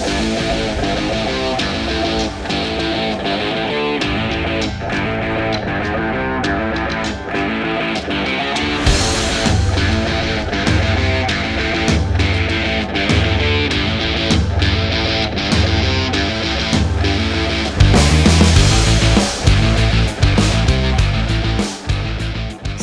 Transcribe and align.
Thank 0.00 0.82
you. 0.82 0.87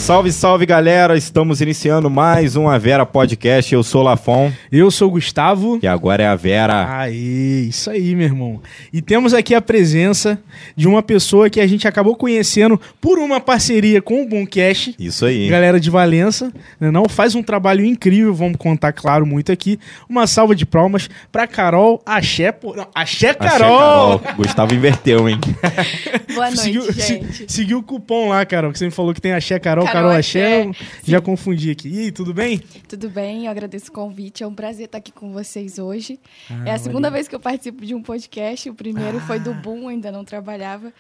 Salve, 0.06 0.32
salve 0.32 0.68
galera! 0.68 1.18
Estamos 1.18 1.62
iniciando 1.62 2.12
mais 2.12 2.56
um 2.56 2.70
A 2.70 2.78
Vera 2.78 3.08
Podcast. 3.08 3.74
Eu 3.74 3.82
sou 3.82 4.02
o 4.02 4.04
Lafon 4.04 4.52
Eu 4.72 4.92
sou 4.92 5.08
o 5.08 5.12
Gustavo. 5.12 5.80
e 5.82 5.88
agora 5.88 6.22
é 6.22 6.28
a 6.28 6.36
Vera. 6.36 6.86
Aê, 7.00 7.62
isso 7.68 7.90
aí, 7.90 8.14
meu 8.14 8.26
irmão. 8.28 8.62
E 8.94 9.02
temos 9.02 9.34
aqui 9.34 9.56
a 9.56 9.62
presença 9.62 10.38
de 10.76 10.88
uma 10.88 11.02
pessoa 11.02 11.50
que 11.50 11.60
a 11.60 11.66
gente 11.66 11.88
acabou 11.88 12.16
conhecendo 12.16 12.80
por 13.02 13.18
uma 13.18 13.42
parceria 13.42 14.00
com 14.00 14.22
o 14.22 14.28
Boomcast. 14.30 14.96
Isso 15.00 15.26
aí. 15.26 15.50
Galera 15.50 15.80
de 15.80 15.90
Valença, 15.90 16.54
né, 16.80 16.92
não 16.92 17.10
faz 17.10 17.34
um 17.34 17.42
trabalho 17.42 17.84
incrível, 17.84 18.32
vamos 18.32 18.58
contar 18.58 18.94
claro 18.94 19.26
muito 19.26 19.52
aqui. 19.52 19.80
Uma 20.08 20.28
salva 20.28 20.54
de 20.56 20.68
palmas 20.68 21.10
pra 21.32 21.48
Carol 21.48 22.00
Axé, 22.06 22.52
pô, 22.52 22.76
não, 22.76 22.88
Axé 22.94 23.30
Achei, 23.30 23.34
Carol. 23.50 24.22
Gustavo 24.38 24.76
inverteu, 24.76 25.28
hein? 25.28 25.40
Boa 26.32 26.46
noite, 26.48 26.62
Seguiu, 26.62 26.84
se- 26.94 27.02
gente. 27.02 27.52
seguiu 27.52 27.80
o 27.80 27.84
cupom 27.84 28.30
lá, 28.30 28.46
Carol, 28.46 28.72
que 28.72 28.78
você 28.78 28.86
me 28.86 28.92
falou 28.92 29.12
que 29.12 29.20
tem 29.22 29.34
Axé 29.34 29.58
Carol, 29.58 29.86
Carol, 29.86 29.95
Carol 29.96 30.12
Axé. 30.12 30.66
Eu 30.66 30.76
Já 31.04 31.22
confundi 31.22 31.72
aqui. 31.72 31.90
E 31.90 32.00
aí, 32.00 32.12
tudo 32.12 32.34
bem? 32.34 32.60
Tudo 32.88 33.10
bem? 33.10 33.46
Eu 33.46 33.52
agradeço 33.52 33.90
o 33.90 33.94
convite. 33.94 34.44
É 34.44 34.48
um 34.48 34.54
prazer 34.54 34.86
estar 34.86 34.98
aqui 34.98 35.12
com 35.12 35.32
vocês 35.32 35.80
hoje. 35.80 36.20
Ah, 36.50 36.64
é 36.66 36.72
a 36.72 36.78
segunda 36.78 37.10
valeu. 37.10 37.14
vez 37.14 37.28
que 37.28 37.36
eu 37.36 37.40
participo 37.40 37.86
de 37.86 37.94
um 37.96 38.02
podcast. 38.02 38.70
O 38.70 38.74
primeiro 38.74 39.20
foi 39.22 39.38
Ah. 39.38 39.40
do 39.40 39.54
Boom, 39.54 39.88
ainda 39.88 40.12
não 40.12 40.24
trabalhava. 40.26 40.92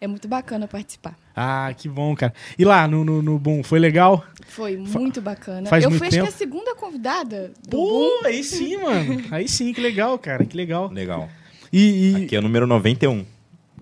É 0.00 0.06
muito 0.08 0.26
bacana 0.26 0.66
participar. 0.66 1.16
Ah, 1.36 1.72
que 1.78 1.88
bom, 1.88 2.14
cara. 2.16 2.34
E 2.58 2.64
lá 2.64 2.88
no, 2.88 3.04
no, 3.04 3.22
no 3.22 3.38
Boom, 3.38 3.62
foi 3.62 3.78
legal? 3.78 4.24
Foi 4.48 4.76
muito 4.76 5.20
bacana. 5.22 5.68
faz 5.68 5.84
eu 5.84 5.90
muito 5.90 6.00
fui, 6.00 6.08
acho 6.08 6.16
que 6.16 6.22
tempo? 6.24 6.34
a 6.34 6.36
segunda 6.36 6.74
convidada 6.74 7.52
do 7.68 7.76
Boom. 7.76 8.20
Pô, 8.20 8.26
aí 8.26 8.42
sim, 8.42 8.76
mano. 8.82 9.22
Aí 9.30 9.48
sim, 9.48 9.72
que 9.72 9.80
legal, 9.80 10.18
cara, 10.18 10.44
que 10.44 10.56
legal. 10.56 10.90
Legal. 10.90 11.28
E, 11.72 12.10
e 12.18 12.24
Aqui 12.24 12.34
é 12.34 12.38
o 12.40 12.42
número 12.42 12.66
91. 12.66 13.24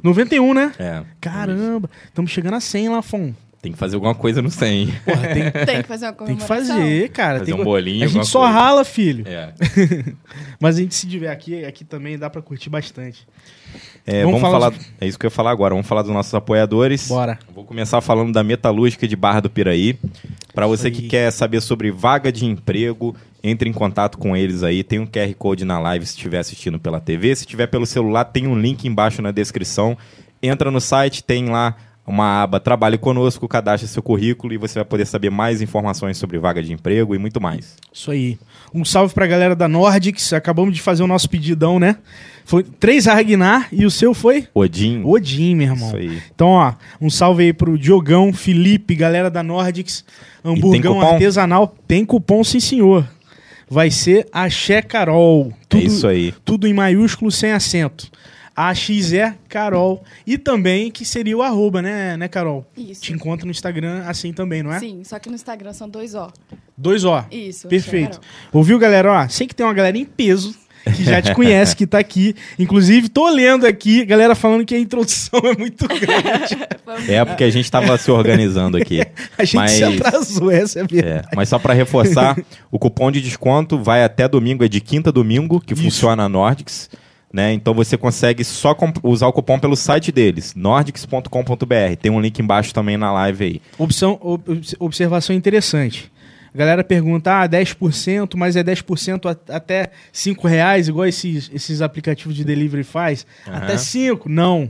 91, 0.02 0.54
né? 0.54 0.72
É. 0.78 1.02
Caramba, 1.20 1.90
estamos 2.06 2.30
chegando 2.30 2.54
a 2.54 2.60
100 2.60 2.88
lá, 2.90 3.02
Fon. 3.02 3.32
Tem 3.62 3.72
que 3.72 3.78
fazer 3.78 3.96
alguma 3.96 4.14
coisa 4.14 4.40
no 4.40 4.50
100. 4.50 4.86
Porra, 5.04 5.28
tem, 5.28 5.50
Tem 5.66 5.82
que 5.82 5.88
fazer 5.88 6.06
uma 6.06 6.12
tem 6.14 6.36
que 6.36 6.44
fazer, 6.44 7.10
cara. 7.10 7.40
Fazer 7.40 7.52
tem 7.52 7.60
um 7.60 7.64
bolinho, 7.64 8.04
A 8.04 8.08
gente 8.08 8.26
só 8.26 8.40
coisa. 8.40 8.54
rala, 8.54 8.84
filho. 8.84 9.24
É. 9.28 9.52
Mas 10.58 10.76
a 10.76 10.80
gente 10.80 10.94
se 10.94 11.06
diverte 11.06 11.54
aqui, 11.54 11.64
aqui 11.66 11.84
também 11.84 12.18
dá 12.18 12.30
pra 12.30 12.40
curtir 12.40 12.70
bastante. 12.70 13.26
É, 14.06 14.24
Vamos 14.24 14.40
vamos, 14.40 14.56
falar 14.56 14.72
falar. 14.72 14.84
É 14.98 15.06
isso 15.06 15.18
que 15.18 15.26
eu 15.26 15.28
ia 15.28 15.30
falar 15.30 15.50
agora. 15.50 15.74
Vamos 15.74 15.86
falar 15.86 16.02
dos 16.02 16.10
nossos 16.10 16.32
apoiadores. 16.34 17.06
Bora. 17.06 17.38
Vou 17.54 17.64
começar 17.64 18.00
falando 18.00 18.32
da 18.32 18.42
Metalúrgica 18.42 19.06
de 19.06 19.14
Barra 19.14 19.40
do 19.40 19.50
Piraí. 19.50 19.98
Para 20.54 20.66
você 20.66 20.86
aí. 20.86 20.92
que 20.92 21.02
quer 21.08 21.30
saber 21.30 21.60
sobre 21.60 21.90
vaga 21.90 22.32
de 22.32 22.46
emprego, 22.46 23.14
entre 23.44 23.68
em 23.68 23.72
contato 23.74 24.16
com 24.16 24.34
eles 24.34 24.62
aí. 24.62 24.82
Tem 24.82 24.98
um 24.98 25.06
QR 25.06 25.32
Code 25.34 25.66
na 25.66 25.78
live 25.78 26.06
se 26.06 26.14
estiver 26.14 26.38
assistindo 26.38 26.78
pela 26.78 26.98
TV. 26.98 27.36
Se 27.36 27.42
estiver 27.42 27.66
pelo 27.66 27.84
celular, 27.84 28.24
tem 28.24 28.46
um 28.46 28.58
link 28.58 28.86
embaixo 28.88 29.20
na 29.20 29.30
descrição. 29.30 29.98
Entra 30.42 30.70
no 30.70 30.80
site, 30.80 31.22
tem 31.22 31.50
lá 31.50 31.76
uma 32.10 32.42
aba 32.42 32.58
Trabalhe 32.60 32.98
Conosco, 32.98 33.46
cadastre 33.48 33.88
seu 33.88 34.02
currículo 34.02 34.52
e 34.52 34.58
você 34.58 34.74
vai 34.74 34.84
poder 34.84 35.06
saber 35.06 35.30
mais 35.30 35.62
informações 35.62 36.18
sobre 36.18 36.38
vaga 36.38 36.62
de 36.62 36.72
emprego 36.72 37.14
e 37.14 37.18
muito 37.18 37.40
mais. 37.40 37.76
Isso 37.92 38.10
aí. 38.10 38.38
Um 38.74 38.84
salve 38.84 39.14
pra 39.14 39.26
galera 39.26 39.54
da 39.54 39.68
Nordics. 39.68 40.32
Acabamos 40.32 40.74
de 40.74 40.82
fazer 40.82 41.02
o 41.02 41.06
nosso 41.06 41.30
pedidão, 41.30 41.78
né? 41.78 41.96
Foi 42.44 42.64
três 42.64 43.06
Ragnar 43.06 43.68
e 43.70 43.86
o 43.86 43.90
seu 43.90 44.12
foi? 44.12 44.48
Odin. 44.52 45.02
Odin, 45.04 45.54
meu 45.54 45.68
irmão. 45.68 45.88
Isso 45.88 45.96
aí. 45.96 46.22
Então, 46.34 46.48
ó, 46.48 46.74
um 47.00 47.08
salve 47.08 47.44
aí 47.44 47.52
pro 47.52 47.78
Diogão, 47.78 48.32
Felipe, 48.32 48.94
galera 48.96 49.30
da 49.30 49.42
Nordics, 49.42 50.04
hamburgão 50.44 50.94
cupom? 50.94 51.12
artesanal. 51.12 51.74
Tem 51.86 52.04
cupom, 52.04 52.42
sim, 52.42 52.58
senhor. 52.58 53.08
Vai 53.68 53.88
ser 53.88 54.26
Axé 54.32 54.82
Carol. 54.82 55.52
É 55.72 55.78
isso 55.78 56.08
aí. 56.08 56.34
Tudo 56.44 56.66
em 56.66 56.74
maiúsculo, 56.74 57.30
sem 57.30 57.52
acento. 57.52 58.10
AXE 58.54 59.34
Carol. 59.48 60.02
E 60.26 60.36
também 60.38 60.90
que 60.90 61.04
seria 61.04 61.36
o 61.36 61.42
arroba, 61.42 61.80
né, 61.82 62.16
né, 62.16 62.28
Carol? 62.28 62.66
Isso. 62.76 63.02
Te 63.02 63.12
encontro 63.12 63.46
no 63.46 63.50
Instagram 63.50 64.04
assim 64.06 64.32
também, 64.32 64.62
não 64.62 64.72
é? 64.72 64.78
Sim, 64.78 65.02
só 65.04 65.18
que 65.18 65.28
no 65.28 65.34
Instagram 65.34 65.72
são 65.72 65.88
dois 65.88 66.14
ó. 66.14 66.30
Dois 66.76 67.04
ó. 67.04 67.24
Isso. 67.30 67.68
Perfeito. 67.68 68.20
Carol. 68.20 68.24
Ouviu, 68.52 68.78
galera? 68.78 69.12
Ó, 69.12 69.28
sei 69.28 69.46
que 69.46 69.54
tem 69.54 69.64
uma 69.64 69.74
galera 69.74 69.96
em 69.96 70.04
peso 70.04 70.54
que 70.96 71.04
já 71.04 71.20
te 71.20 71.34
conhece, 71.34 71.76
que 71.76 71.86
tá 71.86 71.98
aqui. 71.98 72.34
Inclusive, 72.58 73.08
tô 73.10 73.28
lendo 73.28 73.66
aqui, 73.66 74.02
galera 74.04 74.34
falando 74.34 74.64
que 74.64 74.74
a 74.74 74.78
introdução 74.78 75.40
é 75.44 75.56
muito 75.56 75.86
grande. 75.86 76.56
É 77.08 77.24
porque 77.24 77.44
a 77.44 77.50
gente 77.50 77.66
estava 77.66 77.96
se 77.96 78.10
organizando 78.10 78.76
aqui. 78.76 79.00
A 79.38 79.44
gente 79.44 79.54
Mas- 79.56 79.70
se 79.72 79.84
atrasou, 79.84 80.50
essa 80.50 80.80
é 80.80 80.82
a 80.82 80.86
verdade. 80.86 81.28
É, 81.32 81.36
mas 81.36 81.48
só 81.48 81.56
para 81.56 81.72
reforçar, 81.72 82.36
o 82.68 82.80
cupom 82.80 83.12
de 83.12 83.20
desconto 83.20 83.78
vai 83.78 84.02
até 84.02 84.26
domingo, 84.26 84.64
é 84.64 84.68
de 84.68 84.80
quinta 84.80 85.10
a 85.10 85.12
domingo, 85.12 85.60
que 85.60 85.72
Isso. 85.72 85.82
funciona 85.84 86.24
a 86.24 86.28
Nordics. 86.28 86.90
Né? 87.32 87.52
Então 87.52 87.72
você 87.72 87.96
consegue 87.96 88.42
só 88.42 88.76
usar 89.04 89.28
o 89.28 89.32
cupom 89.32 89.58
pelo 89.58 89.76
site 89.76 90.10
deles, 90.10 90.52
nordics.com.br. 90.56 91.96
Tem 92.00 92.10
um 92.10 92.20
link 92.20 92.38
embaixo 92.40 92.74
também 92.74 92.96
na 92.96 93.12
live 93.12 93.44
aí. 93.44 93.62
Opção, 93.78 94.18
ob- 94.20 94.42
observação 94.78 95.34
interessante. 95.34 96.10
A 96.52 96.58
galera 96.58 96.82
pergunta, 96.82 97.42
ah, 97.42 97.46
10%, 97.48 98.36
mas 98.36 98.56
é 98.56 98.62
10% 98.64 99.28
a- 99.28 99.36
até 99.54 99.90
5 100.12 100.48
reais, 100.48 100.88
igual 100.88 101.06
esses, 101.06 101.48
esses 101.54 101.80
aplicativos 101.80 102.34
de 102.34 102.42
delivery 102.44 102.82
faz? 102.82 103.24
Aham. 103.46 103.56
Até 103.58 103.76
5? 103.78 104.28
Não. 104.28 104.68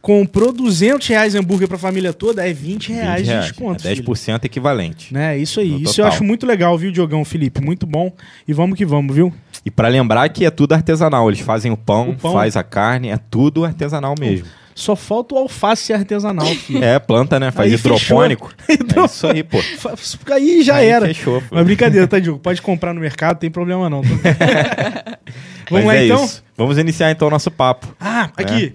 Comprou 0.00 0.52
200 0.52 1.06
reais 1.08 1.34
hambúrguer 1.34 1.68
pra 1.68 1.76
família 1.76 2.12
toda, 2.14 2.48
é 2.48 2.52
20 2.52 2.92
reais, 2.92 3.22
20 3.22 3.26
reais. 3.28 3.44
de 3.44 3.50
desconto. 3.50 3.86
é 3.86 3.94
filho. 3.94 4.04
10% 4.06 4.44
equivalente. 4.44 5.12
Né, 5.12 5.36
isso 5.36 5.60
aí. 5.60 5.70
No 5.72 5.76
Isso 5.82 6.00
eu 6.00 6.04
total. 6.04 6.12
acho 6.12 6.24
muito 6.24 6.46
legal, 6.46 6.78
viu, 6.78 6.90
Diogão, 6.92 7.24
Felipe? 7.24 7.60
Muito 7.60 7.84
bom. 7.86 8.10
E 8.46 8.52
vamos 8.54 8.78
que 8.78 8.86
vamos, 8.86 9.14
viu? 9.14 9.34
E 9.68 9.70
para 9.70 9.86
lembrar 9.88 10.26
que 10.30 10.46
é 10.46 10.50
tudo 10.50 10.72
artesanal. 10.72 11.28
Eles 11.28 11.40
fazem 11.40 11.70
o 11.70 11.76
pão, 11.76 12.08
O 12.08 12.16
pão. 12.16 12.32
faz 12.32 12.56
a 12.56 12.62
carne, 12.62 13.10
é 13.10 13.18
tudo 13.18 13.66
artesanal 13.66 14.14
mesmo. 14.18 14.46
Só 14.74 14.96
falta 14.96 15.34
o 15.34 15.38
alface 15.38 15.92
artesanal, 15.92 16.46
filho. 16.46 16.82
É, 16.82 16.98
planta, 16.98 17.38
né? 17.38 17.50
Faz 17.50 17.70
Aí 17.70 17.78
hidropônico. 17.78 18.50
É 18.66 19.04
isso 19.04 19.26
aí, 19.26 19.42
pô. 19.42 19.58
Aí 20.32 20.62
já 20.62 20.76
Aí 20.76 20.86
era. 20.86 21.06
Fechou, 21.06 21.42
pô. 21.42 21.56
Mas 21.56 21.64
brincadeira, 21.66 22.08
tá, 22.08 22.18
Diogo? 22.18 22.38
Pode 22.38 22.62
comprar 22.62 22.94
no 22.94 23.00
mercado, 23.00 23.38
tem 23.38 23.50
problema 23.50 23.90
não. 23.90 24.00
Vamos 25.70 25.84
Mas 25.84 25.84
lá 25.84 25.96
é 25.96 26.06
então? 26.06 26.24
isso. 26.24 26.42
Vamos 26.56 26.78
iniciar 26.78 27.10
então 27.10 27.28
o 27.28 27.30
nosso 27.30 27.50
papo. 27.50 27.94
Ah, 28.00 28.30
aqui. 28.38 28.74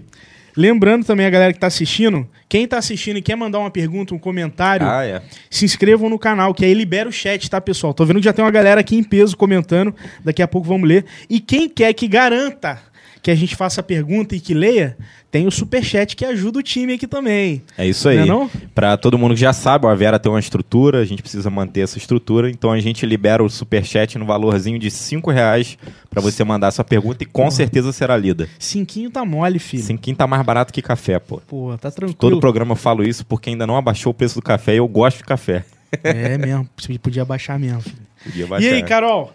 Lembrando 0.56 1.04
também 1.04 1.26
a 1.26 1.30
galera 1.30 1.52
que 1.52 1.58
tá 1.58 1.66
assistindo, 1.66 2.28
quem 2.48 2.66
tá 2.68 2.78
assistindo 2.78 3.16
e 3.16 3.22
quer 3.22 3.36
mandar 3.36 3.58
uma 3.58 3.70
pergunta, 3.70 4.14
um 4.14 4.18
comentário, 4.18 4.86
Ah, 4.86 5.04
é. 5.04 5.22
se 5.50 5.64
inscrevam 5.64 6.08
no 6.08 6.18
canal, 6.18 6.54
que 6.54 6.64
aí 6.64 6.72
libera 6.74 7.08
o 7.08 7.12
chat, 7.12 7.50
tá, 7.50 7.60
pessoal? 7.60 7.92
Tô 7.92 8.04
vendo 8.04 8.18
que 8.18 8.24
já 8.24 8.32
tem 8.32 8.44
uma 8.44 8.50
galera 8.50 8.80
aqui 8.80 8.96
em 8.96 9.02
peso 9.02 9.36
comentando, 9.36 9.94
daqui 10.24 10.42
a 10.42 10.48
pouco 10.48 10.68
vamos 10.68 10.88
ler. 10.88 11.04
E 11.28 11.40
quem 11.40 11.68
quer 11.68 11.92
que 11.92 12.06
garanta 12.06 12.80
que 13.24 13.30
a 13.30 13.34
gente 13.34 13.56
faça 13.56 13.80
a 13.80 13.82
pergunta 13.82 14.36
e 14.36 14.40
que 14.40 14.52
leia, 14.52 14.98
tem 15.30 15.46
o 15.46 15.50
superchat 15.50 16.14
que 16.14 16.26
ajuda 16.26 16.58
o 16.58 16.62
time 16.62 16.92
aqui 16.92 17.06
também. 17.06 17.62
É 17.78 17.86
isso 17.86 18.06
aí. 18.06 18.18
Não 18.18 18.22
é 18.22 18.26
não? 18.26 18.50
Pra 18.74 18.98
todo 18.98 19.16
mundo 19.18 19.32
que 19.34 19.40
já 19.40 19.54
sabe, 19.54 19.86
a 19.86 19.94
Vera 19.94 20.18
tem 20.18 20.30
uma 20.30 20.38
estrutura, 20.38 20.98
a 21.00 21.04
gente 21.06 21.22
precisa 21.22 21.48
manter 21.48 21.80
essa 21.80 21.96
estrutura, 21.96 22.50
então 22.50 22.70
a 22.70 22.78
gente 22.78 23.06
libera 23.06 23.42
o 23.42 23.48
superchat 23.48 24.18
no 24.18 24.26
valorzinho 24.26 24.78
de 24.78 24.90
5 24.90 25.30
reais 25.30 25.78
pra 26.10 26.20
você 26.20 26.44
mandar 26.44 26.70
sua 26.70 26.84
pergunta 26.84 27.22
e 27.22 27.26
com 27.26 27.50
certeza 27.50 27.92
será 27.92 28.14
lida. 28.14 28.46
Cinquinho 28.58 29.10
tá 29.10 29.24
mole, 29.24 29.58
filho. 29.58 29.82
Cinquinho 29.82 30.14
tá 30.16 30.26
mais 30.26 30.44
barato 30.44 30.70
que 30.70 30.82
café, 30.82 31.18
pô. 31.18 31.40
Pô, 31.48 31.74
tá 31.78 31.90
tranquilo. 31.90 32.18
Todo 32.18 32.38
programa 32.40 32.72
eu 32.72 32.76
falo 32.76 33.02
isso 33.02 33.24
porque 33.24 33.48
ainda 33.48 33.66
não 33.66 33.78
abaixou 33.78 34.10
o 34.10 34.14
preço 34.14 34.34
do 34.34 34.42
café 34.42 34.74
e 34.74 34.76
eu 34.76 34.86
gosto 34.86 35.16
de 35.16 35.24
café. 35.24 35.64
É 36.02 36.36
mesmo, 36.36 36.68
podia 37.02 37.24
baixar 37.24 37.58
mesmo, 37.58 37.80
filho. 37.80 37.96
Podia 38.22 38.44
E 38.44 38.48
baixar. 38.48 38.68
aí, 38.74 38.82
Carol? 38.82 39.32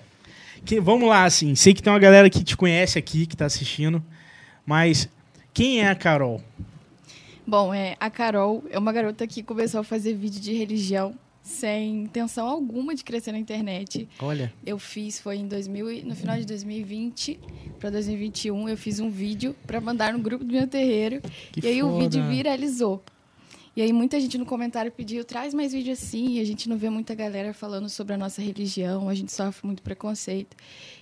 Que- 0.65 0.79
vamos 0.79 1.07
lá, 1.09 1.23
assim. 1.25 1.55
Sei 1.55 1.73
que 1.73 1.81
tem 1.81 1.91
uma 1.91 1.99
galera 1.99 2.29
que 2.29 2.43
te 2.43 2.55
conhece 2.57 2.97
aqui, 2.99 3.25
que 3.25 3.35
tá 3.35 3.45
assistindo. 3.45 4.03
Mas 4.65 5.09
quem 5.53 5.81
é 5.81 5.87
a 5.89 5.95
Carol? 5.95 6.41
Bom, 7.45 7.73
é, 7.73 7.95
a 7.99 8.09
Carol 8.09 8.63
é 8.69 8.77
uma 8.77 8.91
garota 8.93 9.25
que 9.25 9.41
começou 9.41 9.81
a 9.81 9.83
fazer 9.83 10.13
vídeo 10.13 10.39
de 10.39 10.53
religião 10.53 11.15
sem 11.41 12.03
intenção 12.03 12.47
alguma 12.47 12.93
de 12.93 13.03
crescer 13.03 13.31
na 13.31 13.39
internet. 13.39 14.07
Olha. 14.19 14.53
Eu 14.63 14.77
fiz, 14.77 15.19
foi 15.19 15.37
em 15.37 15.47
2000, 15.47 15.91
e- 15.91 16.03
no 16.03 16.15
final 16.15 16.37
de 16.37 16.45
2020 16.45 17.39
para 17.79 17.89
2021, 17.89 18.69
eu 18.69 18.77
fiz 18.77 18.99
um 18.99 19.09
vídeo 19.09 19.55
para 19.65 19.81
mandar 19.81 20.13
no 20.13 20.19
grupo 20.19 20.43
do 20.43 20.53
meu 20.53 20.67
terreiro. 20.67 21.21
Que 21.51 21.61
e 21.65 21.67
aí 21.67 21.81
o 21.81 21.87
foda. 21.89 21.99
vídeo 22.03 22.27
viralizou. 22.29 23.03
E 23.75 23.81
aí 23.81 23.93
muita 23.93 24.19
gente 24.19 24.37
no 24.37 24.45
comentário 24.45 24.91
pediu, 24.91 25.23
traz 25.23 25.53
mais 25.53 25.71
vídeo 25.71 25.93
assim, 25.93 26.37
e 26.37 26.39
a 26.39 26.43
gente 26.43 26.67
não 26.67 26.77
vê 26.77 26.89
muita 26.89 27.13
galera 27.15 27.53
falando 27.53 27.87
sobre 27.89 28.13
a 28.13 28.17
nossa 28.17 28.41
religião, 28.41 29.07
a 29.09 29.15
gente 29.15 29.31
sofre 29.31 29.65
muito 29.65 29.81
preconceito. 29.81 30.55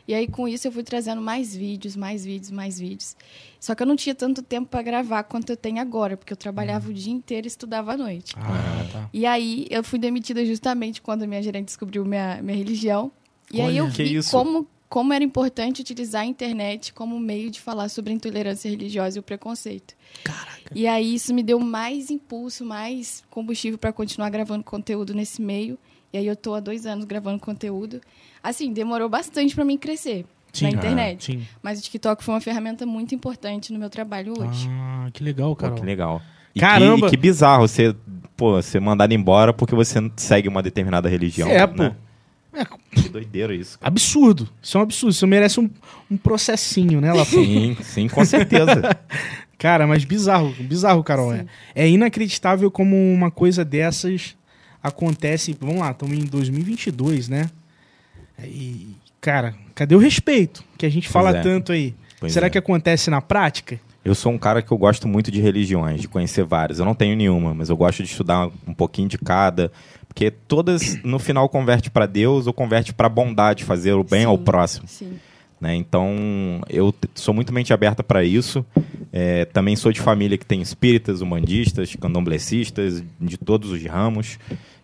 E 0.08 0.14
aí 0.14 0.28
com 0.28 0.48
isso 0.48 0.68
eu 0.68 0.72
fui 0.72 0.84
trazendo 0.84 1.22
mais 1.22 1.56
vídeos, 1.56 1.96
mais 1.96 2.24
vídeos, 2.24 2.52
mais 2.52 2.80
vídeos. 2.80 3.16
Só 3.60 3.74
que 3.74 3.82
eu 3.84 3.88
não 3.88 3.96
tinha 3.96 4.14
tanto 4.14 4.42
tempo 4.42 4.70
para 4.70 4.82
gravar 4.82 5.24
quanto 5.24 5.50
eu 5.50 5.58
tenho 5.58 5.80
agora, 5.80 6.16
porque 6.16 6.32
eu 6.32 6.38
trabalhava 6.38 6.90
o 6.90 6.94
dia 6.94 7.12
inteiro 7.12 7.48
e 7.48 7.50
estudava 7.50 7.94
à 7.94 7.98
noite. 7.98 8.34
Ah, 8.38 8.86
tá. 8.92 9.10
E 9.14 9.26
aí 9.26 9.66
eu 9.70 9.84
fui 9.84 10.00
demitida 10.00 10.46
justamente 10.46 11.02
quando 11.02 11.24
a 11.24 11.28
minha 11.28 11.42
gerente 11.42 11.66
descobriu 11.66 12.06
minha, 12.06 12.42
minha 12.42 12.58
religião. 12.58 13.12
E 13.52 13.62
aí 13.62 13.80
Olha, 13.80 13.88
eu 13.88 13.92
que 13.92 14.04
vi 14.04 14.16
isso? 14.18 14.32
como 14.32 14.68
como 14.90 15.14
era 15.14 15.24
importante 15.24 15.82
utilizar 15.82 16.22
a 16.22 16.26
internet 16.26 16.94
como 16.94 17.20
meio 17.20 17.52
de 17.52 17.60
falar 17.60 17.90
sobre 17.90 18.12
a 18.12 18.16
intolerância 18.16 18.70
religiosa 18.70 19.18
e 19.18 19.20
o 19.20 19.24
preconceito. 19.24 19.94
Caraca. 20.24 20.72
E 20.74 20.88
aí 20.88 21.16
isso 21.16 21.34
me 21.34 21.44
deu 21.44 21.60
mais 21.60 22.10
impulso, 22.10 22.66
mais 22.66 23.24
combustível 23.30 23.78
para 23.78 23.92
continuar 23.92 24.30
gravando 24.30 24.64
conteúdo 24.64 25.14
nesse 25.14 25.42
meio. 25.42 25.78
E 26.12 26.18
aí 26.18 26.26
eu 26.26 26.36
tô 26.36 26.54
há 26.54 26.60
dois 26.60 26.86
anos 26.86 27.06
gravando 27.06 27.40
conteúdo. 27.40 28.02
Assim, 28.42 28.72
demorou 28.72 29.10
bastante 29.10 29.54
para 29.54 29.66
mim 29.66 29.78
crescer 29.78 30.26
na 30.62 30.70
internet. 30.70 31.26
Sim. 31.26 31.48
Mas 31.62 31.80
o 31.80 31.84
TikTok 31.84 32.24
foi 32.24 32.34
uma 32.34 32.42
ferramenta 32.42 32.86
muito 32.86 33.14
importante 33.14 33.74
no 33.74 33.80
meu 33.80 33.90
trabalho 33.90 34.34
hoje. 34.40 34.68
Ah, 34.70 35.10
que 35.12 35.24
legal, 35.24 35.56
Carol. 35.56 35.78
que 35.78 35.86
legal. 35.86 36.22
E 36.56 36.60
Caramba! 36.60 37.02
Que, 37.02 37.08
e 37.08 37.10
que 37.12 37.18
bizarro 37.18 37.68
você, 37.68 37.94
pô, 38.36 38.62
ser 38.62 38.80
mandado 38.80 39.14
embora 39.14 39.54
porque 39.54 39.76
você 39.76 40.00
segue 40.16 40.48
uma 40.48 40.64
determinada 40.64 41.10
religião. 41.10 41.50
É, 41.50 41.60
né? 41.60 41.68
pô. 41.68 42.07
É, 42.62 42.66
Que 43.02 43.10
doideira 43.10 43.54
isso. 43.54 43.78
cara. 43.80 43.88
absurdo. 43.88 44.48
Isso 44.62 44.78
é 44.78 44.80
um 44.80 44.84
absurdo. 44.84 45.12
Isso 45.12 45.28
merece 45.28 45.60
um, 45.60 45.70
um 46.10 46.18
processinho, 46.18 47.00
né, 47.00 47.14
Lafon? 47.14 47.44
Sim, 47.44 47.78
sim, 47.82 48.08
com 48.08 48.24
certeza. 48.26 48.82
Cara, 49.58 49.88
mas 49.88 50.04
bizarro, 50.04 50.54
bizarro, 50.60 51.04
Carol. 51.04 51.34
É, 51.34 51.46
é 51.74 51.90
inacreditável 51.90 52.70
como 52.70 52.96
uma 52.96 53.32
coisa 53.32 53.66
dessas 53.66 54.36
acontece. 54.84 55.58
Vamos 55.60 55.80
lá, 55.80 55.92
estamos 55.92 56.16
em 56.16 56.26
2022, 56.26 57.28
né? 57.28 57.50
E, 58.44 58.96
cara, 59.20 59.56
cadê 59.74 59.96
o 59.96 60.00
respeito 60.00 60.64
que 60.78 60.86
a 60.86 60.90
gente 60.90 61.10
fala 61.10 61.32
é. 61.32 61.42
tanto 61.42 61.72
aí? 61.72 61.96
Pois 62.20 62.32
Será 62.32 62.48
é. 62.48 62.50
que 62.52 62.58
acontece 62.58 63.10
na 63.10 63.20
prática? 63.20 63.80
Eu 64.06 64.16
sou 64.16 64.32
um 64.32 64.38
cara 64.38 64.62
que 64.62 64.72
eu 64.72 64.78
gosto 64.78 65.08
muito 65.08 65.30
de 65.30 65.42
religiões, 65.42 66.00
de 66.00 66.08
conhecer 66.08 66.46
várias. 66.46 66.80
Eu 66.80 66.86
não 66.86 66.96
tenho 66.96 67.16
nenhuma, 67.16 67.54
mas 67.54 67.70
eu 67.70 67.76
gosto 67.76 68.04
de 68.04 68.10
estudar 68.10 68.50
um 68.66 68.74
pouquinho 68.74 69.10
de 69.10 69.18
cada, 69.18 69.72
porque 70.18 70.32
todas 70.32 70.98
no 71.04 71.20
final 71.20 71.48
converte 71.48 71.92
para 71.92 72.08
Deus 72.08 72.48
ou 72.48 72.54
converte 72.54 72.92
para 72.92 73.08
bondade, 73.08 73.64
fazer 73.64 73.94
o 73.94 74.04
bem 74.04 74.26
ao 74.26 74.36
Sim. 74.36 74.44
próximo. 74.44 74.88
Sim. 74.88 75.20
né? 75.62 75.76
Então, 75.76 76.60
eu 76.68 76.92
sou 77.14 77.36
muito 77.36 77.54
mente 77.54 77.72
aberta 77.72 78.02
para 78.02 78.24
isso. 78.24 78.66
É, 79.14 79.46
também 79.46 79.76
sou 79.76 79.92
de 79.92 80.02
família 80.02 80.36
que 80.36 80.46
tem 80.46 80.60
espíritas, 80.60 81.22
umbandistas, 81.22 81.96
candomblecistas, 81.96 83.04
de 83.22 83.38
todos 83.38 83.70
os 83.70 83.86
ramos. 83.86 84.40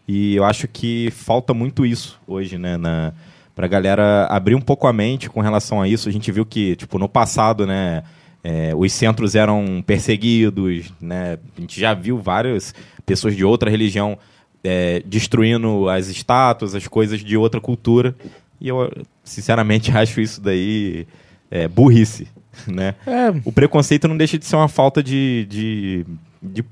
E 0.08 0.36
eu 0.36 0.44
acho 0.44 0.68
que 0.68 1.10
falta 1.10 1.52
muito 1.52 1.84
isso 1.84 2.22
hoje, 2.28 2.60
né? 2.60 2.78
Na, 2.78 3.12
pra 3.56 3.66
galera 3.66 4.28
abrir 4.28 4.54
um 4.54 4.62
pouco 4.62 4.86
a 4.86 4.94
mente 4.94 5.32
com 5.32 5.42
relação 5.42 5.82
a 5.82 5.88
isso. 5.88 6.08
A 6.08 6.12
gente 6.12 6.32
viu 6.32 6.46
que, 6.46 6.76
tipo, 6.76 7.00
no 7.00 7.10
passado, 7.10 7.66
né? 7.66 8.04
é, 8.44 8.74
os 8.76 8.92
centros 8.92 9.36
eram 9.36 9.82
perseguidos, 9.86 10.94
né? 11.00 11.40
A 11.58 11.62
gente 11.62 11.80
já 11.80 11.94
viu 11.94 12.18
várias 12.20 12.76
pessoas 13.06 13.36
de 13.36 13.46
outra 13.46 13.70
religião 13.70 14.18
é, 14.64 15.02
destruindo 15.06 15.90
as 15.90 16.08
estátuas, 16.08 16.74
as 16.76 16.88
coisas 16.88 17.20
de 17.22 17.36
outra 17.38 17.60
cultura. 17.60 18.16
E 18.62 18.68
eu, 18.70 18.90
sinceramente, 19.24 19.92
acho 19.96 20.22
isso 20.22 20.40
daí 20.42 21.06
é, 21.52 21.68
burrice, 21.68 22.28
né? 22.68 22.96
É, 23.06 23.30
O 23.46 23.52
preconceito 23.52 24.08
não 24.08 24.18
deixa 24.18 24.38
de 24.38 24.46
ser 24.46 24.56
uma 24.56 24.68
falta 24.68 25.02
de, 25.04 25.46
de, 25.50 26.06
de 26.42 26.64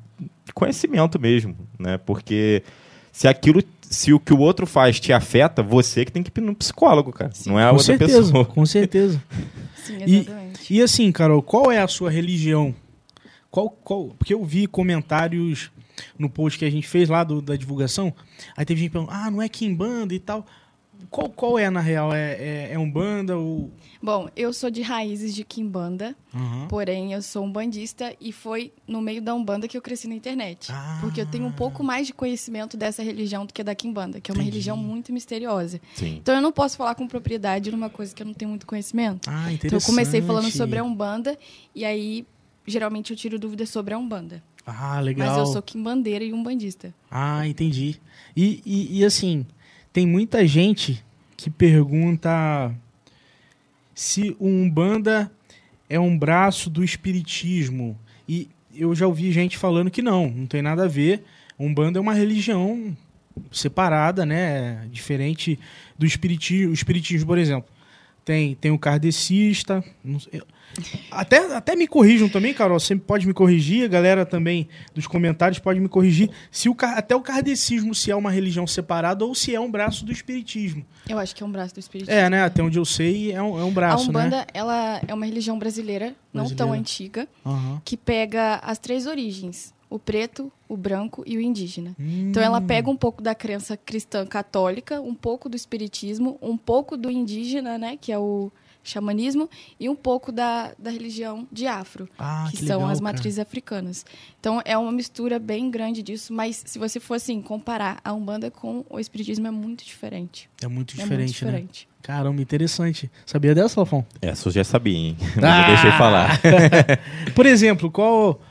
conhecimento 0.54 1.20
mesmo, 1.20 1.56
né? 1.80 1.98
Porque 1.98 2.64
se 3.12 3.28
aquilo, 3.28 3.62
se 3.82 4.14
o 4.14 4.20
que 4.20 4.34
o 4.34 4.40
outro 4.40 4.66
faz 4.66 5.00
te 5.00 5.12
afeta, 5.12 5.62
você 5.62 6.06
que 6.06 6.12
tem 6.12 6.24
que 6.24 6.32
ir 6.40 6.42
no 6.44 6.56
psicólogo, 6.56 7.12
cara. 7.12 7.32
Não 7.46 7.60
é 7.60 7.64
a 7.64 7.68
com 7.70 7.76
outra 7.76 7.86
certeza, 7.98 8.22
pessoa. 8.22 8.46
com 8.46 8.66
certeza. 8.66 9.22
Sim, 9.76 9.98
E- 10.06 10.16
exatamente. 10.20 10.74
E 10.74 10.82
assim, 10.82 11.12
Carol, 11.12 11.42
qual 11.42 11.72
é 11.72 11.82
a 11.82 11.88
sua 11.88 12.10
religião? 12.10 12.74
Qual, 13.50 13.70
qual, 13.70 14.06
porque 14.18 14.34
eu 14.34 14.46
vi 14.46 14.66
comentários 14.66 15.70
no 16.18 16.30
post 16.30 16.58
que 16.60 16.66
a 16.66 16.70
gente 16.72 16.88
fez 16.88 17.10
lá 17.10 17.24
do- 17.24 17.42
da 17.42 17.56
divulgação. 17.56 18.14
Aí 18.56 18.66
teve 18.66 18.82
gente 18.82 18.92
perguntando, 18.92 19.18
ah, 19.20 19.32
não 19.32 19.42
é 19.42 19.50
Kimbanda 19.50 20.14
e 20.14 20.20
tal. 20.20 20.46
Qual, 21.10 21.30
qual 21.30 21.58
é, 21.58 21.68
na 21.68 21.80
real? 21.80 22.14
É, 22.14 22.34
é, 22.34 22.70
é 22.74 22.78
Umbanda 22.80 23.36
ou... 23.36 23.72
Bom, 24.04 24.30
eu 24.36 24.54
sou 24.54 24.70
de 24.70 24.84
raízes 24.84 25.34
de 25.34 25.44
Kimbanda, 25.44 26.16
Aham. 26.34 26.68
porém 26.68 27.12
eu 27.14 27.24
sou 27.24 27.44
um 27.44 27.52
bandista 27.52 28.16
e 28.22 28.32
foi 28.32 28.72
no 28.88 29.02
meio 29.02 29.20
da 29.20 29.34
Umbanda 29.34 29.68
que 29.68 29.76
eu 29.76 29.82
cresci 29.82 30.08
na 30.08 30.14
internet. 30.14 30.72
Ah. 30.72 31.00
Porque 31.02 31.20
eu 31.20 31.26
tenho 31.26 31.46
um 31.48 31.52
pouco 31.52 31.84
mais 31.84 32.06
de 32.06 32.14
conhecimento 32.14 32.78
dessa 32.78 33.02
religião 33.02 33.48
do 33.48 33.54
que 33.54 33.64
da 33.64 33.74
Kimbanda, 33.74 34.22
que 34.22 34.30
é 34.30 34.34
uma 34.34 34.42
Entendi. 34.44 34.52
religião 34.52 34.78
muito 34.78 35.12
misteriosa. 35.12 35.82
Sim. 35.96 36.18
Então 36.22 36.36
eu 36.36 36.42
não 36.42 36.52
posso 36.52 36.78
falar 36.78 36.94
com 36.94 37.08
propriedade 37.08 37.72
numa 37.72 37.90
coisa 37.90 38.14
que 38.14 38.22
eu 38.22 38.28
não 38.28 38.34
tenho 38.36 38.50
muito 38.50 38.68
conhecimento. 38.68 39.28
Ah, 39.28 39.52
interessante. 39.52 39.66
Então 39.66 39.80
eu 39.80 39.86
comecei 39.86 40.22
falando 40.22 40.52
sobre 40.52 40.78
a 40.78 40.84
Umbanda 40.84 41.36
e 41.74 41.84
aí 41.84 42.28
geralmente 42.68 43.10
eu 43.10 43.18
tiro 43.18 43.40
dúvidas 43.40 43.70
sobre 43.70 43.94
a 43.96 43.98
Umbanda. 43.98 44.44
Ah, 44.66 45.00
legal. 45.00 45.28
Mas 45.28 45.38
eu 45.38 45.46
sou 45.46 45.62
quimbandeira 45.62 46.24
e 46.24 46.34
umbandista. 46.34 46.94
Ah, 47.10 47.48
entendi. 47.48 48.00
E, 48.36 48.62
e, 48.66 49.00
e, 49.00 49.06
assim, 49.06 49.46
tem 49.92 50.06
muita 50.06 50.46
gente 50.46 51.04
que 51.36 51.50
pergunta 51.50 52.74
se 53.94 54.36
o 54.40 54.48
Umbanda 54.48 55.32
é 55.90 56.00
um 56.00 56.18
braço 56.18 56.70
do 56.70 56.84
espiritismo. 56.84 57.98
E 58.28 58.48
eu 58.74 58.96
já 58.96 59.08
ouvi 59.08 59.32
gente 59.32 59.58
falando 59.58 59.92
que 59.92 60.02
não, 60.02 60.30
não 60.30 60.46
tem 60.46 60.62
nada 60.62 60.86
a 60.86 60.88
ver. 60.88 61.24
Umbanda 61.60 62.00
é 62.00 62.02
uma 62.02 62.14
religião 62.14 62.96
separada, 63.52 64.26
né? 64.26 64.88
Diferente 64.92 65.60
do 65.98 66.06
espiritismo. 66.06 66.72
O 66.72 66.74
espiritismo, 66.74 67.28
por 67.28 67.38
exemplo, 67.38 67.70
tem, 68.24 68.56
tem 68.56 68.72
o 68.72 68.78
kardecista. 68.80 69.84
até, 71.10 71.56
até 71.56 71.76
me 71.76 71.88
corrijam 71.88 72.30
também, 72.30 72.54
Carol. 72.54 72.80
Você 72.80 72.96
pode 72.96 73.28
me 73.28 73.34
corrigir, 73.34 73.84
a 73.86 73.88
galera 73.88 74.26
também 74.26 74.68
dos 74.94 75.08
comentários 75.08 75.60
pode 75.60 75.80
me 75.80 75.90
corrigir. 75.90 76.30
Se 76.50 76.70
o, 76.70 76.76
até 76.80 77.16
o 77.16 77.22
kardecismo 77.22 77.94
se 77.94 78.12
é 78.12 78.16
uma 78.16 78.32
religião 78.32 78.66
separada 78.66 79.26
ou 79.26 79.36
se 79.36 79.54
é 79.54 79.60
um 79.60 79.70
braço 79.70 80.06
do 80.06 80.12
espiritismo. 80.12 80.86
Eu 81.10 81.18
acho 81.18 81.36
que 81.36 81.44
é 81.44 81.46
um 81.46 81.52
braço 81.52 81.74
do 81.74 81.80
espiritismo. 81.80 82.18
É, 82.20 82.30
né? 82.30 82.44
Até 82.44 82.62
onde 82.64 82.78
eu 82.80 82.86
sei, 82.86 83.32
é 83.32 83.42
um, 83.42 83.60
é 83.60 83.64
um 83.64 83.70
A 83.70 83.72
braço, 83.72 84.10
Umbanda, 84.10 84.38
né? 84.38 84.46
ela 84.54 85.02
é 85.08 85.14
uma 85.14 85.26
religião 85.26 85.58
brasileira, 85.60 86.16
não 86.34 86.46
tão 86.46 86.68
Brasileira. 86.68 86.80
antiga, 86.80 87.28
Aham. 87.46 87.82
que 87.84 87.98
pega 87.98 88.56
as 88.64 88.78
três 88.78 89.06
origens: 89.08 89.74
o 89.92 90.00
preto, 90.00 90.52
o 90.68 90.76
branco 90.76 91.22
e 91.28 91.38
o 91.38 91.42
indígena. 91.42 91.96
Hum. 92.00 92.30
Então 92.30 92.42
ela 92.42 92.60
pega 92.60 92.90
um 92.90 92.96
pouco 92.96 93.22
da 93.22 93.36
crença 93.36 93.78
cristã 93.78 94.26
católica, 94.26 95.00
um 95.02 95.14
pouco 95.14 95.48
do 95.50 95.56
espiritismo, 95.56 96.38
um 96.42 96.58
pouco 96.58 96.98
do 96.98 97.12
indígena, 97.12 97.78
né, 97.78 97.98
que 98.00 98.12
é 98.12 98.18
o 98.18 98.52
xamanismo, 98.84 99.48
e 99.80 99.88
um 99.88 99.96
pouco 99.96 100.32
da, 100.32 100.72
da 100.80 100.90
religião 100.90 101.48
de 101.52 101.68
afro, 101.68 102.10
Ah, 102.18 102.48
que, 102.50 102.58
que 102.58 102.66
são 102.66 102.78
legal, 102.80 102.90
as 102.92 103.00
cara. 103.00 103.14
matrizes 103.14 103.38
africanas. 103.38 104.04
Então 104.40 104.60
é 104.66 104.76
uma 104.76 104.92
mistura 104.92 105.38
bem 105.38 105.70
grande 105.70 106.02
disso, 106.02 106.34
mas 106.34 106.64
se 106.66 106.80
você 106.80 107.00
for 107.00 107.14
assim 107.14 107.42
comparar 107.44 108.00
a 108.04 108.12
Umbanda 108.12 108.50
com 108.50 108.84
o 108.90 109.00
espiritismo 109.00 109.46
é 109.46 109.52
muito 109.52 109.86
diferente. 109.86 110.50
É 110.64 110.68
muito 110.68 110.94
é 110.94 111.04
diferente, 111.04 111.18
muito 111.18 111.46
né? 111.46 111.52
diferente. 111.52 111.88
Caramba, 112.02 112.42
interessante. 112.42 113.12
Sabia 113.24 113.54
dessa, 113.54 113.80
Lafon? 113.82 114.04
Essa 114.20 114.48
eu 114.48 114.54
já 114.54 114.64
sabia, 114.64 114.98
hein? 114.98 115.18
Mas 115.36 115.44
Ah! 115.44 115.62
eu 115.62 115.68
deixei 115.68 115.92
falar. 115.92 116.40
Por 117.36 117.46
exemplo, 117.46 117.92
qual. 117.92 118.42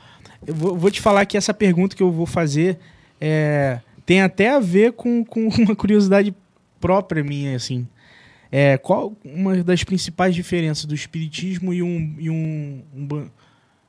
Eu 0.45 0.53
vou, 0.53 0.77
vou 0.77 0.91
te 0.91 1.01
falar 1.01 1.25
que 1.25 1.37
essa 1.37 1.53
pergunta 1.53 1.95
que 1.95 2.03
eu 2.03 2.11
vou 2.11 2.25
fazer 2.25 2.79
é, 3.19 3.79
tem 4.05 4.21
até 4.21 4.49
a 4.49 4.59
ver 4.59 4.93
com, 4.93 5.23
com 5.23 5.47
uma 5.59 5.75
curiosidade 5.75 6.33
própria 6.79 7.23
minha, 7.23 7.55
assim. 7.55 7.87
É, 8.51 8.77
qual 8.77 9.15
uma 9.23 9.63
das 9.63 9.83
principais 9.83 10.35
diferenças 10.35 10.85
do 10.85 10.93
espiritismo 10.93 11.73
e 11.73 11.81
um, 11.81 12.15
e 12.19 12.29
um, 12.29 12.83
um, 12.93 13.29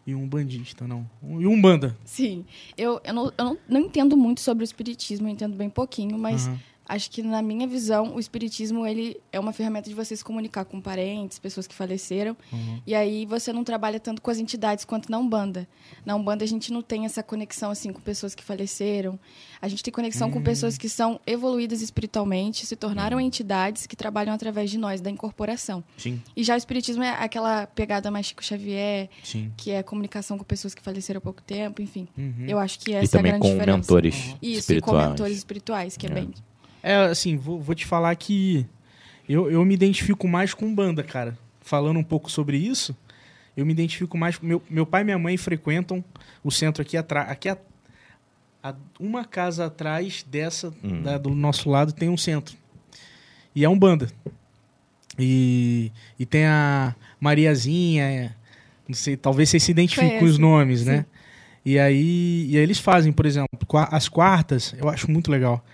e 0.06 0.14
um 0.14 0.28
bandista, 0.28 0.86
não? 0.86 1.08
E 1.22 1.46
um 1.46 1.60
banda. 1.60 1.96
Sim, 2.04 2.44
eu, 2.76 3.00
eu, 3.02 3.12
não, 3.12 3.32
eu 3.36 3.44
não, 3.44 3.58
não 3.68 3.80
entendo 3.80 4.16
muito 4.16 4.40
sobre 4.40 4.62
o 4.62 4.66
espiritismo, 4.66 5.26
eu 5.26 5.32
entendo 5.32 5.56
bem 5.56 5.68
pouquinho, 5.68 6.16
mas 6.16 6.46
Aham. 6.46 6.58
Acho 6.94 7.10
que 7.10 7.22
na 7.22 7.40
minha 7.40 7.66
visão 7.66 8.14
o 8.14 8.20
espiritismo 8.20 8.86
ele 8.86 9.18
é 9.32 9.40
uma 9.40 9.52
ferramenta 9.52 9.88
de 9.88 9.94
você 9.94 10.14
se 10.16 10.22
comunicar 10.24 10.64
com 10.64 10.80
parentes, 10.80 11.38
pessoas 11.38 11.66
que 11.66 11.74
faleceram, 11.74 12.36
Uhum. 12.52 12.80
e 12.86 12.94
aí 12.94 13.24
você 13.26 13.52
não 13.52 13.64
trabalha 13.64 13.98
tanto 13.98 14.20
com 14.20 14.30
as 14.30 14.38
entidades 14.38 14.84
quanto 14.84 15.10
na 15.10 15.18
Umbanda. 15.18 15.66
Na 16.04 16.14
Umbanda 16.14 16.44
a 16.44 16.46
gente 16.48 16.72
não 16.72 16.82
tem 16.82 17.04
essa 17.04 17.22
conexão 17.22 17.70
assim 17.70 17.92
com 17.92 18.00
pessoas 18.00 18.34
que 18.34 18.42
faleceram, 18.42 19.18
a 19.60 19.68
gente 19.68 19.82
tem 19.82 19.92
conexão 19.92 20.28
Hum. 20.28 20.32
com 20.32 20.42
pessoas 20.42 20.76
que 20.76 20.88
são 20.88 21.20
evoluídas 21.26 21.80
espiritualmente, 21.82 22.66
se 22.66 22.76
tornaram 22.76 23.18
entidades 23.20 23.86
que 23.86 23.96
trabalham 23.96 24.34
através 24.34 24.70
de 24.70 24.76
nós, 24.78 25.00
da 25.00 25.08
incorporação. 25.10 25.82
Sim, 25.96 26.20
E 26.36 26.44
já 26.44 26.54
o 26.54 26.58
espiritismo 26.58 27.02
é 27.02 27.10
aquela 27.10 27.66
pegada 27.66 28.10
mais 28.10 28.26
Chico 28.26 28.44
Xavier, 28.44 29.08
sim. 29.24 29.50
que 29.56 29.70
é 29.70 29.82
comunicação 29.82 30.36
com 30.36 30.44
pessoas 30.44 30.74
que 30.74 30.82
faleceram 30.82 31.18
há 31.18 31.20
pouco 31.22 31.40
tempo, 31.42 31.80
enfim. 31.80 32.06
Uhum. 32.18 32.44
Eu 32.48 32.58
acho 32.58 32.78
que 32.80 32.90
e 32.90 32.94
essa 32.94 33.16
é 33.16 33.18
a 33.18 33.18
também 33.20 33.32
grande 33.32 33.46
com 33.46 33.52
diferença. 33.52 33.78
mentores 33.78 34.14
Isso, 34.16 34.36
e 34.42 34.48
com 34.52 34.58
espirituais. 34.58 35.08
mentores 35.10 35.36
espirituais, 35.38 35.96
que 35.96 36.06
é, 36.06 36.10
É. 36.10 36.12
bem. 36.14 36.30
É, 36.82 36.96
assim, 36.96 37.36
vou, 37.36 37.60
vou 37.60 37.74
te 37.74 37.86
falar 37.86 38.14
que 38.16 38.66
eu, 39.28 39.50
eu 39.50 39.64
me 39.64 39.74
identifico 39.74 40.26
mais 40.26 40.52
com 40.54 40.74
banda, 40.74 41.02
cara. 41.02 41.36
Falando 41.60 41.98
um 41.98 42.02
pouco 42.04 42.30
sobre 42.30 42.56
isso, 42.56 42.96
eu 43.56 43.64
me 43.64 43.72
identifico 43.72 44.18
mais. 44.18 44.38
Meu, 44.40 44.60
meu 44.68 44.84
pai 44.84 45.02
e 45.02 45.04
minha 45.04 45.18
mãe 45.18 45.36
frequentam 45.36 46.04
o 46.42 46.50
centro 46.50 46.82
aqui 46.82 46.96
atrás. 46.96 47.30
Aqui 47.30 47.48
a, 47.48 47.56
a- 48.62 48.74
uma 48.98 49.24
casa 49.24 49.66
atrás 49.66 50.24
dessa, 50.28 50.72
Hum. 50.82 51.02
da- 51.02 51.18
do 51.18 51.30
nosso 51.30 51.70
lado, 51.70 51.92
tem 51.92 52.08
um 52.08 52.16
centro. 52.16 52.56
E 53.54 53.64
é 53.64 53.68
um 53.68 53.78
banda. 53.78 54.08
E, 55.18 55.92
e 56.18 56.24
tem 56.24 56.46
a 56.46 56.94
Mariazinha, 57.20 58.04
é, 58.04 58.30
não 58.88 58.94
sei, 58.94 59.16
talvez 59.16 59.50
vocês 59.50 59.62
se 59.62 59.70
identifiquem 59.70 60.18
com 60.18 60.24
os 60.24 60.38
nomes, 60.38 60.84
né? 60.86 61.00
sim. 61.00 61.04
E 61.64 61.78
aí, 61.78 62.46
e 62.50 62.56
aí 62.56 62.62
eles 62.62 62.78
fazem, 62.80 63.12
por 63.12 63.24
exemplo, 63.24 63.48
as 63.90 64.08
quartas, 64.08 64.74
eu 64.78 64.88
acho 64.88 65.08
muito 65.10 65.30
legal. 65.30 65.64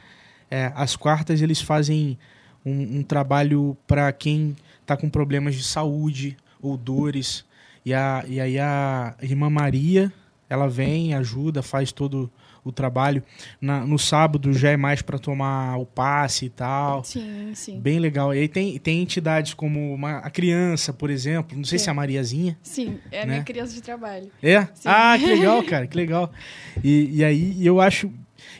É, 0.51 0.73
as 0.75 0.97
quartas 0.97 1.43
eles 1.43 1.61
fazem 1.61 2.19
um, 2.65 2.99
um 2.99 3.03
trabalho 3.03 3.77
para 3.87 4.11
quem 4.13 4.57
tá 4.87 4.97
com 4.97 5.09
problemas 5.11 5.55
de 5.55 5.63
saúde 5.63 6.37
ou 6.61 6.77
dores. 6.77 7.45
E, 7.85 7.93
a, 7.95 8.25
e 8.27 8.41
aí 8.41 8.59
a 8.59 9.15
irmã 9.23 9.49
Maria, 9.51 10.13
ela 10.49 10.69
vem, 10.69 11.15
ajuda, 11.15 11.63
faz 11.63 11.93
todo 11.93 12.31
o 12.65 12.73
trabalho. 12.73 13.23
Na- 13.61 13.87
no 13.87 13.99
sábado 13.99 14.53
já 14.53 14.71
é 14.71 14.77
mais 14.77 15.01
para 15.01 15.19
tomar 15.19 15.77
o 15.79 15.87
passe 15.87 16.47
e 16.47 16.51
tal. 16.51 17.03
Sim, 17.05 17.53
sim. 17.55 17.81
Bem 17.81 17.99
legal. 17.99 18.35
E 18.35 18.41
aí 18.41 18.49
tem, 18.49 18.79
tem 18.79 19.01
entidades 19.01 19.55
como 19.55 19.95
uma, 19.95 20.19
a 20.19 20.29
criança, 20.31 20.93
por 20.93 21.09
exemplo. 21.09 21.57
Não 21.57 21.65
sei 21.65 21.79
Sim. 21.79 21.85
se 21.85 21.89
é 21.89 21.93
a 21.93 21.95
Mariazinha. 21.95 22.59
Sim, 22.63 22.99
é 23.11 23.23
a 23.23 23.27
Né? 23.27 23.33
minha 23.35 23.45
criança 23.45 23.73
de 23.73 23.81
trabalho. 23.81 24.31
É? 24.43 24.63
Sim. 24.75 24.83
Ah, 24.87 25.17
que 25.19 25.27
legal, 25.27 25.63
cara, 25.63 25.87
que 25.87 25.97
legal. 25.97 26.31
E, 26.83 27.11
e 27.19 27.25
aí 27.25 27.65
eu 27.65 27.81
acho. 27.81 28.11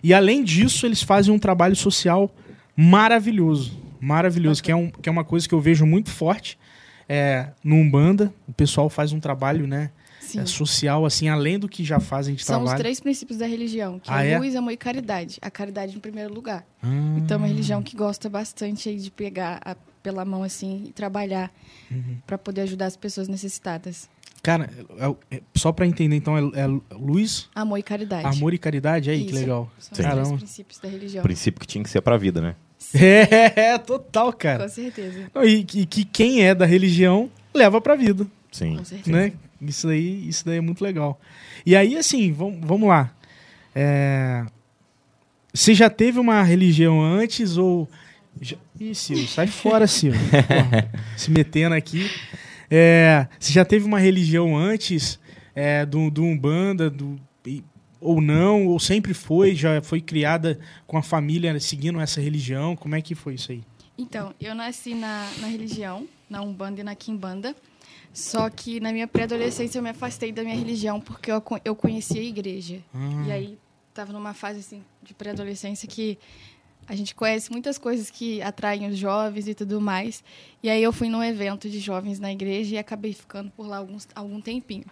E 0.03 0.15
além 0.15 0.43
disso, 0.45 0.87
eles 0.87 1.03
fazem 1.03 1.33
um 1.35 1.39
trabalho 1.39 1.75
social 1.77 2.33
maravilhoso. 2.77 3.77
Maravilhoso, 4.01 4.63
que 4.63 4.71
é, 4.71 4.77
um, 4.77 4.91
que 4.91 5.09
é 5.09 5.13
uma 5.13 5.25
coisa 5.25 5.49
que 5.49 5.55
eu 5.55 5.61
vejo 5.61 5.85
muito 5.85 6.11
forte. 6.11 6.57
É, 7.09 7.49
no 7.65 7.75
Umbanda, 7.77 8.33
o 8.47 8.53
pessoal 8.53 8.89
faz 8.89 9.13
um 9.13 9.19
trabalho 9.19 9.67
né, 9.67 9.91
é, 10.37 10.45
social, 10.47 11.05
assim, 11.07 11.29
além 11.29 11.59
do 11.59 11.69
que 11.69 11.83
já 11.83 11.99
fazem 11.99 12.35
de 12.35 12.45
São 12.45 12.59
os 12.59 12.63
trabalho. 12.65 12.79
três 12.79 13.01
princípios 13.01 13.39
da 13.39 13.47
religião, 13.47 13.99
que 13.99 14.11
Ah, 14.11 14.25
é 14.25 14.33
é? 14.33 14.39
luz, 14.39 14.55
amor 14.55 14.71
e 14.73 14.77
caridade. 14.77 15.39
A 15.43 15.51
caridade 15.51 15.97
em 15.97 16.01
primeiro 16.01 16.33
lugar. 16.33 16.65
Ah, 16.83 16.87
Então, 17.17 17.37
é 17.37 17.39
uma 17.39 17.47
religião 17.49 17.83
que 17.83 17.97
gosta 17.97 18.29
bastante 18.29 18.89
aí 18.89 18.97
de 18.99 19.11
pegar 19.11 19.61
a- 19.65 19.75
pela 20.03 20.25
mão 20.25 20.43
assim 20.45 20.85
e 20.89 20.93
trabalhar 20.93 21.51
Uhum. 21.91 22.19
para 22.27 22.39
poder 22.39 22.61
ajudar 22.63 22.87
as 22.87 22.97
pessoas 22.97 23.27
necessitadas. 23.27 24.09
Cara, 24.43 24.71
é- 25.31 25.37
é- 25.37 25.43
só 25.55 25.73
pra 25.73 25.87
entender, 25.87 26.15
então, 26.17 26.37
é, 26.39 26.61
é 26.61 26.67
luz, 26.95 27.49
Amor 27.55 27.79
e 27.79 27.83
caridade. 27.83 28.25
amor 28.27 28.55
e 28.55 28.59
caridade? 28.59 29.11
Aí, 29.11 29.25
que 29.25 29.31
Isso. 29.33 29.41
legal. 29.41 29.71
São 29.79 29.95
Sim. 29.97 30.03
os 30.03 30.15
três 30.15 30.33
princípios 30.39 30.79
da 30.81 30.89
religião. 30.89 31.23
princípio 31.23 31.61
que 31.61 31.67
tinha 31.67 31.83
que 31.83 31.91
ser 31.91 32.01
pra 32.01 32.17
vida, 32.17 32.41
né? 32.41 32.55
É, 32.95 33.77
total, 33.79 34.33
cara. 34.33 34.65
Com 34.65 34.69
certeza. 34.71 35.31
Não, 35.35 35.45
E 35.45 35.65
que, 35.65 35.85
que 35.85 36.05
quem 36.05 36.43
é 36.45 36.55
da 36.55 36.65
religião 36.65 37.29
leva 37.53 37.81
pra 37.81 37.97
vida. 37.97 38.27
Sim. 38.53 38.77
Com 38.77 38.85
certeza. 38.85 39.11
né? 39.17 39.33
Isso 39.61 39.89
daí, 39.89 40.29
isso 40.29 40.47
daí 40.47 40.59
é 40.59 40.61
muito 40.61 40.83
legal. 40.85 41.21
E 41.67 41.75
aí, 41.75 41.97
assim, 41.97 42.33
vamos, 42.33 42.61
vamos 42.63 42.89
lá. 42.89 43.13
É, 43.75 44.47
Você 45.53 45.75
já 45.75 45.91
teve 45.91 46.19
uma 46.21 46.43
religião 46.43 47.03
antes 47.03 47.57
ou. 47.57 47.89
Já... 48.41 48.57
Ih, 48.79 48.95
Sil, 48.95 49.19
sai 49.27 49.49
fora, 49.49 49.87
Sil. 49.91 50.15
Porra, 50.15 50.89
Se 51.19 51.31
metendo 51.33 51.75
aqui. 51.75 52.09
É, 52.71 53.27
Você 53.39 53.53
já 53.53 53.65
teve 53.65 53.85
uma 53.85 53.99
religião 53.99 54.57
antes 54.57 55.19
é, 55.55 55.85
do, 55.87 56.11
do 56.11 56.23
Umbanda, 56.23 56.91
do, 56.91 57.19
ou 58.01 58.21
não, 58.21 58.67
ou 58.67 58.79
sempre 58.79 59.13
foi, 59.13 59.55
já 59.55 59.83
foi 59.83 60.01
criada 60.01 60.59
com 60.87 60.97
a 60.97 61.03
família 61.03 61.59
seguindo 61.59 62.01
essa 62.01 62.21
religião? 62.21 62.77
Como 62.77 62.95
é 62.95 63.03
que 63.03 63.15
foi 63.15 63.35
isso 63.35 63.53
aí? 63.53 63.63
Então, 63.97 64.33
eu 64.41 64.55
nasci 64.55 64.95
na, 64.95 65.29
na 65.41 65.49
religião, 65.49 66.07
na 66.31 66.41
Umbanda 66.41 66.81
e 66.81 66.85
na 66.85 66.95
Quimbanda. 66.95 67.55
Só 68.13 68.49
que 68.49 68.81
na 68.81 68.93
minha 68.93 69.07
pré-adolescência 69.07 69.79
eu 69.79 69.83
me 69.83 69.91
afastei 69.91 70.33
da 70.33 70.43
minha 70.43 70.57
religião 70.57 71.01
porque 71.01 71.31
eu, 71.31 71.43
eu 71.65 71.75
conheci 71.77 72.19
a 72.19 72.23
igreja. 72.23 72.79
Ah, 72.95 73.25
E 73.27 73.33
aí 73.33 73.59
tava 73.93 74.13
numa 74.13 74.33
fase 74.35 74.61
assim 74.61 74.83
de 75.03 75.13
pré-adolescência 75.15 75.87
que 75.89 76.19
a 76.89 76.97
gente 76.97 77.15
conhece 77.15 77.53
muitas 77.53 77.77
coisas 77.77 78.09
que 78.11 78.41
atraem 78.41 78.89
os 78.89 78.97
jovens 78.97 79.47
e 79.47 79.55
tudo 79.55 79.81
mais. 79.81 80.25
E 80.63 80.71
aí 80.71 80.83
eu 80.83 80.93
fui 80.93 81.09
num 81.09 81.23
evento 81.23 81.69
de 81.69 81.79
jovens 81.79 82.19
na 82.19 82.33
igreja 82.33 82.77
e 82.77 82.79
acabei 82.79 83.13
ficando 83.13 83.51
por 83.51 83.67
lá 83.67 83.77
alguns, 83.77 84.09
algum 84.15 84.41
tempinho. 84.41 84.87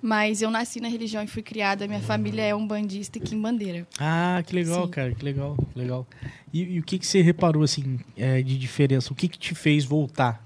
Mas 0.00 0.42
eu 0.42 0.50
nasci 0.50 0.78
na 0.78 0.88
religião 0.88 1.22
e 1.22 1.26
fui 1.26 1.42
criada, 1.42 1.88
minha 1.88 2.00
família 2.00 2.42
é 2.42 2.54
umbandista 2.54 3.18
e 3.18 3.20
quimbandeira. 3.20 3.86
Ah, 3.98 4.42
que 4.46 4.54
legal, 4.54 4.84
Sim. 4.84 4.90
cara, 4.90 5.14
que 5.14 5.24
legal, 5.24 5.56
que 5.72 5.78
legal. 5.78 6.06
E, 6.52 6.62
e 6.62 6.78
o 6.78 6.82
que, 6.84 6.98
que 6.98 7.06
você 7.06 7.20
reparou, 7.20 7.62
assim, 7.62 7.98
é, 8.16 8.40
de 8.42 8.56
diferença? 8.56 9.12
O 9.12 9.16
que, 9.16 9.26
que 9.26 9.38
te 9.38 9.54
fez 9.54 9.84
voltar 9.84 10.44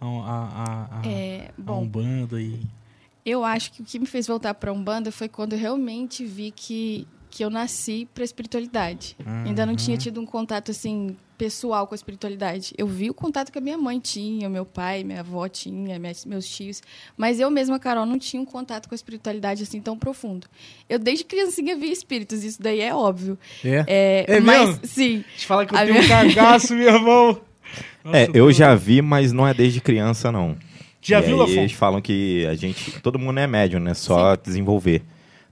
a, 0.00 0.06
a, 0.06 0.08
a, 0.08 1.00
a, 1.00 1.08
É, 1.08 1.50
a 1.56 1.62
bom, 1.62 1.82
Umbanda 1.82 2.40
e... 2.40 2.60
Eu 3.24 3.44
acho 3.44 3.70
que 3.72 3.82
o 3.82 3.84
que 3.84 4.00
me 4.00 4.06
fez 4.06 4.26
voltar 4.26 4.52
para 4.54 4.72
Umbanda 4.72 5.12
foi 5.12 5.28
quando 5.28 5.52
eu 5.52 5.58
realmente 5.58 6.24
vi 6.24 6.50
que, 6.50 7.06
que 7.34 7.42
eu 7.42 7.48
nasci 7.48 8.06
para 8.14 8.22
espiritualidade. 8.22 9.16
Ainda 9.46 9.64
não 9.64 9.74
tinha 9.74 9.96
tido 9.96 10.20
um 10.20 10.26
contato 10.26 10.70
assim 10.70 11.16
pessoal 11.38 11.86
com 11.86 11.94
a 11.94 11.96
espiritualidade. 11.96 12.74
Eu 12.76 12.86
vi 12.86 13.08
o 13.08 13.14
contato 13.14 13.50
que 13.50 13.56
a 13.56 13.60
minha 13.60 13.78
mãe 13.78 13.98
tinha, 13.98 14.50
meu 14.50 14.66
pai, 14.66 15.02
minha 15.02 15.20
avó 15.20 15.48
tinha, 15.48 15.98
minhas- 15.98 16.26
meus 16.26 16.46
tios, 16.46 16.82
mas 17.16 17.40
eu 17.40 17.50
mesma, 17.50 17.78
Carol, 17.78 18.04
não 18.04 18.18
tinha 18.18 18.40
um 18.40 18.44
contato 18.44 18.86
com 18.86 18.94
a 18.94 18.96
espiritualidade 18.96 19.62
assim 19.62 19.80
tão 19.80 19.96
profundo. 19.98 20.46
Eu 20.88 20.98
desde 20.98 21.24
criancinha 21.24 21.74
via 21.74 21.90
espíritos, 21.90 22.44
isso 22.44 22.62
daí 22.62 22.80
é 22.82 22.94
óbvio. 22.94 23.38
É? 23.64 23.84
É, 23.88 24.24
É 24.36 24.40
mas 24.40 24.68
mesmo? 24.68 24.80
sim, 24.86 25.24
Te 25.36 25.46
fala 25.46 25.64
que 25.64 25.74
eu 25.74 25.78
A 25.78 25.82
tenho 25.84 25.94
minha- 25.94 26.04
um 26.04 26.08
cagaço, 26.08 26.74
meu 26.74 26.94
irmão. 26.94 27.40
Nossa, 28.04 28.18
É, 28.18 28.28
eu 28.34 28.52
já 28.52 28.74
vi, 28.74 29.00
mas 29.00 29.32
não 29.32 29.48
é 29.48 29.54
desde 29.54 29.80
criança, 29.80 30.30
não. 30.30 30.54
Já 31.00 31.18
E 31.20 31.22
viu, 31.22 31.42
aí? 31.42 31.58
Eles 31.58 31.72
falam 31.72 32.00
que 32.02 32.44
a 32.46 32.54
gente, 32.54 33.00
todo 33.00 33.18
mundo 33.18 33.40
é 33.40 33.46
médium, 33.46 33.80
né? 33.80 33.94
Só 33.94 34.36
desenvolver. 34.36 35.02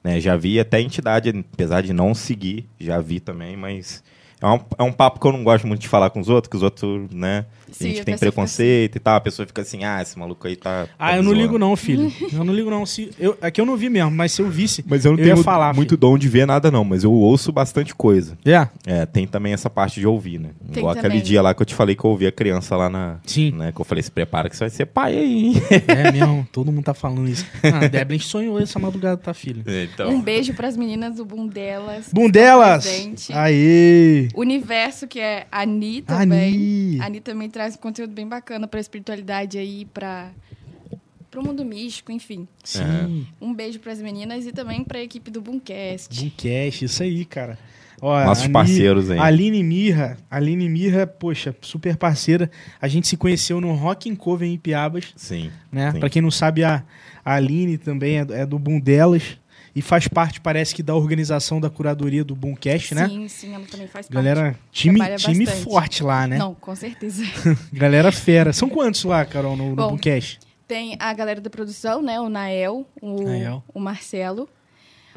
Né? 0.03 0.21
Já 0.21 0.37
vi 0.37 0.59
até 0.59 0.81
entidade, 0.81 1.45
apesar 1.53 1.83
de 1.83 1.93
não 1.93 2.15
seguir, 2.15 2.69
já 2.79 3.01
vi 3.01 3.21
também, 3.21 3.57
mas 3.57 4.03
é 4.41 4.47
um, 4.47 4.61
é 4.79 4.83
um 4.83 4.93
papo 4.93 5.21
que 5.21 5.27
eu 5.27 5.33
não 5.33 5.45
gosto 5.45 5.67
muito 5.67 5.83
de 5.83 5.89
falar 5.89 6.11
com 6.11 6.21
os 6.21 6.29
outros, 6.29 6.51
que 6.51 6.57
os 6.57 6.63
outros, 6.63 7.11
né? 7.11 7.47
Sim, 7.77 7.85
a 7.85 7.89
gente 7.89 7.97
tem 8.05 8.15
pessoa 8.15 8.19
fica 8.19 8.19
preconceito 8.19 8.97
e 8.97 8.99
tal, 9.01 9.17
a 9.17 9.21
pessoa 9.21 9.47
fica 9.47 9.63
assim, 9.63 9.85
ah, 9.85 10.01
esse 10.03 10.19
maluco 10.19 10.47
aí 10.47 10.57
tá. 10.57 10.87
Ah, 10.99 11.11
tá 11.11 11.17
eu 11.17 11.23
não 11.23 11.31
zoando. 11.31 11.43
ligo 11.43 11.59
não, 11.59 11.77
filho. 11.77 12.11
Eu 12.33 12.45
não 12.45 12.55
ligo 12.55 12.71
não. 12.71 12.87
Se, 12.87 13.11
eu, 13.19 13.37
é 13.41 13.51
que 13.51 13.61
eu 13.61 13.67
não 13.67 13.77
vi 13.77 13.89
mesmo, 13.91 14.11
mas 14.11 14.33
se 14.33 14.41
eu 14.41 14.49
visse... 14.49 14.85
Mas 14.87 15.05
eu 15.05 15.13
não 15.13 15.19
Eu 15.19 15.25
tenho 15.25 15.37
falar, 15.43 15.75
muito 15.75 15.91
filho. 15.91 16.01
dom 16.01 16.17
de 16.19 16.29
ver 16.29 16.47
nada, 16.47 16.71
não, 16.71 16.85
mas 16.85 17.03
eu 17.05 17.13
ouço 17.13 17.53
bastante 17.53 17.95
coisa. 17.95 18.39
É? 18.45 18.69
É, 18.87 19.05
tem 19.07 19.27
também 19.27 19.53
essa 19.53 19.69
parte 19.69 20.01
de 20.01 20.07
ouvir, 20.07 20.39
né? 20.39 20.51
Tem 20.73 20.79
Igual 20.79 20.93
aquele 20.93 21.09
também. 21.09 21.23
dia 21.23 21.43
lá 21.43 21.53
que 21.55 21.61
eu 21.63 21.67
te 21.67 21.75
falei 21.75 21.95
que 21.97 22.05
eu 22.05 22.11
ouvi 22.11 22.27
a 22.27 22.33
criança 22.33 22.77
lá 22.77 22.89
na. 22.89 23.19
Sim. 23.27 23.51
Né, 23.53 23.73
que 23.73 23.81
eu 23.81 23.85
falei, 23.85 24.03
se 24.03 24.11
prepara 24.11 24.49
que 24.49 24.57
você 24.57 24.65
vai 24.65 24.71
ser 24.71 24.87
pai 24.87 25.17
aí. 25.19 25.53
É 25.89 26.11
mesmo, 26.13 26.47
todo 26.53 26.71
mundo 26.73 26.85
tá 26.85 26.95
falando 26.95 27.29
isso. 27.29 27.45
Ah, 27.63 27.85
a 27.85 27.89
Deblin 27.89 28.19
sonhou 28.19 28.59
essa 28.61 28.79
madrugada, 28.79 29.17
tá, 29.17 29.35
filho? 29.35 29.63
então. 29.67 30.11
um 30.11 30.21
beijo 30.21 30.55
para 30.55 30.69
as 30.69 30.77
meninas 30.77 31.17
do 31.17 31.25
Bundelas! 31.25 32.11
presentes. 32.85 33.31
Aê! 33.31 34.29
Universo, 34.35 35.07
que 35.07 35.19
é 35.21 35.47
a 35.51 35.63
Ani 35.63 35.81
Ani. 35.81 36.03
também. 36.03 36.99
A 37.01 37.07
Ani 37.07 37.21
também 37.21 37.51
traz 37.61 37.75
um 37.75 37.79
conteúdo 37.79 38.15
bem 38.15 38.27
bacana 38.27 38.67
pra 38.67 38.81
espiritualidade 38.81 39.59
aí, 39.59 39.85
pra, 39.93 40.31
pro 41.31 41.45
mundo 41.45 41.63
místico, 41.63 42.11
enfim. 42.11 42.49
Sim. 42.65 43.27
Um 43.39 43.53
beijo 43.53 43.79
pras 43.81 44.01
meninas 44.01 44.47
e 44.47 44.53
também 44.53 44.83
pra 44.83 44.99
equipe 45.03 45.31
do 45.31 45.43
Boomcast. 45.43 46.09
Boomcast, 46.19 46.87
isso 46.87 47.03
aí, 47.03 47.23
cara. 47.27 47.59
Ó, 48.01 48.19
Nossos 48.25 48.47
a 48.47 48.49
parceiros 48.49 49.11
aí. 49.11 49.19
Aline 49.19 49.63
Mirra, 49.63 50.17
Aline 50.31 50.71
Mirra, 50.71 51.07
poxa, 51.07 51.55
super 51.61 51.99
parceira. 51.99 52.51
A 52.81 52.89
gente 52.89 53.07
se 53.07 53.15
conheceu 53.19 53.61
no 53.61 53.75
Rock 53.75 54.09
in 54.09 54.17
Coven 54.17 54.55
em 54.55 54.59
Piabas, 54.59 55.13
Sim. 55.15 55.51
né? 55.71 55.93
Sim. 55.93 56.01
Pra 56.01 56.09
quem 56.09 56.23
não 56.23 56.31
sabe, 56.31 56.65
a, 56.65 56.83
a 57.23 57.35
Aline 57.35 57.77
também 57.77 58.17
é, 58.21 58.25
do- 58.25 58.33
é 58.35 58.47
do 58.47 58.59
Boom 58.59 58.81
delas 58.81 59.37
e 59.75 59.81
faz 59.83 60.09
parte, 60.09 60.41
parece 60.41 60.75
que, 60.75 60.83
da 60.83 60.95
organização 60.95 61.61
da 61.61 61.71
curadoria 61.71 62.25
do 62.25 62.35
Boomcast, 62.35 62.95
né? 62.95 63.09
Sim, 63.09 63.29
sim, 63.29 63.55
ela 63.55 63.65
também 63.67 63.87
faz 63.87 64.07
parte. 64.07 64.15
Galera, 64.15 64.59
time, 64.73 64.97
Trabalha 64.99 65.17
time 65.17 65.45
bastante. 65.45 65.65
forte 65.65 66.03
lá, 66.03 66.27
né? 66.27 66.39
Não, 66.39 66.55
com 66.55 66.75
certeza. 66.75 67.23
Galera 67.73 68.11
fera. 68.11 68.53
São 68.53 68.69
quantos 68.69 69.05
lá, 69.05 69.25
Carol, 69.25 69.57
no, 69.57 69.71
no 69.71 69.77
Bom, 69.77 69.89
Boomcast? 69.89 70.41
Tem 70.67 70.97
a 70.99 71.13
galera 71.13 71.41
da 71.41 71.51
produção, 71.51 72.01
né? 72.03 72.21
O 72.21 72.29
Nael, 72.29 72.87
o, 73.03 73.23
Nael. 73.23 73.63
o 73.75 73.81
Marcelo, 73.81 74.49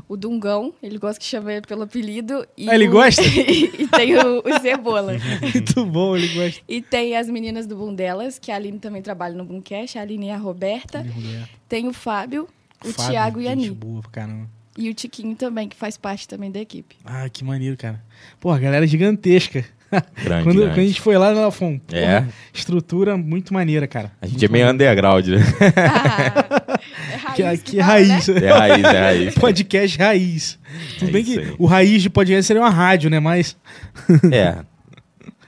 o 0.09 0.17
Dungão, 0.17 0.73
ele 0.81 0.97
gosta 0.97 1.19
que 1.19 1.25
chama 1.25 1.53
ele 1.53 1.61
pelo 1.67 1.83
apelido. 1.83 2.45
E 2.57 2.69
Ah, 2.69 2.75
ele 2.75 2.87
o- 2.87 2.91
gosta? 2.91 3.21
e 3.23 3.87
tem 3.87 4.15
o, 4.17 4.39
o 4.39 4.59
Cebola. 4.61 5.13
Muito 5.53 5.85
bom, 5.85 6.15
ele 6.17 6.27
gosta. 6.29 6.61
E 6.67 6.81
tem 6.81 7.15
as 7.15 7.29
meninas 7.29 7.65
do 7.67 7.75
Boom 7.75 7.93
delas, 7.93 8.37
que 8.39 8.51
a 8.51 8.55
Aline 8.55 8.79
também 8.79 9.01
trabalha 9.01 9.35
no 9.35 9.45
Boomcast, 9.45 9.97
a 9.97 10.01
Aline 10.01 10.27
e 10.27 10.31
a 10.31 10.37
Roberta. 10.37 11.05
Tem 11.69 11.87
o 11.87 11.93
Fábio, 11.93 12.47
o 12.83 12.93
Fábio, 12.93 13.11
Thiago 13.11 13.41
e 13.41 13.47
a 13.47 13.51
Ani. 13.51 13.69
boa 13.71 14.01
pra 14.01 14.11
caramba. 14.11 14.47
E 14.77 14.89
o 14.89 14.93
Tiquinho 14.93 15.35
também, 15.35 15.67
que 15.69 15.75
faz 15.75 15.97
parte 15.97 16.27
também 16.27 16.51
da 16.51 16.59
equipe. 16.59 16.95
Ah, 17.05 17.29
que 17.29 17.43
maneiro, 17.43 17.77
cara. 17.77 18.01
Pô, 18.39 18.49
a 18.51 18.57
galera 18.57 18.85
é 18.85 18.87
gigantesca. 18.87 19.63
Grande, 20.23 20.43
quando, 20.43 20.55
grande. 20.57 20.69
quando 20.73 20.79
a 20.79 20.87
gente 20.87 20.99
foi 21.01 21.15
lá, 21.17 21.27
ela 21.29 21.51
falou, 21.51 21.79
É. 21.91 22.25
estrutura 22.51 23.15
muito 23.15 23.53
maneira, 23.53 23.85
cara. 23.87 24.11
A 24.19 24.25
gente 24.25 24.39
Muito 24.39 24.45
é 24.45 24.51
meio 24.51 24.69
underground, 24.71 25.27
né? 25.27 25.37
Ah, 27.25 27.35
é 27.39 27.41
raiz 27.45 27.61
Que, 27.61 27.65
que 27.65 27.71
que 27.71 27.77
fala, 27.77 27.91
raiz. 27.93 28.27
né? 28.27 28.45
É 28.45 28.49
raiz, 28.51 28.83
é 28.83 28.99
raiz. 29.01 29.35
podcast 29.39 29.97
raiz. 29.97 30.59
Tudo 30.99 31.09
É 31.09 31.11
bem 31.11 31.23
que 31.23 31.39
aí. 31.39 31.55
o 31.57 31.65
raiz 31.65 32.01
de 32.01 32.09
podcast 32.09 32.43
seria 32.45 32.61
uma 32.61 32.69
rádio, 32.69 33.09
né? 33.09 33.19
Mas 33.19 33.55
É, 34.31 34.47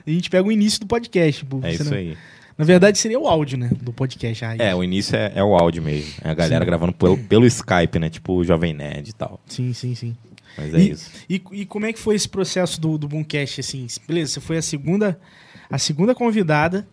a 0.06 0.10
gente 0.10 0.30
pega 0.30 0.46
o 0.48 0.52
início 0.52 0.80
do 0.80 0.86
podcast. 0.86 1.44
pô, 1.44 1.60
é 1.62 1.72
isso 1.74 1.84
não- 1.84 1.92
aí. 1.96 2.16
Na 2.58 2.64
verdade, 2.64 2.98
seria 2.98 3.18
o 3.20 3.28
áudio, 3.28 3.58
né? 3.58 3.70
Do 3.82 3.92
podcast 3.92 4.42
raiz. 4.44 4.60
É, 4.60 4.74
o 4.74 4.82
início 4.82 5.14
é, 5.14 5.32
é 5.34 5.44
o 5.44 5.54
áudio 5.54 5.82
mesmo. 5.82 6.14
É 6.24 6.30
a 6.30 6.34
galera 6.34 6.64
Sim. 6.64 6.66
gravando 6.66 6.92
pelo, 6.92 7.18
pelo 7.18 7.44
Skype, 7.46 7.98
né? 7.98 8.08
Tipo 8.08 8.32
o 8.34 8.44
Jovem 8.44 8.72
Nerd 8.72 9.10
e 9.10 9.12
tal. 9.12 9.40
Sim, 9.46 9.72
sim, 9.74 9.94
sim. 9.94 10.16
Mas 10.56 10.72
é 10.72 10.78
E- 10.78 10.90
isso. 10.90 11.10
E, 11.28 11.42
e 11.52 11.66
como 11.66 11.84
é 11.84 11.92
que 11.92 11.98
foi 11.98 12.14
esse 12.14 12.28
processo 12.28 12.80
do, 12.80 12.96
do 12.96 13.06
Boomcast, 13.06 13.60
assim? 13.60 13.86
Beleza, 14.08 14.32
você 14.32 14.40
foi 14.40 14.56
a 14.56 14.62
segunda, 14.62 15.20
a 15.68 15.76
segunda 15.78 16.14
convidada, 16.14 16.88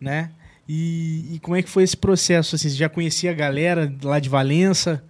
né? 0.00 0.30
E, 0.68 1.34
e 1.34 1.38
como 1.40 1.56
é 1.56 1.62
que 1.62 1.68
foi 1.68 1.82
esse 1.82 1.96
processo, 1.96 2.54
assim? 2.54 2.68
Você 2.68 2.76
já 2.76 2.88
conhecia 2.88 3.30
a 3.32 3.34
galera 3.34 3.92
lá 4.04 4.20
de 4.20 4.28
Valença? 4.28 5.02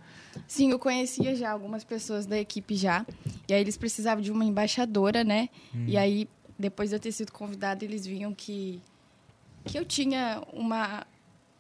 Sim, 0.47 0.71
eu 0.71 0.79
conhecia 0.79 1.35
já 1.35 1.51
algumas 1.51 1.85
pessoas 1.85 2.25
da 2.25 2.39
equipe 2.39 2.77
já. 2.77 3.05
E 3.47 3.53
aí 3.53 3.61
eles 3.61 3.77
precisavam 3.77 4.23
de 4.23 4.31
uma 4.33 4.45
embaixadora, 4.45 5.23
né? 5.23 5.49
Hum. 5.75 5.85
E 5.87 5.97
aí, 5.99 6.29
depois 6.59 6.89
de 6.91 6.97
eu 6.97 7.01
ter 7.01 7.13
sido 7.13 7.31
convidada, 7.33 7.85
eles 7.85 8.07
viam 8.07 8.33
que 8.33 8.81
que 9.69 9.79
eu 9.79 9.85
tinha 9.85 10.43
uma. 10.53 11.07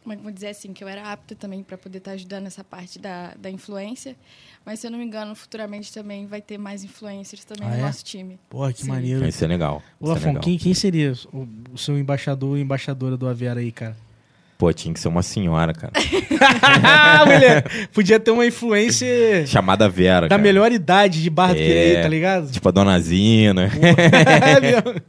Como 0.02 0.12
é 0.12 0.16
que 0.16 0.20
eu 0.20 0.24
vou 0.24 0.32
dizer 0.32 0.48
assim? 0.48 0.72
Que 0.72 0.82
eu 0.82 0.88
era 0.88 1.12
apta 1.12 1.34
também 1.34 1.62
para 1.62 1.76
poder 1.76 1.98
estar 1.98 2.12
ajudando 2.12 2.46
essa 2.46 2.64
parte 2.64 2.98
da, 2.98 3.34
da 3.34 3.50
influência. 3.50 4.16
Mas, 4.64 4.80
se 4.80 4.86
eu 4.86 4.90
não 4.90 4.98
me 4.98 5.04
engano, 5.04 5.34
futuramente 5.34 5.92
também 5.92 6.26
vai 6.26 6.40
ter 6.40 6.56
mais 6.56 6.82
influencers 6.82 7.44
também 7.44 7.66
Ah, 7.68 7.72
no 7.72 7.76
é? 7.78 7.82
nosso 7.82 8.04
time. 8.04 8.38
Porra, 8.48 8.72
que 8.72 8.82
Sim. 8.82 8.88
maneiro. 8.88 9.26
Isso 9.26 9.44
é 9.44 9.48
legal. 9.48 9.82
Ô, 10.00 10.06
é 10.06 10.08
Lafon, 10.14 10.26
legal. 10.28 10.42
quem, 10.42 10.56
quem 10.56 10.72
seria 10.72 11.12
o, 11.32 11.46
o 11.74 11.78
seu 11.78 11.98
embaixador 11.98 12.50
ou 12.50 12.58
embaixadora 12.58 13.16
do 13.16 13.28
Avera 13.28 13.60
aí, 13.60 13.70
cara? 13.70 13.96
Pô, 14.58 14.72
tinha 14.72 14.92
que 14.92 14.98
ser 14.98 15.06
uma 15.06 15.22
senhora, 15.22 15.72
cara. 15.72 15.92
Mulher, 17.26 17.64
podia 17.92 18.18
ter 18.18 18.32
uma 18.32 18.44
influência 18.44 19.06
Chamada 19.46 19.88
Vera, 19.88 20.22
da 20.22 20.30
cara. 20.30 20.42
melhor 20.42 20.72
idade 20.72 21.22
de 21.22 21.30
Barra 21.30 21.54
do 21.54 21.60
É. 21.60 22.02
Tá 22.02 22.08
ligado? 22.08 22.50
Tipo 22.50 22.68
a 22.68 22.72
Dona 22.72 22.98
Zina. 23.00 23.70
É 23.78 24.60
mesmo. 24.60 25.00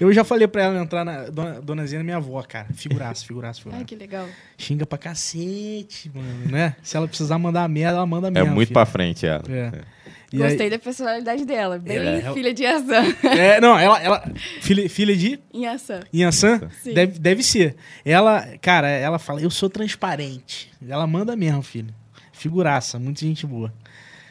Eu 0.00 0.12
já 0.12 0.22
falei 0.24 0.46
pra 0.46 0.62
ela 0.62 0.80
entrar 0.80 1.04
na. 1.04 1.22
Dona, 1.24 1.60
Dona 1.60 1.86
Zena 1.86 2.02
é 2.02 2.04
minha 2.04 2.16
avó, 2.18 2.42
cara. 2.42 2.66
Figuraça, 2.74 3.24
figuraça, 3.26 3.58
Ai, 3.58 3.62
figuraça. 3.64 3.84
que 3.84 3.94
legal. 3.96 4.26
Xinga 4.56 4.86
pra 4.86 4.98
cacete, 4.98 6.10
mano, 6.14 6.50
né? 6.50 6.76
Se 6.82 6.96
ela 6.96 7.08
precisar 7.08 7.38
mandar 7.38 7.68
merda, 7.68 7.96
ela 7.98 8.06
manda 8.06 8.28
É 8.28 8.30
mesmo. 8.30 8.54
muito 8.54 8.68
filho. 8.68 8.74
pra 8.74 8.86
frente 8.86 9.26
ela. 9.26 9.42
É. 9.48 9.72
E 10.32 10.42
aí- 10.42 10.48
Gostei 10.48 10.70
da 10.70 10.78
personalidade 10.78 11.44
dela. 11.44 11.78
Bem 11.78 11.96
Ela- 11.98 12.32
filha 12.32 12.54
de 12.54 12.62
Yansan. 12.62 13.02
É, 13.22 13.60
não, 13.60 13.78
ela. 13.78 14.00
ela 14.02 14.32
filha, 14.60 14.88
filha 14.88 15.14
de 15.16 15.38
Yansan. 15.54 16.00
Yansan? 16.14 16.70
Sim. 16.82 16.94
Deve, 16.94 17.18
deve 17.18 17.42
ser. 17.42 17.76
Ela, 18.04 18.46
cara, 18.60 18.88
ela 18.88 19.18
fala, 19.18 19.40
eu 19.42 19.50
sou 19.50 19.68
transparente. 19.68 20.70
Ela 20.88 21.06
manda 21.06 21.36
mesmo, 21.36 21.62
filho. 21.62 21.94
Figuraça, 22.32 22.98
muita 22.98 23.20
gente 23.20 23.46
boa. 23.46 23.72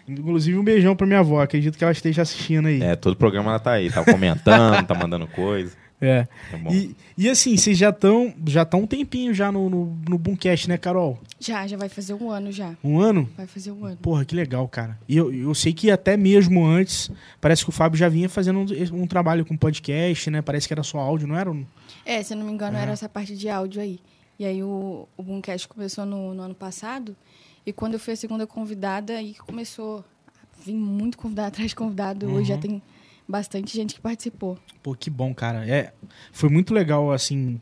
Inclusive 0.07 0.57
um 0.57 0.63
beijão 0.63 0.95
pra 0.95 1.05
minha 1.07 1.19
avó, 1.19 1.41
acredito 1.41 1.77
que 1.77 1.83
ela 1.83 1.93
esteja 1.93 2.23
assistindo 2.23 2.67
aí. 2.67 2.81
É, 2.81 2.95
todo 2.95 3.15
programa 3.15 3.51
ela 3.51 3.59
tá 3.59 3.73
aí, 3.73 3.89
tá 3.89 4.03
comentando, 4.03 4.85
tá 4.85 4.93
mandando 4.95 5.27
coisa. 5.27 5.71
É. 6.01 6.27
É 6.51 6.57
bom. 6.57 6.71
E, 6.73 6.95
e 7.15 7.29
assim, 7.29 7.55
vocês 7.55 7.77
já 7.77 7.89
estão 7.89 8.33
já 8.47 8.65
tão 8.65 8.81
um 8.81 8.87
tempinho 8.87 9.33
já 9.35 9.51
no, 9.51 9.69
no, 9.69 9.85
no 10.09 10.17
Boomcast, 10.17 10.67
né, 10.67 10.75
Carol? 10.77 11.19
Já, 11.39 11.67
já 11.67 11.77
vai 11.77 11.87
fazer 11.89 12.15
um 12.15 12.31
ano 12.31 12.51
já. 12.51 12.75
Um 12.83 12.99
ano? 12.99 13.29
Vai 13.37 13.45
fazer 13.45 13.71
um 13.71 13.85
ano. 13.85 13.97
Porra, 13.97 14.25
que 14.25 14.35
legal, 14.35 14.67
cara. 14.67 14.97
E 15.07 15.15
eu, 15.15 15.31
eu 15.31 15.53
sei 15.53 15.73
que 15.73 15.91
até 15.91 16.17
mesmo 16.17 16.65
antes, 16.65 17.11
parece 17.39 17.63
que 17.63 17.69
o 17.69 17.73
Fábio 17.73 17.97
já 17.99 18.09
vinha 18.09 18.27
fazendo 18.27 18.59
um, 18.59 19.01
um 19.03 19.05
trabalho 19.07 19.45
com 19.45 19.55
podcast, 19.55 20.29
né? 20.31 20.41
Parece 20.41 20.67
que 20.67 20.73
era 20.73 20.81
só 20.83 20.97
áudio, 20.97 21.27
não 21.27 21.37
era? 21.37 21.55
É, 22.03 22.23
se 22.23 22.33
eu 22.33 22.37
não 22.37 22.45
me 22.47 22.51
engano, 22.51 22.75
Aham. 22.77 22.81
era 22.83 22.91
essa 22.93 23.07
parte 23.07 23.37
de 23.37 23.47
áudio 23.47 23.79
aí. 23.81 23.99
E 24.39 24.45
aí 24.45 24.63
o, 24.63 25.07
o 25.15 25.21
Boomcast 25.21 25.67
começou 25.67 26.03
no, 26.03 26.33
no 26.33 26.41
ano 26.41 26.55
passado. 26.55 27.15
E 27.63 27.71
quando 27.71 27.93
eu 27.93 27.99
fui 27.99 28.13
a 28.13 28.17
segunda 28.17 28.47
convidada, 28.47 29.13
aí 29.13 29.35
começou 29.35 30.03
a 30.27 30.63
vir 30.65 30.73
muito 30.73 31.15
convidado 31.15 31.49
atrás 31.49 31.69
de 31.69 31.75
convidado. 31.75 32.25
Hoje 32.31 32.47
já 32.49 32.55
Uhum. 32.55 32.59
tem 32.59 32.81
bastante 33.27 33.75
gente 33.75 33.95
que 33.95 34.01
participou. 34.01 34.57
Pô, 34.83 34.93
que 34.95 35.09
bom, 35.09 35.33
cara. 35.33 35.67
É, 35.67 35.93
foi 36.31 36.49
muito 36.49 36.73
legal, 36.73 37.11
assim, 37.11 37.59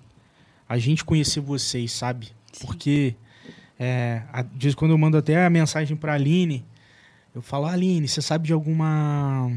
a 0.67 0.77
gente 0.77 1.03
conhecer 1.05 1.39
vocês, 1.39 1.91
sabe? 1.91 2.27
Sim. 2.51 2.65
Porque, 2.65 3.15
é, 3.79 4.23
a- 4.33 4.41
de 4.41 4.57
vez 4.65 4.73
em 4.73 4.77
quando 4.77 4.91
eu 4.91 4.97
mando 4.97 5.17
até 5.17 5.45
a 5.45 5.49
mensagem 5.49 5.95
pra 5.95 6.13
Aline, 6.13 6.65
eu 7.35 7.41
falo, 7.41 7.65
Aline, 7.65 8.07
você 8.07 8.21
sabe 8.21 8.47
de 8.47 8.53
alguma 8.53 9.51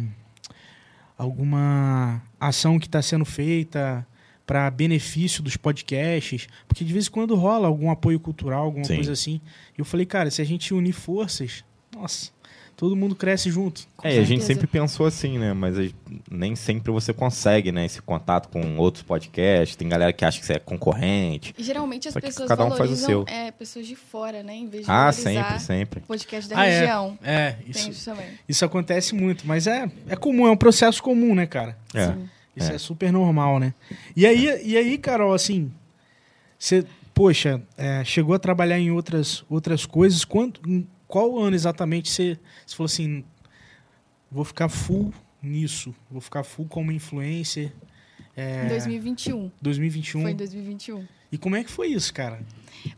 alguma 1.16 2.20
ação 2.40 2.78
que 2.78 2.86
está 2.86 3.00
sendo 3.00 3.24
feita 3.24 4.06
para 4.46 4.70
benefício 4.70 5.42
dos 5.42 5.56
podcasts? 5.56 6.48
Porque 6.66 6.84
de 6.84 6.92
vez 6.92 7.06
em 7.06 7.10
quando 7.10 7.34
rola 7.36 7.68
algum 7.68 7.90
apoio 7.90 8.18
cultural, 8.18 8.64
alguma 8.64 8.84
Sim. 8.84 8.96
coisa 8.96 9.12
assim. 9.12 9.40
E 9.76 9.80
eu 9.80 9.84
falei, 9.84 10.04
cara, 10.04 10.30
se 10.30 10.42
a 10.42 10.44
gente 10.44 10.74
unir 10.74 10.92
forças, 10.92 11.64
nossa, 11.94 12.31
todo 12.82 12.96
mundo 12.96 13.14
cresce 13.14 13.48
junto. 13.48 13.86
Com 13.96 14.08
É, 14.08 14.10
e 14.16 14.18
a 14.18 14.24
gente 14.24 14.40
certeza. 14.40 14.46
sempre 14.48 14.66
pensou 14.66 15.06
assim, 15.06 15.38
né? 15.38 15.52
Mas 15.52 15.76
nem 16.28 16.56
sempre 16.56 16.90
você 16.90 17.12
consegue, 17.12 17.70
né? 17.70 17.84
Esse 17.84 18.02
contato 18.02 18.48
com 18.48 18.76
outros 18.76 19.04
podcasts. 19.04 19.76
Tem 19.76 19.88
galera 19.88 20.12
que 20.12 20.24
acha 20.24 20.40
que 20.40 20.44
você 20.44 20.54
é 20.54 20.58
concorrente. 20.58 21.54
E 21.56 21.62
geralmente 21.62 22.08
as 22.08 22.14
pessoas 22.14 22.48
cada 22.48 22.64
um 22.64 22.72
faz 22.72 22.90
o 22.90 22.96
seu. 22.96 23.24
é, 23.28 23.52
pessoas 23.52 23.86
de 23.86 23.94
fora, 23.94 24.42
né? 24.42 24.56
Em 24.56 24.66
vez 24.66 24.84
de 24.84 24.90
Ah, 24.90 25.12
sempre, 25.12 25.60
sempre. 25.60 26.00
o 26.00 26.06
podcast 26.08 26.50
da 26.50 26.58
Ah, 26.58 26.66
é. 26.66 26.80
região. 26.80 27.18
É, 27.22 27.50
Tem 27.52 27.70
isso, 27.70 27.90
isso 27.90 28.04
também. 28.10 28.26
isso 28.48 28.64
acontece 28.64 29.14
muito, 29.14 29.46
mas 29.46 29.68
é, 29.68 29.88
é 30.08 30.16
comum, 30.16 30.48
é 30.48 30.50
um 30.50 30.56
processo 30.56 31.00
comum, 31.00 31.36
né, 31.36 31.46
cara? 31.46 31.78
É. 31.94 32.06
Sim. 32.08 32.28
Isso 32.56 32.72
é, 32.72 32.74
É. 32.74 32.78
super 32.78 33.12
normal, 33.12 33.60
né? 33.60 33.72
E 34.16 34.26
aí, 34.26 34.60
e 34.64 34.76
aí 34.76 34.98
Carol, 34.98 35.32
assim, 35.32 35.70
você, 36.58 36.84
poxa, 37.14 37.62
é, 37.78 38.02
chegou 38.04 38.34
a 38.34 38.40
trabalhar 38.40 38.76
em 38.80 38.90
outras, 38.90 39.44
outras 39.48 39.86
coisas. 39.86 40.24
Quanto, 40.24 40.60
qual 41.12 41.38
ano 41.38 41.54
exatamente 41.54 42.10
você, 42.10 42.38
você 42.66 42.74
falou 42.74 42.86
assim, 42.86 43.22
vou 44.30 44.44
ficar 44.44 44.68
full 44.70 45.12
nisso, 45.42 45.94
vou 46.10 46.20
ficar 46.22 46.42
full 46.42 46.66
como 46.66 46.90
influencer? 46.90 47.70
É, 48.34 48.64
Em 48.64 48.68
2021. 48.68 49.50
2021. 49.60 50.22
Foi 50.22 50.30
em 50.30 50.36
2021. 50.36 51.06
E 51.30 51.36
como 51.36 51.54
é 51.56 51.62
que 51.64 51.70
foi 51.70 51.88
isso, 51.88 52.12
cara? 52.14 52.40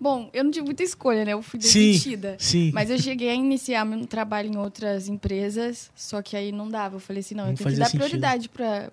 Bom, 0.01 0.31
eu 0.33 0.45
não 0.45 0.51
tive 0.53 0.65
muita 0.65 0.83
escolha, 0.85 1.25
né? 1.25 1.33
Eu 1.33 1.43
fui 1.43 1.61
Sim. 1.61 1.73
demitida. 1.91 2.37
Sim. 2.39 2.71
Mas 2.73 2.89
eu 2.91 2.99
cheguei 2.99 3.31
a 3.31 3.35
iniciar 3.35 3.85
meu 3.85 4.07
trabalho 4.07 4.49
em 4.53 4.57
outras 4.57 5.09
empresas, 5.09 5.91
só 5.95 6.23
que 6.23 6.37
aí 6.37 6.53
não 6.53 6.69
dava. 6.69 6.97
Eu 6.97 7.01
falei 7.01 7.21
assim, 7.21 7.35
não, 7.35 7.45
Não 7.45 7.51
eu 7.53 7.57
tenho 7.57 7.71
que 7.71 7.77
dar 7.77 7.87
sentido. 7.87 7.99
prioridade 8.01 8.49
para 8.49 8.93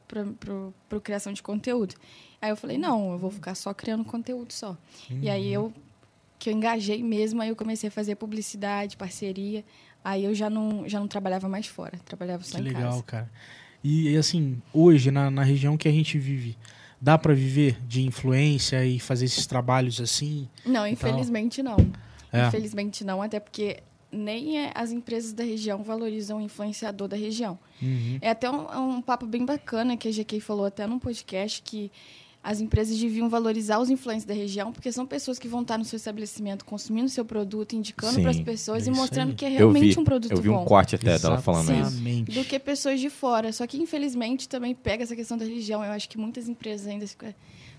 para 0.89 0.99
criação 0.99 1.31
de 1.31 1.43
conteúdo. 1.43 1.93
Aí 2.41 2.49
eu 2.49 2.55
falei, 2.57 2.77
não, 2.79 3.11
eu 3.11 3.17
vou 3.19 3.29
ficar 3.31 3.53
só 3.53 3.71
criando 3.73 4.03
conteúdo 4.03 4.51
só. 4.51 4.75
E 5.09 5.13
Uhum. 5.27 5.31
aí 5.31 5.53
eu 5.53 5.73
que 6.41 6.49
eu 6.49 6.53
engajei 6.53 7.03
mesmo, 7.03 7.39
aí 7.39 7.49
eu 7.49 7.55
comecei 7.55 7.87
a 7.87 7.91
fazer 7.91 8.15
publicidade, 8.15 8.97
parceria. 8.97 9.63
Aí 10.03 10.25
eu 10.25 10.33
já 10.33 10.49
não 10.49 10.89
já 10.89 10.99
não 10.99 11.07
trabalhava 11.07 11.47
mais 11.47 11.67
fora, 11.67 11.99
trabalhava 12.03 12.43
só 12.43 12.55
Que 12.57 12.61
em 12.61 12.65
legal, 12.65 12.89
casa. 12.93 13.03
cara. 13.03 13.31
E, 13.83 14.09
e, 14.09 14.17
assim, 14.17 14.59
hoje, 14.73 15.11
na, 15.11 15.29
na 15.29 15.43
região 15.43 15.77
que 15.77 15.87
a 15.87 15.91
gente 15.91 16.17
vive, 16.17 16.57
dá 16.99 17.15
pra 17.15 17.31
viver 17.35 17.77
de 17.87 18.01
influência 18.01 18.83
e 18.83 18.99
fazer 18.99 19.25
esses 19.25 19.45
trabalhos 19.45 20.01
assim? 20.01 20.47
Não, 20.65 20.87
infelizmente 20.87 21.61
não. 21.61 21.77
É. 22.33 22.47
Infelizmente 22.47 23.03
não, 23.03 23.21
até 23.21 23.39
porque 23.39 23.77
nem 24.11 24.57
é- 24.65 24.71
as 24.73 24.91
empresas 24.91 25.33
da 25.33 25.43
região 25.43 25.83
valorizam 25.83 26.39
o 26.39 26.41
influenciador 26.41 27.07
da 27.07 27.15
região. 27.15 27.57
Uhum. 27.81 28.17
É 28.19 28.31
até 28.31 28.49
um, 28.49 28.95
um 28.97 29.01
papo 29.01 29.27
bem 29.27 29.45
bacana 29.45 29.95
que 29.95 30.07
a 30.07 30.11
GK 30.11 30.39
falou 30.39 30.65
até 30.65 30.87
num 30.87 30.97
podcast 30.97 31.61
que 31.61 31.91
as 32.43 32.59
empresas 32.59 32.97
deviam 32.97 33.29
valorizar 33.29 33.79
os 33.79 33.89
influencers 33.89 34.25
da 34.25 34.33
região, 34.33 34.71
porque 34.71 34.91
são 34.91 35.05
pessoas 35.05 35.37
que 35.37 35.47
vão 35.47 35.61
estar 35.61 35.77
no 35.77 35.85
seu 35.85 35.97
estabelecimento 35.97 36.65
consumindo 36.65 37.07
seu 37.07 37.23
produto, 37.23 37.75
indicando 37.75 38.19
para 38.19 38.31
as 38.31 38.39
pessoas 38.39 38.87
é 38.87 38.89
e 38.89 38.93
mostrando 38.93 39.29
aí. 39.29 39.35
que 39.35 39.45
é 39.45 39.49
realmente 39.49 39.93
vi, 39.93 39.99
um 39.99 40.03
produto 40.03 40.31
eu 40.31 40.41
vi 40.41 40.49
bom. 40.49 40.63
um 40.63 40.65
corte 40.65 40.95
até 40.95 41.19
dela 41.19 41.37
falando 41.37 41.67
Sim. 41.67 41.73
isso. 41.73 41.89
Exatamente. 41.91 42.31
Do 42.31 42.43
que 42.43 42.57
pessoas 42.57 42.99
de 42.99 43.11
fora. 43.11 43.53
Só 43.53 43.67
que, 43.67 43.77
infelizmente, 43.77 44.49
também 44.49 44.73
pega 44.73 45.03
essa 45.03 45.15
questão 45.15 45.37
da 45.37 45.45
religião. 45.45 45.83
Eu 45.85 45.91
acho 45.91 46.09
que 46.09 46.17
muitas 46.17 46.49
empresas 46.49 46.87
ainda 46.87 47.05
ficam 47.05 47.31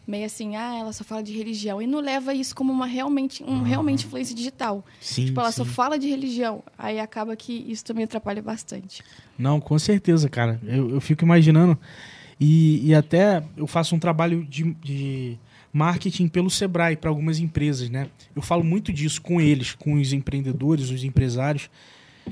meio 0.06 0.26
assim, 0.26 0.56
ah, 0.56 0.78
ela 0.78 0.92
só 0.92 1.02
fala 1.02 1.24
de 1.24 1.32
religião. 1.32 1.82
E 1.82 1.86
não 1.86 1.98
leva 1.98 2.32
isso 2.32 2.54
como 2.54 2.72
uma 2.72 2.86
realmente, 2.86 3.42
um 3.42 3.62
realmente 3.62 4.06
influência 4.06 4.34
digital. 4.34 4.84
Sim, 5.00 5.26
tipo, 5.26 5.40
ela 5.40 5.50
sim. 5.50 5.56
só 5.56 5.64
fala 5.64 5.98
de 5.98 6.08
religião. 6.08 6.62
Aí 6.78 7.00
acaba 7.00 7.34
que 7.34 7.52
isso 7.68 7.84
também 7.84 8.04
atrapalha 8.04 8.40
bastante. 8.40 9.02
Não, 9.36 9.60
com 9.60 9.76
certeza, 9.76 10.28
cara. 10.28 10.60
Eu, 10.64 10.90
eu 10.90 11.00
fico 11.00 11.24
imaginando. 11.24 11.76
E, 12.40 12.88
e 12.88 12.94
até 12.94 13.42
eu 13.56 13.66
faço 13.66 13.94
um 13.94 13.98
trabalho 13.98 14.44
de, 14.44 14.74
de 14.82 15.38
marketing 15.72 16.28
pelo 16.28 16.50
Sebrae 16.50 16.96
para 16.96 17.10
algumas 17.10 17.38
empresas, 17.38 17.88
né? 17.88 18.08
Eu 18.34 18.42
falo 18.42 18.64
muito 18.64 18.92
disso 18.92 19.20
com 19.22 19.40
eles, 19.40 19.74
com 19.74 19.94
os 19.94 20.12
empreendedores, 20.12 20.90
os 20.90 21.04
empresários. 21.04 21.70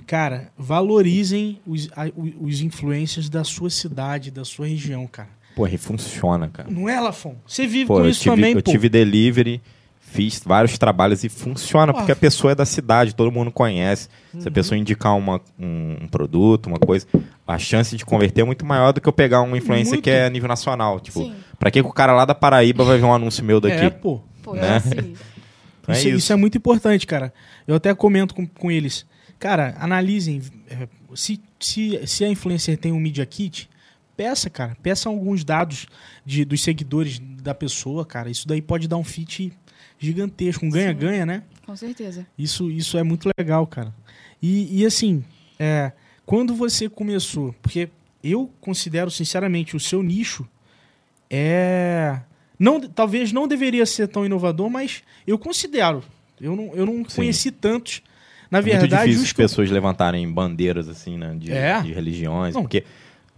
Cara, 0.07 0.53
valorizem 0.57 1.59
os, 1.67 1.89
a- 1.97 2.11
os 2.41 2.61
influencers 2.61 3.29
da 3.29 3.43
sua 3.45 3.71
cidade, 3.71 4.31
da 4.31 4.45
sua 4.45 4.67
região, 4.67 5.07
cara. 5.07 5.29
Pô, 5.55 5.67
e 5.67 5.77
funciona, 5.77 6.49
cara. 6.49 6.71
Não 6.71 6.89
é, 6.89 6.99
Lafon? 7.01 7.35
Você 7.47 7.67
vive 7.67 7.87
Pô, 7.87 7.95
com 7.97 8.05
eu 8.05 8.11
isso 8.11 8.23
tive, 8.23 8.35
também, 8.37 8.53
eu 8.55 8.63
pô. 8.63 8.71
tive 8.71 8.89
delivery, 8.89 9.61
fiz 10.11 10.43
vários 10.45 10.77
trabalhos 10.77 11.23
e 11.25 11.29
funciona, 11.29 11.93
porque 11.95 12.11
a 12.13 12.17
pessoa 12.17 12.51
é 12.53 12.55
da 12.55 12.65
cidade, 12.67 13.15
todo 13.15 13.31
mundo 13.31 13.51
conhece. 13.53 14.09
Se 14.33 14.39
Uhum. 14.39 14.43
a 14.47 14.51
pessoa 14.51 14.77
indicar 14.79 15.17
uma, 15.17 15.41
um, 15.59 15.97
um 16.03 16.09
produto, 16.09 16.67
uma 16.67 16.79
coisa, 16.79 17.07
a 17.47 17.59
chance 17.59 17.97
de 17.97 18.05
converter 18.05 18.43
é 18.43 18.45
muito 18.45 18.65
maior 18.67 18.93
do 18.93 19.01
que 19.01 19.09
eu 19.09 19.13
pegar 19.13 19.43
um 19.43 19.55
influencer 19.57 19.93
Muito. 19.95 20.05
que 20.05 20.11
é 20.11 20.27
a 20.27 20.31
nível 20.31 20.49
nacional. 20.49 20.99
Tipo, 21.01 21.21
Sim. 21.21 21.35
pra 21.59 21.71
que 21.71 21.81
o 21.81 21.93
cara 21.93 22.13
lá 22.13 22.25
da 22.25 22.35
Paraíba 22.35 22.85
vai 22.85 22.99
ver 22.99 23.05
um 23.05 23.13
anúncio 23.15 23.45
meu 23.45 23.61
daqui? 23.61 23.85
É, 23.85 23.91
pô. 23.91 24.21
Pô, 24.43 24.55
Né? 24.55 24.77
assim, 24.77 25.15
Então 25.83 25.95
é 25.95 25.99
isso, 25.99 26.09
isso. 26.09 26.17
isso 26.19 26.33
é 26.33 26.37
muito 26.37 26.59
importante, 26.59 27.07
cara. 27.07 27.33
Eu 27.67 27.75
até 27.77 27.95
comento 27.95 28.35
com, 28.35 28.47
com 28.47 28.71
eles. 28.71 29.07
Cara, 29.39 29.77
analisem. 29.81 30.43
é, 30.69 30.89
Se, 31.15 31.41
se, 31.59 32.01
se 32.07 32.25
a 32.25 32.29
influencer 32.29 32.77
tem 32.79 32.93
um 32.93 33.01
Media 33.01 33.25
Kit, 33.27 33.69
peça, 34.17 34.51
cara. 34.51 34.77
Peça 34.83 35.09
alguns 35.09 35.43
dados 35.45 35.87
de, 36.27 36.45
dos 36.45 36.63
seguidores 36.63 37.19
da 37.43 37.55
pessoa, 37.55 38.05
cara. 38.05 38.29
Isso 38.31 38.47
daí 38.47 38.61
pode 38.61 38.87
dar 38.87 38.97
um 38.99 39.05
fit 39.05 39.53
gigantesco. 40.01 40.67
Um 40.67 40.71
ganha-ganha, 40.71 41.25
né? 41.25 41.43
com 41.65 41.77
certeza. 41.77 42.27
Isso, 42.37 42.69
isso 42.69 42.99
é 42.99 43.05
muito 43.05 43.29
legal, 43.39 43.65
cara. 43.65 43.95
E, 44.43 44.81
e 44.81 44.85
assim, 44.85 45.23
é, 45.57 45.93
quando 46.27 46.53
você 46.53 46.89
começou, 46.89 47.55
porque 47.63 47.89
eu 48.25 48.51
considero 48.61 49.09
sinceramente 49.09 49.77
o 49.77 49.81
seu 49.81 50.03
nicho 50.03 50.45
é 51.31 52.21
não, 52.59 52.81
talvez 52.81 53.33
não 53.33 53.47
deveria 53.49 53.87
ser 53.87 54.09
tão 54.09 54.27
inovador, 54.27 54.69
mas 54.69 55.03
eu 55.27 55.39
considero. 55.39 56.03
Eu 56.41 56.55
não, 56.57 56.75
eu 56.75 56.85
não 56.85 57.05
Sim. 57.09 57.17
conheci 57.17 57.51
tantos. 57.51 58.03
Na 58.51 58.59
É 58.59 58.63
muito 58.63 58.81
verdade, 58.81 59.05
difícil 59.05 59.23
os 59.23 59.29
as 59.29 59.33
que 59.33 59.41
eu- 59.41 59.45
pessoas 59.45 59.71
levantarem 59.71 60.31
bandeiras 60.31 60.89
assim, 60.89 61.17
né? 61.17 61.35
De, 61.39 61.53
É? 61.53 61.81
de 61.81 61.93
religiões. 61.93 62.55
Não. 62.55 62.63
Porque 62.63 62.85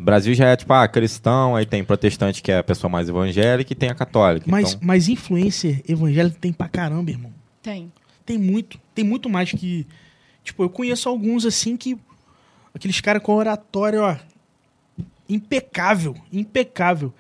Brasil 0.03 0.35
já 0.35 0.49
é 0.49 0.57
tipo, 0.57 0.73
ah, 0.73 0.87
cristão, 0.89 1.55
aí 1.57 1.65
tem 1.65 1.85
protestante 1.85 2.43
que 2.43 2.51
é 2.51 2.59
a 2.59 2.63
pessoa 2.63 2.91
mais 2.91 3.09
evangélica 3.09 3.73
e 3.73 3.77
tem 3.77 3.89
a 3.89 3.95
católica. 3.95 4.47
Mas, 4.49 4.73
então, 4.75 4.81
mas 4.87 5.09
influencer 5.09 5.83
evangélico 5.89 6.39
tem 6.39 6.53
pra 6.53 6.69
caramba, 6.69 7.11
irmão. 7.11 7.33
Tem. 7.63 7.93
Tem 8.27 8.37
muito. 8.39 8.79
Tem 8.95 9.05
muito 9.05 9.29
mais 9.31 9.51
que. 9.53 9.87
Tipo, 10.43 10.65
eu 10.65 10.71
conheço 10.71 11.09
alguns 11.09 11.47
assim 11.47 11.77
que. 11.77 11.97
Aqueles 12.75 13.01
caras 13.01 13.23
com 13.23 13.35
oratório, 13.35 14.03
ó. 14.03 14.17
Impecável. 15.29 16.17
Impecável. 16.33 17.13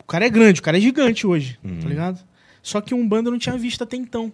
O 0.00 0.04
cara 0.04 0.26
é 0.26 0.30
grande, 0.30 0.60
o 0.60 0.62
cara 0.62 0.76
é 0.76 0.80
gigante 0.80 1.26
hoje, 1.26 1.58
Uhum. 1.62 1.80
tá 1.80 1.88
ligado? 1.88 2.20
Só 2.62 2.80
que 2.80 2.94
um 2.94 3.06
banda 3.08 3.28
eu 3.28 3.32
não 3.32 3.38
tinha 3.38 3.56
visto 3.56 3.82
até 3.82 3.96
então. 3.96 4.32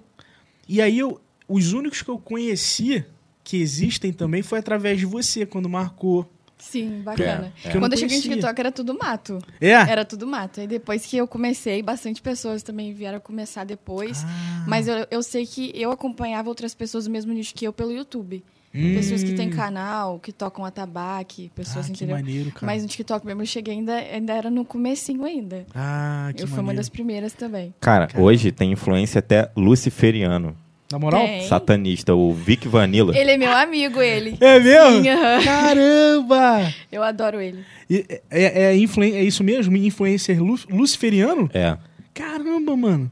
E 0.68 0.80
aí 0.80 0.98
eu. 0.98 1.20
Os 1.48 1.72
únicos 1.72 2.02
que 2.02 2.08
eu 2.08 2.18
conhecia 2.18 3.06
que 3.44 3.58
existem 3.58 4.12
também 4.12 4.42
foi 4.42 4.58
através 4.58 4.98
de 4.98 5.06
você, 5.06 5.46
quando 5.46 5.68
marcou. 5.68 6.28
Sim, 6.58 7.02
bacana. 7.02 7.52
É, 7.64 7.68
é. 7.68 7.70
Que 7.70 7.76
eu 7.76 7.80
Quando 7.80 7.92
eu 7.92 7.98
cheguei 7.98 8.16
no. 8.16 8.22
TikTok 8.22 8.60
era 8.60 8.72
tudo 8.72 8.96
mato. 8.98 9.38
É? 9.60 9.72
Era 9.72 10.04
tudo 10.04 10.26
mato. 10.26 10.60
E 10.60 10.66
depois 10.66 11.04
que 11.04 11.16
eu 11.16 11.26
comecei, 11.28 11.82
bastante 11.82 12.22
pessoas 12.22 12.62
também 12.62 12.92
vieram 12.92 13.20
começar 13.20 13.64
depois. 13.64 14.24
Ah. 14.24 14.64
Mas 14.66 14.88
eu, 14.88 15.06
eu 15.10 15.22
sei 15.22 15.46
que 15.46 15.70
eu 15.74 15.90
acompanhava 15.90 16.48
outras 16.48 16.74
pessoas 16.74 17.04
do 17.04 17.10
mesmo 17.10 17.32
nicho 17.32 17.54
que 17.54 17.66
eu 17.66 17.72
pelo 17.72 17.92
YouTube. 17.92 18.42
Hum. 18.74 18.94
Pessoas 18.94 19.22
que 19.22 19.32
têm 19.32 19.48
canal, 19.48 20.18
que 20.18 20.30
tocam 20.32 20.62
atabaque, 20.64 21.50
pessoas, 21.54 21.86
ah, 21.86 21.88
que 21.88 21.94
entendeu? 21.94 22.16
maneiro, 22.16 22.50
cara. 22.52 22.66
Mas 22.66 22.82
no 22.82 22.88
TikTok 22.88 23.24
mesmo 23.24 23.40
eu 23.40 23.46
cheguei 23.46 23.72
ainda, 23.74 23.94
ainda 23.94 24.34
era 24.34 24.50
no 24.50 24.66
comecinho 24.66 25.24
ainda. 25.24 25.64
Ah, 25.74 26.30
que 26.36 26.42
eu 26.42 26.48
fui 26.48 26.60
uma 26.60 26.74
das 26.74 26.88
primeiras 26.90 27.32
também. 27.32 27.74
cara, 27.80 28.06
Caramba. 28.06 28.26
hoje 28.26 28.52
tem 28.52 28.72
influência 28.72 29.18
até 29.20 29.50
luciferiano, 29.56 30.54
Na 30.90 30.98
moral? 31.00 31.24
Tem. 31.26 31.42
satanista, 31.48 32.14
o 32.14 32.32
Vic 32.32 32.68
Vanilla. 32.68 33.16
Ele 33.16 33.32
é 33.32 33.36
meu 33.36 33.52
amigo, 33.52 34.00
ele. 34.00 34.36
É 34.40 34.60
mesmo? 34.60 35.02
Sim. 35.02 35.44
Caramba! 35.44 36.72
Eu 36.92 37.02
adoro 37.02 37.40
ele. 37.40 37.64
E 37.90 38.04
É, 38.30 38.66
é, 38.70 38.76
influen- 38.76 39.14
é 39.14 39.22
isso 39.22 39.42
mesmo? 39.42 39.76
Influencer 39.76 40.42
lu- 40.42 40.58
luciferiano? 40.70 41.50
É. 41.52 41.76
Caramba, 42.14 42.76
mano. 42.76 43.10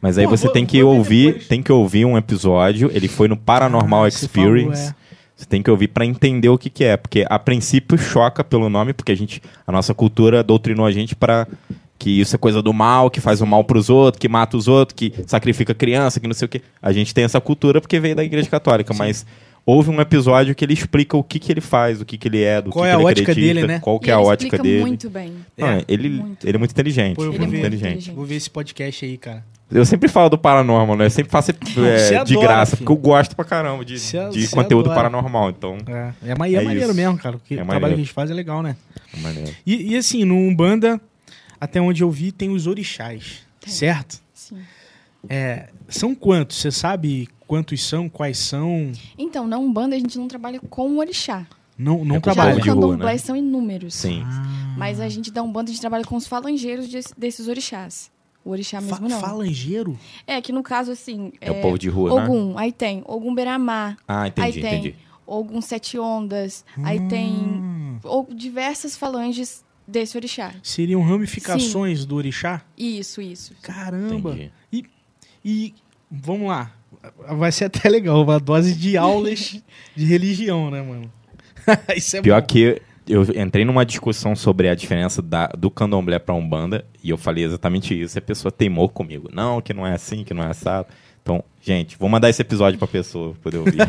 Mas 0.00 0.18
aí 0.18 0.24
Pô, 0.24 0.30
você 0.36 0.44
vou- 0.46 0.52
tem 0.52 0.66
que 0.66 0.82
ouvir, 0.82 1.26
depois. 1.28 1.46
tem 1.48 1.62
que 1.62 1.70
ouvir 1.72 2.04
um 2.04 2.16
episódio. 2.18 2.90
Ele 2.92 3.06
foi 3.06 3.28
no 3.28 3.36
Paranormal 3.36 4.04
Ah, 4.04 4.10
você 4.10 4.24
Experience. 4.26 4.76
falou, 4.86 4.90
é. 5.02 5.06
Você 5.36 5.44
tem 5.44 5.62
que 5.62 5.70
ouvir 5.70 5.88
pra 5.88 6.04
entender 6.04 6.48
o 6.48 6.56
que, 6.58 6.70
que 6.70 6.82
é, 6.82 6.96
porque 6.96 7.24
a 7.28 7.38
princípio 7.38 7.96
choca 7.98 8.42
pelo 8.42 8.68
nome, 8.70 8.92
porque 8.94 9.12
a 9.12 9.14
gente, 9.14 9.40
a 9.66 9.70
nossa 9.70 9.92
cultura 9.94 10.42
doutrinou 10.42 10.86
a 10.86 10.90
gente 10.90 11.14
pra 11.14 11.46
que 11.98 12.20
isso 12.20 12.34
é 12.36 12.38
coisa 12.38 12.60
do 12.62 12.72
mal, 12.72 13.10
que 13.10 13.20
faz 13.20 13.40
o 13.40 13.46
mal 13.46 13.64
pros 13.64 13.88
outros, 13.90 14.18
que 14.20 14.28
mata 14.28 14.56
os 14.56 14.68
outros, 14.68 14.94
que 14.96 15.12
sacrifica 15.26 15.74
criança, 15.74 16.20
que 16.20 16.26
não 16.26 16.34
sei 16.34 16.46
o 16.46 16.48
quê. 16.48 16.62
A 16.82 16.92
gente 16.92 17.14
tem 17.14 17.24
essa 17.24 17.40
cultura 17.40 17.80
porque 17.80 17.98
veio 17.98 18.14
da 18.14 18.22
Igreja 18.24 18.48
Católica, 18.48 18.92
mas 18.94 19.24
houve 19.64 19.90
um 19.90 20.00
episódio 20.00 20.54
que 20.54 20.64
ele 20.64 20.74
explica 20.74 21.16
o 21.16 21.24
que, 21.24 21.38
que 21.40 21.50
ele 21.52 21.60
faz, 21.60 22.00
o 22.00 22.04
que, 22.04 22.16
que 22.16 22.28
ele 22.28 22.42
é, 22.42 22.60
do 22.62 22.70
Qual 22.70 22.84
que, 22.84 22.88
é 22.88 22.92
que 22.92 22.96
a 22.96 23.00
ele 23.00 23.04
ótica 23.08 23.32
acredita, 23.32 23.54
dele, 23.54 23.66
né? 23.66 23.78
qual 23.80 23.98
que 23.98 24.10
é 24.10 24.14
a 24.14 24.18
ele 24.18 24.26
ótica 24.26 24.44
explica 24.56 24.62
dele. 24.62 24.80
muito 24.80 25.10
bem. 25.10 25.32
Não, 25.56 25.66
É. 25.68 25.84
ele, 25.88 26.08
Muito 26.10 26.46
ele 26.46 26.56
é 26.56 26.58
muito 26.58 26.70
inteligente. 26.70 27.16
Pô, 27.16 27.22
eu 27.24 27.30
ele 27.30 27.38
vou 27.38 27.46
é 27.46 27.48
muito 27.48 27.60
ver. 27.62 27.66
inteligente. 27.66 28.10
Vou 28.12 28.24
ver 28.24 28.34
esse 28.36 28.50
podcast 28.50 29.04
aí, 29.04 29.16
cara. 29.18 29.44
Eu 29.68 29.84
sempre 29.84 30.08
falo 30.08 30.28
do 30.28 30.38
paranormal, 30.38 30.96
né? 30.96 31.06
Eu 31.06 31.10
sempre 31.10 31.32
faço 31.32 31.50
é, 31.50 31.54
você 31.98 32.10
de 32.10 32.34
adora, 32.36 32.40
graça, 32.46 32.76
filho. 32.76 32.86
porque 32.86 32.92
eu 32.92 33.02
gosto 33.10 33.34
pra 33.34 33.44
caramba 33.44 33.84
de, 33.84 33.98
Você- 33.98 34.28
de 34.28 34.46
você 34.46 34.54
conteúdo 34.54 34.90
adora. 34.92 35.08
paranormal. 35.10 35.50
Então, 35.50 35.76
É, 35.88 35.92
é, 35.92 36.28
é 36.28 36.32
É 36.32 36.34
maneiro 36.36 36.84
isso. 36.84 36.94
mesmo, 36.94 37.18
cara. 37.18 37.36
Porque 37.36 37.54
É 37.54 37.62
o 37.64 37.66
trabalho 37.66 37.94
que 37.94 38.00
a 38.00 38.04
gente 38.04 38.12
faz 38.12 38.30
é 38.30 38.34
legal, 38.34 38.62
né? 38.62 38.76
é 39.12 39.20
maneiro. 39.20 39.50
E, 39.66 39.94
e 39.94 39.96
assim, 39.96 40.24
no 40.24 40.36
Umbanda, 40.36 41.00
até 41.60 41.80
onde 41.80 42.02
eu 42.02 42.10
vi, 42.10 42.32
tem 42.32 42.50
os 42.50 42.66
orixás, 42.66 43.46
Tem. 43.60 43.72
certo? 43.72 44.20
Sim. 44.34 44.58
É, 45.28 45.68
são 45.88 46.14
quantos? 46.14 46.56
Você 46.58 46.70
sabe 46.70 47.28
quantos 47.46 47.82
são, 47.82 48.08
quais 48.08 48.38
são? 48.38 48.92
Então, 49.18 49.46
na 49.46 49.58
Umbanda 49.58 49.96
a 49.96 49.98
gente 49.98 50.18
não 50.18 50.28
trabalha 50.28 50.60
com 50.60 50.90
o 50.92 50.98
orixá. 50.98 51.46
Não, 51.78 52.04
não 52.04 52.14
É 52.16 52.18
Já 52.18 52.22
trabalha. 52.22 52.54
no 52.54 52.60
de 52.60 52.70
rua, 52.70 52.80
candomblé 52.82 53.12
né? 53.12 53.18
são 53.18 53.36
inúmeros. 53.36 53.94
Sim. 53.94 54.22
Ah. 54.24 54.74
Mas 54.78 55.00
a 55.00 55.08
gente 55.08 55.30
da 55.30 55.42
Umbanda, 55.42 55.70
a 55.70 55.72
gente 55.72 55.80
trabalha 55.80 56.04
com 56.04 56.16
os 56.16 56.26
falangeiros 56.26 56.88
desse- 56.88 57.12
desses 57.18 57.48
orixás. 57.48 58.10
O 58.44 58.50
orixá 58.50 58.80
Fa- 58.80 58.86
mesmo 59.00 59.08
não. 59.08 59.20
Falangeiro? 59.20 59.98
É 60.26 60.40
que 60.40 60.52
no 60.52 60.62
caso, 60.62 60.92
assim... 60.92 61.32
É, 61.40 61.50
o 61.50 61.60
povo 61.60 61.78
de 61.78 61.88
rua, 61.88 62.14
né? 62.14 62.24
Ogum, 62.24 62.56
aí 62.56 62.70
tem 62.72 63.02
Ogum 63.04 63.34
Beramá, 63.34 63.96
Ah, 64.06 64.28
entendi, 64.28 64.46
aí 64.46 64.52
tem 64.62 64.78
entendi. 64.78 64.96
Ogum 65.26 65.60
Sete 65.60 65.98
Ondas, 65.98 66.64
aí 66.84 67.00
tem 67.08 67.32
Hum. 67.34 67.98
ou, 68.04 68.28
diversas 68.32 68.96
falanges 68.96 69.64
desse 69.86 70.16
orixá. 70.16 70.52
Seriam 70.62 71.02
ramificações 71.02 72.04
do 72.04 72.16
orixá? 72.16 72.62
Isso, 72.76 73.20
isso. 73.20 73.54
Caramba! 73.62 74.32
entendi. 74.32 74.52
E 75.44 75.74
vamos 76.10 76.48
lá. 76.48 76.72
Vai 77.36 77.52
ser 77.52 77.66
até 77.66 77.88
legal, 77.88 78.22
uma 78.22 78.40
dose 78.40 78.74
de 78.74 78.96
aulas 78.96 79.60
de 79.94 80.04
religião, 80.04 80.70
né, 80.70 80.82
mano? 80.82 81.10
Isso 81.96 82.16
é 82.16 82.22
Pior 82.22 82.40
bom. 82.40 82.46
que 82.46 82.82
eu 83.08 83.22
entrei 83.40 83.64
numa 83.64 83.84
discussão 83.86 84.34
sobre 84.34 84.68
a 84.68 84.74
diferença 84.74 85.22
da- 85.22 85.46
do 85.48 85.70
candomblé 85.70 86.18
pra 86.18 86.34
Umbanda 86.34 86.84
e 87.02 87.10
eu 87.10 87.16
falei 87.16 87.44
exatamente 87.44 87.98
isso. 88.00 88.16
E 88.16 88.20
a 88.20 88.22
pessoa 88.22 88.50
teimou 88.50 88.88
comigo. 88.88 89.28
Não, 89.32 89.60
que 89.60 89.72
não 89.72 89.86
é 89.86 89.92
assim, 89.92 90.24
que 90.24 90.34
não 90.34 90.42
é 90.42 90.48
assado. 90.48 90.88
Então, 91.22 91.42
gente, 91.60 91.96
vou 91.98 92.08
mandar 92.08 92.28
esse 92.30 92.40
episódio 92.42 92.78
pra 92.78 92.86
pessoa 92.88 93.34
poder 93.42 93.58
ouvir. 93.58 93.78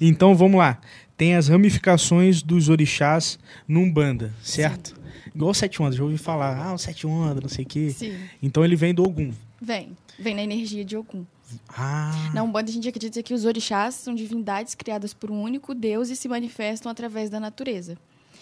Então 0.00 0.34
vamos 0.34 0.58
lá. 0.58 0.78
Tem 1.22 1.36
as 1.36 1.46
ramificações 1.46 2.42
dos 2.42 2.68
orixás 2.68 3.38
no 3.68 3.78
Umbanda, 3.78 4.34
certo? 4.42 5.00
Igual 5.32 5.52
o 5.52 5.54
Sete 5.54 5.80
Ondas, 5.80 5.94
já 5.94 6.02
ouvi 6.02 6.18
falar, 6.18 6.56
ah, 6.60 6.74
o 6.74 6.78
Sete 6.78 7.06
Ondas, 7.06 7.40
não 7.40 7.48
sei 7.48 7.64
o 7.64 7.68
quê. 7.68 7.90
Sim. 7.90 8.18
Então 8.42 8.64
ele 8.64 8.74
vem 8.74 8.92
do 8.92 9.04
Ogum. 9.04 9.32
Vem. 9.60 9.96
Vem 10.18 10.34
na 10.34 10.42
energia 10.42 10.84
de 10.84 10.96
Ogum. 10.96 11.24
Ah, 11.68 12.32
Na 12.34 12.42
Umbanda 12.42 12.70
a 12.70 12.74
gente 12.74 12.88
acredita 12.88 13.22
que 13.22 13.32
os 13.32 13.44
orixás 13.44 13.94
são 13.94 14.16
divindades 14.16 14.74
criadas 14.74 15.14
por 15.14 15.30
um 15.30 15.40
único 15.40 15.76
Deus 15.76 16.08
e 16.10 16.16
se 16.16 16.26
manifestam 16.26 16.90
através 16.90 17.30
da 17.30 17.38
natureza. 17.38 17.96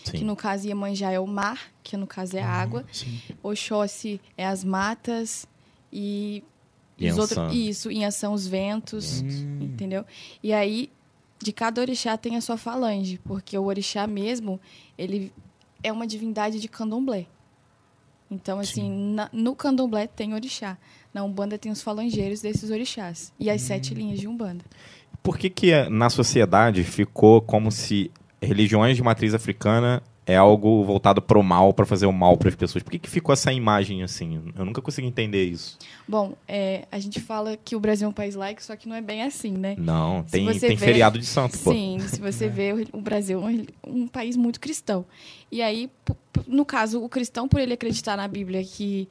Que 0.04 0.16
Sim. 0.16 0.24
no 0.24 0.34
caso 0.34 0.66
Iemanjá 0.66 1.10
é 1.12 1.20
o 1.20 1.26
mar, 1.26 1.60
que 1.82 1.98
no 1.98 2.06
caso 2.06 2.34
é 2.38 2.40
a 2.42 2.48
água. 2.48 2.86
sim. 2.90 3.20
Oxóssi 3.42 4.18
é 4.38 4.46
as 4.46 4.64
matas 4.64 5.46
e, 5.92 6.42
e 6.98 7.10
os 7.10 7.16
Yansan. 7.18 7.42
outros 7.42 7.58
isso, 7.60 7.90
Inhação 7.90 8.32
os 8.32 8.46
ventos, 8.46 9.20
Hum. 9.20 9.58
entendeu? 9.64 10.02
E 10.42 10.50
aí 10.54 10.90
de 11.42 11.52
cada 11.52 11.80
orixá 11.80 12.16
tem 12.16 12.36
a 12.36 12.40
sua 12.40 12.56
falange, 12.56 13.18
porque 13.24 13.56
o 13.56 13.64
orixá 13.64 14.06
mesmo, 14.06 14.60
ele 14.98 15.32
é 15.82 15.90
uma 15.90 16.06
divindade 16.06 16.60
de 16.60 16.68
candomblé. 16.68 17.26
Então, 18.30 18.60
assim, 18.60 18.90
na- 19.14 19.28
no 19.32 19.56
candomblé 19.56 20.06
tem 20.06 20.34
orixá. 20.34 20.78
Na 21.12 21.24
Umbanda 21.24 21.58
tem 21.58 21.72
os 21.72 21.82
falangeiros 21.82 22.40
desses 22.40 22.70
orixás. 22.70 23.32
E 23.40 23.50
as 23.50 23.62
Hum. 23.62 23.66
sete 23.66 23.94
linhas 23.94 24.20
de 24.20 24.28
Umbanda. 24.28 24.64
Por 25.22 25.36
que, 25.36 25.50
que 25.50 25.72
eh, 25.72 25.88
na 25.88 26.08
sociedade 26.08 26.84
ficou 26.84 27.40
como 27.42 27.72
se 27.72 28.10
religiões 28.40 28.96
de 28.96 29.02
matriz 29.02 29.34
africana 29.34 30.02
é 30.30 30.36
algo 30.36 30.84
voltado 30.84 31.20
pro 31.20 31.42
mal, 31.42 31.72
pra 31.74 31.84
fazer 31.84 32.06
o 32.06 32.12
mal 32.12 32.36
pras 32.36 32.54
pessoas? 32.54 32.82
Por 32.82 32.90
que, 32.92 32.98
que 32.98 33.10
ficou 33.10 33.32
essa 33.32 33.52
imagem 33.52 34.02
assim? 34.02 34.40
Eu 34.56 34.64
nunca 34.64 34.80
consegui 34.80 35.08
entender 35.08 35.44
isso. 35.44 35.76
Bom, 36.06 36.34
é, 36.46 36.86
a 36.90 36.98
gente 36.98 37.20
fala 37.20 37.56
que 37.56 37.74
o 37.76 37.80
Brasil 37.80 38.06
é 38.06 38.08
um 38.08 38.12
país 38.12 38.34
laico, 38.34 38.62
só 38.62 38.76
que 38.76 38.88
não 38.88 38.96
é 38.96 39.00
bem 39.00 39.22
assim, 39.22 39.52
né? 39.52 39.74
Não, 39.78 40.22
tem, 40.22 40.46
tem 40.58 40.70
vê- 40.70 40.76
feriado 40.76 41.18
de 41.18 41.26
santo, 41.26 41.58
pô. 41.58 41.72
Sim, 41.72 41.98
se 42.00 42.20
você 42.20 42.48
vê, 42.48 42.72
o- 42.72 42.98
o 42.98 43.00
Brasil 43.00 43.40
é 43.42 43.44
um, 43.88 44.02
um 44.02 44.08
país 44.08 44.36
muito 44.36 44.60
cristão. 44.60 45.04
E 45.50 45.60
aí, 45.62 45.90
no 46.46 46.64
caso, 46.64 47.02
o 47.02 47.08
cristão, 47.08 47.48
por 47.48 47.60
ele 47.60 47.72
acreditar 47.74 48.16
na 48.16 48.26
Bíblia 48.28 48.62
que 48.64 49.08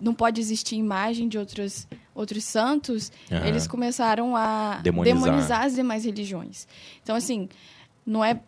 não 0.00 0.12
pode 0.12 0.40
existir 0.40 0.76
imagem 0.76 1.26
de 1.28 1.38
outros, 1.38 1.88
outros 2.14 2.44
santos, 2.44 3.10
Aham. 3.32 3.46
eles 3.46 3.66
começaram 3.66 4.36
a 4.36 4.78
Demonizar. 4.82 5.22
demonizar. 5.22 5.62
as 5.62 5.74
demais 5.74 6.04
religiões. 6.04 6.68
Então, 7.02 7.16
assim, 7.16 7.48
não 8.04 8.22
é 8.24 8.38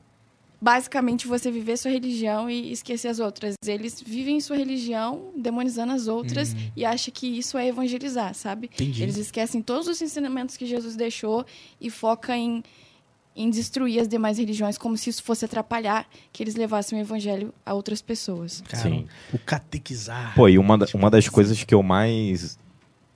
basicamente 0.60 1.26
você 1.26 1.50
viver 1.50 1.76
sua 1.76 1.90
religião 1.90 2.50
e 2.50 2.72
esquecer 2.72 3.08
as 3.08 3.18
outras. 3.20 3.54
Eles 3.66 4.02
vivem 4.04 4.40
sua 4.40 4.56
religião 4.56 5.30
demonizando 5.36 5.92
as 5.92 6.08
outras 6.08 6.54
e 6.76 6.84
acham 6.84 7.12
que 7.14 7.26
isso 7.26 7.56
é 7.56 7.68
evangelizar, 7.68 8.34
sabe? 8.34 8.66
Entendi. 8.74 9.02
Eles 9.02 9.16
esquecem 9.16 9.62
todos 9.62 9.86
os 9.88 10.02
ensinamentos 10.02 10.56
que 10.56 10.66
Jesus 10.66 10.96
deixou 10.96 11.44
e 11.80 11.88
focam 11.90 12.34
em, 12.34 12.62
em 13.36 13.50
destruir 13.50 14.00
as 14.00 14.08
demais 14.08 14.38
religiões, 14.38 14.76
como 14.76 14.96
se 14.96 15.10
isso 15.10 15.22
fosse 15.22 15.44
atrapalhar 15.44 16.08
que 16.32 16.42
eles 16.42 16.56
levassem 16.56 16.98
o 16.98 17.00
evangelho 17.00 17.54
a 17.64 17.72
outras 17.72 18.02
pessoas. 18.02 18.60
Caramba, 18.68 18.96
Sim. 18.96 19.06
o 19.32 19.38
catequizar. 19.38 20.34
Pô, 20.34 20.48
e 20.48 20.58
uma, 20.58 20.76
da- 20.76 20.86
uma 20.92 21.08
das 21.08 21.28
coisas 21.28 21.62
que 21.62 21.74
eu 21.74 21.82
mais 21.84 22.58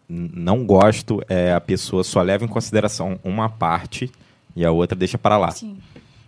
não 0.08 0.64
gosto 0.64 1.22
é 1.28 1.52
a 1.52 1.60
pessoa 1.60 2.04
só 2.04 2.20
leva 2.22 2.44
em 2.44 2.48
consideração 2.48 3.18
uma 3.24 3.48
parte 3.48 4.10
e 4.54 4.64
a 4.64 4.70
outra 4.70 4.94
deixa 4.96 5.16
para 5.18 5.36
lá. 5.38 5.50
Sim. 5.50 5.78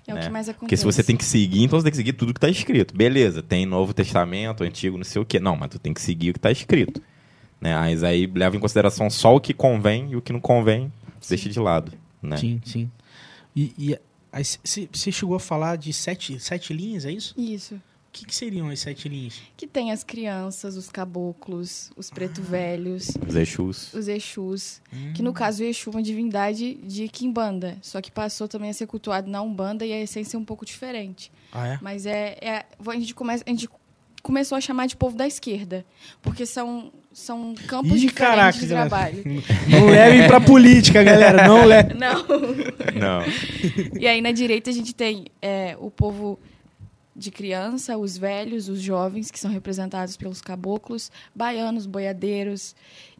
É 0.07 0.12
o 0.12 0.17
né? 0.17 0.23
que 0.23 0.31
mais 0.31 0.49
acontece. 0.49 0.61
Porque 0.61 0.77
se 0.77 0.85
você 0.85 1.03
tem 1.03 1.17
que 1.17 1.25
seguir, 1.25 1.64
então 1.64 1.79
você 1.79 1.85
tem 1.85 1.90
que 1.90 1.97
seguir 1.97 2.12
tudo 2.12 2.35
que 2.35 2.38
está 2.38 2.49
escrito. 2.49 2.95
Beleza, 2.95 3.43
tem 3.43 3.64
Novo 3.64 3.95
Testamento, 3.95 4.62
Antigo, 4.62 4.97
não 4.97 5.05
sei 5.05 5.23
o 5.23 5.25
quê. 5.25 5.40
Não, 5.40 5.57
mas 5.57 5.71
tu 5.71 5.79
tem 5.79 5.95
que 5.95 6.01
seguir 6.01 6.31
o 6.31 6.33
que 6.35 6.38
está 6.38 6.51
escrito. 6.51 7.01
Né? 7.61 7.75
Mas 7.75 8.05
aí 8.05 8.27
leva 8.27 8.57
em 8.57 8.61
consideração 8.61 9.09
só 9.09 9.35
o 9.35 9.40
que 9.40 9.55
convém 9.55 10.11
e 10.11 10.17
o 10.17 10.23
que 10.23 10.33
não 10.33 10.40
convém, 10.40 10.93
deixa 11.29 11.49
de 11.49 11.59
lado. 11.59 11.93
Né? 12.23 12.37
Sim, 12.37 12.61
sim. 12.64 12.90
E, 13.57 13.73
e 13.79 13.99
aí 14.31 14.45
você 14.45 15.11
chegou 15.11 15.37
a 15.37 15.40
falar 15.40 15.77
de 15.77 15.93
sete, 15.93 16.38
sete 16.38 16.75
linhas, 16.75 17.07
é 17.07 17.12
isso? 17.12 17.35
Isso. 17.38 17.81
Que, 18.14 18.24
que 18.24 18.35
seriam 18.35 18.68
as 18.68 18.79
sete 18.79 19.09
linhas? 19.09 19.42
Que 19.57 19.66
tem 19.66 19.90
as 19.90 20.05
crianças, 20.05 20.77
os 20.77 20.88
caboclos, 20.88 21.90
os 21.96 22.11
preto 22.11 22.40
velhos, 22.40 23.09
Os 23.27 23.35
Exus. 23.35 23.92
os 23.92 24.07
Exus. 24.07 24.81
Que 25.14 25.22
no 25.22 25.33
caso 25.33 25.64
o 25.64 25.66
Exu 25.66 25.90
é 25.90 25.96
uma 25.96 26.03
divindade 26.03 26.74
de 26.74 27.09
Kimbanda. 27.09 27.77
Só 27.83 28.00
que 28.00 28.12
passou 28.12 28.46
também 28.46 28.70
a 28.70 28.72
ser 28.72 28.87
cultuado 28.87 29.29
na 29.29 29.42
Umbanda 29.42 29.85
e 29.85 29.92
a 29.92 30.00
essência 30.00 30.37
é 30.37 30.40
um 30.40 30.44
pouco 30.44 30.64
diferente. 30.64 31.33
Ah, 31.53 31.66
é? 31.66 31.79
Mas 31.83 32.07
é, 32.07 32.37
é- 32.40 32.64
a, 32.87 32.94
gente 32.94 33.14
começa, 33.14 33.42
a 33.44 33.50
gente 33.50 33.68
começou 34.22 34.57
a 34.57 34.61
chamar 34.61 34.87
de 34.87 34.96
povo 34.96 35.16
da 35.16 35.27
esquerda. 35.27 35.85
Porque 36.22 36.46
são, 36.46 36.92
são 37.12 37.53
campos 37.66 37.96
Ih, 38.00 38.07
diferentes 38.07 38.14
caraca, 38.14 38.59
de 38.59 38.68
trabalho. 38.68 39.24
Não 39.68 39.87
levem 39.87 40.27
pra 40.29 40.40
política, 40.40 41.03
galera. 41.03 41.48
Não 41.48 41.64
levem. 41.64 41.96
Não. 41.98 42.24
Não. 42.94 44.00
E 44.00 44.07
aí 44.07 44.20
na 44.20 44.31
direita 44.31 44.70
a 44.70 44.72
gente 44.72 44.94
tem 44.94 45.27
é, 45.42 45.77
o 45.81 45.90
povo 45.90 46.38
de 47.16 47.31
criança, 47.31 47.96
os 47.96 48.16
velhos, 48.16 48.68
os 48.68 48.81
jovens, 48.81 49.31
que 49.31 49.38
são 49.38 49.50
representados 49.50 50.16
pelos 50.16 50.40
caboclos, 50.40 51.11
baianos, 51.35 51.87
boiadeiros. 51.87 52.74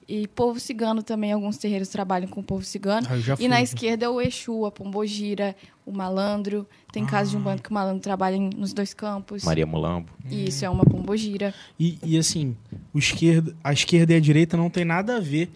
E 0.07 0.29
povo 0.29 0.61
cigano 0.61 1.03
também, 1.03 1.33
alguns 1.33 1.57
terreiros 1.57 1.89
trabalham 1.89 2.29
com 2.29 2.41
o 2.41 2.45
povo 2.45 2.63
cigano. 2.63 3.07
Ah, 3.11 3.37
E 3.39 3.49
na 3.49 3.63
esquerda 3.63 4.05
é 4.05 4.09
o 4.09 4.21
Exu, 4.21 4.67
a 4.67 4.71
Pombogira, 4.71 5.57
o 5.87 5.93
malandro. 5.93 6.67
Tem 6.93 7.07
casos 7.07 7.31
de 7.31 7.39
um 7.39 7.41
bando 7.41 7.63
que 7.63 7.71
o 7.71 7.75
malandro 7.75 8.03
trabalha 8.03 8.37
nos 8.39 8.75
dois 8.75 8.93
campos. 8.93 9.45
Maria 9.45 9.65
Mulambo. 9.67 10.13
E 10.31 10.49
isso 10.49 10.63
é 10.65 10.69
uma 10.69 10.85
pombogira. 10.85 11.55
E, 11.81 11.99
e 12.05 12.19
assim, 12.19 12.55
o 12.93 12.99
esquerda, 12.99 13.57
a 13.65 13.73
esquerda 13.73 14.13
e 14.13 14.17
a 14.17 14.21
direita 14.21 14.57
não 14.59 14.69
tem 14.69 14.85
nada 14.85 15.17
a 15.17 15.21
ver 15.21 15.51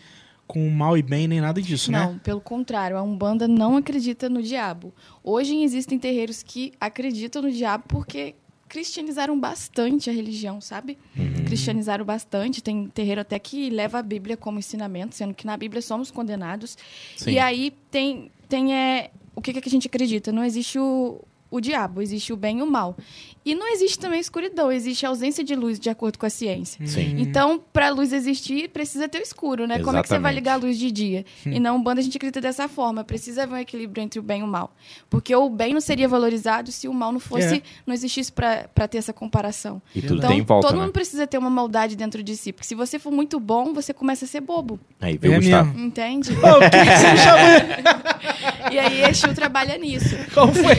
com 0.48 0.68
mal 0.70 0.96
e 0.96 1.02
bem, 1.02 1.28
nem 1.28 1.42
nada 1.42 1.60
disso, 1.60 1.92
não, 1.92 2.14
né? 2.14 2.20
pelo 2.24 2.40
contrário, 2.40 2.96
a 2.96 3.02
Umbanda 3.02 3.46
não 3.46 3.76
acredita 3.76 4.30
no 4.30 4.42
diabo. 4.42 4.94
Hoje 5.22 5.54
existem 5.62 5.98
terreiros 5.98 6.42
que 6.42 6.72
acreditam 6.80 7.42
no 7.42 7.52
diabo 7.52 7.84
porque 7.86 8.34
cristianizaram 8.66 9.38
bastante 9.38 10.10
a 10.10 10.12
religião, 10.12 10.60
sabe? 10.60 10.98
Cristianizaram 11.46 12.04
bastante. 12.04 12.62
Tem 12.62 12.86
terreiro 12.88 13.20
até 13.20 13.38
que 13.38 13.70
leva 13.70 13.98
a 13.98 14.02
Bíblia 14.02 14.36
como 14.36 14.58
ensinamento, 14.58 15.14
sendo 15.14 15.34
que 15.34 15.46
na 15.46 15.56
Bíblia 15.56 15.80
somos 15.80 16.10
condenados. 16.10 16.76
Sim. 17.16 17.32
E 17.32 17.38
aí 17.38 17.72
tem, 17.90 18.30
tem 18.48 18.74
é, 18.74 19.10
o 19.34 19.40
que, 19.40 19.52
que 19.52 19.68
a 19.68 19.70
gente 19.70 19.86
acredita? 19.86 20.30
Não 20.32 20.44
existe 20.44 20.78
o, 20.78 21.20
o 21.50 21.60
diabo, 21.60 22.02
existe 22.02 22.32
o 22.32 22.36
bem 22.36 22.58
e 22.58 22.62
o 22.62 22.66
mal. 22.66 22.96
E 23.44 23.54
não 23.54 23.66
existe 23.72 23.98
também 23.98 24.20
escuridão, 24.20 24.70
existe 24.70 25.06
a 25.06 25.08
ausência 25.08 25.42
de 25.42 25.54
luz, 25.54 25.80
de 25.80 25.88
acordo 25.88 26.18
com 26.18 26.26
a 26.26 26.30
ciência. 26.30 26.86
Sim. 26.86 27.16
Então, 27.18 27.58
para 27.72 27.86
a 27.86 27.90
luz 27.90 28.12
existir, 28.12 28.68
precisa 28.68 29.08
ter 29.08 29.18
o 29.18 29.22
escuro, 29.22 29.66
né? 29.66 29.78
Como 29.78 29.96
é 29.96 30.02
que 30.02 30.08
você 30.08 30.18
vai 30.18 30.32
Exatamente. 30.32 30.34
ligar 30.34 30.52
a 30.54 30.56
luz 30.56 30.78
de 30.78 30.90
dia? 30.90 31.24
E 31.46 31.58
na 31.58 31.72
Umbanda 31.72 32.00
a 32.00 32.04
gente 32.04 32.16
acredita 32.18 32.40
dessa 32.42 32.68
forma. 32.68 33.02
Precisa 33.04 33.44
haver 33.44 33.54
um 33.54 33.58
equilíbrio 33.58 34.02
entre 34.02 34.20
o 34.20 34.22
bem 34.22 34.40
e 34.40 34.44
o 34.44 34.46
mal. 34.46 34.74
Porque 35.08 35.34
o 35.34 35.48
bem 35.48 35.72
não 35.72 35.80
seria 35.80 36.06
valorizado 36.06 36.70
se 36.70 36.86
o 36.88 36.92
mal 36.92 37.10
não 37.10 37.20
fosse, 37.20 37.56
É. 37.56 37.62
não 37.86 37.94
existisse 37.94 38.30
para 38.30 38.86
ter 38.86 38.98
essa 38.98 39.14
comparação. 39.14 39.80
E 39.94 40.02
tudo 40.02 40.18
Então, 40.18 40.28
tem 40.30 40.40
em 40.40 40.42
volta, 40.42 40.66
todo 40.68 40.76
né? 40.76 40.82
mundo 40.82 40.92
precisa 40.92 41.26
ter 41.26 41.38
uma 41.38 41.48
maldade 41.48 41.96
dentro 41.96 42.22
de 42.22 42.36
si. 42.36 42.52
Porque 42.52 42.66
se 42.66 42.74
você 42.74 42.98
for 42.98 43.10
muito 43.12 43.40
bom, 43.40 43.72
você 43.72 43.94
começa 43.94 44.26
a 44.26 44.28
ser 44.28 44.42
bobo. 44.42 44.78
Aí 45.00 45.16
veio 45.16 45.32
É 45.34 45.36
o 45.38 45.40
Gustavo. 45.40 45.70
mesmo. 45.72 45.86
Entende? 45.86 46.32
Ô, 46.32 46.34
o 46.34 46.60
que, 46.60 46.70
que 46.70 46.96
você 46.98 47.12
me 47.12 47.16
chamou? 47.24 48.72
e 48.72 48.78
aí 48.78 49.02
Exu 49.04 49.32
trabalha 49.34 49.78
nisso. 49.78 50.14
Qual 50.34 50.52
foi? 50.52 50.76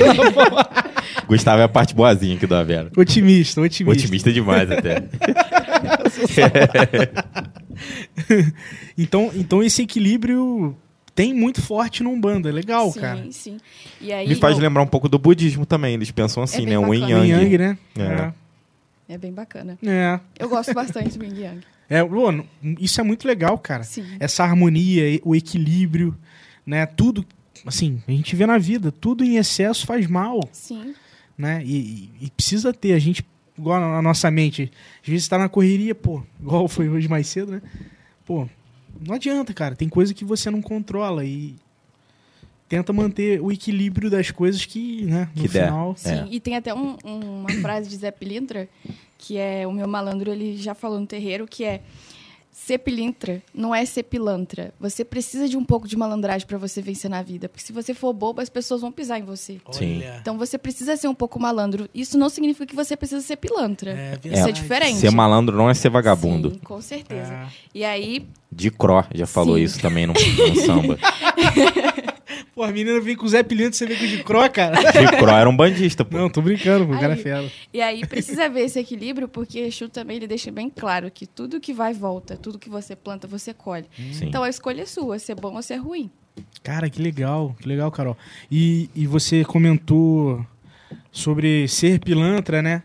Gustavo 1.27 1.61
é 1.61 1.63
a 1.63 1.69
parte 1.69 1.93
boazinha 1.93 2.35
aqui 2.35 2.47
da 2.47 2.63
Vera. 2.63 2.91
otimista, 2.97 3.61
otimista. 3.61 4.03
Otimista 4.03 4.33
demais 4.33 4.69
até. 4.71 5.03
Então, 8.97 9.31
então 9.33 9.63
esse 9.63 9.83
equilíbrio 9.83 10.75
tem 11.15 11.33
muito 11.33 11.61
forte 11.61 12.03
no 12.03 12.09
Umbanda. 12.11 12.49
É 12.49 12.51
legal, 12.51 12.91
sim, 12.91 12.99
cara. 12.99 13.25
sim. 13.31 13.57
E 14.01 14.11
aí, 14.11 14.27
Me 14.27 14.35
faz 14.35 14.57
lembrar 14.57 14.83
um 14.83 14.87
pouco 14.87 15.07
do 15.07 15.17
budismo 15.17 15.65
também. 15.65 15.93
Eles 15.93 16.11
pensam 16.11 16.43
assim, 16.43 16.63
É 16.65 16.69
né? 16.71 16.79
O 16.79 16.93
yin 16.93 17.09
yang. 17.09 17.29
Yang, 17.29 17.57
né? 17.57 17.77
É. 17.97 19.13
É 19.13 19.17
bem 19.17 19.31
bacana. 19.31 19.77
É. 19.83 19.89
é. 19.89 20.19
Eu 20.37 20.49
gosto 20.49 20.73
bastante 20.73 21.17
do 21.17 21.25
Yin 21.25 21.41
Yang. 21.41 21.61
É, 21.89 22.03
mano, 22.03 22.45
isso 22.79 23.01
é 23.01 23.03
muito 23.03 23.27
legal, 23.27 23.57
cara. 23.57 23.83
Sim. 23.83 24.05
Essa 24.19 24.43
harmonia, 24.43 25.19
o 25.23 25.35
equilíbrio, 25.35 26.15
né? 26.65 26.85
Tudo, 26.85 27.25
assim, 27.65 28.01
a 28.07 28.11
gente 28.11 28.35
vê 28.35 28.45
na 28.45 28.57
vida, 28.57 28.91
tudo 28.91 29.23
em 29.23 29.37
excesso 29.37 29.85
faz 29.85 30.07
mal, 30.07 30.39
Sim. 30.51 30.93
né? 31.37 31.61
E, 31.65 31.75
e- 31.75 32.09
e 32.25 32.29
precisa 32.31 32.73
ter, 32.73 32.93
a 32.93 32.99
gente, 32.99 33.25
igual 33.57 33.79
na 33.79 34.01
nossa 34.01 34.29
mente, 34.31 34.71
às 35.03 35.07
vezes 35.09 35.27
tá 35.27 35.37
na 35.37 35.49
correria, 35.49 35.93
pô, 35.95 36.23
igual 36.39 36.67
foi 36.67 36.87
hoje 36.89 37.07
mais 37.07 37.27
cedo, 37.27 37.51
né? 37.53 37.61
Pô, 38.25 38.47
não 39.05 39.15
adianta, 39.15 39.53
cara, 39.53 39.75
tem 39.75 39.87
coisa 39.89 40.13
que 40.13 40.25
você 40.25 40.49
não 40.51 40.61
controla 40.61 41.23
e 41.25 41.55
tenta 42.67 42.93
manter 42.93 43.41
o 43.41 43.51
equilíbrio 43.51 44.09
das 44.11 44.29
coisas 44.29 44.63
que, 44.65 45.03
né, 45.05 45.27
no 45.35 45.41
Que 45.41 45.47
der. 45.47 45.65
final... 45.65 45.95
Sim, 45.97 46.09
É. 46.11 46.27
e 46.29 46.39
tem 46.39 46.55
até 46.55 46.73
um- 46.73 46.97
um- 47.03 47.39
uma 47.41 47.49
frase 47.61 47.89
de 47.89 47.95
Zé 47.97 48.11
Pilintra, 48.11 48.69
que 49.17 49.37
é 49.37 49.65
o 49.65 49.71
meu 49.71 49.87
malandro, 49.87 50.31
ele 50.31 50.55
já 50.55 50.75
falou 50.75 50.99
no 50.99 51.07
terreiro, 51.07 51.47
que 51.47 51.63
é 51.63 51.81
ser 52.65 52.77
pilintra 52.79 53.41
não 53.53 53.73
é 53.73 53.85
ser 53.85 54.03
pilantra. 54.03 54.73
Você 54.79 55.03
precisa 55.05 55.47
de 55.47 55.57
um 55.57 55.63
pouco 55.63 55.87
de 55.87 55.97
malandragem 55.97 56.45
para 56.45 56.57
você 56.57 56.81
vencer 56.81 57.09
na 57.09 57.21
vida. 57.23 57.47
Porque 57.47 57.63
se 57.63 57.71
você 57.71 57.93
for 57.93 58.11
bobo, 58.13 58.41
as 58.41 58.49
pessoas 58.49 58.81
vão 58.81 58.91
pisar 58.91 59.19
em 59.19 59.23
você. 59.23 59.59
Sim. 59.71 59.97
Olha, 59.97 60.17
Então 60.21 60.37
você 60.37 60.57
precisa 60.57 60.95
ser 60.97 61.07
um 61.07 61.15
pouco 61.15 61.39
malandro. 61.39 61.89
Isso 61.95 62.17
não 62.17 62.29
significa 62.29 62.65
que 62.65 62.75
você 62.75 62.95
precisa 62.97 63.21
ser 63.25 63.37
pilantra. 63.37 63.91
É 63.91 64.11
Isso 64.13 64.19
verdade. 64.21 64.49
é 64.49 64.51
diferente. 64.51 64.99
Ser 64.99 65.11
malandro 65.11 65.55
não 65.57 65.69
é 65.69 65.73
ser 65.73 65.89
vagabundo. 65.89 66.51
Sim, 66.51 66.59
com 66.59 66.81
certeza. 66.81 67.33
É. 67.33 67.47
E 67.73 67.83
aí, 67.83 68.27
De 68.51 68.69
Cro 68.69 69.03
já 69.15 69.25
falou 69.25 69.57
Sim. 69.57 69.63
isso 69.63 69.79
também 69.79 70.05
no, 70.05 70.13
no 70.13 70.55
samba. 70.65 70.99
Pô, 72.59 72.65
a 72.65 72.73
menina 72.73 72.99
vem 72.99 73.15
com 73.15 73.25
o 73.25 73.29
Zé 73.29 73.41
Pilinto, 73.41 73.73
você 73.73 73.85
vem 73.85 73.97
com 73.97 74.03
o 74.03 74.07
de 74.09 74.21
Cro, 74.21 74.49
cara. 74.49 74.75
De 74.91 75.17
Cro 75.17 75.29
era 75.29 75.49
um 75.49 75.55
bandista, 75.55 76.03
pô. 76.03 76.17
Não, 76.17 76.29
tô 76.29 76.41
brincando, 76.41 76.85
pô, 76.85 76.93
o 76.93 76.99
cara 76.99 77.13
é 77.13 77.15
fera. 77.15 77.49
E 77.73 77.81
aí 77.81 78.05
precisa 78.05 78.49
ver 78.49 78.65
esse 78.65 78.77
equilíbrio, 78.77 79.29
porque 79.29 79.59
Exu 79.59 79.87
também 79.87 80.17
ele 80.17 80.27
deixa 80.27 80.51
bem 80.51 80.69
claro 80.69 81.09
que 81.09 81.25
tudo 81.25 81.57
que 81.61 81.71
vai 81.71 81.93
volta, 81.93 82.35
tudo 82.35 82.59
que 82.59 82.69
você 82.69 82.97
planta, 82.97 83.29
você 83.29 83.53
colhe. 83.53 83.85
Sim. 84.11 84.25
Então 84.25 84.43
a 84.43 84.49
escolha 84.49 84.81
é 84.81 84.85
sua, 84.85 85.17
ser 85.19 85.35
bom 85.35 85.55
ou 85.55 85.61
ser 85.61 85.77
ruim. 85.77 86.11
Cara, 86.61 86.89
que 86.89 87.01
legal, 87.01 87.55
que 87.61 87.65
legal, 87.65 87.89
Carol. 87.91 88.17
E, 88.51 88.89
e 88.93 89.07
você 89.07 89.45
comentou 89.45 90.45
sobre 91.13 91.65
ser 91.69 92.01
pilantra, 92.01 92.61
né? 92.61 92.83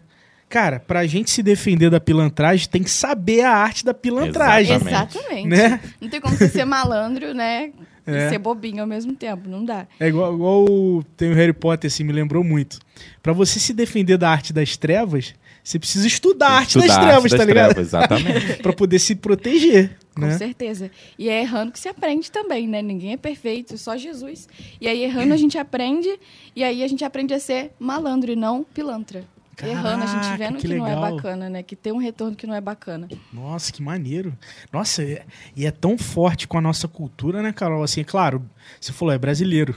Cara, 0.48 0.78
pra 0.78 1.04
gente 1.04 1.32
se 1.32 1.42
defender 1.42 1.90
da 1.90 1.98
pilantragem, 1.98 2.68
tem 2.68 2.80
que 2.84 2.90
saber 2.90 3.40
a 3.40 3.50
arte 3.50 3.84
da 3.84 3.92
pilantragem, 3.92 4.76
Exatamente. 4.76 5.18
Exatamente. 5.18 5.48
né? 5.48 5.80
Não 6.00 6.08
tem 6.08 6.20
como 6.20 6.36
você 6.36 6.48
ser 6.48 6.64
malandro, 6.64 7.34
né? 7.34 7.72
É. 8.06 8.26
E 8.26 8.30
ser 8.30 8.38
bobinho 8.38 8.80
ao 8.82 8.86
mesmo 8.86 9.14
tempo. 9.14 9.48
Não 9.48 9.64
dá. 9.64 9.86
É 9.98 10.08
igual, 10.08 10.34
igual 10.34 10.64
o- 10.68 11.02
tem 11.16 11.30
o 11.30 11.34
Harry 11.34 11.52
Potter, 11.52 11.88
assim, 11.88 12.04
me 12.04 12.12
lembrou 12.12 12.44
muito. 12.44 12.78
Pra 13.22 13.32
você 13.32 13.58
se 13.58 13.72
defender 13.72 14.18
da 14.18 14.28
arte 14.30 14.52
das 14.52 14.76
trevas, 14.76 15.34
você 15.62 15.78
precisa 15.78 16.06
estudar 16.06 16.48
a 16.48 16.52
arte 16.58 16.78
das 16.78 16.94
trevas, 16.94 17.24
arte 17.32 17.36
tá 17.36 17.44
ligado? 17.44 17.68
trevas, 17.70 17.86
exatamente. 17.88 18.54
pra 18.62 18.72
poder 18.74 18.98
se 18.98 19.14
proteger, 19.14 19.96
Com 20.14 20.20
né? 20.20 20.36
certeza. 20.36 20.90
E 21.18 21.30
é 21.30 21.40
errando 21.40 21.72
que 21.72 21.78
se 21.80 21.88
aprende 21.88 22.30
também, 22.30 22.68
né? 22.68 22.82
Ninguém 22.82 23.12
é 23.14 23.16
perfeito, 23.16 23.78
só 23.78 23.96
Jesus. 23.96 24.46
E 24.78 24.86
aí, 24.86 25.02
errando, 25.02 25.32
a 25.32 25.36
gente 25.38 25.56
aprende, 25.56 26.08
e 26.54 26.62
aí 26.62 26.82
a 26.84 26.88
gente 26.88 27.02
aprende 27.04 27.32
a 27.32 27.40
ser 27.40 27.72
malandro 27.78 28.30
e 28.30 28.36
não 28.36 28.62
pilantra. 28.64 29.24
Errando, 29.62 30.04
a 30.04 30.06
gente 30.06 30.22
Caraca, 30.22 30.36
vendo 30.36 30.56
que 30.58 30.68
que, 30.68 30.74
não 30.74 30.86
é 30.86 30.96
bacana, 30.96 31.48
né? 31.48 31.62
Que 31.62 31.76
tem 31.76 31.92
um 31.92 31.98
retorno 31.98 32.34
que 32.36 32.46
não 32.46 32.54
é 32.54 32.60
bacana. 32.60 33.08
Nossa, 33.32 33.72
que 33.72 33.82
maneiro. 33.82 34.36
Nossa, 34.72 35.02
é- 35.02 35.24
e 35.56 35.66
é 35.66 35.70
tão 35.70 35.96
forte 35.96 36.46
com 36.48 36.58
a 36.58 36.60
nossa 36.60 36.88
cultura, 36.88 37.42
né, 37.42 37.52
Carol? 37.52 37.82
Assim, 37.82 38.00
é 38.00 38.04
claro, 38.04 38.44
você 38.80 38.92
falou, 38.92 39.12
é 39.14 39.18
brasileiro. 39.18 39.76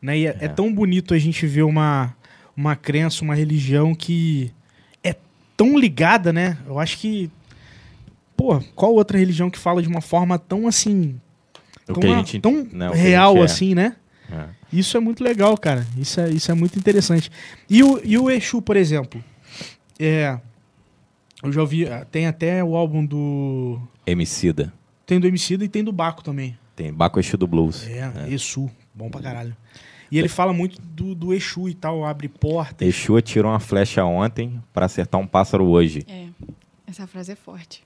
Né? 0.00 0.18
E 0.18 0.26
é, 0.26 0.36
é 0.40 0.44
É. 0.44 0.48
tão 0.48 0.72
bonito 0.72 1.12
a 1.14 1.18
gente 1.18 1.46
ver 1.46 1.62
uma, 1.62 2.14
uma 2.56 2.76
crença, 2.76 3.24
uma 3.24 3.34
religião 3.34 3.94
que 3.94 4.52
é 5.02 5.14
tão 5.56 5.76
ligada, 5.78 6.32
né? 6.32 6.56
Eu 6.66 6.78
acho 6.78 6.98
que. 6.98 7.30
Pô, 8.36 8.60
qual 8.76 8.94
outra 8.94 9.18
religião 9.18 9.50
que 9.50 9.58
fala 9.58 9.82
de 9.82 9.88
uma 9.88 10.00
forma 10.00 10.38
tão 10.38 10.68
assim. 10.68 11.20
O 11.88 11.94
tão, 11.94 12.24
que 12.24 12.36
a 12.36 12.40
tão 12.40 12.68
né, 12.70 12.88
o 12.88 12.92
que 12.92 12.98
a 12.98 13.02
real 13.02 13.32
gente 13.32 13.40
é. 13.40 13.44
assim, 13.44 13.74
né? 13.74 13.96
É. 14.30 14.48
Isso 14.72 14.96
é 14.96 15.00
muito 15.00 15.22
legal, 15.22 15.56
cara. 15.56 15.86
Isso 15.96 16.20
é, 16.20 16.28
isso 16.30 16.50
é 16.50 16.54
muito 16.54 16.78
interessante. 16.78 17.30
E 17.68 17.82
o, 17.82 18.00
e 18.04 18.18
o 18.18 18.30
Exu, 18.30 18.60
por 18.60 18.76
exemplo? 18.76 19.22
É. 19.98 20.38
Eu 21.42 21.52
já 21.52 21.60
ouvi. 21.60 21.86
Tem 22.10 22.26
até 22.26 22.62
o 22.62 22.76
álbum 22.76 23.04
do. 23.04 23.80
Emicida. 24.06 24.72
Tem 25.06 25.18
do 25.18 25.26
Emicida 25.26 25.64
e 25.64 25.68
tem 25.68 25.82
do 25.82 25.92
Baco 25.92 26.22
também. 26.22 26.58
Tem 26.76 26.92
Baco 26.92 27.18
Exu 27.18 27.36
do 27.36 27.46
Blues. 27.46 27.86
É, 27.86 28.32
Exu. 28.32 28.70
Bom 28.94 29.08
pra 29.08 29.20
caralho. 29.20 29.56
E 30.10 30.18
ele 30.18 30.28
fala 30.28 30.52
muito 30.52 30.80
do, 30.80 31.14
do 31.14 31.34
Exu 31.34 31.68
e 31.68 31.74
tal, 31.74 32.04
abre 32.04 32.28
porta. 32.28 32.84
Exu 32.84 33.16
atirou 33.16 33.52
uma 33.52 33.60
flecha 33.60 34.04
ontem 34.04 34.62
pra 34.72 34.86
acertar 34.86 35.20
um 35.20 35.26
pássaro 35.26 35.66
hoje. 35.66 36.04
É. 36.08 36.26
Essa 36.86 37.06
frase 37.06 37.32
é 37.32 37.36
forte. 37.36 37.82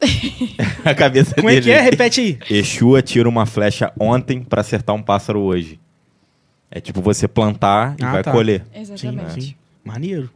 A 0.84 0.94
cabeça 0.94 1.34
Como 1.34 1.48
é 1.48 1.54
dele. 1.54 1.64
que 1.66 1.70
é? 1.72 1.80
Repete 1.80 2.20
aí. 2.20 2.38
Exu 2.58 2.96
atira 2.96 3.28
uma 3.28 3.46
flecha 3.46 3.92
ontem 3.98 4.42
pra 4.42 4.60
acertar 4.60 4.94
um 4.96 5.02
pássaro 5.02 5.40
hoje. 5.40 5.78
É 6.70 6.80
tipo 6.80 7.00
você 7.02 7.26
plantar 7.28 7.96
e 7.98 8.04
Ah, 8.04 8.12
vai 8.12 8.22
tá. 8.22 8.32
colher. 8.32 8.64
Exatamente. 8.74 9.42
Sim. 9.42 9.54
Maneiro. 9.84 10.30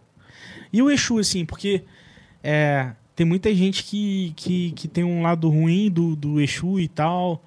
E 0.73 0.83
o 0.83 0.91
Exu, 0.91 1.19
assim, 1.19 1.45
porque 1.45 1.83
é, 2.43 2.91
tem 3.15 3.25
muita 3.25 3.55
gente 3.55 3.85
que, 3.85 4.33
que, 4.37 4.73
que 4.73 4.89
tem 4.89 5.05
um 5.05 5.23
lado 5.23 5.49
ruim 5.49 5.89
do, 5.91 6.17
do 6.17 6.41
Exu 6.41 6.81
e 6.81 6.89
tal, 6.89 7.43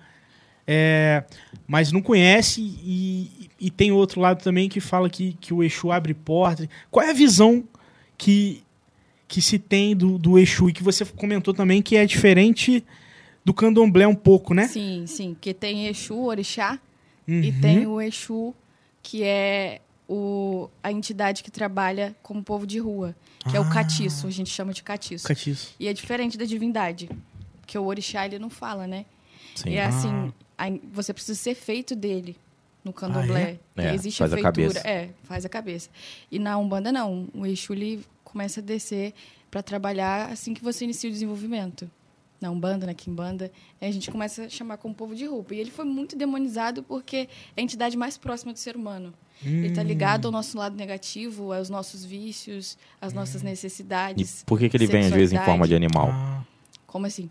é, 0.66 1.24
mas 1.68 1.92
não 1.92 2.02
conhece 2.02 2.62
e, 2.62 3.50
e 3.60 3.70
tem 3.70 3.92
outro 3.92 4.22
lado 4.22 4.42
também 4.42 4.70
que 4.70 4.80
fala 4.80 5.10
que, 5.10 5.34
que 5.42 5.54
o 5.54 5.62
Exu 5.64 5.92
abre 5.92 6.14
portas. 6.14 6.68
Qual 6.90 7.06
é 7.06 7.10
a 7.10 7.14
visão 7.14 7.64
que, 8.18 8.64
que 9.28 9.42
se 9.42 9.60
tem 9.60 9.96
do, 9.96 10.18
do 10.18 10.38
Exu 10.40 10.70
e 10.70 10.74
que 10.74 10.84
você 10.84 11.04
comentou 11.06 11.54
também 11.54 11.82
que 11.82 11.96
é 11.98 12.06
diferente 12.06 12.84
do 13.44 13.54
candomblé 13.54 14.08
um 14.08 14.16
pouco, 14.16 14.54
né? 14.54 14.68
Sim, 14.68 15.06
sim. 15.08 15.36
Que 15.40 15.54
tem 15.54 15.88
Exu, 15.88 16.18
Orixá, 16.20 16.80
Uhum. 17.28 17.42
e 17.42 17.52
tem 17.52 17.86
o 17.86 18.00
Exu, 18.00 18.54
que 19.04 19.22
é 19.24 19.82
o, 20.08 20.70
a 20.82 20.92
entidade 20.94 21.44
que 21.44 21.52
trabalha 21.52 22.16
como 22.24 22.42
povo 22.42 22.66
de 22.66 22.80
rua, 22.80 23.14
que 23.50 23.56
é 23.56 23.60
Ah. 23.60 23.62
o 23.62 23.70
catiço, 23.70 24.28
a 24.28 24.30
gente 24.32 24.50
chama 24.50 24.72
de 24.74 24.82
catiço. 24.82 25.28
Catiço. 25.28 25.76
E 25.78 25.88
é 25.90 25.94
diferente 25.94 26.38
da 26.38 26.46
divindade, 26.46 27.10
porque 27.60 27.78
o 27.78 27.84
orixá 27.86 28.26
ele 28.26 28.40
não 28.40 28.50
fala, 28.50 28.88
né? 28.88 29.06
Sim. 29.56 29.72
E 29.72 29.76
é 29.76 29.84
Ah. 29.84 29.90
assim, 29.90 30.34
aí 30.58 30.82
você 30.94 31.12
precisa 31.14 31.38
ser 31.38 31.54
feito 31.56 31.94
dele 31.98 32.38
no 32.84 32.94
candomblé. 32.94 33.60
Ah, 33.76 33.82
é? 33.84 33.88
É, 33.90 33.94
Existe 33.94 34.20
faz 34.20 34.32
a 34.32 34.36
a 34.36 34.40
feitura. 34.40 34.68
cabeça. 34.74 34.88
É, 34.88 35.10
faz 35.26 35.46
a 35.46 35.50
cabeça. 35.50 35.90
E 36.32 36.40
na 36.40 36.58
Umbanda, 36.58 36.92
não. 36.94 37.28
O 37.34 37.46
Exu, 37.46 37.74
ele 37.74 38.06
começa 38.28 38.60
a 38.60 38.64
descer 38.64 39.14
para 39.50 39.64
trabalhar 39.64 40.30
assim 40.32 40.54
que 40.54 40.64
você 40.64 40.84
inicia 40.86 41.10
o 41.10 41.14
desenvolvimento. 41.14 41.90
Na 42.40 42.52
Umbanda, 42.52 42.86
na 42.86 42.94
Kimbanda, 42.94 43.52
aí 43.82 43.90
a 43.90 43.92
gente 43.92 44.12
começa 44.12 44.44
a 44.44 44.50
chamar 44.50 44.78
como 44.78 44.94
povo 44.94 45.16
de 45.16 45.26
roupa. 45.26 45.56
E 45.56 45.60
ele 45.60 45.72
foi 45.72 45.86
muito 45.86 46.16
demonizado 46.16 46.84
porque 46.84 47.28
é 47.56 47.60
a 47.60 47.64
entidade 47.64 47.98
mais 47.98 48.16
próxima 48.16 48.54
do 48.54 48.60
ser 48.60 48.76
humano. 48.76 49.12
Ele 49.44 49.68
está 49.70 49.82
ligado 49.82 50.26
ao 50.28 50.32
nosso 50.32 50.56
lado 50.58 50.76
negativo, 50.76 51.52
aos 51.52 51.68
nossos 51.70 52.06
vícios, 52.06 52.78
às 53.02 53.12
nossas 53.12 53.42
E 53.42 53.46
necessidades. 53.46 54.44
por 54.46 54.60
que, 54.60 54.70
que 54.70 54.78
ele 54.78 54.86
vem, 54.86 55.06
às 55.06 55.12
vezes, 55.12 55.34
em 55.34 55.44
forma 55.44 55.68
de 55.68 55.74
animal? 55.76 56.10
Ah, 56.12 56.44
Como 56.86 57.08
assim? 57.08 57.28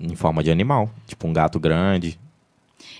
Em 0.00 0.16
forma 0.16 0.42
de 0.42 0.50
animal. 0.50 0.90
Tipo 1.06 1.28
um 1.28 1.32
gato 1.32 1.60
grande, 1.60 2.18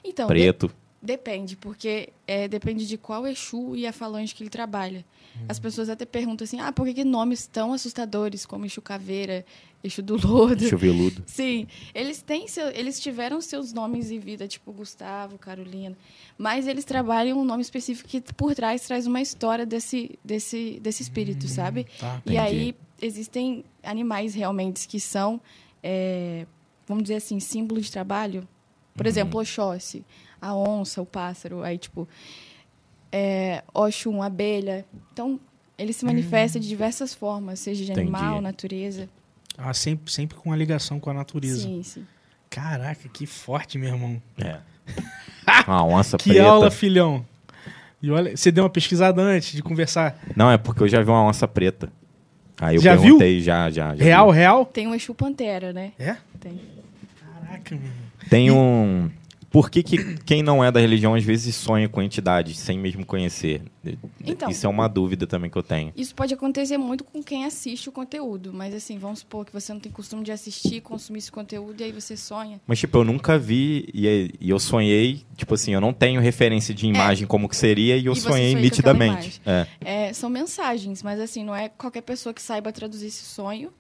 Então, 0.05 0.27
de- 0.29 0.33
preto. 0.33 0.71
Depende, 1.05 1.55
porque 1.55 2.09
é, 2.27 2.49
depende 2.49 2.87
de 2.87 2.97
qual 2.97 3.27
Exu 3.27 3.77
e 3.77 3.87
a 3.87 3.93
falange 3.93 4.35
que 4.35 4.43
ele 4.43 4.49
trabalha. 4.49 5.05
As 5.47 5.59
pessoas 5.59 5.91
até 5.91 6.07
perguntam 6.07 6.45
assim, 6.45 6.61
ah, 6.61 6.73
por 6.73 6.87
que, 6.87 6.95
que 6.95 7.05
nomes 7.05 7.47
tão 7.47 7.75
assustadores 7.75 8.47
como 8.47 8.65
Exu 8.65 8.81
Caveira, 8.81 9.45
Exu 9.83 10.01
do 10.01 10.17
Lodo? 10.17 10.67
Chuveludo. 10.67 11.23
Sim, 11.27 11.67
eles 11.95 12.23
têm 12.23 12.49
seu, 12.49 12.69
eles 12.69 12.99
tiveram 13.01 13.39
seus 13.43 13.71
nomes 13.71 14.11
em 14.11 14.19
vida, 14.19 14.49
tipo 14.49 14.73
Gustavo, 14.73 15.37
Carolina, 15.37 15.95
mas 16.39 16.67
eles 16.67 16.87
trabalham 16.87 17.39
um 17.39 17.45
nome 17.45 17.61
específico 17.61 18.09
que 18.09 18.23
por 18.33 18.55
trás 18.55 18.87
traz 18.87 19.07
uma 19.07 19.21
história 19.21 19.67
desse, 19.67 20.19
desse, 20.25 20.81
desse 20.81 21.03
espírito, 21.03 21.49
sabe? 21.49 21.87
tá. 21.99 22.23
E 22.25 22.39
aí 22.39 22.75
existem 23.03 23.63
animais 23.83 24.35
realmente 24.35 24.89
que 24.89 24.99
são, 24.99 25.39
é, 25.83 26.47
vamos 26.87 27.03
dizer 27.03 27.17
assim, 27.17 27.39
símbolos 27.41 27.85
de 27.85 27.93
trabalho. 27.93 28.49
Por 28.95 29.07
exemplo, 29.07 29.41
Oxóssi, 29.41 30.05
a 30.47 30.55
onça, 30.55 31.01
o 31.01 31.07
pássaro, 31.07 31.63
aí 31.63 31.79
tipo, 31.79 32.09
é, 33.13 33.63
Oxum, 33.73 34.23
abelha. 34.23 34.85
Então, 35.13 35.39
ele 35.79 35.93
se 35.93 36.05
manifesta 36.05 36.59
de 36.61 36.69
diversas 36.69 37.15
formas, 37.15 37.61
seja 37.61 37.85
de 37.85 37.93
Entendi. 37.93 38.09
animal, 38.09 38.41
natureza. 38.41 39.09
Ah, 39.57 39.73
sempre, 39.73 40.13
sempre 40.13 40.37
com 40.37 40.53
a 40.53 40.57
ligação 40.57 40.99
com 41.01 41.11
a 41.11 41.15
natureza. 41.15 41.63
Sim, 41.63 41.83
sim. 41.83 42.05
Caraca, 42.51 43.09
que 43.09 43.27
forte, 43.27 43.79
meu 43.79 43.89
irmão. 43.91 44.21
É. 44.39 44.59
Uma 45.67 45.85
onça 45.85 46.17
Que 46.17 46.31
preta. 46.31 46.49
aula, 46.49 46.71
filhão. 46.71 47.25
E 48.03 48.11
olha, 48.11 48.37
você 48.37 48.53
deu 48.53 48.65
uma 48.65 48.71
pesquisada 48.71 49.23
antes 49.23 49.53
de 49.53 49.63
conversar. 49.63 50.19
Não, 50.37 50.51
é 50.51 50.59
porque 50.59 50.83
eu 50.83 50.89
já 50.89 51.01
vi 51.03 51.09
uma 51.09 51.25
onça 51.25 51.49
preta. 51.49 51.91
Aí 52.61 52.77
eu 52.77 52.83
Já 52.83 52.93
viu? 52.95 53.03
perguntei, 53.19 53.41
já, 53.41 53.71
já. 53.71 53.95
já 53.97 54.05
Real, 54.05 54.31
vi. 54.31 54.37
real? 54.39 54.67
Tem 54.67 54.87
o 54.87 54.95
Exu 54.95 55.15
Pantera, 55.15 55.73
né? 55.73 55.93
É? 55.99 56.17
Tem. 56.39 56.61
Caraca, 57.19 57.75
meu 57.75 57.85
irmão. 57.85 58.05
Tem 58.29 58.51
um. 58.51 59.11
Por 59.55 59.71
que, 59.71 59.85
que 59.85 60.17
quem 60.25 60.43
não 60.43 60.65
é 60.65 60.73
da 60.73 60.81
religião 60.81 61.15
às 61.15 61.23
vezes 61.23 61.55
sonha 61.55 61.89
com 61.89 62.03
entidades 62.03 62.59
sem 62.59 62.77
mesmo 62.77 63.07
conhecer? 63.07 63.63
Então. 64.27 64.51
Isso 64.51 64.67
é 64.67 64.69
uma 64.69 64.89
dúvida 64.89 65.29
também 65.29 65.49
que 65.49 65.57
eu 65.57 65.63
tenho. 65.63 65.93
Isso 65.97 66.13
pode 66.13 66.35
acontecer 66.35 66.77
muito 66.77 67.05
com 67.05 67.23
quem 67.23 67.45
assiste 67.45 67.89
o 67.89 67.93
conteúdo, 67.93 68.53
mas 68.53 68.75
assim, 68.75 68.99
vamos 68.99 69.21
supor 69.21 69.47
que 69.47 69.53
você 69.53 69.73
não 69.73 69.79
tem 69.79 69.93
costume 69.93 70.25
de 70.25 70.33
assistir, 70.33 70.81
consumir 70.81 71.21
esse 71.21 71.31
conteúdo 71.31 71.81
e 71.81 71.85
aí 71.85 71.93
você 71.93 72.17
sonha. 72.17 72.61
Mas, 72.67 72.81
tipo, 72.81 72.99
eu 72.99 73.05
nunca 73.05 73.39
vi 73.39 73.89
e, 73.95 74.35
e 74.41 74.51
eu 74.51 74.59
sonhei, 74.59 75.23
tipo 75.37 75.55
assim, 75.55 75.73
eu 75.73 75.81
não 75.81 75.93
tenho 75.93 76.21
referência 76.21 76.75
de 76.75 76.89
imagem 76.89 77.25
como 77.25 77.49
que 77.49 77.57
seria 77.57 77.97
e 77.97 78.07
eu 78.07 78.13
É. 78.13 78.17
E 78.17 78.21
sonhei 78.21 78.55
nitidamente. 78.57 79.41
É. 79.47 79.67
É, 79.85 80.13
são 80.13 80.29
mensagens, 80.29 81.01
mas 81.01 81.21
assim, 81.21 81.45
não 81.45 81.55
é 81.55 81.69
qualquer 81.69 82.01
pessoa 82.01 82.35
que 82.35 82.43
saiba 82.43 82.73
traduzir 82.73 83.07
esse 83.07 83.25
sonho. 83.25 83.73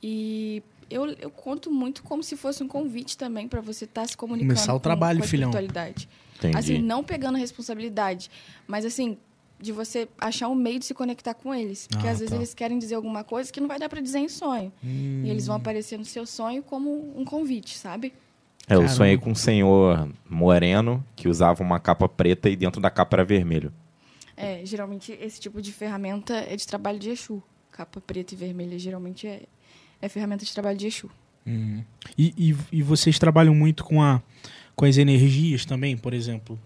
E 0.00 0.62
eu, 0.90 1.06
eu 1.20 1.30
conto 1.30 1.70
muito 1.70 2.02
como 2.02 2.22
se 2.22 2.36
fosse 2.36 2.62
um 2.62 2.68
convite 2.68 3.16
também 3.16 3.46
para 3.48 3.60
você 3.60 3.84
estar 3.84 4.06
se 4.08 4.16
comunicando 4.16 4.54
Começar 4.54 4.72
o 4.74 4.76
com, 4.76 4.82
trabalho, 4.82 5.18
com 5.20 5.24
a 5.24 5.28
filhão. 5.28 5.50
espiritualidade. 5.50 6.08
Entendi. 6.38 6.56
Assim, 6.56 6.78
não 6.78 7.02
pegando 7.02 7.36
a 7.36 7.38
responsabilidade, 7.38 8.30
mas 8.66 8.84
assim, 8.84 9.18
de 9.60 9.72
você 9.72 10.08
achar 10.18 10.48
um 10.48 10.54
meio 10.54 10.78
de 10.78 10.84
se 10.84 10.94
conectar 10.94 11.34
com 11.34 11.52
eles. 11.54 11.86
Porque 11.88 12.06
Ah, 12.06 12.12
às 12.12 12.18
vezes 12.20 12.30
tá. 12.30 12.36
eles 12.36 12.54
querem 12.54 12.78
dizer 12.78 12.94
alguma 12.94 13.24
coisa 13.24 13.52
que 13.52 13.60
não 13.60 13.66
vai 13.66 13.78
dar 13.78 13.88
para 13.88 14.00
dizer 14.00 14.18
em 14.20 14.28
sonho. 14.28 14.72
Hum. 14.84 15.22
E 15.24 15.30
eles 15.30 15.46
vão 15.46 15.56
aparecer 15.56 15.98
no 15.98 16.04
seu 16.04 16.24
sonho 16.24 16.62
como 16.62 17.12
um 17.18 17.24
convite, 17.24 17.76
sabe? 17.76 18.12
É, 18.68 18.74
eu 18.74 18.80
Caramba. 18.80 18.88
sonhei 18.94 19.18
com 19.18 19.30
um 19.30 19.34
senhor 19.34 20.08
moreno 20.28 21.04
que 21.16 21.26
usava 21.28 21.62
uma 21.62 21.80
capa 21.80 22.08
preta 22.08 22.48
e 22.48 22.54
dentro 22.54 22.80
da 22.80 22.90
capa 22.90 23.16
era 23.16 23.24
vermelho. 23.24 23.72
É, 24.36 24.60
geralmente 24.64 25.10
esse 25.20 25.40
tipo 25.40 25.60
de 25.60 25.72
ferramenta 25.72 26.34
é 26.34 26.54
de 26.54 26.64
trabalho 26.66 26.98
de 26.98 27.10
Exu. 27.10 27.42
Capa 27.72 28.00
preta 28.00 28.34
e 28.34 28.36
vermelha 28.36 28.78
geralmente 28.78 29.26
é, 29.26 29.42
é 30.00 30.08
ferramenta 30.08 30.44
de 30.44 30.52
trabalho 30.52 30.78
de 30.78 30.86
Exu. 30.86 31.10
Hum. 31.46 31.82
E, 32.16 32.34
e, 32.36 32.56
e 32.78 32.82
vocês 32.82 33.18
trabalham 33.18 33.54
muito 33.54 33.84
com, 33.84 34.02
a, 34.02 34.22
com 34.76 34.84
as 34.84 34.98
energias 34.98 35.64
também, 35.64 35.96
por 35.96 36.12
exemplo? 36.12 36.58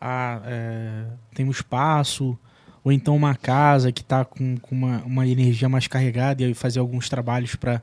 Ah, 0.00 0.40
é, 0.44 1.06
tem 1.34 1.46
um 1.46 1.50
espaço, 1.50 2.38
ou 2.82 2.92
então 2.92 3.14
uma 3.16 3.34
casa 3.34 3.92
que 3.92 4.02
está 4.02 4.24
com, 4.24 4.56
com 4.58 4.74
uma, 4.74 5.02
uma 5.04 5.26
energia 5.26 5.68
mais 5.68 5.86
carregada 5.86 6.42
e 6.42 6.46
aí 6.46 6.54
fazer 6.54 6.80
alguns 6.80 7.08
trabalhos 7.08 7.54
para 7.54 7.82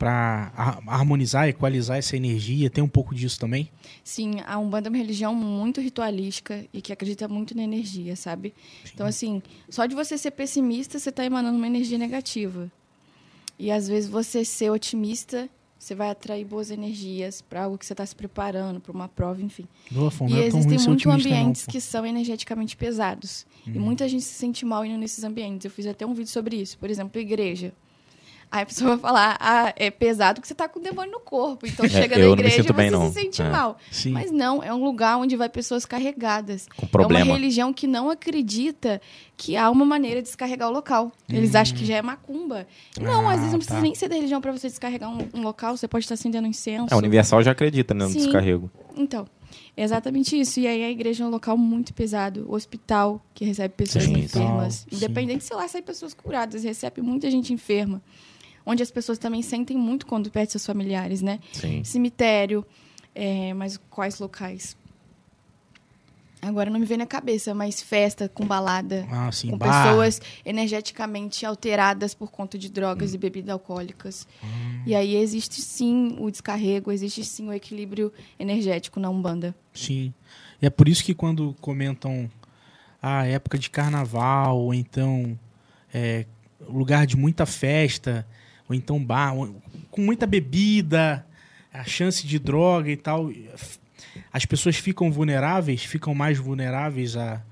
para 0.00 0.50
harmonizar, 0.86 1.46
equalizar 1.46 1.98
essa 1.98 2.16
energia. 2.16 2.70
Tem 2.70 2.82
um 2.82 2.88
pouco 2.88 3.14
disso 3.14 3.38
também? 3.38 3.70
Sim, 4.02 4.36
a 4.46 4.58
Umbanda 4.58 4.88
é 4.88 4.90
uma 4.90 4.96
religião 4.96 5.34
muito 5.34 5.78
ritualística 5.78 6.64
e 6.72 6.80
que 6.80 6.90
acredita 6.90 7.28
muito 7.28 7.54
na 7.54 7.62
energia, 7.62 8.16
sabe? 8.16 8.54
Então, 8.94 9.06
assim, 9.06 9.42
só 9.68 9.84
de 9.84 9.94
você 9.94 10.16
ser 10.16 10.30
pessimista, 10.30 10.98
você 10.98 11.10
está 11.10 11.22
emanando 11.22 11.58
uma 11.58 11.66
energia 11.66 11.98
negativa. 11.98 12.72
E 13.60 13.70
às 13.70 13.86
vezes 13.86 14.08
você 14.08 14.42
ser 14.42 14.70
otimista, 14.70 15.46
você 15.78 15.94
vai 15.94 16.08
atrair 16.08 16.46
boas 16.46 16.70
energias 16.70 17.42
para 17.42 17.64
algo 17.64 17.76
que 17.76 17.84
você 17.84 17.92
está 17.92 18.06
se 18.06 18.16
preparando, 18.16 18.80
para 18.80 18.90
uma 18.90 19.06
prova, 19.06 19.42
enfim. 19.42 19.66
Boa, 19.90 20.10
Fon, 20.10 20.26
E 20.26 20.30
não 20.30 20.38
é 20.38 20.46
existem 20.46 20.78
muitos 20.78 21.04
não, 21.04 21.12
ambientes 21.12 21.66
pô. 21.66 21.72
que 21.72 21.78
são 21.78 22.06
energeticamente 22.06 22.74
pesados. 22.74 23.46
E 23.66 23.78
muita 23.78 24.08
gente 24.08 24.24
se 24.24 24.32
sente 24.32 24.64
mal 24.64 24.82
indo 24.82 24.96
nesses 24.96 25.24
ambientes. 25.24 25.66
Eu 25.66 25.70
fiz 25.70 25.86
até 25.86 26.06
um 26.06 26.14
vídeo 26.14 26.30
sobre 26.30 26.56
isso. 26.56 26.78
Por 26.78 26.88
exemplo, 26.88 27.20
igreja. 27.20 27.74
Aí 28.52 28.62
a 28.64 28.66
pessoa 28.66 28.90
vai 28.96 28.98
falar, 28.98 29.36
ah, 29.38 29.72
é 29.76 29.92
pesado 29.92 30.40
porque 30.40 30.48
você 30.48 30.56
tá 30.56 30.68
com 30.68 30.80
o 30.80 30.82
demônio 30.82 31.12
no 31.12 31.20
corpo. 31.20 31.66
Então 31.68 31.86
chega 31.88 32.18
eu 32.18 32.30
na 32.30 32.32
igreja 32.32 32.60
e 32.60 32.62
você 32.64 32.72
bem, 32.72 32.90
se 32.90 33.12
sente 33.12 33.42
É. 33.42 33.48
mal. 33.48 33.78
Sim. 33.92 34.10
Mas 34.10 34.32
não, 34.32 34.60
é 34.60 34.74
um 34.74 34.82
lugar 34.82 35.18
onde 35.18 35.36
vai 35.36 35.48
pessoas 35.48 35.84
carregadas. 35.84 36.66
Com 36.76 36.84
É 36.84 36.88
problema. 36.88 37.24
uma 37.26 37.34
religião 37.36 37.72
que 37.72 37.86
não 37.86 38.10
acredita 38.10 39.00
que 39.36 39.56
há 39.56 39.70
uma 39.70 39.84
maneira 39.84 40.20
de 40.20 40.26
descarregar 40.26 40.68
o 40.68 40.72
local. 40.72 41.12
Eles 41.28 41.54
acham 41.54 41.76
que 41.76 41.84
já 41.84 41.96
é 41.98 42.02
macumba. 42.02 42.66
Não, 43.00 43.28
Ah, 43.28 43.32
às 43.34 43.36
vezes 43.38 43.52
não 43.52 43.58
precisa 43.60 43.76
tá. 43.78 43.82
nem 43.82 43.94
ser 43.94 44.08
da 44.08 44.16
religião 44.16 44.40
para 44.40 44.50
você 44.50 44.66
descarregar 44.68 45.08
um, 45.10 45.28
um 45.32 45.42
local. 45.42 45.76
Você 45.76 45.86
pode 45.86 46.04
estar 46.04 46.14
acendendo 46.14 46.48
incenso. 46.48 46.92
É, 46.92 46.96
o 46.96 46.98
Universal 46.98 47.42
já 47.44 47.52
acredita 47.52 47.94
né, 47.94 48.04
no 48.04 48.10
Sim. 48.10 48.18
descarrego. 48.18 48.68
Então, 48.96 49.26
é 49.76 49.84
exatamente 49.84 50.38
isso. 50.38 50.58
E 50.58 50.66
aí 50.66 50.82
a 50.82 50.90
igreja 50.90 51.22
é 51.22 51.26
um 51.26 51.30
local 51.30 51.56
muito 51.56 51.94
pesado. 51.94 52.46
O 52.48 52.54
hospital, 52.56 53.24
que 53.32 53.44
recebe 53.44 53.74
pessoas 53.76 54.04
Sim, 54.04 54.18
enfermas. 54.18 54.86
sim. 54.90 54.96
Independente 54.96 55.44
se 55.44 55.54
lá 55.54 55.68
sai 55.68 55.82
pessoas 55.82 56.12
curadas, 56.14 56.64
recebe 56.64 57.00
muita 57.00 57.30
gente 57.30 57.52
enferma. 57.52 58.02
Onde 58.70 58.84
as 58.84 58.90
pessoas 58.92 59.18
também 59.18 59.42
sentem 59.42 59.76
muito 59.76 60.06
quando 60.06 60.30
perdem 60.30 60.52
seus 60.52 60.64
familiares, 60.64 61.20
né? 61.20 61.40
Sim. 61.52 61.82
Cemitério, 61.82 62.64
é, 63.12 63.52
mas 63.52 63.76
quais 63.90 64.20
locais? 64.20 64.76
Agora 66.40 66.70
não 66.70 66.78
me 66.78 66.86
vem 66.86 66.96
na 66.96 67.04
cabeça, 67.04 67.52
mas 67.52 67.82
festa 67.82 68.28
com 68.28 68.46
balada. 68.46 69.08
Ah, 69.10 69.32
sim, 69.32 69.50
com 69.50 69.58
bar. 69.58 69.88
pessoas 69.88 70.20
energeticamente 70.46 71.44
alteradas 71.44 72.14
por 72.14 72.30
conta 72.30 72.56
de 72.56 72.70
drogas 72.70 73.12
e 73.12 73.18
bebidas 73.18 73.50
alcoólicas. 73.50 74.28
E 74.86 74.94
aí 74.94 75.16
existe 75.16 75.60
sim 75.60 76.16
o 76.20 76.30
descarrego, 76.30 76.92
existe 76.92 77.24
sim 77.24 77.48
o 77.48 77.52
equilíbrio 77.52 78.12
energético 78.38 79.00
na 79.00 79.10
Umbanda. 79.10 79.52
Sim. 79.74 80.14
E 80.62 80.66
é 80.66 80.70
por 80.70 80.88
isso 80.88 81.02
que 81.02 81.12
quando 81.12 81.56
comentam 81.60 82.30
a 83.02 83.26
época 83.26 83.58
de 83.58 83.68
carnaval, 83.68 84.60
ou 84.60 84.72
então 84.72 85.36
é, 85.92 86.24
lugar 86.68 87.04
de 87.04 87.16
muita 87.16 87.44
festa, 87.44 88.24
ou 88.70 88.74
então 88.74 89.04
bar, 89.04 89.34
com 89.90 90.00
muita 90.00 90.28
bebida, 90.28 91.26
a 91.72 91.82
chance 91.82 92.24
de 92.24 92.38
droga 92.38 92.88
e 92.88 92.96
tal, 92.96 93.28
as 94.32 94.44
pessoas 94.44 94.76
ficam 94.76 95.10
vulneráveis, 95.10 95.84
ficam 95.84 96.14
mais 96.14 96.38
vulneráveis 96.38 97.16
a, 97.16 97.42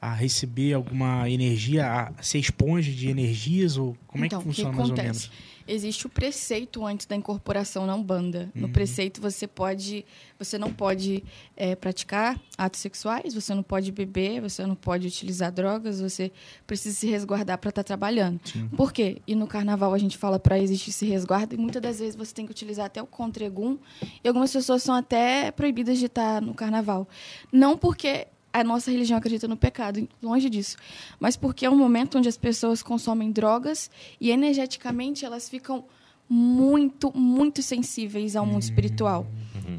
a 0.00 0.14
receber 0.14 0.72
alguma 0.72 1.28
energia, 1.28 2.10
a 2.16 2.22
ser 2.22 2.38
esponja 2.38 2.90
de 2.90 3.06
energias, 3.10 3.76
ou 3.76 3.94
como 4.06 4.24
então, 4.24 4.38
é 4.38 4.42
que 4.42 4.48
o 4.48 4.50
funciona 4.50 4.72
mais 4.72 4.88
ou 4.88 4.96
menos? 4.96 5.30
Existe 5.72 6.06
o 6.06 6.10
preceito 6.10 6.84
antes 6.84 7.06
da 7.06 7.16
incorporação 7.16 7.86
na 7.86 7.94
Umbanda. 7.94 8.50
No 8.54 8.66
Uhum. 8.66 8.72
preceito 8.72 9.20
você 9.22 9.46
pode, 9.46 10.04
você 10.38 10.58
não 10.58 10.70
pode 10.70 11.24
é, 11.56 11.74
praticar 11.74 12.38
atos 12.58 12.80
sexuais, 12.80 13.32
você 13.32 13.54
não 13.54 13.62
pode 13.62 13.90
beber, 13.90 14.40
você 14.42 14.66
não 14.66 14.74
pode 14.74 15.06
utilizar 15.06 15.50
drogas, 15.50 15.98
você 16.00 16.30
precisa 16.66 16.94
se 16.94 17.06
resguardar 17.06 17.56
para 17.56 17.70
estar 17.70 17.82
trabalhando. 17.82 18.38
Por 18.76 18.92
quê? 18.92 19.22
E 19.26 19.34
no 19.34 19.46
carnaval 19.46 19.94
a 19.94 19.98
gente 19.98 20.18
fala 20.18 20.38
para 20.38 20.58
existir 20.58 20.90
esse 20.90 21.06
resguardo 21.06 21.54
e 21.54 21.58
muitas 21.58 21.80
das 21.80 21.98
vezes 22.00 22.16
você 22.16 22.34
tem 22.34 22.44
que 22.44 22.52
utilizar 22.52 22.84
até 22.86 23.00
o 23.02 23.06
contregum 23.06 23.78
e 24.22 24.28
algumas 24.28 24.52
pessoas 24.52 24.82
são 24.82 24.94
até 24.94 25.50
proibidas 25.50 25.98
de 25.98 26.04
estar 26.06 26.42
no 26.42 26.52
carnaval. 26.52 27.08
Não 27.50 27.78
porque 27.78 28.26
a 28.52 28.62
nossa 28.62 28.90
religião 28.90 29.16
acredita 29.18 29.48
no 29.48 29.56
pecado, 29.56 30.06
longe 30.22 30.50
disso. 30.50 30.76
Mas 31.18 31.36
porque 31.36 31.64
é 31.64 31.70
um 31.70 31.76
momento 31.76 32.18
onde 32.18 32.28
as 32.28 32.36
pessoas 32.36 32.82
consomem 32.82 33.30
drogas 33.32 33.90
e 34.20 34.30
energeticamente 34.30 35.24
elas 35.24 35.48
ficam 35.48 35.84
muito, 36.28 37.16
muito 37.16 37.62
sensíveis 37.62 38.36
ao 38.36 38.46
mundo 38.46 38.62
espiritual. 38.62 39.26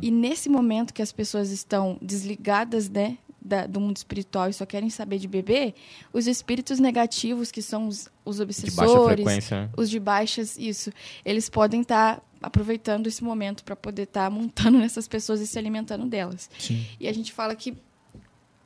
E 0.02 0.12
nesse 0.12 0.50
momento 0.50 0.94
que 0.94 1.02
as 1.02 1.12
pessoas 1.12 1.50
estão 1.52 1.98
desligadas, 2.02 2.90
né, 2.90 3.18
da- 3.46 3.66
do 3.68 3.80
mundo 3.80 3.98
espiritual 3.98 4.50
e 4.50 4.54
só 4.54 4.66
querem 4.66 4.90
saber 4.90 5.18
de 5.20 5.28
beber, 5.28 5.74
os 6.14 6.28
espíritos 6.28 6.80
negativos, 6.80 7.52
que 7.52 7.62
são 7.62 7.88
os, 7.88 8.08
os 8.24 8.38
De 8.38 8.44
obsessores, 8.44 9.16
frequência, 9.16 9.62
né? 9.64 9.70
os 9.76 9.90
de 9.90 10.00
baixas, 10.00 10.58
isso, 10.58 10.92
eles 11.26 11.50
podem 11.50 11.82
estar 11.82 12.22
aproveitando 12.42 13.08
esse 13.08 13.24
momento 13.24 13.64
para 13.64 13.76
poder 13.76 14.04
estar 14.04 14.30
montando 14.30 14.78
nessas 14.80 15.08
pessoas 15.08 15.42
e 15.42 15.48
se 15.48 15.58
alimentando 15.60 16.06
delas. 16.06 16.50
Sim. 16.58 16.86
E 17.00 17.08
a 17.08 17.14
gente 17.14 17.34
fala 17.34 17.56
que 17.56 17.74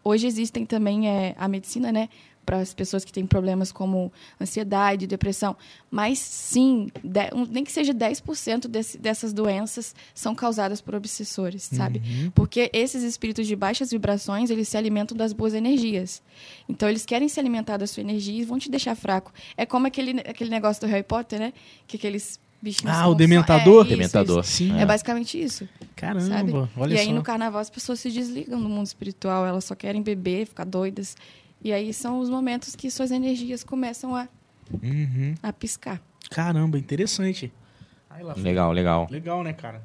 hoje 0.07 0.27
existem 0.27 0.65
também 0.65 1.07
é, 1.09 1.35
a 1.37 1.47
medicina, 1.47 1.91
né? 1.91 2.09
Para 2.45 2.59
as 2.59 2.73
pessoas 2.73 3.03
que 3.03 3.11
têm 3.11 3.25
problemas 3.27 3.73
como 3.73 4.09
ansiedade, 4.39 5.05
depressão. 5.05 5.53
Mas 5.91 6.17
sim, 6.19 6.87
de- 7.03 7.29
um- 7.35 7.45
nem 7.45 7.61
que 7.63 7.71
seja 7.73 7.93
10% 7.93 8.69
desse, 8.69 8.97
dessas 8.97 9.33
doenças 9.33 9.93
são 10.15 10.33
causadas 10.33 10.79
por 10.79 10.95
obsessores, 10.95 11.63
sabe? 11.63 12.01
Porque 12.33 12.69
esses 12.73 13.03
espíritos 13.03 13.45
de 13.47 13.53
baixas 13.55 13.91
vibrações, 13.91 14.49
eles 14.49 14.69
se 14.69 14.77
alimentam 14.77 15.17
das 15.17 15.33
boas 15.33 15.53
energias. 15.53 16.21
Então, 16.69 16.87
eles 16.87 17.05
querem 17.05 17.27
se 17.27 17.37
alimentar 17.37 17.75
da 17.75 17.85
sua 17.85 17.99
energia 17.99 18.41
e 18.41 18.45
vão 18.45 18.57
te 18.57 18.71
deixar 18.71 18.95
fraco. 18.95 19.33
É 19.57 19.65
como 19.65 19.85
aquele, 19.85 20.21
aquele 20.21 20.49
negócio 20.49 20.79
do 20.79 20.87
Harry 20.89 21.03
Potter, 21.03 21.39
né? 21.39 21.51
Que 21.85 21.97
aqueles 21.97 22.39
bichinhos... 22.61 22.95
Ah, 22.95 23.07
o 23.07 23.15
Dementador? 23.15 23.79
É, 23.85 23.87
isso, 23.87 23.89
Dementador. 23.97 24.39
isso. 24.43 24.51
Sim. 24.51 24.77
É 24.79 24.85
basicamente 24.85 25.41
isso. 25.41 25.67
Caramba, 25.95 26.21
Sabe? 26.25 26.53
olha 26.77 26.93
e 26.95 26.99
aí 26.99 27.05
só. 27.07 27.11
no 27.13 27.21
carnaval 27.23 27.61
as 27.61 27.69
pessoas 27.69 27.99
se 27.99 28.09
desligam 28.11 28.61
do 28.61 28.69
mundo 28.69 28.85
espiritual, 28.85 29.45
elas 29.45 29.63
só 29.65 29.75
querem 29.75 30.01
beber, 30.01 30.45
ficar 30.47 30.65
doidas. 30.65 31.15
E 31.63 31.73
aí 31.73 31.93
são 31.93 32.19
os 32.19 32.29
momentos 32.29 32.75
que 32.75 32.89
suas 32.91 33.11
energias 33.11 33.63
começam 33.63 34.15
a, 34.15 34.27
Uhum. 34.83 35.33
a 35.41 35.51
piscar. 35.53 36.01
Caramba, 36.29 36.77
interessante. 36.77 37.51
Aí 38.09 38.21
lá, 38.23 38.33
Legal, 38.35 38.71
legal. 38.71 39.07
Legal, 39.09 39.43
né, 39.43 39.53
cara? 39.53 39.81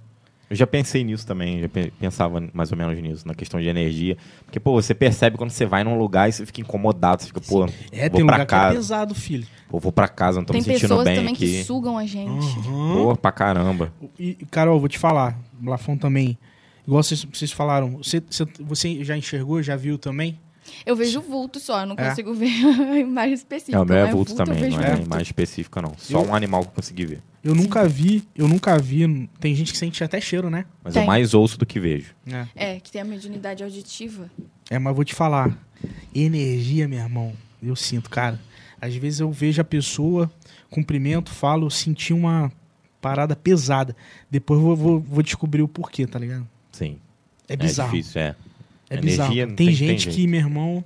Eu 0.52 0.56
já 0.56 0.66
pensei 0.66 1.02
nisso 1.02 1.26
também, 1.26 1.62
já 1.62 1.68
pe- 1.70 1.90
pensava 1.98 2.38
mais 2.52 2.70
ou 2.70 2.76
menos 2.76 3.00
nisso, 3.00 3.26
na 3.26 3.32
questão 3.34 3.58
de 3.58 3.66
energia. 3.68 4.18
Porque, 4.44 4.60
pô, 4.60 4.72
você 4.74 4.94
percebe 4.94 5.38
quando 5.38 5.48
você 5.50 5.64
vai 5.64 5.82
num 5.82 5.96
lugar 5.96 6.28
e 6.28 6.32
você 6.32 6.44
fica 6.44 6.60
incomodado, 6.60 7.22
você 7.22 7.28
fica, 7.28 7.40
pô, 7.40 7.64
É, 7.90 8.10
vou 8.10 8.18
tem 8.18 8.26
pra 8.26 8.34
lugar 8.36 8.36
que 8.36 8.42
é 8.54 8.58
casa. 8.58 8.74
pesado, 8.76 9.14
filho. 9.14 9.46
Pô, 9.70 9.78
vou 9.78 9.90
pra 9.90 10.06
casa, 10.08 10.40
não 10.40 10.44
tô 10.44 10.52
Tem 10.52 10.60
me 10.60 10.64
sentindo 10.66 10.80
pessoas 10.90 11.04
bem 11.06 11.16
também 11.16 11.32
aqui. 11.32 11.46
que 11.46 11.64
sugam 11.64 11.96
a 11.96 12.04
gente. 12.04 12.58
Uhum. 12.68 12.92
Pô, 12.92 13.16
pra 13.16 13.32
caramba. 13.32 13.90
E, 14.18 14.34
Carol, 14.50 14.78
vou 14.78 14.90
te 14.90 14.98
falar, 14.98 15.38
Lafon 15.64 15.96
também. 15.96 16.36
Igual 16.86 17.02
vocês, 17.02 17.24
vocês 17.24 17.50
falaram, 17.50 17.96
você, 17.96 18.22
você 18.60 19.02
já 19.02 19.16
enxergou, 19.16 19.62
já 19.62 19.74
viu 19.74 19.96
também? 19.96 20.38
Eu 20.86 20.96
vejo 20.96 21.20
vulto 21.20 21.58
só, 21.60 21.80
eu 21.80 21.86
não 21.86 21.96
É. 21.98 22.08
consigo 22.08 22.32
ver 22.34 22.50
a 22.64 22.98
imagem 22.98 23.34
específica. 23.34 23.76
É, 23.78 23.80
o 23.80 23.84
meu 23.84 23.96
é 23.96 24.04
mas 24.04 24.12
vulto 24.14 24.32
eu 24.32 24.36
também, 24.36 24.70
não 24.70 24.80
é 24.80 24.90
vulto. 24.90 25.02
imagem 25.06 25.22
específica, 25.24 25.82
não. 25.82 25.92
Só 25.98 26.20
Eu- 26.22 26.28
um 26.28 26.34
animal 26.34 26.62
que 26.62 26.68
eu 26.68 26.72
consegui 26.74 27.06
ver. 27.06 27.22
Eu 27.44 27.54
nunca 27.54 27.88
vi, 27.88 28.22
eu 28.36 28.46
nunca 28.46 28.78
vi. 28.78 29.28
Tem 29.40 29.52
gente 29.54 29.72
que 29.72 29.78
sente 29.78 30.04
até 30.04 30.20
cheiro, 30.20 30.48
né? 30.48 30.64
Mas 30.84 30.94
Tem. 30.94 31.02
eu 31.02 31.06
mais 31.06 31.34
ouço 31.34 31.58
do 31.58 31.66
que 31.66 31.80
vejo. 31.80 32.14
É. 32.26 32.46
É, 32.54 32.80
que 32.80 32.90
tem 32.92 33.00
a 33.00 33.04
mediunidade 33.04 33.64
auditiva. 33.64 34.30
É, 34.70 34.78
mas 34.78 34.94
vou 34.94 35.04
te 35.04 35.14
falar. 35.14 35.58
Energia, 36.14 36.86
meu 36.86 36.98
irmão, 37.00 37.32
eu 37.62 37.74
sinto, 37.74 38.08
cara. 38.10 38.38
Às 38.80 38.94
vezes 38.94 39.20
eu 39.20 39.30
vejo 39.30 39.60
a 39.60 39.64
pessoa, 39.64 40.30
cumprimento, 40.70 41.30
falo, 41.30 41.66
eu 41.66 41.70
senti 41.70 42.12
uma 42.12 42.50
parada 43.00 43.34
pesada. 43.34 43.96
Depois 44.30 44.60
eu 44.60 44.64
vou, 44.66 44.76
vou, 44.76 45.00
vou 45.00 45.22
descobrir 45.22 45.62
o 45.62 45.68
porquê, 45.68 46.06
tá 46.06 46.18
ligado? 46.18 46.46
Sim. 46.70 46.98
É 47.48 47.56
bizarro. 47.56 47.88
É 47.90 47.92
difícil, 47.98 48.20
é. 48.20 48.36
É 48.94 49.00
bizarro. 49.00 49.34
Tem, 49.34 49.46
tem- 49.46 49.54
tem 49.56 49.72
gente 49.72 50.02
jeito. 50.04 50.16
que, 50.16 50.26
meu 50.26 50.40
irmão, 50.40 50.84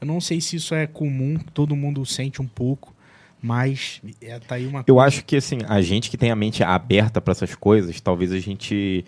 eu 0.00 0.06
não 0.06 0.20
sei 0.20 0.40
se 0.40 0.56
isso 0.56 0.74
é 0.74 0.86
comum, 0.86 1.38
todo 1.52 1.74
mundo 1.76 2.04
sente 2.06 2.40
um 2.40 2.46
pouco, 2.46 2.94
mas 3.42 4.00
é, 4.20 4.38
tá 4.38 4.54
aí 4.56 4.66
uma 4.66 4.84
Eu 4.86 5.00
acho 5.00 5.24
que, 5.24 5.36
assim, 5.36 5.58
a 5.68 5.80
gente 5.80 6.10
que 6.10 6.16
tem 6.16 6.30
a 6.30 6.36
mente 6.36 6.62
aberta 6.62 7.20
pra 7.20 7.32
essas 7.32 7.54
coisas, 7.54 8.00
talvez 8.00 8.32
a 8.32 8.38
gente. 8.38 9.04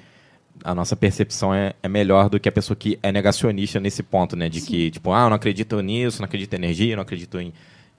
A 0.64 0.74
nossa 0.74 0.94
percepção 0.94 1.52
é, 1.52 1.72
é 1.82 1.88
melhor 1.88 2.28
do 2.28 2.38
que 2.38 2.48
a 2.48 2.52
pessoa 2.52 2.76
que 2.76 2.98
é 3.02 3.10
negacionista 3.10 3.80
nesse 3.80 4.02
ponto, 4.02 4.36
né? 4.36 4.48
De 4.48 4.60
que, 4.60 4.90
tipo, 4.92 5.12
ah, 5.12 5.22
eu 5.24 5.28
não 5.30 5.36
acredito 5.36 5.80
nisso, 5.80 6.20
não 6.20 6.26
acredito 6.26 6.52
em 6.52 6.56
energia, 6.56 6.94
não 6.94 7.02
acredito 7.02 7.40
em 7.40 7.52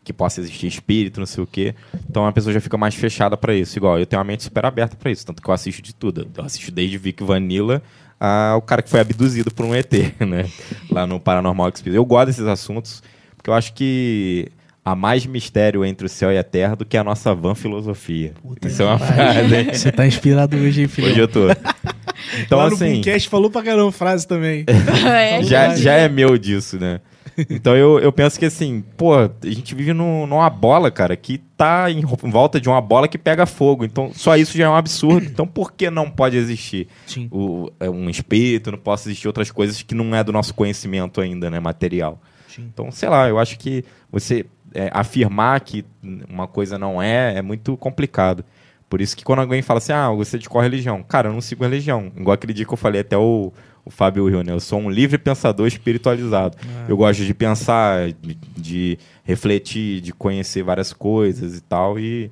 que 0.03 0.13
possa 0.13 0.39
existir 0.41 0.67
espírito, 0.67 1.19
não 1.19 1.25
sei 1.25 1.43
o 1.43 1.47
quê. 1.47 1.73
Então 2.09 2.25
a 2.25 2.31
pessoa 2.31 2.53
já 2.53 2.61
fica 2.61 2.77
mais 2.77 2.93
fechada 2.95 3.35
pra 3.35 3.53
isso. 3.55 3.77
Igual, 3.77 3.99
eu 3.99 4.05
tenho 4.05 4.19
uma 4.19 4.23
mente 4.25 4.43
super 4.43 4.65
aberta 4.65 4.95
pra 4.95 5.11
isso, 5.11 5.25
tanto 5.25 5.41
que 5.41 5.49
eu 5.49 5.53
assisto 5.53 5.81
de 5.81 5.93
tudo. 5.95 6.29
Eu 6.37 6.43
assisto 6.43 6.71
desde 6.71 6.97
Vic 6.97 7.21
Vanilla 7.23 7.81
ao 8.25 8.61
cara 8.61 8.81
que 8.81 8.89
foi 8.89 9.01
abduzido 9.01 9.51
por 9.51 9.65
um 9.65 9.75
ET, 9.75 9.91
né? 10.25 10.45
Lá 10.89 11.05
no 11.05 11.19
Paranormal 11.19 11.69
Experience. 11.69 11.97
Eu 11.97 12.05
gosto 12.05 12.27
desses 12.27 12.45
assuntos, 12.47 13.03
porque 13.35 13.49
eu 13.49 13.53
acho 13.53 13.73
que 13.73 14.47
há 14.85 14.95
mais 14.95 15.25
mistério 15.25 15.83
entre 15.83 16.05
o 16.05 16.09
céu 16.09 16.31
e 16.31 16.37
a 16.37 16.43
terra 16.43 16.75
do 16.75 16.85
que 16.85 16.95
a 16.95 17.03
nossa 17.03 17.35
van 17.35 17.53
filosofia. 17.55 18.33
Puta 18.41 18.67
Isso 18.67 18.81
é 18.81 18.85
uma 18.85 18.97
frase, 18.99 19.55
hein? 19.55 19.69
Você 19.73 19.91
tá 19.91 20.07
inspirado 20.07 20.55
hoje, 20.55 20.81
hein, 20.81 20.87
filho? 20.87 21.09
Hoje 21.09 21.19
eu 21.19 21.27
tô. 21.27 21.41
Então, 22.39 22.57
Lá 22.57 22.69
no 22.69 22.75
assim, 22.75 22.95
podcast 22.95 23.27
falou 23.27 23.49
pra 23.49 23.61
caramba 23.61 23.91
frase 23.91 24.25
também. 24.25 24.65
é, 24.67 25.43
já, 25.43 25.75
já 25.75 25.93
é 25.93 26.07
meu 26.07 26.37
disso, 26.37 26.79
né? 26.79 27.01
Então 27.49 27.75
eu, 27.75 27.99
eu 27.99 28.11
penso 28.11 28.39
que 28.39 28.45
assim, 28.45 28.83
pô, 28.97 29.15
a 29.15 29.29
gente 29.43 29.73
vive 29.75 29.93
num- 29.93 30.27
numa 30.27 30.49
bola, 30.49 30.91
cara, 30.91 31.15
que 31.15 31.37
tá 31.57 31.89
em, 31.89 31.99
em 31.99 32.29
volta 32.29 32.59
de 32.59 32.69
uma 32.69 32.81
bola 32.81 33.07
que 33.07 33.17
pega 33.17 33.45
fogo. 33.45 33.83
Então 33.85 34.11
só 34.13 34.35
isso 34.37 34.57
já 34.57 34.65
é 34.65 34.69
um 34.69 34.75
absurdo. 34.75 35.25
Então 35.25 35.45
por 35.47 35.71
que 35.73 35.89
não 35.89 36.09
pode 36.09 36.37
existir 36.37 36.87
Sim. 37.05 37.27
o, 37.31 37.71
é, 37.79 37.89
um 37.89 38.09
espírito, 38.09 38.71
não 38.71 38.77
possa 38.77 39.07
existir 39.09 39.27
outras 39.27 39.49
coisas 39.51 39.81
que 39.81 39.95
não 39.95 40.15
é 40.15 40.23
do 40.23 40.31
nosso 40.31 40.53
conhecimento 40.53 41.21
ainda, 41.21 41.49
né, 41.49 41.59
material? 41.59 42.21
Sim. 42.47 42.69
Então, 42.71 42.91
sei 42.91 43.09
lá, 43.09 43.27
eu 43.27 43.39
acho 43.39 43.57
que 43.57 43.83
você 44.11 44.45
é, 44.73 44.89
afirmar 44.93 45.59
que 45.61 45.83
uma 46.29 46.47
coisa 46.47 46.77
não 46.77 47.01
é, 47.01 47.37
é 47.37 47.41
muito 47.41 47.75
complicado. 47.77 48.43
Por 48.89 49.01
isso 49.01 49.17
que 49.17 49.23
quando 49.23 49.39
alguém 49.39 49.63
fala 49.63 49.79
assim, 49.79 49.91
ah, 49.91 50.11
você 50.11 50.37
de 50.37 50.47
qual 50.47 50.61
religião? 50.61 51.01
Cara, 51.01 51.29
eu 51.29 51.33
não 51.33 51.41
sigo 51.41 51.63
religião. 51.63 52.11
Igual 52.15 52.35
aquele 52.35 52.53
dia 52.53 52.63
que 52.63 52.71
eu 52.73 52.77
falei 52.77 53.01
até 53.01 53.17
o, 53.17 53.51
o 53.85 53.89
Fábio 53.89 54.27
Rio, 54.29 54.43
né? 54.43 54.51
Eu 54.53 54.59
sou 54.59 54.79
um 54.79 54.89
livre 54.89 55.17
pensador 55.17 55.67
espiritualizado. 55.67 56.57
Eu 56.87 56.95
gosto 56.97 57.23
de 57.25 57.33
pensar, 57.33 58.11
de, 58.13 58.37
de 58.55 58.97
refletir, 59.23 59.99
de 60.01 60.13
conhecer 60.13 60.63
várias 60.63 60.93
coisas 60.93 61.57
e 61.57 61.61
tal. 61.61 61.99
E, 61.99 62.31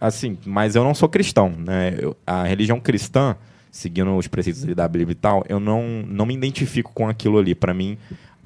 assim, 0.00 0.36
mas 0.44 0.74
eu 0.76 0.84
não 0.84 0.94
sou 0.94 1.08
cristão, 1.08 1.50
né? 1.50 1.94
Eu- 1.98 2.16
a 2.26 2.44
religião 2.44 2.78
cristã, 2.80 3.36
seguindo 3.70 4.14
os 4.16 4.26
preceitos 4.26 4.64
da 4.64 4.86
Bíblia 4.88 5.12
e 5.12 5.14
tal, 5.14 5.44
eu 5.48 5.58
não, 5.60 6.04
não 6.06 6.26
me 6.26 6.34
identifico 6.34 6.92
com 6.94 7.08
aquilo 7.08 7.38
ali. 7.38 7.54
Para 7.54 7.72
mim, 7.74 7.96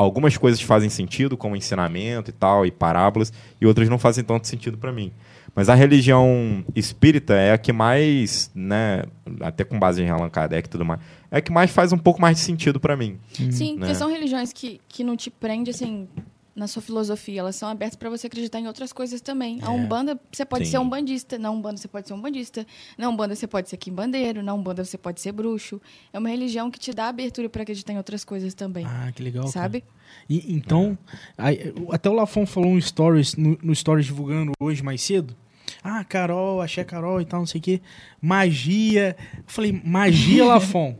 algumas 0.05 0.36
coisas 0.36 0.61
fazem 0.62 0.88
sentido, 0.88 1.36
como 1.36 1.55
ensinamento 1.55 2.30
e 2.30 2.32
tal, 2.32 2.64
e 2.64 2.70
parábolas, 2.70 3.32
e 3.61 3.66
outras 3.66 3.88
não 3.88 3.98
fazem 3.98 4.24
tanto 4.24 4.46
sentido 4.46 4.78
para 4.78 4.92
mim. 4.92 5.12
Mas 5.55 5.68
a 5.68 5.74
religião 5.74 6.64
espírita 6.74 7.34
é 7.34 7.53
a 7.53 7.59
que 7.59 7.72
mais, 7.72 8.51
né, 8.55 9.03
até 9.40 9.64
com 9.64 9.78
base 9.78 10.03
em 10.03 10.09
Allan 10.09 10.30
Kardec 10.30 10.68
e 10.68 10.70
tudo 10.70 10.84
mais, 10.84 11.01
é 11.30 11.38
a 11.38 11.40
que 11.40 11.53
mais 11.53 11.70
faz 11.70 11.92
um 11.92 11.98
pouco 11.98 12.20
mais 12.20 12.38
de 12.38 12.42
sentido 12.42 12.80
para 12.80 12.96
mim. 12.96 13.18
Sim, 13.51 13.74
né? 13.74 13.80
porque 13.80 13.94
são 13.94 14.11
religiões 14.11 14.53
que, 14.53 14.80
que 14.88 15.05
não 15.05 15.16
te 15.16 15.28
prendem, 15.28 15.70
assim, 15.70 16.09
na 16.55 16.66
sua 16.66 16.82
filosofia. 16.82 17.40
Elas 17.40 17.57
são 17.57 17.68
abertas 17.68 17.96
para 17.96 18.11
você 18.11 18.26
acreditar 18.26 18.59
em 18.61 18.66
outras 18.66 18.92
coisas 18.92 19.20
também. 19.20 19.59
A 19.62 19.70
Umbanda, 19.70 20.20
você 20.30 20.44
pode 20.44 20.64
Sim. 20.66 20.72
ser 20.72 20.78
um 20.78 20.88
bandista. 20.88 21.38
Na 21.38 21.51
Umbanda, 21.51 21.76
você 21.76 21.88
pode 21.88 22.09
ser 22.09 22.14
um 22.14 22.20
bandista. 22.20 22.66
Na 22.98 23.09
Umbanda, 23.09 23.34
você 23.34 23.46
pode 23.46 23.68
ser 23.68 23.76
quimbandeiro. 23.76 24.42
Na 24.42 24.55
Umbanda, 24.55 24.84
você 24.84 24.98
pode 24.98 25.20
ser 25.20 25.32
bruxo. 25.32 25.80
É 26.12 26.18
uma 26.18 26.28
religião 26.28 26.70
que 26.70 26.78
te 26.78 26.92
dá 26.92 27.09
abertura 27.09 27.48
para 27.48 27.62
acreditar 27.62 27.92
em 27.92 27.96
outras 27.96 28.24
coisas 28.24 28.55
também. 28.55 28.84
Ah, 28.86 29.11
que 29.14 29.22
legal. 29.22 29.46
sabe? 29.48 29.84
E, 30.28 30.53
então, 30.55 30.98
aí, 31.38 31.72
até 31.90 32.11
o 32.11 32.12
Lafon 32.12 32.44
falou 32.44 32.70
um 32.70 32.80
stories, 32.80 33.36
no, 33.36 33.59
no 33.62 33.74
stories 33.74 34.07
divulgando 34.07 34.53
hoje 34.61 34.82
mais 34.82 35.01
cedo. 35.03 35.36
Ah, 35.82 36.05
Carol, 36.05 36.61
achei 36.61 36.82
a 36.82 36.86
Carol 36.86 37.20
e 37.20 37.24
tal, 37.24 37.40
não 37.40 37.46
sei 37.46 37.61
o 37.61 37.62
quê. 37.62 37.80
Magia. 38.20 39.16
Eu 39.36 39.44
falei, 39.46 39.80
magia, 39.84 40.44
Lafon. 40.46 40.98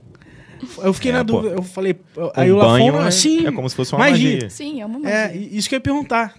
Eu 0.83 0.93
fiquei 0.93 1.11
É, 1.11 1.15
na 1.15 1.25
pô. 1.25 1.33
dúvida. 1.41 1.55
Eu 1.55 1.63
falei, 1.63 1.97
aí 2.35 2.51
um 2.53 2.55
o 2.55 2.59
Lafon, 2.59 2.71
banho 2.73 2.97
é, 3.03 3.07
assim. 3.09 3.47
é 3.47 3.53
como 3.53 3.69
se 3.69 3.77
fosse 3.77 3.93
uma 3.93 3.99
magia. 4.01 4.33
magia. 4.35 4.51
Sim, 4.51 4.81
é 4.81 4.87
uma 4.87 4.99
magia. 4.99 5.17
É, 5.19 5.37
isso 5.37 5.69
que 5.69 5.75
eu 5.75 5.79
ia 5.79 5.81
perguntar. 5.81 6.35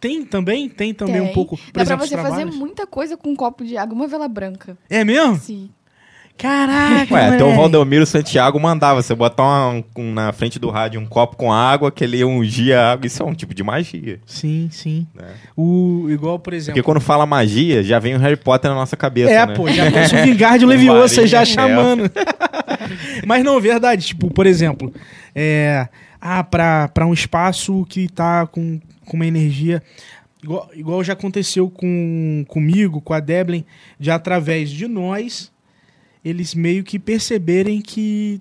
Tem 0.00 0.24
também? 0.24 0.68
Tem 0.68 0.92
também 0.94 1.20
um 1.20 1.24
Tem. 1.26 1.34
pouco. 1.34 1.56
Por 1.56 1.72
Dá 1.72 1.82
exemplo, 1.82 2.08
pra 2.08 2.16
você 2.16 2.30
fazer 2.30 2.44
muita 2.44 2.86
coisa 2.86 3.16
com 3.16 3.30
um 3.30 3.36
copo 3.36 3.64
de 3.64 3.76
água 3.76 3.94
uma 3.94 4.06
vela 4.06 4.28
branca. 4.28 4.76
É 4.88 5.04
mesmo? 5.04 5.36
Sim. 5.36 5.70
Caraca, 6.38 7.14
Ué, 7.14 7.24
até 7.28 7.36
o 7.42 7.46
moleque. 7.46 7.56
Valdomiro 7.56 8.04
Santiago 8.04 8.60
mandava 8.60 9.02
você 9.02 9.14
botar 9.14 9.42
uma- 9.42 9.84
um- 9.96 10.12
na 10.12 10.32
frente 10.32 10.58
do 10.58 10.68
rádio 10.68 11.00
um 11.00 11.06
copo 11.06 11.34
com 11.36 11.50
água, 11.52 11.90
que 11.90 12.04
ele 12.04 12.22
ungia 12.24 12.78
a 12.80 12.92
água. 12.92 13.06
Isso 13.06 13.22
é 13.22 13.26
um 13.26 13.32
tipo 13.34 13.54
de 13.54 13.62
magia. 13.62 14.20
Sim, 14.26 14.68
sim. 14.70 15.06
Né? 15.14 15.24
O, 15.56 16.06
igual, 16.10 16.38
por 16.38 16.52
exemplo... 16.52 16.74
Porque 16.74 16.84
quando 16.84 17.00
fala 17.00 17.24
magia, 17.24 17.82
já 17.82 17.98
vem 17.98 18.14
o 18.14 18.18
Harry 18.18 18.36
Potter 18.36 18.70
na 18.70 18.76
nossa 18.76 18.96
cabeça, 18.96 19.30
É, 19.30 19.46
né? 19.46 19.54
pô, 19.54 19.66
já 19.70 19.90
pensa 19.90 20.20
o 20.20 20.24
vingar 20.24 20.58
de 20.58 20.66
Leviosa 20.66 21.26
já 21.26 21.44
chamando. 21.44 22.10
Mas 23.26 23.44
não, 23.44 23.60
verdade. 23.60 24.06
Tipo, 24.06 24.30
por 24.30 24.46
exemplo, 24.46 24.92
é, 25.34 25.88
ah, 26.20 26.44
pra, 26.44 26.88
pra 26.88 27.06
um 27.06 27.12
espaço 27.14 27.84
que 27.88 28.08
tá 28.08 28.46
com, 28.46 28.78
com 29.06 29.16
uma 29.16 29.26
energia. 29.26 29.82
Igual, 30.42 30.70
igual 30.74 31.02
já 31.02 31.14
aconteceu 31.14 31.68
com, 31.68 32.44
comigo, 32.46 33.00
com 33.00 33.12
a 33.14 33.20
Deblin, 33.20 33.64
de 33.98 34.10
através 34.10 34.70
de 34.70 34.86
nós, 34.86 35.50
eles 36.26 36.56
meio 36.56 36.82
que 36.82 36.98
perceberem 36.98 37.80
que 37.80 38.40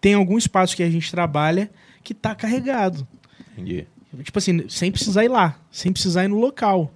tem 0.00 0.14
algum 0.14 0.36
espaço 0.36 0.74
que 0.74 0.82
a 0.82 0.90
gente 0.90 1.12
trabalha 1.12 1.70
que 2.02 2.12
tá 2.12 2.34
carregado. 2.34 3.06
Entendi. 3.52 3.86
Tipo 4.24 4.38
assim, 4.38 4.68
sem 4.68 4.90
precisar 4.90 5.24
ir 5.24 5.28
lá, 5.28 5.56
sem 5.70 5.92
precisar 5.92 6.24
ir 6.24 6.28
no 6.28 6.40
local. 6.40 6.92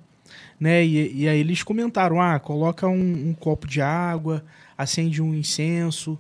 Né? 0.58 0.84
E, 0.84 1.22
e 1.22 1.28
aí 1.28 1.38
eles 1.38 1.62
comentaram: 1.62 2.20
ah, 2.20 2.40
coloca 2.40 2.88
um, 2.88 3.28
um 3.28 3.32
copo 3.32 3.68
de 3.68 3.80
água, 3.80 4.44
acende 4.76 5.22
um 5.22 5.32
incenso. 5.32 6.18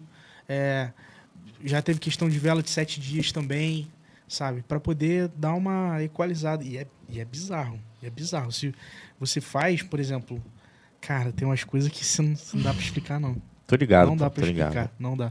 é, 0.48 0.90
já 1.64 1.82
teve 1.82 1.98
questão 1.98 2.28
de 2.28 2.38
vela 2.38 2.62
de 2.62 2.70
sete 2.70 3.00
dias 3.00 3.32
também, 3.32 3.88
sabe? 4.28 4.62
Para 4.62 4.78
poder 4.78 5.26
dar 5.36 5.54
uma 5.54 6.00
equalizada. 6.04 6.62
E 6.62 6.78
é, 6.78 6.86
e 7.08 7.18
é 7.18 7.24
bizarro. 7.24 7.80
É 8.00 8.08
bizarro. 8.08 8.52
Se 8.52 8.72
você 9.18 9.40
faz, 9.40 9.82
por 9.82 9.98
exemplo, 9.98 10.40
cara, 11.00 11.32
tem 11.32 11.48
umas 11.48 11.64
coisas 11.64 11.90
que 11.90 12.04
você 12.04 12.22
não, 12.22 12.36
você 12.36 12.56
não 12.56 12.62
dá 12.62 12.72
pra 12.72 12.80
explicar, 12.80 13.18
não 13.18 13.36
Tô 13.68 13.76
ligado, 13.76 14.08
não 14.08 14.16
dá 14.16 14.28
tô 14.30 14.36
pra 14.40 14.46
ligado. 14.46 14.68
explicar, 14.70 14.92
não 14.98 15.16
dá. 15.16 15.30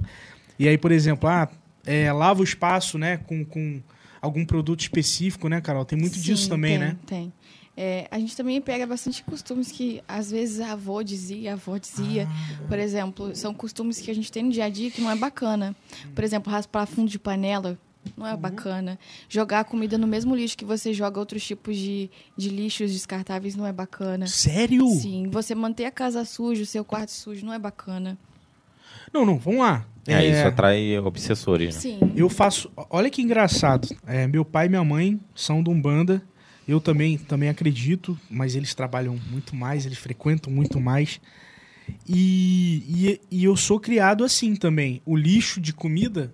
E 0.58 0.68
aí, 0.70 0.78
por 0.78 0.92
exemplo, 0.92 1.28
ah, 1.28 1.50
é, 1.86 2.10
lava 2.14 2.40
o 2.40 2.44
espaço, 2.44 2.98
né, 2.98 3.18
com, 3.18 3.44
com 3.44 3.82
algum 4.22 4.46
produto 4.46 4.80
específico, 4.82 5.50
né, 5.50 5.60
Carol? 5.60 5.84
Tem 5.84 5.98
muito 6.00 6.16
Sim, 6.16 6.22
disso 6.22 6.48
também, 6.48 6.78
tem, 6.78 6.88
né? 6.88 6.98
Tem. 7.06 7.34
É, 7.76 8.08
a 8.10 8.18
gente 8.18 8.36
também 8.36 8.60
pega 8.62 8.88
bastante 8.88 9.24
costumes 9.24 9.72
que 9.72 10.02
às 10.08 10.32
vezes 10.32 10.60
a 10.62 10.72
avó 10.74 11.02
dizia, 11.02 11.52
a 11.52 11.54
avó 11.54 11.78
dizia. 11.78 12.28
Ah. 12.30 12.68
Por 12.68 12.80
exemplo, 12.80 13.36
são 13.36 13.54
costumes 13.54 14.00
que 14.00 14.10
a 14.10 14.16
gente 14.16 14.32
tem 14.32 14.44
no 14.44 14.52
dia 14.52 14.66
a 14.66 14.70
dia 14.70 14.90
que 14.90 15.02
não 15.02 15.12
é 15.12 15.16
bacana. 15.16 15.76
Por 16.16 16.24
exemplo, 16.24 16.52
raspar 16.52 16.88
fundo 16.88 17.10
de 17.10 17.20
panela 17.20 17.78
não 18.16 18.26
Uhum. 18.26 18.32
é 18.32 18.38
bacana. 18.38 18.98
Jogar 19.30 19.60
a 19.60 19.64
comida 19.64 19.96
no 19.98 20.08
mesmo 20.08 20.34
lixo 20.36 20.58
que 20.58 20.64
você 20.66 20.92
joga 20.94 21.20
outros 21.20 21.46
tipos 21.46 21.76
de, 21.78 22.10
de 22.38 22.50
lixos 22.50 22.92
descartáveis 22.92 23.56
não 23.56 23.66
é 23.68 23.72
bacana. 23.74 24.26
Sério? 24.26 24.88
Sim, 24.96 25.28
você 25.30 25.54
manter 25.54 25.86
a 25.86 25.92
casa 25.92 26.24
suja, 26.26 26.64
o 26.64 26.66
seu 26.66 26.84
quarto 26.86 27.12
sujo 27.12 27.46
não 27.46 27.54
é 27.54 27.60
bacana. 27.60 28.18
Não, 29.14 29.26
não, 29.26 29.38
vamos 29.38 29.62
lá. 29.62 29.86
É, 30.08 30.26
isso 30.26 30.48
atrai 30.48 30.98
obsessores, 31.00 31.76
né? 31.76 31.82
Sim. 31.82 32.00
Eu 32.16 32.30
faço. 32.30 32.72
Olha 32.90 33.10
que 33.10 33.22
engraçado. 33.22 33.90
É, 34.06 34.26
meu 34.26 34.46
pai 34.46 34.68
e 34.68 34.70
minha 34.70 34.84
mãe 34.84 35.20
são 35.36 35.62
de 35.62 35.70
Umbanda. 35.70 36.22
Eu 36.68 36.82
também, 36.82 37.18
também 37.18 37.50
acredito, 37.50 38.18
mas 38.30 38.56
eles 38.56 38.74
trabalham 38.74 39.18
muito 39.32 39.56
mais, 39.56 39.86
eles 39.86 39.98
frequentam 39.98 40.52
muito 40.52 40.80
mais. 40.80 41.20
E, 42.08 43.20
e, 43.32 43.40
e 43.40 43.44
eu 43.46 43.56
sou 43.56 43.80
criado 43.80 44.24
assim 44.24 44.56
também. 44.56 45.02
O 45.06 45.16
lixo 45.16 45.62
de 45.62 45.74
comida 45.74 46.34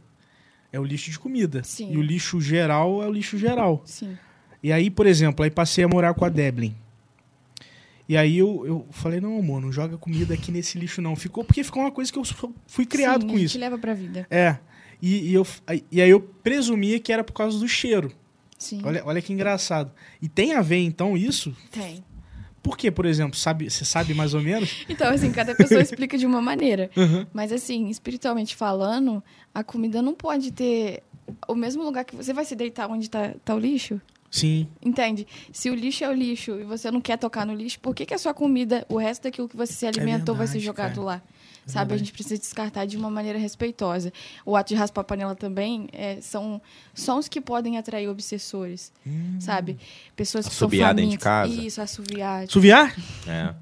é 0.71 0.79
o 0.79 0.83
lixo 0.83 1.11
de 1.11 1.19
comida. 1.19 1.63
Sim. 1.63 1.93
E 1.93 1.97
o 1.97 2.01
lixo 2.01 2.41
geral 2.41 3.03
é 3.03 3.07
o 3.07 3.11
lixo 3.11 3.37
geral. 3.37 3.83
Sim. 3.85 4.17
E 4.61 4.71
aí, 4.71 4.89
por 4.89 5.05
exemplo, 5.05 5.43
aí 5.43 5.51
passei 5.51 5.83
a 5.83 5.87
morar 5.87 6.13
com 6.13 6.25
a 6.25 6.29
Deblin. 6.29 6.75
E 8.07 8.17
aí 8.17 8.37
eu, 8.37 8.63
eu 8.65 8.87
falei, 8.91 9.21
não, 9.21 9.39
amor, 9.39 9.61
não 9.61 9.71
joga 9.71 9.97
comida 9.97 10.33
aqui 10.33 10.51
nesse 10.51 10.77
lixo, 10.77 11.01
não. 11.01 11.15
Ficou 11.15 11.43
porque 11.43 11.63
ficou 11.63 11.81
uma 11.83 11.91
coisa 11.91 12.11
que 12.11 12.19
eu 12.19 12.23
fui 12.67 12.85
criado 12.85 13.21
Sim, 13.21 13.27
com 13.29 13.39
isso. 13.39 13.57
leva 13.57 13.77
pra 13.77 13.93
vida. 13.93 14.27
É. 14.29 14.57
E, 15.01 15.29
e 15.29 15.33
eu, 15.33 15.45
aí- 15.65 15.83
e 15.91 16.01
aí 16.01 16.09
eu 16.09 16.19
presumia 16.19 16.99
que 16.99 17.11
era 17.13 17.23
por 17.23 17.33
causa 17.33 17.57
do 17.59 17.67
cheiro. 17.67 18.11
Sim. 18.57 18.81
Olha, 18.83 19.01
olha 19.05 19.21
que 19.21 19.31
engraçado. 19.33 19.91
E 20.21 20.27
tem 20.29 20.53
a 20.53 20.61
ver, 20.61 20.77
então, 20.83 21.17
isso? 21.17 21.55
Tem. 21.71 22.03
Por 22.61 22.77
quê, 22.77 22.89
por 22.89 23.05
exemplo? 23.05 23.37
Sabe, 23.37 23.69
você 23.69 23.83
sabe 23.83 24.13
mais 24.13 24.33
ou 24.33 24.41
menos? 24.41 24.85
Então, 24.89 25.11
assim, 25.11 25.31
cada 25.31 25.53
pessoa 25.55 25.79
explica 25.83 26.17
de 26.17 26.25
uma 26.25 26.41
maneira. 26.41 26.89
Uhum. 26.95 27.25
Mas, 27.33 27.51
assim, 27.51 27.89
espiritualmente 27.89 28.55
falando, 28.55 29.21
a 29.53 29.63
comida 29.63 30.01
não 30.01 30.13
pode 30.13 30.51
ter 30.51 31.03
o 31.47 31.55
mesmo 31.55 31.83
lugar 31.83 32.05
que 32.05 32.15
você 32.15 32.31
vai 32.33 32.45
se 32.45 32.55
deitar 32.55 32.89
onde 32.89 33.09
tá, 33.09 33.33
tá 33.43 33.53
o 33.55 33.59
lixo. 33.59 33.99
Sim. 34.33 34.67
Entende? 34.83 35.27
Se 35.51 35.69
o 35.69 35.75
lixo 35.75 36.03
é 36.03 36.09
o 36.09 36.11
lixo 36.11 36.59
e 36.59 36.63
você 36.63 36.89
não 36.89 36.99
quer 36.99 37.17
tocar 37.17 37.45
no 37.45 37.53
lixo, 37.53 37.79
por 37.79 37.93
que, 37.93 38.03
que 38.03 38.15
a 38.15 38.17
sua 38.17 38.33
comida, 38.33 38.83
o 38.89 38.97
resto 38.97 39.21
daquilo 39.23 39.47
que 39.47 39.55
você 39.55 39.71
se 39.71 39.85
alimentou, 39.85 40.33
vai 40.33 40.47
ser 40.47 40.57
É 40.57 40.61
verdade, 40.61 40.65
jogado 40.65 40.95
cara. 40.95 41.05
lá? 41.05 41.21
Sabe? 41.67 41.89
verdade. 41.89 41.93
A 41.93 41.97
gente 41.99 42.11
precisa 42.13 42.37
descartar 42.41 42.85
de 42.85 42.97
uma 42.97 43.11
maneira 43.11 43.37
respeitosa. 43.37 44.11
O 44.43 44.55
ato 44.55 44.69
de 44.69 44.75
raspar 44.75 45.01
a 45.01 45.03
panela 45.03 45.35
também 45.35 45.87
é, 45.93 46.17
são 46.19 46.59
sons 46.95 47.27
que 47.27 47.39
podem 47.39 47.77
atrair 47.77 48.09
obsessores. 48.09 48.91
Hum. 49.05 49.37
Sabe? 49.39 49.77
Pessoas 50.15 50.47
que 50.47 50.53
são 50.55 50.65
Assobiar 50.65 50.95
dentro 50.95 51.11
de 51.11 51.17
casa. 51.19 51.53
Isso, 51.53 51.79
assoviar. 51.79 52.47
Suviar? 52.49 52.93
É. 53.27 53.53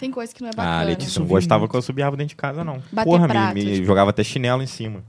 Tem 0.00 0.10
coisa 0.10 0.34
que 0.34 0.40
não 0.42 0.48
é 0.48 0.52
Ah, 0.52 0.56
bacana. 0.56 0.82
Letícia 0.82 1.20
não 1.20 1.28
gostava 1.28 1.68
que 1.68 1.74
eu 1.76 1.80
subiava 1.80 2.16
dentro 2.16 2.30
de 2.30 2.36
casa, 2.36 2.64
não. 2.64 2.82
Bater 2.90 3.08
Porra, 3.08 3.28
me- 3.28 3.32
prato, 3.32 3.54
me, 3.54 3.72
tipo- 3.74 3.86
jogava 3.86 4.10
até 4.10 4.24
chinelo 4.24 4.62
em 4.64 4.66
cima. 4.66 5.04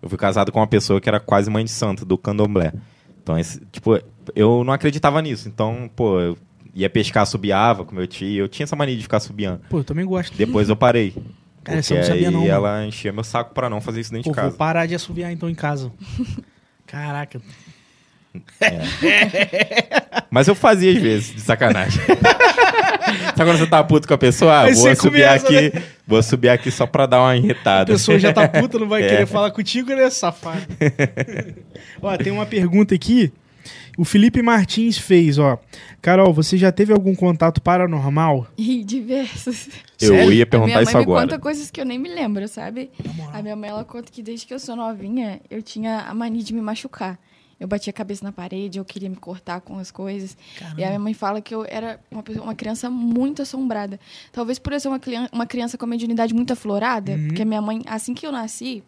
Eu 0.00 0.08
fui 0.08 0.16
casado 0.16 0.52
com 0.52 0.60
uma 0.60 0.66
pessoa 0.68 1.00
que 1.00 1.08
era 1.08 1.18
quase 1.18 1.50
mãe 1.50 1.64
de 1.64 1.70
santo, 1.72 2.04
do 2.04 2.16
candomblé. 2.16 2.72
Então, 3.26 3.36
esse, 3.36 3.60
tipo, 3.72 4.00
eu 4.36 4.62
não 4.62 4.72
acreditava 4.72 5.20
nisso. 5.20 5.48
Então, 5.48 5.90
pô, 5.96 6.20
eu 6.20 6.38
ia 6.72 6.88
pescar, 6.88 7.26
subiava 7.26 7.84
com 7.84 7.92
meu 7.92 8.06
tio. 8.06 8.44
Eu 8.44 8.48
tinha 8.48 8.62
essa 8.62 8.76
mania 8.76 8.94
de 8.94 9.02
ficar 9.02 9.18
subiando. 9.18 9.62
Pô, 9.68 9.78
eu 9.78 9.84
também 9.84 10.06
gosto. 10.06 10.36
Depois 10.36 10.68
eu 10.68 10.76
parei. 10.76 11.10
Cara, 11.10 11.78
porque 11.78 11.82
você 11.82 11.94
não 11.96 12.02
sabia 12.04 12.28
aí 12.28 12.32
não, 12.32 12.40
mano. 12.42 12.52
ela 12.52 12.86
enchia 12.86 13.12
meu 13.12 13.24
saco 13.24 13.52
pra 13.52 13.68
não 13.68 13.80
fazer 13.80 13.98
isso 14.02 14.12
dentro 14.12 14.30
Pô, 14.30 14.30
de 14.30 14.36
vou 14.36 14.44
casa. 14.44 14.56
parar 14.56 14.86
de 14.86 14.94
assoviar 14.94 15.32
então 15.32 15.50
em 15.50 15.56
casa. 15.56 15.90
Caraca. 16.86 17.40
Mas 20.30 20.46
eu 20.46 20.54
fazia 20.54 20.92
às 20.92 20.98
vezes, 21.02 21.34
de 21.34 21.40
sacanagem. 21.40 22.00
Sabe 23.36 23.50
quando 23.50 23.58
você 23.58 23.66
tá 23.66 23.84
puto 23.84 24.08
com 24.08 24.14
a 24.14 24.18
pessoa? 24.18 24.60
Ah, 24.60 24.64
vou 24.72 24.74
subir 24.96 25.22
começa, 25.24 25.50
né? 25.50 25.66
aqui. 25.66 25.82
Vou 26.06 26.22
subir 26.22 26.48
aqui 26.48 26.70
só 26.70 26.86
pra 26.86 27.04
dar 27.06 27.20
uma 27.20 27.30
A 27.30 27.36
irritada. 27.36 27.92
pessoa 27.92 28.18
já 28.18 28.32
tá 28.32 28.48
puta, 28.48 28.78
não 28.78 28.88
vai 28.88 29.02
É. 29.02 29.08
querer 29.08 29.26
falar 29.26 29.50
contigo, 29.50 29.90
né, 29.94 30.08
safado? 30.10 30.62
ó, 32.00 32.16
tem 32.16 32.32
uma 32.32 32.46
pergunta 32.46 32.94
aqui. 32.94 33.32
O 33.98 34.04
Felipe 34.04 34.42
Martins 34.42 34.98
fez, 34.98 35.38
ó. 35.38 35.58
Carol, 36.02 36.32
você 36.32 36.56
já 36.56 36.70
teve 36.70 36.92
algum 36.92 37.14
contato 37.14 37.60
paranormal? 37.60 38.46
E 38.56 38.84
diversos. 38.84 39.68
Eu 40.00 40.08
Sério? 40.14 40.32
ia 40.32 40.44
a 40.44 40.46
perguntar 40.46 40.66
minha 40.66 40.76
mãe 40.76 40.84
isso 40.84 40.96
me 40.96 41.02
agora. 41.02 41.22
conta 41.22 41.38
coisas 41.38 41.70
que 41.70 41.80
eu 41.80 41.84
nem 41.84 41.98
me 41.98 42.08
lembro, 42.08 42.46
sabe? 42.46 42.90
A 43.32 43.40
minha 43.42 43.56
mãe, 43.56 43.70
ela 43.70 43.84
conta 43.84 44.12
que 44.12 44.22
desde 44.22 44.46
que 44.46 44.52
eu 44.54 44.58
sou 44.58 44.76
novinha, 44.76 45.40
eu 45.50 45.62
tinha 45.62 46.00
a 46.00 46.14
mania 46.14 46.42
de 46.42 46.52
me 46.54 46.60
machucar. 46.60 47.18
Eu 47.58 47.66
batia 47.66 47.90
a 47.90 47.94
cabeça 47.94 48.22
na 48.24 48.32
parede, 48.32 48.78
eu 48.78 48.84
queria 48.84 49.08
me 49.08 49.16
cortar 49.16 49.60
com 49.62 49.78
as 49.78 49.90
coisas. 49.90 50.36
E 50.76 50.84
a 50.84 50.88
minha 50.88 50.98
mãe 50.98 51.14
fala 51.14 51.40
que 51.40 51.54
eu 51.54 51.64
era 51.66 51.98
uma, 52.10 52.22
pessoa- 52.22 52.44
uma 52.44 52.54
criança 52.54 52.90
muito 52.90 53.40
assombrada. 53.42 53.98
Talvez 54.30 54.58
por 54.58 54.72
eu 54.74 54.80
ser 54.80 54.88
uma, 54.88 55.00
uma 55.32 55.46
criança 55.46 55.78
com 55.78 55.84
a 55.86 55.88
mediunidade 55.88 56.34
muito 56.34 56.52
aflorada, 56.52 57.12
Uhum. 57.12 57.28
porque 57.28 57.42
a 57.42 57.46
minha 57.46 57.62
mãe, 57.62 57.80
assim 57.86 58.12
que 58.12 58.26
eu 58.26 58.32
nasci, 58.32 58.82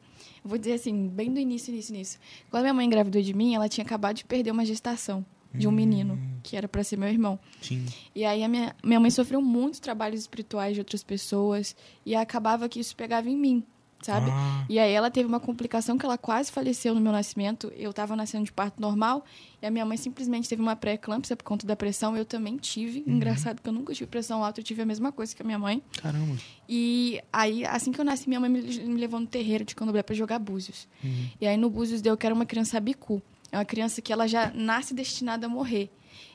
eu 0.45 0.49
vou 0.51 0.59
dizer 0.59 0.75
assim, 0.75 1.09
bem 1.09 1.33
do 1.33 1.41
início, 1.41 1.73
início, 1.73 1.95
início. 1.95 2.21
Quando 2.51 2.63
minha 2.65 2.75
mãe 2.75 2.85
engravidou 2.87 3.23
de 3.23 3.33
mim, 3.33 3.55
ela 3.55 3.69
tinha 3.69 3.85
acabado 3.85 4.17
de 4.17 4.25
perder 4.25 4.51
uma 4.51 4.65
gestação 4.67 5.25
de 5.55 5.67
um 5.67 5.71
menino, 5.73 6.19
que 6.43 6.55
era 6.55 6.69
para 6.69 6.85
ser 6.85 6.99
meu 6.99 7.09
irmão. 7.09 7.39
Sim. 7.63 7.87
E 8.15 8.23
aí 8.23 8.45
a 8.45 8.49
minha, 8.49 8.77
minha 8.85 9.01
mãe 9.01 9.11
sofreu 9.11 9.41
muitos 9.41 9.81
trabalhos 9.81 10.21
espirituais 10.21 10.75
de 10.75 10.81
outras 10.81 11.03
pessoas 11.03 11.75
e 12.05 12.15
acabava 12.15 12.69
que 12.69 12.79
isso 12.79 12.95
pegava 12.95 13.31
em 13.31 13.37
mim, 13.37 13.65
sabe? 14.03 14.31
Ah, 14.31 14.65
E 14.69 14.79
aí 14.79 14.93
ela 14.93 15.11
teve 15.11 15.29
uma 15.29 15.41
complicação 15.41 15.99
que 15.99 16.05
ela 16.07 16.17
quase 16.19 16.51
faleceu 16.53 16.95
no 16.95 17.01
meu 17.01 17.13
nascimento. 17.13 17.73
Eu 17.77 17.91
estava 17.91 18.15
nascendo 18.15 18.45
de 18.45 18.53
parto 18.53 18.81
normal 18.81 19.25
e 19.61 19.67
a 19.67 19.71
minha 19.71 19.85
mãe 19.85 19.97
simplesmente 19.97 20.49
teve 20.49 20.63
uma 20.63 20.77
pré-eclâmpsia 20.77 21.35
por 21.37 21.45
conta 21.45 21.67
da 21.67 21.75
pressão. 21.77 22.17
Eu 22.17 22.25
também 22.25 22.57
tive. 22.57 23.03
Engraçado 23.07 23.61
que 23.61 23.69
eu 23.69 23.73
nunca 23.73 23.93
tive 23.93 24.07
pressão 24.09 24.45
alta, 24.45 24.61
eu 24.61 24.65
tive 24.65 24.83
a 24.83 24.87
mesma 24.87 25.11
coisa 25.13 25.35
que 25.35 25.43
a 25.43 25.45
minha 25.45 25.59
mãe. 25.59 25.83
caramba. 26.01 26.37
E 26.69 27.21
aí, 27.33 27.65
assim 27.65 27.91
que 27.93 28.01
eu 28.01 28.05
nasci, 28.05 28.29
minha 28.29 28.41
mãe 28.41 28.51
me, 28.51 28.61
me 28.61 29.01
levou 29.01 29.19
no 29.21 29.27
terreiro 29.27 29.65
de 29.65 29.75
candomblé 29.75 30.03
para 30.03 30.15
jogar 30.15 30.39
búzios. 30.39 30.87
E 31.41 31.47
aí 31.47 31.57
no 31.57 31.69
búzios 31.71 32.01
deu 32.03 32.17
que 32.17 32.27
era 32.27 32.35
uma 32.35 32.47
criança 32.47 32.79
bicu. 32.79 33.23
É 33.51 33.57
uma 33.57 33.65
criança 33.65 34.03
que 34.03 34.13
ela 34.13 34.27
já 34.29 34.53
nasce 34.55 34.93
destinada 34.95 35.47
a 35.47 35.49
morrer. 35.49 35.91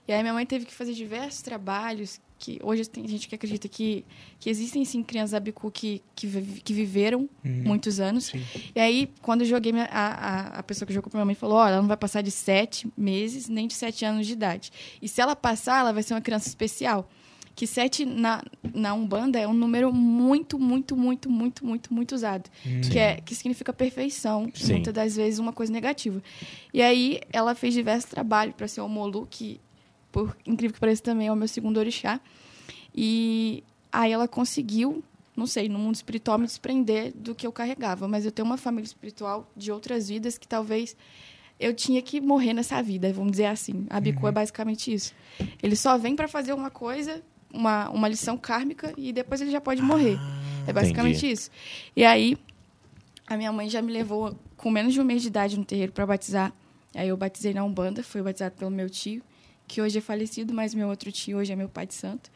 E 0.07 0.11
aí 0.11 0.21
minha 0.21 0.33
mãe 0.33 0.45
teve 0.45 0.65
que 0.65 0.73
fazer 0.73 0.93
diversos 0.93 1.41
trabalhos 1.41 2.19
que 2.43 2.59
hoje 2.61 2.85
tem 2.89 3.07
gente 3.07 3.25
que 3.25 3.35
acredita 3.35 3.69
que, 3.69 4.03
que 4.37 4.49
existem 4.49 4.83
sim 4.83 5.01
crianças 5.01 5.33
abicu 5.33 5.71
que, 5.71 6.01
que, 6.13 6.27
que 6.61 6.73
viveram 6.73 7.29
muitos 7.41 8.01
anos. 8.01 8.25
Sim. 8.25 8.43
E 8.75 8.81
aí, 8.81 9.09
quando 9.21 9.43
eu 9.43 9.47
joguei, 9.47 9.71
a, 9.79 9.85
a, 9.89 10.59
a 10.59 10.63
pessoa 10.63 10.85
que 10.85 10.93
jogou 10.93 11.09
pra 11.09 11.19
minha 11.19 11.25
mãe 11.25 11.35
falou: 11.35 11.55
olha, 11.55 11.71
ela 11.71 11.81
não 11.81 11.87
vai 11.87 11.95
passar 11.95 12.21
de 12.21 12.31
sete 12.31 12.85
meses 12.97 13.47
nem 13.47 13.65
de 13.65 13.73
sete 13.73 14.03
anos 14.03 14.27
de 14.27 14.33
idade. 14.33 14.73
E 15.01 15.07
se 15.07 15.21
ela 15.21 15.37
passar, 15.37 15.79
ela 15.79 15.93
vai 15.93 16.03
ser 16.03 16.15
uma 16.15 16.19
criança 16.19 16.49
especial. 16.49 17.09
Que 17.55 17.65
sete 17.65 18.03
na, 18.03 18.43
na 18.73 18.93
Umbanda 18.93 19.39
é 19.39 19.47
um 19.47 19.53
número 19.53 19.93
muito, 19.93 20.59
muito, 20.59 20.97
muito, 20.97 21.29
muito, 21.29 21.65
muito, 21.65 21.93
muito 21.93 22.15
usado. 22.15 22.49
Que, 22.91 22.99
é, 22.99 23.21
que 23.21 23.33
significa 23.35 23.71
perfeição. 23.71 24.51
Sim. 24.53 24.73
Muitas 24.73 24.93
das 24.93 25.15
vezes 25.15 25.39
uma 25.39 25.53
coisa 25.53 25.71
negativa. 25.71 26.21
E 26.73 26.81
aí, 26.81 27.21
ela 27.31 27.55
fez 27.55 27.73
diversos 27.73 28.09
trabalhos 28.09 28.53
para 28.55 28.67
ser 28.67 28.81
o 28.81 28.89
Molu, 28.89 29.27
que, 29.29 29.61
por 30.13 30.37
incrível 30.45 30.73
que 30.73 30.79
pareça, 30.79 31.03
também 31.03 31.27
é 31.27 31.31
o 31.31 31.35
meu 31.35 31.47
segundo 31.49 31.77
orixá. 31.77 32.21
E 32.95 33.63
aí 33.91 34.13
ela 34.13 34.27
conseguiu 34.27 35.03
não 35.35 35.47
sei, 35.47 35.67
no 35.67 35.79
mundo 35.79 35.95
espiritual 35.95 36.37
me 36.37 36.45
desprender 36.45 37.11
do 37.15 37.33
que 37.33 37.45
eu 37.45 37.51
carregava. 37.51 38.07
Mas 38.07 38.23
eu 38.23 38.31
tenho 38.31 38.45
uma 38.45 38.57
família 38.57 38.85
espiritual 38.85 39.51
de 39.57 39.71
outras 39.71 40.07
vidas 40.07 40.37
que 40.37 40.47
talvez 40.47 40.95
eu 41.59 41.73
tinha 41.73 42.01
que 42.01 42.21
morrer 42.21 42.53
nessa 42.53 42.81
vida, 42.81 43.11
vamos 43.11 43.31
dizer 43.31 43.45
assim. 43.45 43.85
A 43.89 43.99
Bicu 43.99 44.27
é 44.27 44.31
basicamente 44.31 44.93
isso. 44.93 45.13
Ele 45.61 45.75
só 45.75 45.97
vem 45.97 46.15
para 46.15 46.27
fazer 46.27 46.53
uma 46.53 46.69
coisa, 46.69 47.21
uma, 47.51 47.89
uma 47.89 48.07
lição 48.07 48.37
kármica, 48.37 48.93
e 48.97 49.11
depois 49.11 49.41
ele 49.41 49.51
já 49.51 49.61
pode 49.61 49.81
morrer. 49.81 50.17
É 50.67 50.73
basicamente 50.73 51.17
entendi. 51.17 51.33
isso. 51.33 51.49
E 51.95 52.05
aí, 52.05 52.37
a 53.25 53.35
minha 53.35 53.51
mãe 53.51 53.69
já 53.69 53.81
me 53.81 53.91
levou 53.91 54.37
com 54.55 54.69
menos 54.69 54.93
de 54.93 55.01
um 55.01 55.03
mês 55.03 55.21
de 55.21 55.29
idade 55.29 55.57
no 55.57 55.65
terreiro 55.65 55.91
para 55.91 56.05
batizar. 56.05 56.53
Aí 56.93 57.07
eu 57.07 57.17
batizei 57.17 57.53
na 57.53 57.63
Umbanda, 57.63 58.03
fui 58.03 58.21
batizado 58.21 58.55
pelo 58.55 58.69
meu 58.69 58.89
tio, 58.89 59.21
que 59.67 59.81
hoje 59.81 59.97
é 59.97 60.01
falecido, 60.01 60.53
mas 60.53 60.73
meu 60.73 60.87
outro 60.87 61.11
tio 61.11 61.37
hoje 61.37 61.51
é 61.51 61.55
meu 61.55 61.69
pai 61.69 61.85
de 61.87 61.93
santo. 61.93 62.31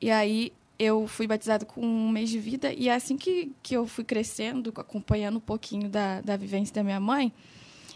E 0.00 0.10
aí 0.10 0.52
eu 0.78 1.06
fui 1.06 1.26
batizado 1.26 1.64
com 1.64 1.80
um 1.80 2.10
mês 2.10 2.28
de 2.28 2.38
vida, 2.38 2.72
e 2.72 2.88
é 2.88 2.94
assim 2.94 3.16
que, 3.16 3.50
que 3.62 3.74
eu 3.74 3.86
fui 3.86 4.04
crescendo, 4.04 4.72
acompanhando 4.76 5.36
um 5.36 5.40
pouquinho 5.40 5.88
da, 5.88 6.20
da 6.20 6.36
vivência 6.36 6.74
da 6.74 6.82
minha 6.82 7.00
mãe, 7.00 7.32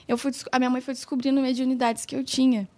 eu 0.09 0.17
fui, 0.17 0.33
a 0.51 0.59
minha 0.59 0.71
mãe 0.71 0.81
foi 0.81 0.95
descobrindo 0.95 1.41
mediunidades 1.41 2.07
que 2.07 2.17
eu 2.17 2.25
tinha. 2.25 2.69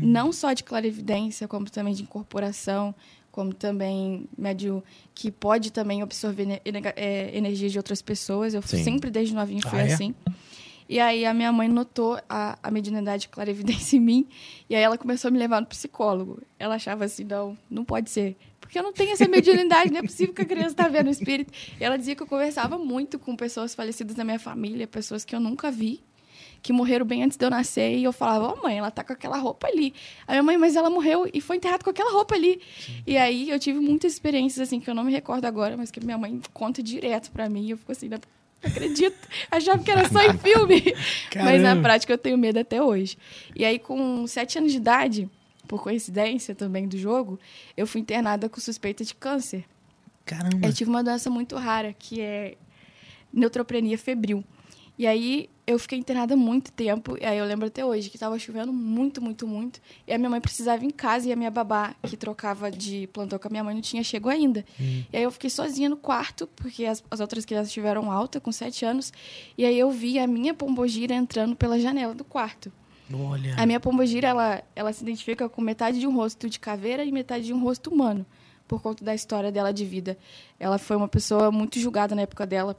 Não 0.00 0.32
só 0.32 0.52
de 0.52 0.64
clarividência, 0.64 1.46
como 1.46 1.70
também 1.70 1.94
de 1.94 2.02
incorporação, 2.02 2.94
como 3.30 3.54
também 3.54 4.28
médio 4.36 4.82
que 5.14 5.30
pode 5.30 5.70
também 5.72 6.02
absorver 6.02 6.60
é, 6.96 7.36
energia 7.36 7.68
de 7.68 7.78
outras 7.78 8.02
pessoas. 8.02 8.54
Eu 8.54 8.62
Sim. 8.62 8.82
sempre, 8.82 9.10
desde 9.10 9.34
novinha, 9.34 9.62
fui 9.62 9.78
Ah, 9.78 9.86
é? 9.86 9.92
assim. 9.92 10.14
E 10.88 10.98
aí 10.98 11.26
a 11.26 11.34
minha 11.34 11.52
mãe 11.52 11.68
notou 11.68 12.18
a, 12.28 12.58
a 12.62 12.70
mediunidade 12.70 13.22
de 13.22 13.28
clarividência 13.28 13.96
em 13.96 14.00
mim, 14.00 14.28
e 14.70 14.74
aí 14.74 14.82
ela 14.82 14.96
começou 14.96 15.28
a 15.28 15.30
me 15.30 15.38
levar 15.38 15.60
no 15.60 15.66
psicólogo. 15.66 16.40
Ela 16.58 16.76
achava 16.76 17.04
assim, 17.04 17.24
não, 17.24 17.58
não 17.68 17.84
pode 17.84 18.08
ser. 18.08 18.36
Porque 18.58 18.78
eu 18.78 18.82
não 18.82 18.92
tenho 18.92 19.12
essa 19.12 19.28
mediunidade, 19.28 19.90
não 19.90 20.00
é 20.00 20.02
possível 20.02 20.34
que 20.34 20.42
a 20.42 20.44
criança 20.44 20.70
está 20.70 20.88
vendo 20.88 21.06
o 21.06 21.10
espírito. 21.10 21.52
E 21.80 21.84
ela 21.84 21.96
dizia 21.96 22.14
que 22.14 22.22
eu 22.22 22.26
conversava 22.26 22.78
muito 22.78 23.18
com 23.18 23.36
pessoas 23.36 23.74
falecidas 23.74 24.14
da 24.14 24.24
minha 24.24 24.38
família, 24.38 24.86
pessoas 24.86 25.24
que 25.24 25.34
eu 25.34 25.40
nunca 25.40 25.70
vi, 25.70 26.02
que 26.62 26.72
morreram 26.72 27.06
bem 27.06 27.22
antes 27.22 27.36
de 27.36 27.44
eu 27.44 27.50
nascer, 27.50 27.96
e 27.96 28.04
eu 28.04 28.12
falava, 28.12 28.52
ó 28.52 28.62
mãe, 28.62 28.78
ela 28.78 28.90
tá 28.90 29.04
com 29.04 29.12
aquela 29.12 29.38
roupa 29.38 29.66
ali. 29.68 29.94
A 30.26 30.32
minha 30.32 30.42
mãe, 30.42 30.58
mas 30.58 30.74
ela 30.76 30.90
morreu 30.90 31.28
e 31.32 31.40
foi 31.40 31.56
enterrada 31.56 31.84
com 31.84 31.90
aquela 31.90 32.10
roupa 32.10 32.34
ali. 32.34 32.60
E 33.06 33.16
aí 33.16 33.48
eu 33.48 33.58
tive 33.58 33.78
muitas 33.78 34.12
experiências, 34.14 34.68
assim, 34.68 34.80
que 34.80 34.90
eu 34.90 34.94
não 34.94 35.04
me 35.04 35.12
recordo 35.12 35.44
agora, 35.44 35.76
mas 35.76 35.90
que 35.90 36.04
minha 36.04 36.18
mãe 36.18 36.40
conta 36.52 36.82
direto 36.82 37.30
pra 37.30 37.48
mim, 37.48 37.66
e 37.66 37.70
eu 37.70 37.76
fico 37.76 37.92
assim, 37.92 38.08
não 38.08 38.18
acredito. 38.62 39.16
Achava 39.50 39.82
que 39.82 39.90
era 39.90 40.08
só 40.08 40.20
em 40.22 40.36
filme. 40.38 40.94
Mas 41.36 41.62
na 41.62 41.76
prática 41.76 42.12
eu 42.12 42.18
tenho 42.18 42.38
medo 42.38 42.58
até 42.58 42.82
hoje. 42.82 43.16
E 43.54 43.64
aí, 43.64 43.78
com 43.78 44.26
sete 44.26 44.58
anos 44.58 44.72
de 44.72 44.78
idade, 44.78 45.28
por 45.66 45.82
coincidência 45.82 46.54
também 46.54 46.88
do 46.88 46.98
jogo, 46.98 47.38
eu 47.76 47.86
fui 47.86 48.00
internada 48.00 48.48
com 48.48 48.60
suspeita 48.60 49.04
de 49.04 49.14
câncer. 49.14 49.64
Caramba. 50.24 50.66
Eu 50.66 50.72
tive 50.72 50.90
uma 50.90 51.02
doença 51.02 51.30
muito 51.30 51.56
rara, 51.56 51.94
que 51.98 52.20
é 52.20 52.56
neutropenia 53.32 53.96
febril. 53.98 54.44
E 54.98 55.06
aí 55.06 55.48
eu 55.66 55.78
fiquei 55.78 55.98
internada 55.98 56.34
muito 56.34 56.72
tempo, 56.72 57.18
e 57.20 57.26
aí 57.26 57.36
eu 57.36 57.44
lembro 57.44 57.66
até 57.66 57.84
hoje 57.84 58.08
que 58.08 58.16
estava 58.16 58.38
chovendo 58.38 58.72
muito, 58.72 59.22
muito, 59.22 59.46
muito. 59.46 59.80
E 60.06 60.14
a 60.14 60.18
minha 60.18 60.30
mãe 60.30 60.40
precisava 60.40 60.82
ir 60.82 60.86
em 60.86 60.90
casa 60.90 61.28
e 61.28 61.32
a 61.32 61.36
minha 61.36 61.50
babá, 61.50 61.94
que 62.02 62.16
trocava 62.16 62.70
de 62.70 63.06
plantão 63.08 63.38
com 63.38 63.48
a 63.48 63.50
minha 63.50 63.62
mãe, 63.62 63.74
não 63.74 63.82
tinha 63.82 64.02
chego 64.02 64.30
ainda. 64.30 64.64
E 65.12 65.16
aí 65.16 65.22
eu 65.22 65.30
fiquei 65.30 65.50
sozinha 65.50 65.90
no 65.90 65.96
quarto, 65.96 66.46
porque 66.56 66.86
as, 66.86 67.04
as 67.10 67.20
outras 67.20 67.44
crianças 67.44 67.70
tiveram 67.70 68.10
alta 68.10 68.40
com 68.40 68.50
sete 68.50 68.84
anos. 68.86 69.12
E 69.58 69.64
aí 69.64 69.78
eu 69.78 69.90
vi 69.90 70.18
a 70.18 70.26
minha 70.26 70.54
pombogira 70.54 71.14
entrando 71.14 71.54
pela 71.54 71.78
janela 71.78 72.14
do 72.14 72.24
quarto. 72.24 72.72
Olha. 73.12 73.54
A 73.58 73.66
minha 73.66 73.78
pombogira, 73.78 74.28
ela, 74.28 74.62
ela 74.74 74.92
se 74.92 75.02
identifica 75.02 75.48
com 75.50 75.60
metade 75.60 76.00
de 76.00 76.06
um 76.06 76.14
rosto 76.14 76.48
de 76.48 76.58
caveira 76.58 77.04
e 77.04 77.12
metade 77.12 77.44
de 77.44 77.52
um 77.52 77.62
rosto 77.62 77.90
humano, 77.90 78.24
por 78.66 78.80
conta 78.80 79.04
da 79.04 79.14
história 79.14 79.52
dela 79.52 79.72
de 79.72 79.84
vida. 79.84 80.16
Ela 80.58 80.78
foi 80.78 80.96
uma 80.96 81.08
pessoa 81.08 81.50
muito 81.50 81.78
julgada 81.78 82.14
na 82.14 82.22
época 82.22 82.46
dela, 82.46 82.74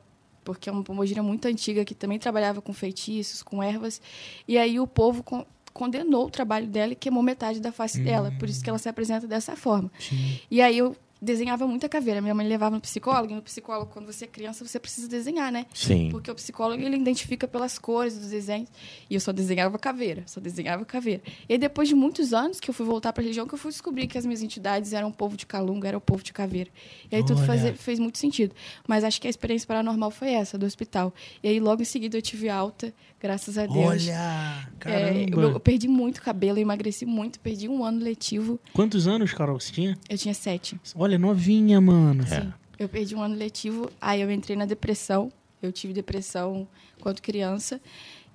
porque 0.54 0.70
é 0.70 0.72
uma 0.72 0.84
pombogira 0.84 1.22
muito 1.22 1.48
antiga 1.48 1.86
que 1.86 1.94
também 1.94 2.18
trabalhava 2.18 2.62
com 2.62 2.74
feitiços, 2.74 3.44
com 3.44 3.62
ervas. 3.62 4.02
E 4.48 4.58
aí 4.58 4.80
o 4.80 4.88
povo 4.88 5.22
con- 5.24 5.46
condenou 5.74 6.26
o 6.26 6.30
trabalho 6.30 6.66
dela 6.68 6.94
e 6.94 6.96
queimou 6.96 7.22
metade 7.22 7.60
da 7.60 7.72
face 7.72 8.02
dela. 8.04 8.34
Por 8.40 8.50
isso 8.50 8.64
que 8.64 8.70
ela 8.70 8.80
se 8.80 8.90
apresenta 8.90 9.28
dessa 9.28 9.56
forma. 9.56 9.92
Sim. 10.00 10.40
E 10.50 10.62
aí 10.62 10.78
eu 10.80 10.96
desenhava 11.22 11.68
muita 11.68 11.90
caveira. 11.90 12.22
Minha 12.22 12.34
mãe 12.34 12.48
levava 12.48 12.76
no 12.76 12.82
psicólogo, 12.82 13.32
e 13.34 13.36
no 13.36 13.42
psicólogo, 13.42 13.92
quando 13.92 14.06
você 14.06 14.26
é 14.26 14.28
criança, 14.28 14.66
você 14.66 14.80
precisa 14.80 15.08
desenhar, 15.08 15.52
né? 15.52 15.66
Sim. 15.74 16.10
Porque 16.12 16.30
o 16.32 16.36
psicólogo 16.36 16.82
ele 16.82 16.96
identifica 16.96 17.48
pelas 17.48 17.78
cores 17.78 18.18
dos 18.18 18.30
desenhos. 18.30 18.70
E 19.10 19.16
eu 19.16 19.20
só 19.20 19.32
desenhava 19.32 19.78
caveira, 19.78 20.24
só 20.26 20.40
desenhava 20.40 20.86
caveira. 20.86 21.22
E 21.48 21.54
aí, 21.54 21.60
depois 21.60 21.88
de 21.90 21.96
muitos 21.96 22.34
anos 22.34 22.60
que 22.60 22.70
eu 22.70 22.74
fui 22.74 22.86
voltar 22.86 23.12
para 23.14 23.22
a 23.22 23.24
religião, 23.24 23.48
que 23.48 23.54
eu 23.54 23.58
fui 23.58 23.72
descobrir 23.72 24.08
que 24.08 24.18
as 24.18 24.26
minhas 24.26 24.42
entidades 24.42 24.94
eram 24.94 25.10
o 25.10 25.14
povo 25.14 25.36
de 25.36 25.46
Calunga, 25.46 25.88
era 25.88 25.98
o 25.98 26.02
povo 26.02 26.24
de 26.24 26.32
caveira. 26.32 26.70
E 27.12 27.16
aí 27.16 27.26
tudo 27.26 27.38
Olha. 27.40 27.48
fazia- 27.48 27.74
fez 27.76 28.00
muito 28.00 28.18
sentido. 28.18 28.56
Mas 28.88 29.04
acho 29.04 29.20
que 29.20 29.28
a 29.28 29.30
experiência 29.30 29.68
paranormal 29.68 30.12
foi 30.12 30.30
essa, 30.32 30.58
do 30.58 30.66
hospital. 30.66 31.14
E 31.44 31.48
aí 31.50 31.60
logo 31.60 31.82
em 31.82 31.86
seguida 31.86 32.18
eu 32.18 32.22
tive 32.22 32.48
alta, 32.50 32.94
graças 33.20 33.58
a 33.58 33.66
Deus. 33.66 33.78
Olha. 33.78 34.12
É, 34.12 34.80
Caramba. 34.80 35.42
eu, 35.42 35.52
eu 35.52 35.60
perdi 35.60 35.88
muito 35.88 36.22
cabelo, 36.22 36.58
eu 36.58 36.62
emagreci 36.62 37.06
muito, 37.06 37.40
perdi 37.40 37.68
um 37.68 37.84
ano 37.84 38.00
letivo. 38.02 38.60
Quantos 38.74 39.08
anos, 39.08 39.34
Carol, 39.34 39.60
você 39.60 39.72
tinha? 39.72 39.98
Eu 40.10 40.18
tinha 40.18 40.34
sete. 40.34 40.80
Olha, 40.96 41.09
novinha, 41.18 41.80
mano. 41.82 42.24
É. 42.24 42.42
Sim. 42.42 42.54
Eu 42.78 42.88
perdi 42.88 43.16
um 43.16 43.22
ano 43.22 43.36
letivo, 43.36 43.90
aí 44.00 44.22
eu 44.22 44.32
entrei 44.32 44.56
na 44.56 44.66
depressão. 44.66 45.32
Eu 45.62 45.72
tive 45.72 45.92
depressão 45.94 46.68
quando 47.02 47.22
criança. 47.22 47.82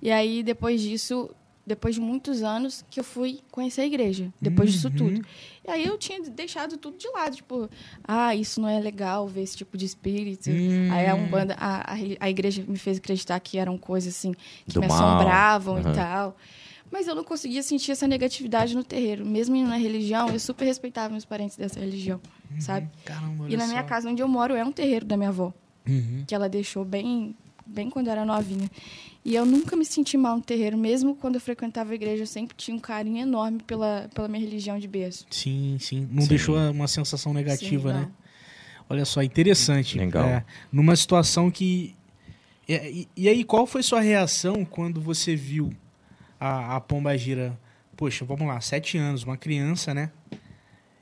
E 0.01 0.11
aí, 0.11 0.43
depois 0.43 0.79
disso, 0.81 1.31
depois 1.65 1.95
de 1.95 2.01
muitos 2.01 2.43
anos, 2.43 2.85
que 2.91 2.99
eu 2.99 3.03
fui 3.03 3.39
conhecer 3.49 3.81
a 3.81 3.85
igreja. 3.87 4.31
Depois 4.39 4.71
disso 4.71 4.89
Uhum. 4.89 4.93
tudo. 4.95 5.25
E 5.67 5.71
aí 5.71 5.83
eu 5.83 5.97
tinha 5.97 6.21
deixado 6.21 6.77
tudo 6.77 6.95
de 6.97 7.07
lado. 7.09 7.35
Tipo, 7.37 7.67
ah, 8.03 8.35
isso 8.35 8.61
não 8.61 8.69
é 8.69 8.79
legal 8.79 9.27
ver 9.27 9.41
esse 9.41 9.57
tipo 9.57 9.75
de 9.75 9.85
espírito. 9.85 10.51
Hum. 10.51 10.89
Aí 10.91 11.07
a 11.07 11.15
Umbanda, 11.15 11.55
a, 11.57 11.93
a, 11.93 11.97
a 12.19 12.29
igreja 12.29 12.63
me 12.67 12.77
fez 12.77 12.97
acreditar 12.99 13.39
que 13.39 13.57
eram 13.57 13.79
coisas 13.79 14.15
assim, 14.15 14.33
que 14.67 14.73
Do 14.75 14.81
me 14.81 14.87
mal. 14.87 14.95
assombravam 15.17 15.75
Uhum. 15.81 15.91
e 15.91 15.95
tal. 15.95 16.37
Mas 16.91 17.07
eu 17.07 17.15
não 17.15 17.23
conseguia 17.23 17.61
sentir 17.63 17.91
essa 17.91 18.07
negatividade 18.07 18.75
no 18.75 18.83
terreiro. 18.83 19.25
Mesmo 19.25 19.55
indo 19.55 19.67
na 19.69 19.77
religião, 19.77 20.29
eu 20.31 20.39
super 20.39 20.65
respeitava 20.65 21.09
meus 21.09 21.25
parentes 21.25 21.57
dessa 21.57 21.79
religião, 21.79 22.21
sabe? 22.59 22.87
Caramba, 23.03 23.49
E 23.49 23.57
na 23.57 23.67
minha 23.67 23.81
só. 23.81 23.87
casa 23.87 24.09
onde 24.09 24.21
eu 24.21 24.27
moro 24.27 24.55
é 24.55 24.63
um 24.63 24.71
terreiro 24.71 25.05
da 25.05 25.17
minha 25.17 25.29
avó, 25.29 25.53
Uhum. 25.87 26.23
que 26.27 26.33
ela 26.33 26.47
deixou 26.47 26.85
bem, 26.85 27.35
bem 27.65 27.89
quando 27.89 28.07
eu 28.07 28.11
era 28.13 28.23
novinha. 28.25 28.69
E 29.23 29.33
eu 29.33 29.45
nunca 29.45 29.75
me 29.75 29.83
senti 29.83 30.15
mal 30.17 30.37
no 30.37 30.43
terreiro, 30.43 30.77
mesmo 30.77 31.15
quando 31.15 31.35
eu 31.35 31.41
frequentava 31.41 31.91
a 31.91 31.95
igreja, 31.95 32.21
eu 32.23 32.27
sempre 32.27 32.55
tinha 32.55 32.77
um 32.77 32.79
carinho 32.79 33.17
enorme 33.17 33.59
pela, 33.65 34.07
pela 34.13 34.27
minha 34.27 34.39
religião 34.45 34.77
de 34.77 34.87
berço. 34.87 35.25
Sim, 35.31 35.77
sim. 35.79 36.07
Não 36.11 36.21
Sim. 36.21 36.27
deixou 36.29 36.55
uma 36.71 36.87
sensação 36.87 37.33
negativa, 37.33 37.91
Sim, 37.91 37.99
né? 38.01 38.11
Olha 38.87 39.03
só, 39.03 39.23
interessante. 39.23 39.97
Legal. 39.97 40.23
É, 40.27 40.45
numa 40.71 40.95
situação 40.95 41.49
que. 41.49 41.95
É, 42.69 42.87
E, 42.91 43.07
e 43.17 43.27
aí, 43.27 43.43
qual 43.43 43.65
foi 43.65 43.81
sua 43.81 43.99
reação 43.99 44.63
quando 44.63 45.01
você 45.01 45.35
viu 45.35 45.71
a, 46.39 46.75
a 46.75 46.81
Pomba 46.81 47.17
Gira? 47.17 47.57
Poxa, 47.97 48.25
vamos 48.25 48.47
lá, 48.47 48.59
sete 48.61 48.97
anos, 48.97 49.23
uma 49.23 49.37
criança, 49.37 49.93
né? 49.93 50.11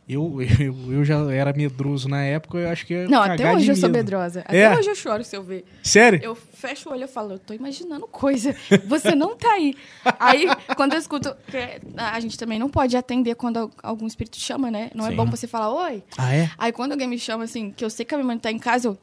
Eu, 0.07 0.39
eu, 0.59 0.75
eu 0.91 1.05
já 1.05 1.15
era 1.33 1.53
medroso 1.53 2.09
na 2.09 2.21
época, 2.23 2.57
eu 2.57 2.69
acho 2.69 2.85
que 2.85 3.07
Não, 3.07 3.21
até 3.21 3.51
hoje 3.53 3.71
eu 3.71 3.75
sou 3.75 3.89
medrosa. 3.89 4.41
Até 4.41 4.63
É? 4.63 4.77
hoje 4.77 4.89
eu 4.89 4.95
choro 4.95 5.23
se 5.23 5.35
eu 5.35 5.41
ver. 5.41 5.63
Sério? 5.81 6.19
Eu 6.21 6.35
fecho 6.35 6.89
o 6.89 6.91
olho 6.91 7.05
e 7.05 7.07
falo, 7.07 7.33
eu 7.33 7.39
tô 7.39 7.53
imaginando 7.53 8.05
coisa. 8.07 8.53
Você 8.85 9.15
não 9.15 9.35
tá 9.37 9.49
aí. 9.53 9.73
Aí, 10.19 10.45
quando 10.75 10.93
eu 10.93 10.99
escuto. 10.99 11.33
que 11.49 11.57
a 11.95 12.19
gente 12.19 12.37
também 12.37 12.59
não 12.59 12.69
pode 12.69 12.97
atender 12.97 13.35
quando 13.35 13.57
al- 13.57 13.71
algum 13.81 14.05
espírito 14.05 14.37
chama, 14.37 14.69
né? 14.69 14.91
Não 14.93 15.05
Sim. 15.05 15.13
é 15.13 15.15
bom 15.15 15.25
você 15.25 15.47
falar, 15.47 15.71
oi. 15.73 16.03
Ah, 16.17 16.35
é? 16.35 16.49
Aí 16.57 16.71
quando 16.73 16.91
alguém 16.91 17.07
me 17.07 17.17
chama 17.17 17.45
assim, 17.45 17.71
que 17.71 17.83
eu 17.85 17.89
sei 17.89 18.05
que 18.05 18.13
a 18.13 18.17
minha 18.17 18.27
mãe 18.27 18.37
tá 18.37 18.51
em 18.51 18.59
casa, 18.59 18.89
eu. 18.89 18.97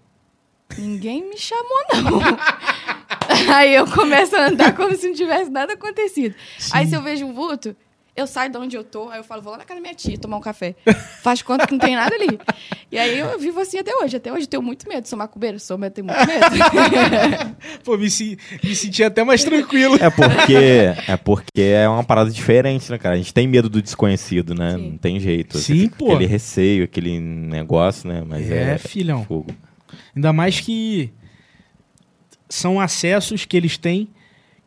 Ninguém 0.79 1.29
me 1.29 1.37
chamou, 1.39 1.85
não. 1.95 2.21
Aí 3.55 3.75
eu 3.75 3.87
começo 3.87 4.35
a 4.37 4.47
andar 4.49 4.75
como 4.75 4.95
se 4.97 5.07
não 5.09 5.15
tivesse 5.15 5.51
nada 5.51 5.75
acontecido. 5.75 6.35
Aí 6.73 6.87
se 6.87 6.95
eu 6.95 7.03
vejo 7.03 7.25
um 7.27 7.33
vulto, 7.33 7.75
eu 8.17 8.27
saio 8.27 8.51
de 8.51 8.59
onde 8.59 8.77
eu 8.77 8.83
tô, 8.85 9.09
aí 9.09 9.19
eu 9.21 9.25
falo, 9.25 9.41
vou 9.41 9.53
lá 9.53 9.59
na 9.59 9.65
casa 9.65 9.79
da 9.79 9.83
minha 9.83 9.95
tia 9.95 10.19
tomar 10.19 10.37
um 10.37 10.41
café. 10.41 10.75
Faz 11.23 11.41
conta 11.43 11.67
que 11.67 11.73
não 11.73 11.79
tem 11.79 11.95
nada 11.95 12.15
ali. 12.15 12.39
E 12.91 12.99
aí 12.99 13.19
eu 13.19 13.39
vivo 13.39 13.61
assim 13.61 13.79
até 13.79 13.95
hoje. 13.97 14.17
Até 14.17 14.33
hoje 14.33 14.43
eu 14.43 14.47
tenho 14.49 14.63
muito 14.63 14.89
medo. 14.89 15.07
Sou 15.07 15.17
macumbeira? 15.19 15.59
Sou, 15.59 15.79
mas 15.79 15.91
eu 15.91 15.95
tenho 15.95 16.07
muito 16.09 16.27
medo. 16.27 17.57
Pô, 17.85 17.97
me, 17.97 18.11
se- 18.11 18.37
me 18.63 18.75
senti 18.75 19.03
até 19.05 19.23
mais 19.25 19.43
tranquilo. 19.45 19.97
É 19.97 20.11
porque, 20.11 20.55
é 21.09 21.17
porque 21.17 21.63
é 21.63 21.89
uma 21.89 22.05
parada 22.05 22.31
diferente, 22.31 22.91
né, 22.91 22.99
cara? 22.99 23.15
A 23.15 23.19
gente 23.19 23.33
tem 23.33 23.47
medo 23.47 23.69
do 23.69 23.81
desconhecido, 23.81 24.55
né? 24.55 24.73
Sim. 24.75 24.91
Não 24.91 24.99
tem 24.99 25.21
jeito. 25.21 25.57
Sim, 25.59 25.89
pô. 25.89 26.07
Aquele 26.13 26.27
receio, 26.27 26.85
aquele 26.85 27.19
negócio, 27.21 28.09
né? 28.09 28.23
Mas 28.27 28.51
É, 28.51 28.75
é, 28.75 28.79
filhão. 28.79 29.25
fogo. 29.25 29.47
Ainda 30.15 30.33
mais 30.33 30.61
que 30.61 31.13
são 32.49 32.81
acessos 32.81 33.45
que 33.45 33.57
eles 33.57 33.79
têm 33.79 34.09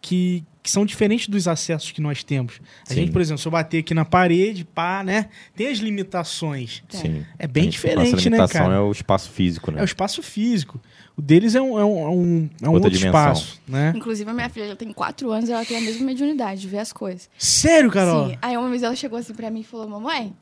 que, 0.01 0.43
que 0.61 0.69
são 0.69 0.85
diferentes 0.85 1.27
dos 1.27 1.47
acessos 1.47 1.91
que 1.91 2.01
nós 2.01 2.23
temos. 2.23 2.59
A 2.85 2.89
Sim. 2.89 2.95
gente, 2.95 3.11
por 3.11 3.21
exemplo, 3.21 3.41
se 3.41 3.47
eu 3.47 3.51
bater 3.51 3.79
aqui 3.79 3.93
na 3.93 4.03
parede, 4.03 4.65
pá, 4.65 5.03
né? 5.03 5.29
Tem 5.55 5.67
as 5.67 5.77
limitações. 5.77 6.83
Sim. 6.89 7.25
É 7.39 7.47
bem 7.47 7.69
diferente, 7.69 8.11
Nossa 8.11 8.15
né, 8.17 8.21
limitação 8.23 8.61
cara? 8.63 8.75
é 8.75 8.79
o 8.79 8.91
espaço 8.91 9.29
físico, 9.31 9.71
né? 9.71 9.79
É 9.79 9.81
o 9.81 9.85
espaço 9.85 10.21
físico. 10.21 10.79
O 11.15 11.21
deles 11.21 11.55
é 11.55 11.61
um, 11.61 11.79
é 11.79 11.85
um, 11.85 11.99
é 11.99 12.09
um, 12.09 12.49
é 12.63 12.69
um 12.69 12.71
outro 12.73 12.89
dimensão. 12.89 13.09
espaço, 13.09 13.61
né? 13.67 13.93
Inclusive, 13.95 14.29
a 14.29 14.33
minha 14.33 14.49
filha 14.49 14.67
já 14.67 14.75
tem 14.75 14.91
quatro 14.91 15.31
anos 15.31 15.47
e 15.47 15.51
ela 15.51 15.63
tem 15.63 15.77
a 15.77 15.81
mesma 15.81 16.05
mediunidade 16.05 16.59
de 16.61 16.67
ver 16.67 16.79
as 16.79 16.91
coisas. 16.91 17.29
Sério, 17.37 17.91
Carol? 17.91 18.29
Sim. 18.29 18.37
Aí 18.41 18.57
uma 18.57 18.69
vez 18.69 18.83
ela 18.83 18.95
chegou 18.95 19.17
assim 19.19 19.33
pra 19.33 19.51
mim 19.51 19.61
e 19.61 19.63
falou: 19.63 19.87
Mamãe, 19.87 20.33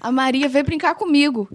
a 0.00 0.10
Maria 0.10 0.48
veio 0.48 0.64
brincar 0.64 0.94
comigo. 0.94 1.48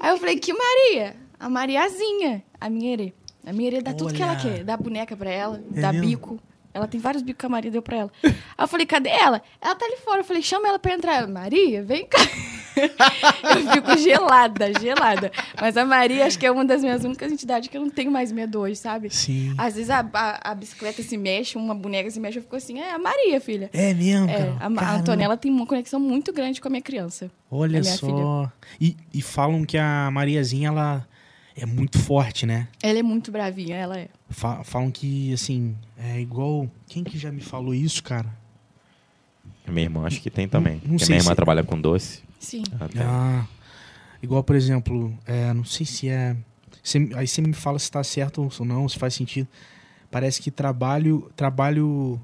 Aí 0.00 0.10
eu 0.10 0.18
falei: 0.18 0.38
Que 0.38 0.52
Maria? 0.52 1.21
A 1.42 1.48
Mariazinha, 1.50 2.42
a 2.60 2.70
minha 2.70 2.92
herê. 2.92 3.12
A 3.44 3.52
minha 3.52 3.68
herê 3.68 3.82
dá 3.82 3.92
tudo 3.92 4.14
que 4.14 4.22
ela 4.22 4.32
Olha. 4.32 4.40
quer. 4.40 4.64
Dá 4.64 4.76
boneca 4.76 5.16
pra 5.16 5.30
ela, 5.30 5.62
É 5.74 5.80
dá 5.80 5.92
mesmo? 5.92 6.06
bico. 6.08 6.40
Ela 6.74 6.88
tem 6.88 6.98
vários 6.98 7.22
bicos 7.22 7.38
que 7.40 7.44
a 7.44 7.48
Maria 7.50 7.70
deu 7.70 7.82
pra 7.82 7.96
ela. 7.98 8.10
Aí 8.24 8.32
eu 8.60 8.66
falei, 8.68 8.86
cadê 8.86 9.10
ela? 9.10 9.42
Ela 9.60 9.74
tá 9.74 9.84
ali 9.84 9.96
fora. 9.98 10.20
Eu 10.20 10.24
falei, 10.24 10.42
chama 10.42 10.68
ela 10.68 10.78
pra 10.78 10.94
entrar. 10.94 11.16
Ela, 11.16 11.26
Maria, 11.26 11.82
vem 11.82 12.06
cá. 12.06 12.16
eu 12.76 13.72
fico 13.72 13.98
gelada, 13.98 14.72
gelada. 14.80 15.30
Mas 15.60 15.76
a 15.76 15.84
Maria, 15.84 16.24
acho 16.24 16.38
que 16.38 16.46
é 16.46 16.50
uma 16.50 16.64
das 16.64 16.80
minhas 16.82 17.04
únicas 17.04 17.30
entidades 17.30 17.68
que 17.68 17.76
eu 17.76 17.82
não 17.82 17.90
tenho 17.90 18.10
mais 18.10 18.32
medo 18.32 18.58
hoje, 18.60 18.76
sabe? 18.76 19.10
Sim. 19.10 19.54
Às 19.58 19.74
vezes 19.74 19.90
a, 19.90 20.00
a- 20.14 20.50
a 20.50 20.54
bicicleta 20.54 21.02
se 21.02 21.16
mexe, 21.18 21.58
uma 21.58 21.74
boneca 21.74 22.10
se 22.10 22.18
mexe, 22.18 22.38
eu 22.38 22.42
fico 22.42 22.56
assim, 22.56 22.80
é 22.80 22.92
a 22.92 22.98
Maria, 22.98 23.38
filha. 23.38 23.68
É 23.72 23.92
mesmo, 23.92 24.30
É, 24.30 24.54
a, 24.58 24.66
a. 24.66 24.96
Antonella 24.96 25.36
tem 25.36 25.52
uma 25.52 25.66
conexão 25.66 26.00
muito 26.00 26.32
grande 26.32 26.58
com 26.58 26.68
a 26.68 26.70
minha 26.70 26.82
criança. 26.82 27.30
Olha 27.50 27.76
é 27.76 27.80
minha 27.82 27.92
só. 27.96 28.50
E, 28.80 28.96
e 29.12 29.20
falam 29.20 29.62
que 29.66 29.76
a 29.76 30.10
Mariazinha, 30.10 30.68
ela 30.68 31.06
é 31.56 31.66
muito 31.66 31.98
forte, 31.98 32.46
né? 32.46 32.68
Ela 32.82 32.98
é 32.98 33.02
muito 33.02 33.30
bravinha, 33.30 33.76
ela 33.76 33.98
é. 33.98 34.08
Fa- 34.30 34.62
falam 34.64 34.90
que, 34.90 35.32
assim, 35.32 35.76
é 35.98 36.20
igual... 36.20 36.70
Quem 36.88 37.04
que 37.04 37.18
já 37.18 37.30
me 37.30 37.40
falou 37.40 37.74
isso, 37.74 38.02
cara? 38.02 38.28
Minha 39.66 39.82
irmã 39.84 40.06
acho 40.06 40.20
que 40.20 40.30
tem 40.30 40.48
também. 40.48 40.74
Não 40.84 40.90
Porque 40.92 41.04
sei 41.04 41.08
minha 41.14 41.20
irmã 41.22 41.30
se- 41.30 41.36
trabalha 41.36 41.62
com 41.62 41.80
doce. 41.80 42.22
Sim. 42.38 42.62
Ah, 42.98 43.46
igual, 44.22 44.42
por 44.42 44.56
exemplo, 44.56 45.16
é, 45.26 45.52
não 45.52 45.64
sei 45.64 45.86
se 45.86 46.08
é... 46.08 46.36
você- 46.82 47.10
aí 47.14 47.26
você 47.26 47.40
me 47.40 47.52
fala 47.52 47.78
se 47.78 47.90
tá 47.90 48.02
certo 48.02 48.50
ou 48.58 48.66
não, 48.66 48.88
se 48.88 48.98
faz 48.98 49.14
sentido. 49.14 49.46
Parece 50.10 50.42
que 50.42 50.50
trabalho, 50.50 51.30
trabalho 51.36 52.20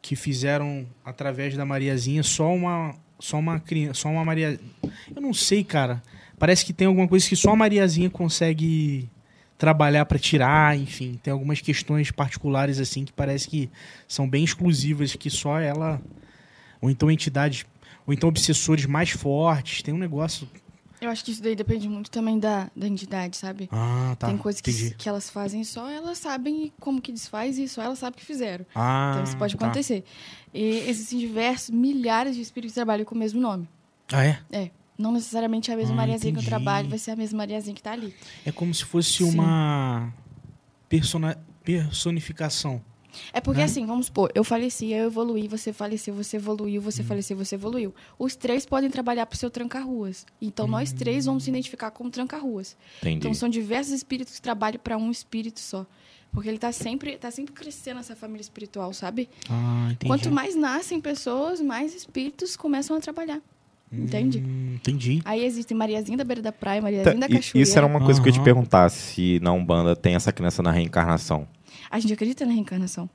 que 0.00 0.16
fizeram 0.16 0.86
através 1.04 1.56
da 1.56 1.64
Mariazinha, 1.64 2.22
só 2.22 2.52
uma, 2.52 2.94
só 3.18 3.38
uma 3.38 3.60
criança, 3.60 3.94
só 4.00 4.08
uma 4.08 4.24
Maria... 4.24 4.58
Eu 5.14 5.22
não 5.22 5.32
sei, 5.32 5.62
cara. 5.62 6.02
Parece 6.42 6.64
que 6.64 6.72
tem 6.72 6.88
alguma 6.88 7.06
coisa 7.06 7.28
que 7.28 7.36
só 7.36 7.52
a 7.52 7.56
Mariazinha 7.56 8.10
consegue 8.10 9.08
trabalhar 9.56 10.04
pra 10.06 10.18
tirar, 10.18 10.76
enfim. 10.76 11.16
Tem 11.22 11.32
algumas 11.32 11.60
questões 11.60 12.10
particulares, 12.10 12.80
assim, 12.80 13.04
que 13.04 13.12
parece 13.12 13.46
que 13.46 13.70
são 14.08 14.28
bem 14.28 14.42
exclusivas, 14.42 15.14
que 15.14 15.30
só 15.30 15.60
ela... 15.60 16.02
Ou 16.80 16.90
então 16.90 17.08
entidades... 17.08 17.64
Ou 18.04 18.12
então 18.12 18.28
obsessores 18.28 18.86
mais 18.86 19.10
fortes. 19.10 19.82
Tem 19.82 19.94
um 19.94 19.98
negócio... 19.98 20.48
Eu 21.00 21.10
acho 21.10 21.24
que 21.24 21.30
isso 21.30 21.40
daí 21.40 21.54
depende 21.54 21.88
muito 21.88 22.10
também 22.10 22.40
da, 22.40 22.68
da 22.74 22.88
entidade, 22.88 23.36
sabe? 23.36 23.68
Ah, 23.70 24.16
tá. 24.18 24.26
Tem 24.26 24.36
coisas 24.36 24.60
que, 24.60 24.94
que 24.96 25.08
elas 25.08 25.30
fazem 25.30 25.62
só 25.62 25.88
elas 25.88 26.18
sabem 26.18 26.72
como 26.80 27.00
que 27.00 27.12
desfaz 27.12 27.56
e 27.56 27.68
só 27.68 27.82
elas 27.82 28.00
sabem 28.00 28.18
que 28.18 28.26
fizeram. 28.26 28.66
Ah, 28.74 29.12
então 29.12 29.22
isso 29.22 29.36
pode 29.36 29.56
tá. 29.56 29.64
acontecer. 29.64 30.02
E 30.52 30.88
existem 30.88 31.20
diversos, 31.20 31.70
milhares 31.70 32.34
de 32.34 32.42
espíritos 32.42 32.72
que 32.72 32.80
trabalham 32.80 33.04
com 33.04 33.14
o 33.14 33.18
mesmo 33.18 33.40
nome. 33.40 33.68
Ah, 34.10 34.24
é? 34.24 34.40
É. 34.50 34.70
Não 35.02 35.12
necessariamente 35.12 35.70
a 35.72 35.76
mesma 35.76 35.94
Ah, 35.94 35.96
Mariazinha 35.96 36.32
que 36.32 36.38
eu 36.38 36.42
entendi. 36.42 36.48
trabalho 36.48 36.88
vai 36.88 36.98
ser 36.98 37.10
a 37.10 37.16
mesma 37.16 37.38
Mariazinha 37.38 37.74
que 37.74 37.82
tá 37.82 37.92
ali. 37.92 38.14
É 38.46 38.52
como 38.52 38.72
se 38.72 38.84
fosse 38.84 39.10
Sim. 39.24 39.24
uma 39.34 40.12
persona... 40.88 41.36
personificação. 41.64 42.80
É 43.30 43.40
porque 43.42 43.58
Né? 43.58 43.64
assim, 43.66 43.84
vamos 43.84 44.06
supor, 44.06 44.32
eu 44.34 44.42
faleci, 44.42 44.90
eu 44.90 45.04
evoluí, 45.06 45.46
você 45.46 45.70
faleceu, 45.70 46.14
você 46.14 46.36
evoluiu, 46.38 46.80
Hum. 46.80 46.84
você 46.84 47.02
faleceu, 47.04 47.36
você 47.36 47.56
evoluiu. 47.56 47.94
Os 48.18 48.34
três 48.34 48.64
podem 48.64 48.88
trabalhar 48.90 49.26
pro 49.26 49.36
seu 49.36 49.50
tranca-ruas. 49.50 50.24
Então 50.40 50.66
nós 50.66 50.92
três 50.92 51.26
vamos 51.26 51.44
se 51.44 51.50
identificar 51.50 51.90
como 51.90 52.08
tranca-ruas. 52.10 52.74
Entendi. 53.00 53.16
Então 53.18 53.34
são 53.34 53.48
diversos 53.50 53.92
espíritos 53.92 54.36
que 54.36 54.40
trabalham 54.42 54.80
para 54.82 54.96
um 54.96 55.10
espírito 55.10 55.60
só. 55.60 55.84
Porque 56.32 56.48
ele 56.48 56.56
tá 56.56 56.72
sempre, 56.72 57.18
tá 57.18 57.30
sempre 57.30 57.52
crescendo 57.52 58.00
essa 58.00 58.16
família 58.16 58.40
espiritual, 58.40 58.94
sabe? 58.94 59.28
Ah, 59.50 59.88
entendi. 59.92 60.06
Quanto 60.08 60.30
mais 60.30 60.54
nascem 60.56 60.98
pessoas, 60.98 61.60
mais 61.60 61.94
espíritos 61.94 62.56
começam 62.56 62.96
a 62.96 63.00
trabalhar. 63.00 63.42
Entende? 63.92 64.38
Hum, 64.38 64.74
entendi. 64.76 65.20
Aí 65.24 65.44
existe 65.44 65.74
Mariazinha 65.74 66.16
da 66.16 66.24
beira 66.24 66.40
da 66.40 66.50
praia, 66.52 66.80
Tá, 66.80 66.84
Mariazinha 66.84 67.18
da 67.20 67.26
e- 67.26 67.34
cachoeira. 67.34 67.62
Isso 67.62 67.76
era 67.76 67.86
uma 67.86 68.00
coisa 68.00 68.20
que 68.22 68.28
eu 68.28 68.32
ia 68.32 68.38
te 68.38 68.42
perguntar, 68.44 68.88
se 68.88 69.38
na 69.42 69.52
Umbanda 69.52 69.94
tem 69.94 70.14
essa 70.14 70.32
crença 70.32 70.62
na 70.62 70.70
reencarnação. 70.70 71.46
A 71.90 71.98
gente 72.00 72.12
acredita 72.14 72.46
na 72.46 72.52
reencarnação. 72.52 73.08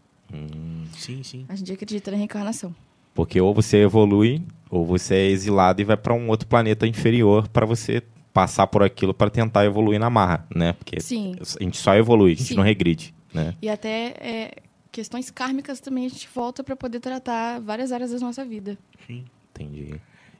Sim, 0.93 1.23
sim. 1.23 1.45
A 1.49 1.55
gente 1.55 1.71
acredita 1.71 2.11
na 2.11 2.17
reencarnação. 2.17 2.75
Porque 3.13 3.39
ou 3.41 3.53
você 3.53 3.77
evolui, 3.77 4.43
ou 4.69 4.85
você 4.85 5.15
é 5.15 5.25
exilado 5.27 5.81
e 5.81 5.85
vai 5.85 5.97
para 5.97 6.13
um 6.13 6.29
outro 6.29 6.47
planeta 6.47 6.85
inferior 6.85 7.47
para 7.47 7.65
você 7.65 8.03
passar 8.33 8.67
por 8.67 8.83
aquilo 8.83 9.13
para 9.13 9.31
tentar 9.31 9.65
evoluir 9.65 9.99
na 9.99 10.09
marra, 10.09 10.45
né? 10.55 10.73
Porque 10.73 10.99
Sim. 10.99 11.35
a 11.59 11.63
gente 11.63 11.77
só 11.77 11.95
evolui, 11.95 12.33
a 12.33 12.35
gente 12.35 12.49
Sim. 12.49 12.55
não 12.55 12.63
regride, 12.63 13.15
né? 13.33 13.55
E 13.59 13.67
até 13.67 14.13
é, 14.19 14.51
questões 14.91 15.31
kármicas 15.31 15.79
também 15.79 16.05
a 16.05 16.09
gente 16.09 16.29
volta 16.35 16.63
para 16.63 16.75
poder 16.75 16.99
tratar 16.99 17.59
várias 17.59 17.91
áreas 17.91 18.11
da 18.11 18.19
nossa 18.19 18.45
vida. 18.45 18.77
sim. 19.07 19.25
Entendi. 19.59 19.95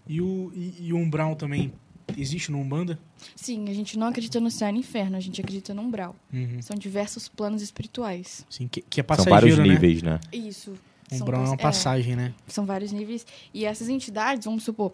E 0.08 0.22
o, 0.22 0.52
e, 0.56 0.88
e 0.88 0.94
o 0.94 0.98
Umbral 0.98 1.36
também 1.36 1.74
existe 2.16 2.52
no 2.52 2.60
Umbanda? 2.60 3.00
Sim, 3.36 3.70
a 3.70 3.74
gente 3.74 3.98
não 3.98 4.08
acredita 4.08 4.40
no 4.40 4.50
céu 4.50 4.70
e 4.70 4.72
no 4.72 4.80
inferno, 4.80 5.18
a 5.18 5.20
gente 5.20 5.42
acredita 5.42 5.74
no 5.74 5.82
umbral. 5.82 6.16
Uhum. 6.32 6.62
São 6.62 6.78
diversos 6.78 7.28
planos 7.28 7.62
espirituais. 7.62 8.46
Sim, 8.50 8.68
que, 8.68 8.82
que 8.82 9.02
é 9.02 9.04
São 9.04 9.08
passageiro, 9.08 9.36
vários 9.36 9.58
né? 9.58 9.64
níveis, 9.64 10.02
né? 10.02 10.20
Isso. 10.32 10.72
O 11.12 11.16
São 11.16 11.26
Umbral 11.26 11.44
é 11.44 11.48
uma 11.48 11.58
passagem, 11.58 12.16
né? 12.16 12.34
são 12.48 12.66
vários 12.66 12.92
níveis. 12.92 13.26
E 13.54 13.66
essas 13.66 13.90
entidades, 13.90 14.46
vamos 14.46 14.64
supor, 14.64 14.92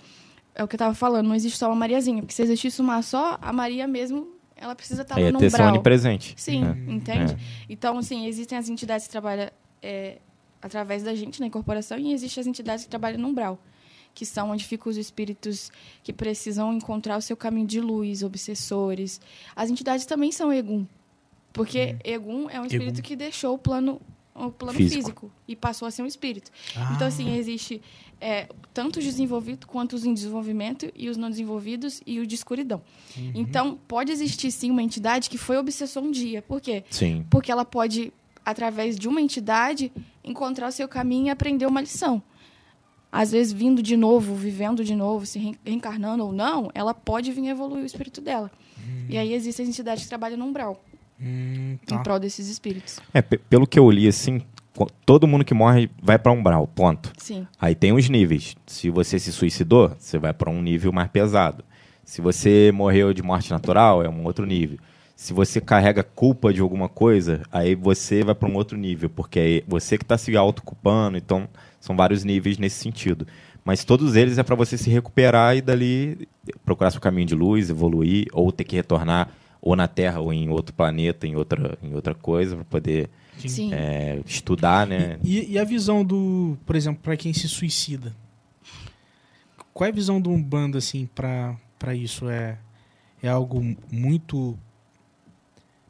é 0.55 0.63
o 0.63 0.67
que 0.67 0.75
eu 0.75 0.79
tava 0.79 0.93
falando, 0.93 1.27
não 1.27 1.35
existe 1.35 1.57
só 1.57 1.67
uma 1.67 1.75
Mariazinha. 1.75 2.21
Porque 2.21 2.33
se 2.33 2.43
existisse 2.43 2.81
uma 2.81 3.01
só, 3.01 3.37
a 3.41 3.51
Maria 3.51 3.87
mesmo, 3.87 4.27
ela 4.55 4.75
precisa 4.75 5.01
estar 5.01 5.15
Aí 5.17 5.23
lá 5.23 5.29
é 5.29 5.31
no 5.31 5.39
ter 5.39 5.49
ser 5.49 5.57
umbral. 5.57 5.73
onipresente. 5.73 6.33
Sim, 6.37 6.61
né? 6.61 6.77
entende? 6.87 7.33
É. 7.33 7.37
Então, 7.67 7.97
assim, 7.97 8.27
existem 8.27 8.57
as 8.57 8.69
entidades 8.69 9.07
que 9.07 9.11
trabalham 9.11 9.49
é, 9.81 10.19
através 10.61 11.03
da 11.03 11.13
gente 11.15 11.39
na 11.39 11.47
incorporação 11.47 11.97
e 11.97 12.13
existem 12.13 12.41
as 12.41 12.47
entidades 12.47 12.85
que 12.85 12.89
trabalham 12.89 13.19
no 13.19 13.27
umbral, 13.27 13.59
que 14.13 14.25
são 14.25 14.51
onde 14.51 14.65
ficam 14.65 14.89
os 14.89 14.97
espíritos 14.97 15.71
que 16.03 16.13
precisam 16.13 16.73
encontrar 16.73 17.17
o 17.17 17.21
seu 17.21 17.35
caminho 17.35 17.67
de 17.67 17.81
luz, 17.81 18.23
obsessores. 18.23 19.19
As 19.55 19.69
entidades 19.69 20.05
também 20.05 20.31
são 20.31 20.53
Egum, 20.53 20.85
porque 21.51 21.95
Egum 22.03 22.49
é 22.49 22.59
um 22.59 22.65
espírito 22.65 22.99
Egum. 22.99 23.01
que 23.01 23.15
deixou 23.15 23.55
o 23.55 23.57
plano 23.57 24.01
o 24.35 24.51
plano 24.51 24.75
Físico. 24.75 25.01
físico. 25.01 25.31
e 25.47 25.55
passou 25.55 25.87
a 25.87 25.91
ser 25.91 26.01
um 26.01 26.07
espírito. 26.07 26.51
Ah, 26.75 26.93
Então, 26.95 27.07
assim, 27.07 27.37
existe 27.37 27.79
é, 28.19 28.47
tanto 28.73 28.97
os 28.99 29.05
desenvolvidos 29.05 29.65
quanto 29.65 29.93
os 29.93 30.05
em 30.05 30.13
desenvolvimento 30.13 30.91
e 30.95 31.09
os 31.09 31.17
não 31.17 31.29
desenvolvidos 31.29 32.01
e 32.05 32.19
o 32.19 32.25
de 32.25 32.33
escuridão. 32.35 32.81
Uhum. 33.15 33.31
Então, 33.35 33.77
pode 33.87 34.11
existir, 34.11 34.51
sim, 34.51 34.71
uma 34.71 34.81
entidade 34.81 35.29
que 35.29 35.37
foi 35.37 35.57
obsessor 35.57 36.01
um 36.03 36.09
dia. 36.09 36.41
Por 36.41 36.59
quê? 36.59 36.83
Sim. 36.89 37.25
Porque 37.29 37.51
ela 37.51 37.63
pode, 37.63 38.11
através 38.43 38.97
de 38.97 39.07
uma 39.07 39.21
entidade, 39.21 39.91
encontrar 40.23 40.69
o 40.69 40.71
seu 40.71 40.87
caminho 40.87 41.27
e 41.27 41.29
aprender 41.29 41.67
uma 41.67 41.81
lição. 41.81 42.21
Às 43.15 43.31
vezes, 43.31 43.53
vindo 43.53 43.81
de 43.83 43.95
novo, 43.95 44.33
vivendo 44.33 44.83
de 44.83 44.95
novo, 44.95 45.23
se 45.25 45.37
reen- 45.37 45.55
reencarnando 45.63 46.25
ou 46.25 46.31
não, 46.33 46.71
ela 46.73 46.95
pode 46.95 47.31
vir 47.31 47.47
evoluir 47.47 47.83
o 47.83 47.85
espírito 47.85 48.19
dela. 48.19 48.49
E 49.07 49.17
aí 49.17 49.33
existem 49.33 49.63
as 49.63 49.69
entidades 49.69 50.03
que 50.03 50.09
trabalham 50.09 50.35
no 50.37 50.45
umbral, 50.45 50.83
Hum, 51.21 51.73
em 51.73 51.85
tá. 51.85 51.99
prol 51.99 52.19
desses 52.19 52.47
espíritos. 52.49 52.99
É, 53.13 53.21
pe- 53.21 53.37
pelo 53.37 53.67
que 53.67 53.77
eu 53.77 53.89
li, 53.91 54.07
assim, 54.07 54.41
todo 55.05 55.27
mundo 55.27 55.45
que 55.45 55.53
morre 55.53 55.89
vai 56.01 56.17
para 56.17 56.31
umbral, 56.31 56.65
ponto. 56.67 57.13
Sim. 57.17 57.45
Aí 57.61 57.75
tem 57.75 57.93
os 57.93 58.09
níveis. 58.09 58.55
Se 58.65 58.89
você 58.89 59.19
se 59.19 59.31
suicidou, 59.31 59.91
você 59.99 60.17
vai 60.17 60.33
para 60.33 60.49
um 60.49 60.61
nível 60.61 60.91
mais 60.91 61.09
pesado. 61.11 61.63
Se 62.03 62.19
você 62.19 62.71
morreu 62.73 63.13
de 63.13 63.21
morte 63.21 63.51
natural, 63.51 64.03
é 64.03 64.09
um 64.09 64.23
outro 64.25 64.45
nível. 64.45 64.79
Se 65.15 65.31
você 65.31 65.61
carrega 65.61 66.03
culpa 66.03 66.51
de 66.51 66.59
alguma 66.59 66.89
coisa, 66.89 67.43
aí 67.51 67.75
você 67.75 68.23
vai 68.23 68.33
para 68.35 68.49
um 68.49 68.55
outro 68.55 68.75
nível, 68.77 69.09
porque 69.09 69.39
é 69.39 69.63
você 69.69 69.97
que 69.97 70.03
está 70.03 70.17
se 70.17 70.35
autoculpando, 70.35 71.17
então 71.17 71.47
são 71.83 71.97
vários 71.97 72.23
níveis 72.23 72.57
nesse 72.57 72.81
sentido. 72.81 73.27
Mas 73.65 73.83
todos 73.83 74.15
eles 74.15 74.37
é 74.37 74.43
para 74.43 74.55
você 74.55 74.77
se 74.77 74.89
recuperar 74.89 75.57
e 75.57 75.61
dali 75.61 76.29
procurar 76.63 76.91
seu 76.91 77.01
caminho 77.01 77.27
de 77.27 77.35
luz, 77.35 77.69
evoluir, 77.69 78.27
ou 78.31 78.53
ter 78.53 78.63
que 78.63 78.77
retornar 78.77 79.29
ou 79.61 79.75
na 79.75 79.85
Terra 79.85 80.21
ou 80.21 80.31
em 80.31 80.49
outro 80.49 80.73
planeta, 80.73 81.27
em 81.27 81.35
outra, 81.35 81.77
em 81.83 81.93
outra 81.93 82.15
coisa, 82.15 82.55
para 82.55 82.63
poder 82.63 83.09
é, 83.73 84.21
estudar, 84.25 84.87
né? 84.87 85.19
E, 85.21 85.51
e 85.51 85.59
a 85.59 85.65
visão 85.65 86.05
do, 86.05 86.57
por 86.65 86.77
exemplo, 86.77 87.01
para 87.03 87.17
quem 87.17 87.33
se 87.33 87.49
suicida? 87.49 88.15
Qual 89.73 89.85
é 89.85 89.91
a 89.91 89.93
visão 89.93 90.21
do 90.21 90.29
Umbanda, 90.29 90.77
assim, 90.77 91.09
pra, 91.13 91.57
pra 91.77 91.93
isso? 91.93 92.29
É, 92.29 92.57
é 93.21 93.27
algo 93.27 93.61
muito 93.91 94.57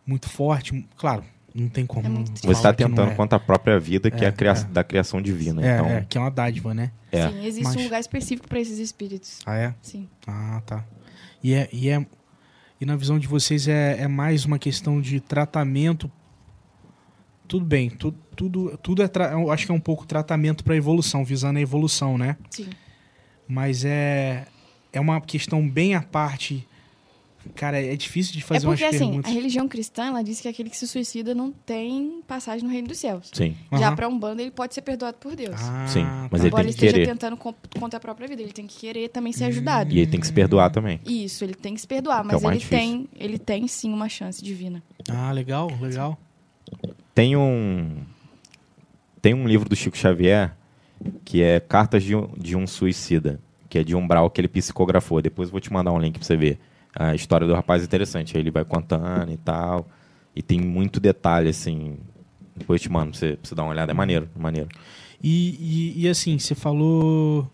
muito 0.07 0.27
forte? 0.27 0.87
Claro, 0.97 1.23
não 1.53 1.69
tem 1.69 1.85
como 1.85 2.07
É. 2.07 2.23
Você 2.41 2.51
está 2.51 2.73
tentando 2.73 3.11
é. 3.11 3.15
contra 3.15 3.37
a 3.37 3.39
própria 3.39 3.79
vida, 3.79 4.09
que 4.09 4.23
é, 4.23 4.27
É, 4.27 4.29
a 4.29 4.31
cria- 4.31 4.51
é. 4.51 4.63
da 4.65 4.83
criação 4.83 5.21
divina. 5.21 5.65
É, 5.65 5.75
então, 5.75 5.87
é, 5.87 6.01
que 6.07 6.17
é 6.17 6.21
uma 6.21 6.31
dádiva, 6.31 6.73
né? 6.73 6.91
É. 7.11 7.27
Sim, 7.29 7.45
existe 7.45 7.63
Mas- 7.63 7.75
um 7.75 7.83
lugar 7.83 7.99
específico 7.99 8.47
para 8.47 8.59
esses 8.59 8.79
espíritos. 8.79 9.39
Ah, 9.45 9.55
é? 9.55 9.73
Sim. 9.81 10.07
Ah, 10.25 10.61
tá. 10.65 10.83
E 11.43 11.53
é, 11.53 11.69
e 11.71 11.89
é 11.89 12.05
e 12.81 12.85
na 12.85 12.95
visão 12.95 13.17
de 13.19 13.27
vocês 13.27 13.67
é, 13.67 14.01
é 14.01 14.07
mais 14.07 14.45
uma 14.45 14.57
questão 14.59 14.99
de 14.99 15.19
tratamento. 15.19 16.11
Tudo 17.47 17.65
bem, 17.65 17.89
tu, 17.89 18.11
tudo 18.35 18.77
tudo 18.81 19.03
é 19.03 19.07
tra- 19.07 19.31
eu 19.33 19.51
acho 19.51 19.65
que 19.65 19.71
é 19.71 19.75
um 19.75 19.79
pouco 19.79 20.05
tratamento 20.07 20.63
para 20.63 20.75
evolução, 20.75 21.23
visando 21.23 21.59
a 21.59 21.61
evolução, 21.61 22.17
né? 22.17 22.35
Sim. 22.49 22.69
Mas 23.47 23.85
é 23.85 24.47
é 24.91 24.99
uma 24.99 25.19
questão 25.21 25.67
bem 25.67 25.93
à 25.95 26.01
parte 26.01 26.67
Cara, 27.55 27.79
é 27.81 27.95
difícil 27.95 28.33
de 28.33 28.39
É 28.39 28.41
fazer 28.41 28.65
porque, 28.65 28.83
umas 28.83 28.95
assim, 28.95 29.05
perguntas. 29.07 29.31
a 29.31 29.33
religião 29.33 29.67
cristã, 29.67 30.05
ela 30.05 30.23
diz 30.23 30.39
que 30.41 30.47
aquele 30.47 30.69
que 30.69 30.77
se 30.77 30.87
suicida 30.87 31.35
não 31.35 31.51
tem 31.51 32.21
passagem 32.27 32.63
no 32.65 32.71
reino 32.71 32.87
dos 32.87 32.97
céus. 32.97 33.29
Sim. 33.33 33.55
Já 33.73 33.87
Aham. 33.87 33.95
pra 33.95 34.07
Umbanda, 34.07 34.41
ele 34.41 34.51
pode 34.51 34.73
ser 34.73 34.81
perdoado 34.81 35.17
por 35.17 35.35
Deus. 35.35 35.55
Ah, 35.59 35.85
Sim, 35.87 36.03
mas 36.03 36.29
tá. 36.31 36.37
ele 36.39 36.47
Embora 36.47 36.63
tem 36.63 36.69
ele 36.69 36.77
que 36.77 36.85
esteja 36.85 36.93
querer. 36.93 37.07
tentando 37.07 37.37
com- 37.37 37.53
contra 37.79 37.97
a 37.97 37.99
própria 37.99 38.27
vida, 38.27 38.41
ele 38.41 38.53
tem 38.53 38.65
que 38.65 38.77
querer 38.79 39.09
também 39.09 39.33
ser 39.33 39.45
ajudado. 39.45 39.93
E 39.93 39.99
ele 39.99 40.07
tem 40.11 40.19
que 40.19 40.27
se 40.27 40.33
perdoar 40.33 40.69
também. 40.69 40.99
Isso, 41.05 41.43
ele 41.43 41.53
tem 41.53 41.73
que 41.75 41.81
se 41.81 41.87
perdoar, 41.87 42.21
é 42.21 42.23
mas 42.23 42.43
ele 42.43 42.59
tem, 42.59 43.07
ele 43.19 43.37
tem 43.37 43.67
sim 43.67 43.91
uma 43.93 44.07
chance 44.09 44.43
divina. 44.43 44.81
Ah, 45.09 45.31
legal, 45.31 45.69
legal. 45.81 46.17
Tem 47.13 47.35
um. 47.35 47.97
Tem 49.21 49.33
um 49.33 49.47
livro 49.47 49.69
do 49.69 49.75
Chico 49.75 49.97
Xavier 49.97 50.53
que 51.25 51.41
é 51.41 51.59
Cartas 51.59 52.03
de 52.03 52.15
um, 52.15 52.27
de 52.37 52.55
um 52.55 52.65
Suicida, 52.65 53.39
que 53.69 53.77
é 53.77 53.83
de 53.83 53.95
umbral 53.95 54.29
que 54.29 54.39
ele 54.39 54.47
psicografou. 54.47 55.21
Depois 55.21 55.49
eu 55.49 55.51
vou 55.51 55.59
te 55.61 55.71
mandar 55.71 55.91
um 55.91 55.99
link 55.99 56.17
pra 56.17 56.25
você 56.25 56.35
ver. 56.37 56.59
A 56.95 57.15
história 57.15 57.47
do 57.47 57.53
rapaz 57.53 57.81
é 57.81 57.85
interessante. 57.85 58.35
Aí 58.35 58.43
ele 58.43 58.51
vai 58.51 58.63
contando 58.63 59.31
e 59.31 59.37
tal. 59.37 59.87
E 60.35 60.41
tem 60.41 60.59
muito 60.59 60.99
detalhe, 60.99 61.49
assim. 61.49 61.97
Depois 62.55 62.81
te 62.81 62.89
mando 62.89 63.11
pra 63.11 63.19
você, 63.19 63.35
pra 63.35 63.49
você 63.49 63.55
dar 63.55 63.63
uma 63.63 63.71
olhada. 63.71 63.91
É 63.91 63.95
maneiro, 63.95 64.29
maneiro. 64.35 64.69
E, 65.21 65.93
e, 65.97 66.03
e 66.03 66.09
assim, 66.09 66.37
você 66.37 66.53
falou. 66.53 67.49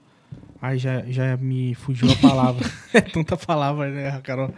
Ai, 0.61 0.77
já, 0.77 1.03
já 1.03 1.37
me 1.37 1.73
fugiu 1.75 2.11
a 2.11 2.15
palavra. 2.15 2.69
é 2.93 2.99
tanta 2.99 3.37
palavra, 3.37 3.89
né, 3.89 4.19
Carol? 4.21 4.53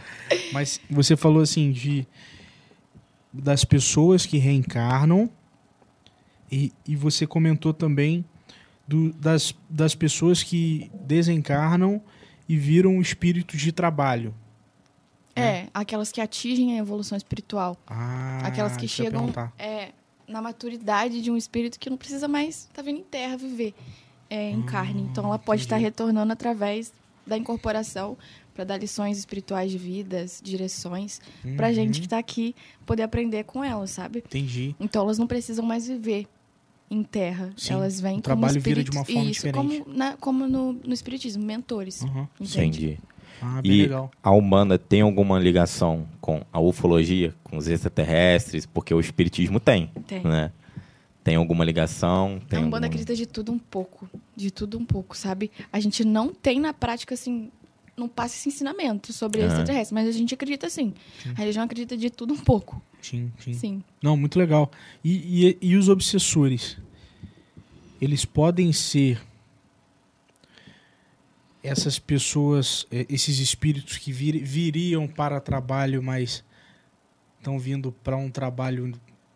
Mas 0.52 0.80
você 0.90 1.16
falou 1.16 1.42
assim 1.42 1.72
de 1.72 2.08
das 3.34 3.64
pessoas 3.64 4.26
que 4.26 4.38
reencarnam 4.38 5.30
e, 6.52 6.74
e 6.86 6.96
você 6.96 7.26
comentou 7.26 7.74
também 7.74 8.26
do, 8.86 9.14
das, 9.14 9.56
das 9.70 9.96
pessoas 9.96 10.44
que 10.44 10.92
desencarnam 11.06 12.02
e 12.48 12.58
viram 12.58 13.00
espíritos 13.00 13.62
de 13.62 13.72
trabalho. 13.72 14.34
É, 15.36 15.68
aquelas 15.74 16.12
que 16.12 16.20
atingem 16.22 16.74
a 16.76 16.78
evolução 16.80 17.18
espiritual. 17.18 17.78
Ah, 17.88 18.40
aquelas 18.44 18.76
que 18.78 18.88
chegam 18.88 19.22
perguntar. 19.28 19.54
é, 19.58 19.92
na 20.28 20.42
maturidade 20.42 21.22
de 21.22 21.30
um 21.32 21.38
espírito 21.38 21.80
que 21.80 21.90
não 21.90 21.98
precisa 21.98 22.28
mais 22.28 22.66
estar 22.70 22.82
vindo 22.82 23.00
em 23.00 23.04
terra 23.04 23.38
viver 23.38 23.74
é, 24.30 24.50
em 24.50 24.62
carne. 24.64 25.02
Então 25.02 25.26
ela 25.26 25.40
pode 25.40 25.62
estar 25.62 25.78
retornando 25.78 26.32
através 26.34 26.94
da 27.26 27.38
incorporação 27.38 28.18
para 28.54 28.64
dar 28.66 28.78
lições 28.78 29.18
espirituais 29.18 29.72
de 29.72 29.78
vidas, 29.78 30.42
direções, 30.44 31.22
pra 31.56 31.68
Uhum. 31.68 31.74
gente 31.74 32.02
que 32.02 32.08
tá 32.08 32.18
aqui 32.18 32.54
poder 32.86 33.04
aprender 33.04 33.44
com 33.46 33.64
elas, 33.64 33.92
sabe? 33.92 34.20
Entendi. 34.20 34.76
Então 34.80 35.04
elas 35.04 35.18
não 35.18 35.28
precisam 35.28 35.66
mais 35.66 35.88
viver 35.88 36.28
em 36.90 37.04
terra. 37.04 37.54
Sim, 37.56 37.74
elas 37.74 38.02
vêm 38.02 38.12
o 38.12 38.16
como 38.16 38.24
trabalho 38.24 38.60
vira 38.60 38.84
de 38.84 38.90
espíritos. 38.90 38.98
uma 38.98 39.06
forma 39.06 39.32
Isso, 39.32 39.46
diferente. 39.48 39.82
como, 39.84 39.98
na- 39.98 40.18
como 40.18 40.48
no, 40.48 40.74
no 40.74 40.94
espiritismo, 40.94 41.42
mentores. 41.44 42.02
Uhum. 42.02 42.28
Entende? 42.40 42.58
Entendi. 42.86 43.00
Ah, 43.42 43.62
bem 43.62 43.72
E 43.72 43.82
legal. 43.84 44.12
a 44.22 44.32
Umbanda 44.32 44.78
tem 44.78 45.02
alguma 45.02 45.40
ligação 45.40 46.08
com 46.20 46.44
a 46.54 46.60
ufologia, 46.60 47.34
com 47.44 47.58
os 47.58 47.68
extraterrestres? 47.68 48.66
Porque 48.66 48.94
o 48.94 49.00
espiritismo 49.00 49.60
tem, 49.60 49.90
Tem. 50.08 50.24
né? 50.24 50.52
Tem 51.24 51.36
alguma 51.36 51.64
ligação? 51.66 52.40
Tem 52.50 52.58
a 52.58 52.62
Umbanda 52.62 52.78
alguma- 52.78 52.88
acredita 52.88 53.16
de 53.16 53.26
tudo 53.26 53.52
um 53.52 53.60
pouco. 53.60 54.10
De 54.36 54.50
tudo 54.52 54.78
um 54.78 54.86
pouco, 54.86 55.16
sabe? 55.18 55.52
A 55.72 55.80
gente 55.80 56.04
não 56.06 56.30
tem 56.34 56.60
na 56.60 56.74
prática, 56.74 57.14
assim, 57.14 57.50
não 57.98 58.08
passa 58.08 58.36
esse 58.36 58.50
ensinamento 58.50 59.12
sobre 59.14 59.42
Aham. 59.42 59.50
extraterrestres, 59.50 59.92
mas 59.92 60.08
a 60.08 60.12
gente 60.12 60.34
acredita 60.34 60.70
sim. 60.70 60.94
A 61.36 61.40
religião 61.40 61.64
acredita 61.64 61.96
de 61.98 62.10
tudo 62.10 62.34
um 62.34 62.38
pouco. 62.40 62.82
Sim, 63.02 63.32
sim. 63.40 63.54
Sim. 63.54 63.84
Não, 64.02 64.16
muito 64.18 64.38
legal. 64.40 64.72
E, 65.04 65.58
e, 65.62 65.70
e 65.70 65.76
os 65.76 65.90
obsessores? 65.90 66.78
Eles 68.00 68.26
podem 68.26 68.72
ser 68.74 69.20
essas 71.64 72.00
pessoas, 72.00 72.86
eh, 72.92 73.06
esses 73.10 73.38
espíritos 73.40 73.98
que 73.98 74.12
vir- 74.12 74.44
viriam 74.44 75.08
para 75.08 75.40
trabalho, 75.40 76.02
mas 76.02 76.44
estão 77.38 77.60
vindo 77.60 77.92
para 77.92 78.16
um 78.18 78.30
trabalho 78.30 78.94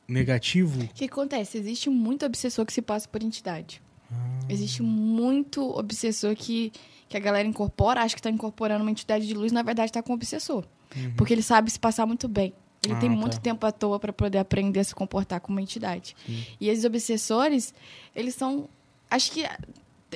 negativo? 0.08 0.82
O 0.84 0.88
que 0.88 1.06
acontece? 1.06 1.58
Existe 1.58 1.90
muito 1.90 2.26
obsessor 2.26 2.66
que 2.66 2.74
se 2.74 2.82
passa 2.82 3.08
por 3.08 3.22
entidade. 3.24 3.82
Ah. 4.12 4.40
Existe 4.50 4.82
muito 4.84 5.62
obsessor 5.78 6.36
que, 6.36 6.72
que 7.10 7.18
a 7.18 7.20
galera 7.20 7.48
incorpora, 7.48 8.02
acha 8.02 8.16
que 8.16 8.20
está 8.20 8.30
incorporando 8.30 8.84
uma 8.84 8.92
entidade 8.92 9.26
de 9.28 9.34
luz, 9.34 9.52
na 9.52 9.62
verdade 9.64 9.90
está 9.90 10.02
com 10.04 10.12
o 10.12 10.16
obsessor. 10.16 10.64
Porque 11.18 11.34
ele 11.34 11.42
sabe 11.42 11.70
se 11.70 11.80
passar 11.80 12.06
muito 12.06 12.28
bem. 12.28 12.54
Ele 12.84 12.94
Uhum. 12.94 12.98
Ah, 12.98 13.02
tem 13.02 13.10
tá. 13.10 13.16
muito 13.16 13.40
tempo 13.42 13.66
à 13.66 13.72
toa 13.72 14.00
para 14.00 14.14
poder 14.14 14.38
aprender 14.38 14.80
a 14.80 14.84
se 14.84 14.94
comportar 14.96 15.40
como 15.42 15.58
uma 15.58 15.62
entidade. 15.62 16.16
Sim. 16.26 16.46
E 16.62 16.70
esses 16.70 16.86
obsessores, 16.86 17.74
eles 18.16 18.36
são. 18.36 18.70
Acho 19.10 19.32
que 19.32 19.44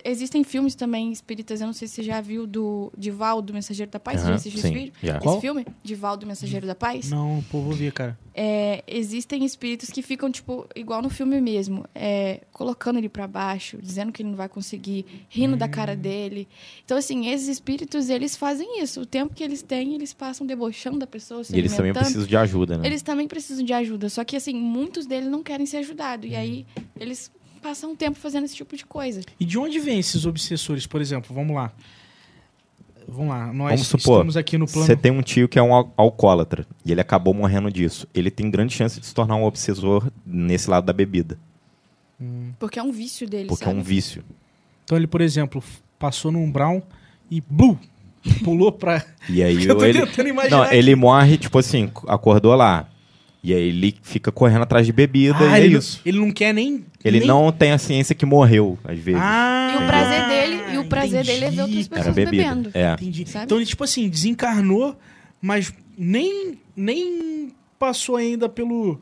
existem 0.03 0.43
filmes 0.43 0.75
também 0.75 1.11
espíritas, 1.11 1.61
eu 1.61 1.67
não 1.67 1.73
sei 1.73 1.87
se 1.87 1.95
você 1.95 2.03
já 2.03 2.21
viu 2.21 2.45
do 2.47 2.91
Divaldo, 2.97 3.53
Mensageiro 3.53 3.91
da 3.91 3.99
Paz. 3.99 4.19
Você 4.19 4.23
Aham, 4.25 4.31
já 4.31 4.35
assistiu 4.35 4.61
sim, 4.61 4.67
esse 4.67 4.77
vídeo? 4.77 4.93
já. 5.01 5.17
Esse 5.17 5.23
Qual? 5.23 5.41
filme? 5.41 5.65
Divaldo, 5.83 6.25
Mensageiro 6.25 6.67
da 6.67 6.75
Paz? 6.75 7.09
Não, 7.09 7.43
pô, 7.49 7.61
vou 7.61 7.73
ver, 7.73 7.91
cara. 7.91 8.17
É, 8.33 8.83
existem 8.87 9.43
espíritos 9.43 9.89
que 9.89 10.01
ficam, 10.01 10.31
tipo, 10.31 10.65
igual 10.75 11.01
no 11.01 11.09
filme 11.09 11.41
mesmo, 11.41 11.83
é, 11.93 12.41
colocando 12.53 12.97
ele 12.97 13.09
pra 13.09 13.27
baixo, 13.27 13.77
dizendo 13.81 14.11
que 14.11 14.21
ele 14.21 14.29
não 14.29 14.37
vai 14.37 14.47
conseguir, 14.47 15.05
rindo 15.29 15.57
da 15.57 15.67
cara 15.67 15.95
dele. 15.95 16.47
Então, 16.85 16.97
assim, 16.97 17.27
esses 17.27 17.47
espíritos, 17.47 18.09
eles 18.09 18.37
fazem 18.37 18.81
isso. 18.81 19.01
O 19.01 19.05
tempo 19.05 19.33
que 19.33 19.43
eles 19.43 19.61
têm, 19.61 19.93
eles 19.93 20.13
passam 20.13 20.47
debochando 20.47 20.99
da 20.99 21.07
pessoa, 21.07 21.43
se 21.43 21.53
E 21.55 21.59
eles 21.59 21.75
também 21.75 21.93
precisam 21.93 22.25
de 22.25 22.37
ajuda, 22.37 22.77
né? 22.77 22.87
Eles 22.87 23.01
também 23.01 23.27
precisam 23.27 23.65
de 23.65 23.73
ajuda, 23.73 24.07
só 24.09 24.23
que, 24.23 24.35
assim, 24.37 24.53
muitos 24.53 25.05
deles 25.05 25.29
não 25.29 25.43
querem 25.43 25.65
ser 25.65 25.77
ajudados. 25.77 26.29
E 26.29 26.35
aí, 26.35 26.65
eles 26.99 27.31
passam 27.59 27.91
um 27.91 27.95
tempo 27.95 28.17
fazendo 28.17 28.45
esse 28.45 28.55
tipo 28.55 28.75
de 28.75 28.85
coisa. 28.85 29.21
E 29.39 29.45
de 29.45 29.57
onde 29.57 29.79
vêm 29.79 29.99
esses 29.99 30.25
obsessores, 30.25 30.87
por 30.87 31.01
exemplo? 31.01 31.33
Vamos 31.35 31.55
lá. 31.55 31.71
Vamos 33.07 33.29
lá, 33.29 33.47
nós 33.51 33.71
Vamos 33.71 33.87
supor, 33.87 34.17
estamos 34.17 34.37
aqui 34.37 34.55
no 34.57 34.67
plano... 34.67 34.85
Você 34.85 34.95
tem 34.95 35.11
um 35.11 35.21
tio 35.23 35.49
que 35.49 35.57
é 35.57 35.63
um 35.63 35.73
al- 35.73 35.91
alcoólatra 35.97 36.67
e 36.85 36.91
ele 36.91 37.01
acabou 37.01 37.33
morrendo 37.33 37.71
disso. 37.71 38.07
Ele 38.13 38.29
tem 38.29 38.51
grande 38.51 38.73
chance 38.75 38.99
de 38.99 39.05
se 39.07 39.15
tornar 39.15 39.35
um 39.35 39.45
obsessor 39.45 40.11
nesse 40.23 40.69
lado 40.69 40.85
da 40.85 40.93
bebida, 40.93 41.39
Porque 42.59 42.77
é 42.77 42.83
um 42.83 42.91
vício 42.91 43.27
deles, 43.27 43.47
porque 43.47 43.65
sabe? 43.65 43.75
é 43.77 43.79
um 43.79 43.83
vício. 43.83 44.23
Então 44.83 44.95
ele, 44.97 45.07
por 45.07 45.21
exemplo, 45.21 45.63
passou 45.97 46.31
num 46.31 46.51
brown 46.51 46.83
e 47.31 47.41
blu, 47.41 47.79
pulou 48.43 48.71
pra... 48.71 49.03
E 49.27 49.41
aí 49.41 49.55
Eu 49.65 49.75
tô 49.77 49.85
ele 49.85 50.05
tentando 50.05 50.29
imaginar 50.29 50.57
Não, 50.57 50.63
aqui. 50.65 50.75
ele 50.75 50.95
morre, 50.95 51.37
tipo 51.39 51.57
assim, 51.57 51.91
acordou 52.07 52.53
lá. 52.53 52.88
E 53.41 53.53
aí 53.53 53.69
ele 53.69 53.95
fica 54.01 54.31
correndo 54.31 54.63
atrás 54.63 54.85
de 54.85 54.91
bebida 54.91 55.37
Ah, 55.39 55.57
e 55.57 55.61
é 55.61 55.65
ele, 55.65 55.73
não- 55.73 55.79
isso. 55.79 56.01
ele 56.05 56.19
não 56.19 56.31
quer 56.31 56.53
nem... 56.53 56.83
Ele 57.03 57.19
nem- 57.19 57.27
não 57.27 57.51
tem 57.53 57.71
a 57.71 57.77
ciência 57.77 58.13
que 58.13 58.25
morreu, 58.25 58.77
às 58.83 58.99
vezes. 58.99 59.21
Ah, 59.23 59.71
E 59.73 59.83
o 59.83 59.87
prazer 59.87 60.27
dele, 60.27 60.73
e 60.73 60.77
o 60.77 60.85
prazer 60.85 61.21
entendi, 61.23 61.31
dele 61.39 61.45
é 61.45 61.49
ver 61.51 61.61
outras 61.61 61.87
pessoas 61.87 62.05
Era 62.07 62.13
bebida. 62.15 62.43
bebendo. 62.43 62.71
É. 62.73 62.93
Entendi. 62.93 63.29
Sabe? 63.29 63.45
Então 63.45 63.57
ele, 63.57 63.65
tipo 63.65 63.83
assim, 63.83 64.09
desencarnou, 64.09 64.97
mas 65.41 65.73
nem, 65.97 66.57
nem 66.75 67.53
passou 67.79 68.17
ainda 68.17 68.49
pelo 68.49 68.99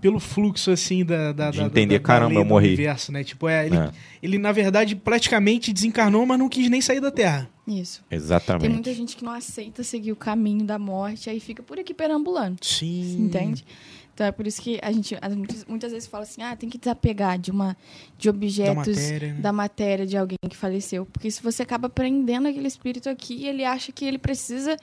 pelo 0.00 0.20
fluxo, 0.20 0.70
assim, 0.70 1.04
da... 1.04 1.32
da 1.32 1.50
De 1.50 1.58
da- 1.58 1.64
entender, 1.64 1.98
da- 1.98 2.02
da 2.02 2.04
caramba, 2.04 2.34
eu 2.34 2.42
do 2.44 2.48
morri. 2.48 2.68
Universo, 2.68 3.10
né? 3.12 3.24
Tipo, 3.24 3.48
é, 3.48 3.66
ele, 3.66 3.76
É. 3.76 3.90
ele, 4.22 4.38
na 4.38 4.52
verdade, 4.52 4.94
praticamente 4.96 5.72
desencarnou, 5.72 6.24
mas 6.26 6.38
não 6.38 6.48
quis 6.48 6.68
nem 6.70 6.80
sair 6.80 7.00
da 7.00 7.10
Terra. 7.10 7.48
Isso. 7.66 8.04
Exatamente. 8.10 8.62
Tem 8.62 8.70
muita 8.70 8.94
gente 8.94 9.16
que 9.16 9.24
não 9.24 9.32
aceita 9.32 9.82
seguir 9.82 10.12
o 10.12 10.16
caminho 10.16 10.64
da 10.64 10.78
morte, 10.78 11.28
aí 11.28 11.40
fica 11.40 11.62
por 11.62 11.78
aqui 11.78 11.92
perambulando. 11.92 12.58
Sim. 12.62 13.16
Entende? 13.24 13.64
Então 14.14 14.26
é 14.26 14.32
por 14.32 14.46
isso 14.46 14.62
que 14.62 14.78
a 14.82 14.90
gente 14.92 15.14
as- 15.20 15.34
muitas, 15.34 15.64
muitas 15.66 15.92
vezes 15.92 16.08
fala 16.08 16.22
assim: 16.22 16.40
ah, 16.42 16.56
tem 16.56 16.70
que 16.70 16.78
desapegar 16.78 17.38
de 17.38 17.50
uma 17.50 17.76
de 18.16 18.30
objetos 18.30 18.96
matéria, 18.96 19.34
né? 19.34 19.40
da 19.40 19.52
matéria 19.52 20.06
de 20.06 20.16
alguém 20.16 20.38
que 20.48 20.56
faleceu. 20.56 21.04
Porque 21.04 21.30
se 21.30 21.42
você 21.42 21.62
acaba 21.62 21.88
prendendo 21.88 22.48
aquele 22.48 22.66
espírito 22.68 23.08
aqui, 23.10 23.44
ele 23.46 23.62
acha 23.64 23.92
que 23.92 24.04
ele 24.06 24.16
precisa 24.16 24.76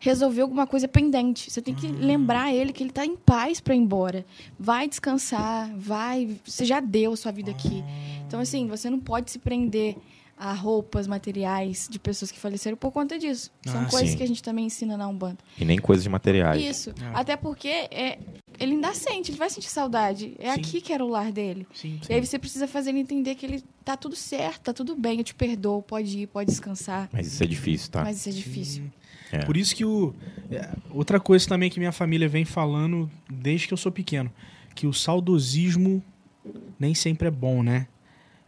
resolver 0.00 0.42
alguma 0.42 0.66
coisa 0.66 0.86
pendente. 0.88 1.50
Você 1.50 1.62
tem 1.62 1.74
que 1.74 1.86
Ah. 1.86 1.90
lembrar 1.98 2.52
ele 2.54 2.72
que 2.72 2.82
ele 2.82 2.90
está 2.90 3.04
em 3.04 3.16
paz 3.16 3.60
para 3.60 3.74
ir 3.74 3.78
embora. 3.78 4.24
Vai 4.58 4.88
descansar, 4.88 5.70
vai. 5.76 6.36
Você 6.44 6.64
já 6.64 6.80
deu 6.80 7.12
a 7.12 7.16
sua 7.16 7.32
vida 7.32 7.50
aqui. 7.50 7.82
Então, 8.26 8.40
assim, 8.40 8.66
você 8.66 8.88
não 8.90 8.98
pode 9.00 9.30
se 9.30 9.38
prender 9.38 9.96
a 10.36 10.52
roupas, 10.52 11.06
materiais 11.06 11.86
de 11.88 11.96
pessoas 11.96 12.32
que 12.32 12.38
faleceram 12.40 12.76
por 12.76 12.90
conta 12.90 13.16
disso. 13.16 13.52
São 13.64 13.82
Ah, 13.82 13.84
coisas 13.84 14.10
sim. 14.10 14.16
que 14.16 14.22
a 14.22 14.26
gente 14.26 14.42
também 14.42 14.66
ensina 14.66 14.96
na 14.96 15.06
Umbanda. 15.06 15.38
E 15.56 15.64
nem 15.64 15.78
coisas 15.78 16.02
de 16.02 16.08
materiais. 16.10 16.60
Isso. 16.60 16.92
Ah. 17.00 17.20
Até 17.20 17.36
porque 17.36 17.68
é, 17.68 18.18
ele 18.58 18.72
ainda 18.72 18.92
sente, 18.94 19.30
ele 19.30 19.38
vai 19.38 19.48
sentir 19.48 19.68
saudade. 19.70 20.34
É 20.40 20.52
Sim. 20.52 20.60
aqui 20.60 20.80
que 20.80 20.92
era 20.92 21.04
o 21.04 21.08
lar 21.08 21.30
dele. 21.30 21.68
Sim, 21.72 22.00
E 22.10 22.12
aí 22.14 22.26
você 22.26 22.36
precisa 22.36 22.66
fazer 22.66 22.90
ele 22.90 22.98
entender 22.98 23.36
que 23.36 23.46
ele 23.46 23.62
tá 23.84 23.96
tudo 23.96 24.16
certo, 24.16 24.62
tá 24.62 24.72
tudo 24.72 24.96
bem, 24.96 25.18
eu 25.18 25.24
te 25.24 25.34
perdoo, 25.36 25.80
pode 25.82 26.18
ir, 26.18 26.26
pode 26.26 26.50
descansar. 26.50 27.08
Mas 27.12 27.28
isso 27.28 27.42
é 27.42 27.46
difícil, 27.46 27.90
tá? 27.92 28.02
Mas 28.02 28.16
isso 28.16 28.28
é 28.28 28.32
difícil. 28.32 28.84
É. 29.36 29.44
Por 29.44 29.56
isso 29.56 29.74
que 29.74 29.84
o. 29.84 30.14
é, 30.50 30.68
outra 30.90 31.18
coisa 31.20 31.46
também 31.48 31.70
que 31.70 31.78
minha 31.78 31.92
família 31.92 32.28
vem 32.28 32.44
falando 32.44 33.10
desde 33.30 33.66
que 33.68 33.72
eu 33.74 33.78
sou 33.78 33.90
pequeno, 33.92 34.30
que 34.74 34.86
o 34.86 34.92
saudosismo 34.92 36.02
nem 36.78 36.94
sempre 36.94 37.28
é 37.28 37.30
bom, 37.30 37.62
né? 37.62 37.86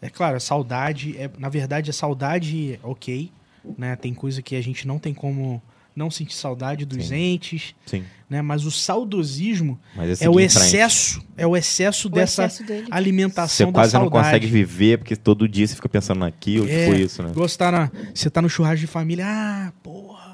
É 0.03 0.11
claro, 0.11 0.37
a 0.37 0.41
saudade, 0.41 1.17
é, 1.17 1.31
na 1.39 1.49
verdade, 1.49 1.91
a 1.91 1.93
saudade, 1.93 2.79
ok, 2.83 3.31
né? 3.79 3.97
Tem 3.97 4.13
coisa 4.15 4.43
que 4.43 4.55
a 4.55 4.61
gente 4.63 4.87
não 4.87 4.99
tem 4.99 5.15
como 5.15 5.61
não 5.95 6.11
sentir 6.11 6.35
saudade 6.35 6.85
dos 6.85 7.07
Sim. 7.09 7.15
entes, 7.17 7.75
Sim. 7.87 8.05
né? 8.29 8.43
Mas 8.43 8.67
o 8.67 8.71
saudosismo 8.71 9.81
Mas 9.97 10.21
é 10.21 10.29
o 10.29 10.39
excesso, 10.39 11.25
é 11.39 11.47
o 11.47 11.57
excesso 11.57 12.09
O 12.09 12.11
dessa 12.11 12.45
excesso 12.45 12.65
dele. 12.65 12.87
alimentação 12.91 13.49
Você 13.69 13.73
da 13.73 13.73
quase 13.73 13.95
não 13.95 14.01
saudade. 14.03 14.25
consegue 14.27 14.47
viver, 14.47 14.99
porque 14.99 15.17
todo 15.17 15.49
dia 15.49 15.67
você 15.67 15.75
fica 15.75 15.89
pensando 15.89 16.19
naquilo, 16.21 16.69
É. 16.69 16.85
tipo 16.85 16.97
isso, 16.99 17.23
né? 17.23 17.31
Você 17.35 17.57
tá, 17.57 17.73
na, 17.73 17.91
você 18.15 18.29
tá 18.29 18.43
no 18.43 18.49
churrasco 18.51 18.81
de 18.81 18.87
família, 18.87 19.25
ah, 19.27 19.73
porra, 19.83 20.26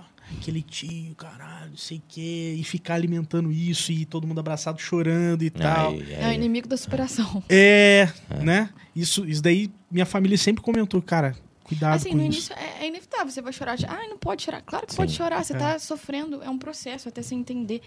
aquele 0.43 0.61
tio, 0.63 1.15
caralho, 1.15 1.71
não 1.71 1.77
sei 1.77 1.99
o 1.99 2.03
quê, 2.09 2.57
e 2.59 2.65
ficar 2.65 2.95
alimentando 2.95 3.51
isso 3.53 3.93
e 3.93 4.05
todo 4.05 4.27
mundo 4.27 4.41
abraçado 4.41 4.81
chorando 4.81 5.43
e 5.43 5.51
tal. 5.51 5.93
Aí- 5.93 6.13
É 6.15 6.29
o 6.29 6.33
inimigo 6.33 6.69
da 6.69 6.77
superação. 6.77 7.43
É, 7.49 8.09
né? 8.43 8.69
Isso, 8.95 9.25
isso 9.27 9.43
daí 9.43 9.71
minha 9.91 10.05
família 10.07 10.37
sempre 10.37 10.63
comentou, 10.63 11.01
cara, 11.01 11.35
cuidado 11.65 11.95
Assim, 11.95 12.11
com 12.11 12.17
no 12.17 12.23
isso. 12.25 12.53
início 12.53 12.55
é, 12.57 12.85
é 12.85 12.89
inevitável. 12.89 13.31
Você 13.31 13.41
vai 13.43 13.53
chorar. 13.53 13.77
Ah, 13.89 14.07
não 14.09 14.19
pode 14.19 14.43
chorar. 14.43 14.61
Claro 14.63 14.87
que 14.87 14.93
Sim. 14.93 14.97
pode 14.97 15.13
chorar. 15.13 15.43
Você 15.45 15.55
É. 15.55 15.59
tá 15.59 15.79
sofrendo. 15.79 16.43
É 16.43 16.51
um 16.51 16.59
processo 16.59 17.09
até 17.09 17.23
você 17.23 17.35
entender. 17.35 17.81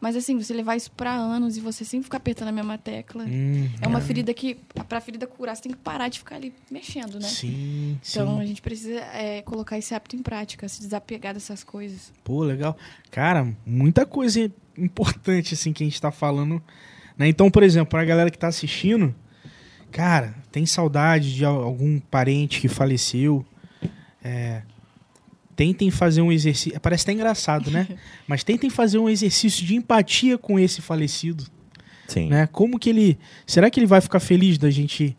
Mas 0.00 0.16
assim, 0.16 0.40
você 0.40 0.52
levar 0.54 0.76
isso 0.76 0.90
pra 0.92 1.12
anos 1.12 1.56
e 1.56 1.60
você 1.60 1.84
sempre 1.84 2.04
ficar 2.04 2.16
apertando 2.18 2.48
a 2.48 2.52
mesma 2.52 2.78
tecla. 2.78 3.24
Hum, 3.24 3.68
É 3.80 3.86
uma 3.86 4.00
ferida 4.00 4.32
que, 4.34 4.56
pra 4.88 5.00
ferida 5.00 5.26
curar, 5.26 5.54
você 5.56 5.62
tem 5.62 5.72
que 5.72 5.78
parar 5.78 6.08
de 6.08 6.18
ficar 6.18 6.36
ali 6.36 6.52
mexendo, 6.70 7.14
né? 7.14 7.28
Sim, 7.28 7.98
Então 8.10 8.36
sim. 8.36 8.42
a 8.42 8.46
gente 8.46 8.62
precisa 8.62 9.00
é, 9.00 9.42
colocar 9.42 9.76
esse 9.78 9.94
hábito 9.94 10.16
em 10.16 10.22
prática, 10.22 10.68
se 10.68 10.80
desapegar 10.80 11.34
dessas 11.34 11.62
coisas. 11.64 12.12
Pô, 12.24 12.42
legal. 12.42 12.76
Cara, 13.10 13.54
muita 13.66 14.04
coisa 14.06 14.50
importante 14.76 15.54
assim 15.54 15.72
que 15.72 15.82
a 15.82 15.86
gente 15.86 16.00
tá 16.00 16.10
falando. 16.10 16.62
Né? 17.16 17.26
Então, 17.28 17.50
por 17.50 17.62
exemplo, 17.62 17.90
pra 17.90 18.04
galera 18.04 18.30
que 18.30 18.38
tá 18.38 18.46
assistindo, 18.48 19.14
cara, 19.90 20.34
tem 20.52 20.64
saudade 20.66 21.34
de 21.34 21.44
al- 21.44 21.62
algum 21.62 21.98
parente 22.00 22.60
que 22.60 22.68
faleceu. 22.68 23.44
É, 24.22 24.62
tentem 25.56 25.90
fazer 25.90 26.20
um 26.22 26.30
exercício. 26.30 26.78
Parece 26.80 27.04
até 27.04 27.12
engraçado, 27.12 27.70
né? 27.70 27.86
Mas 28.26 28.44
tentem 28.44 28.70
fazer 28.70 28.98
um 28.98 29.08
exercício 29.08 29.64
de 29.66 29.74
empatia 29.74 30.36
com 30.38 30.58
esse 30.58 30.80
falecido. 30.80 31.44
Sim. 32.06 32.28
né? 32.28 32.46
Como 32.46 32.78
que 32.78 32.88
ele. 32.90 33.18
Será 33.46 33.70
que 33.70 33.78
ele 33.78 33.86
vai 33.86 34.00
ficar 34.00 34.20
feliz 34.20 34.58
da 34.58 34.70
gente. 34.70 35.16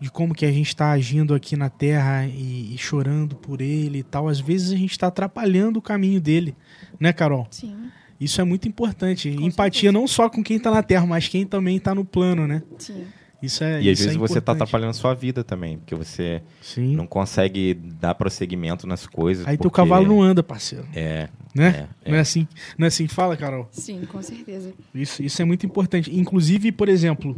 De 0.00 0.10
como 0.10 0.34
que 0.34 0.44
a 0.44 0.50
gente 0.52 0.66
está 0.68 0.90
agindo 0.90 1.34
aqui 1.34 1.56
na 1.56 1.70
Terra 1.70 2.26
e, 2.26 2.74
e 2.74 2.78
chorando 2.78 3.36
por 3.36 3.60
ele 3.60 3.98
e 3.98 4.02
tal. 4.02 4.28
Às 4.28 4.40
vezes 4.40 4.72
a 4.72 4.76
gente 4.76 4.90
está 4.90 5.06
atrapalhando 5.06 5.78
o 5.78 5.82
caminho 5.82 6.20
dele, 6.20 6.54
né, 7.00 7.12
Carol? 7.12 7.46
Sim, 7.50 7.74
Isso 8.20 8.38
é 8.40 8.44
muito 8.44 8.66
importante. 8.68 9.30
Com 9.32 9.42
Empatia 9.42 9.82
certeza. 9.82 9.92
não 9.92 10.06
só 10.06 10.28
com 10.28 10.42
quem 10.42 10.56
está 10.58 10.70
na 10.70 10.82
Terra, 10.82 11.06
mas 11.06 11.28
quem 11.28 11.46
também 11.46 11.76
está 11.76 11.94
no 11.94 12.04
plano, 12.04 12.46
né? 12.46 12.62
sim. 12.78 13.04
Isso 13.44 13.62
é 13.64 13.82
E 13.82 13.90
às 13.90 13.98
isso 13.98 14.02
é 14.02 14.06
vezes 14.06 14.16
você 14.16 14.34
tá 14.34 14.52
importante. 14.52 14.62
atrapalhando 14.62 14.90
a 14.90 14.94
sua 14.94 15.14
vida 15.14 15.44
também, 15.44 15.78
porque 15.78 15.94
você 15.94 16.42
Sim. 16.62 16.94
não 16.96 17.06
consegue 17.06 17.74
dar 17.74 18.14
prosseguimento 18.14 18.86
nas 18.86 19.06
coisas. 19.06 19.46
Aí 19.46 19.56
teu 19.56 19.70
porque- 19.70 19.76
cavalo 19.76 20.06
não 20.06 20.22
anda, 20.22 20.42
parceiro. 20.42 20.84
É, 20.94 21.28
Né? 21.54 21.86
é, 22.04 22.10
Não, 22.10 22.16
é 22.16 22.20
assim, 22.20 22.48
não 22.76 22.84
é 22.84 22.88
assim 22.88 23.06
que 23.06 23.14
fala, 23.14 23.36
Carol? 23.36 23.68
Sim, 23.70 24.02
com 24.10 24.20
certeza. 24.22 24.72
Isso, 24.94 25.22
isso 25.22 25.40
é 25.40 25.44
muito 25.44 25.64
importante. 25.64 26.14
Inclusive, 26.16 26.72
por 26.72 26.88
exemplo, 26.88 27.34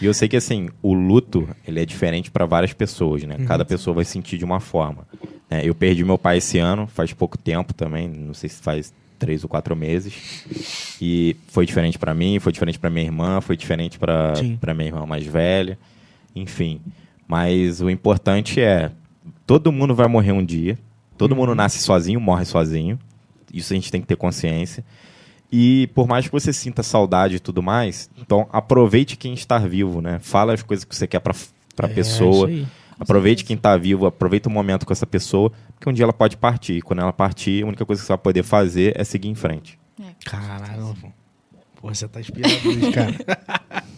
E 0.00 0.04
eu 0.06 0.12
sei 0.14 0.28
que 0.28 0.36
assim, 0.36 0.68
o 0.82 0.92
luto, 0.94 1.48
ele 1.66 1.80
é 1.80 1.84
diferente 1.86 2.30
para 2.30 2.44
várias 2.46 2.72
pessoas, 2.72 3.22
né? 3.24 3.36
Uhum. 3.38 3.44
Cada 3.46 3.64
pessoa 3.64 3.94
vai 3.94 4.04
sentir 4.04 4.38
de 4.38 4.44
uma 4.44 4.58
forma. 4.60 5.06
né? 5.50 5.62
eu 5.64 5.74
perdi 5.74 6.04
meu 6.04 6.18
pai 6.18 6.38
esse 6.38 6.58
ano, 6.58 6.86
faz 6.86 7.12
pouco 7.12 7.38
tempo 7.38 7.72
também, 7.72 8.08
não 8.08 8.34
sei 8.34 8.48
se 8.50 8.60
faz 8.60 8.92
três 9.18 9.42
ou 9.42 9.48
quatro 9.48 9.74
meses. 9.76 10.96
E 11.00 11.36
foi 11.48 11.66
diferente 11.66 11.98
para 11.98 12.14
mim, 12.14 12.38
foi 12.38 12.52
diferente 12.52 12.78
para 12.78 12.88
minha 12.90 13.04
irmã, 13.06 13.40
foi 13.40 13.56
diferente 13.56 13.98
para 13.98 14.34
minha 14.74 14.88
irmã 14.88 15.04
mais 15.06 15.26
velha, 15.26 15.78
enfim. 16.34 16.80
Mas 17.26 17.80
o 17.80 17.90
importante 17.90 18.60
é, 18.60 18.90
todo 19.46 19.70
mundo 19.72 19.94
vai 19.94 20.08
morrer 20.08 20.32
um 20.32 20.44
dia, 20.44 20.78
todo 21.16 21.32
Uhum. 21.32 21.38
mundo 21.38 21.54
nasce 21.54 21.78
sozinho, 21.80 22.20
morre 22.20 22.44
sozinho. 22.44 22.98
Isso 23.52 23.72
a 23.72 23.76
gente 23.76 23.90
tem 23.90 24.00
que 24.00 24.06
ter 24.06 24.16
consciência. 24.16 24.84
E 25.50 25.88
por 25.94 26.06
mais 26.06 26.26
que 26.26 26.32
você 26.32 26.52
sinta 26.52 26.82
saudade 26.82 27.36
e 27.36 27.40
tudo 27.40 27.62
mais, 27.62 28.10
então 28.18 28.46
aproveite 28.52 29.16
quem 29.16 29.32
está 29.32 29.58
vivo, 29.58 30.00
né? 30.02 30.18
Fala 30.20 30.52
as 30.52 30.62
coisas 30.62 30.84
que 30.84 30.94
você 30.94 31.06
quer 31.06 31.20
para 31.20 31.34
para 31.74 31.88
é 31.88 31.94
pessoa. 31.94 32.50
Aproveite 33.00 33.44
quem 33.44 33.54
está 33.56 33.76
vivo, 33.76 34.06
aproveita 34.06 34.48
o 34.48 34.52
momento 34.52 34.84
com 34.84 34.92
essa 34.92 35.06
pessoa, 35.06 35.52
porque 35.78 35.88
um 35.88 35.92
dia 35.92 36.04
ela 36.04 36.12
pode 36.12 36.36
partir. 36.36 36.78
E 36.78 36.82
quando 36.82 37.00
ela 37.00 37.12
partir, 37.12 37.62
a 37.62 37.66
única 37.66 37.86
coisa 37.86 38.02
que 38.02 38.06
você 38.06 38.12
vai 38.12 38.18
poder 38.18 38.42
fazer 38.42 38.98
é 38.98 39.04
seguir 39.04 39.28
em 39.28 39.34
frente. 39.34 39.78
É, 40.00 40.12
Caralho, 40.24 40.96
pô, 41.76 41.88
você 41.88 42.08
tá 42.08 42.20
inspirado 42.20 42.54
cara. 42.92 43.84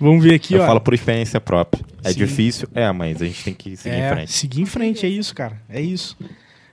Vamos 0.00 0.24
ver 0.24 0.34
aqui, 0.34 0.54
eu 0.54 0.62
ó. 0.62 0.66
falo 0.66 0.80
por 0.80 0.92
experiência 0.92 1.40
própria. 1.40 1.84
É 2.02 2.10
Sim. 2.10 2.18
difícil? 2.18 2.68
É, 2.74 2.90
mas 2.90 3.22
a 3.22 3.26
gente 3.26 3.44
tem 3.44 3.54
que 3.54 3.76
seguir 3.76 3.94
é, 3.94 4.06
em 4.10 4.12
frente. 4.12 4.32
Seguir 4.32 4.62
em 4.62 4.66
frente, 4.66 5.06
é 5.06 5.08
isso, 5.08 5.32
cara. 5.34 5.62
É 5.68 5.80
isso. 5.80 6.16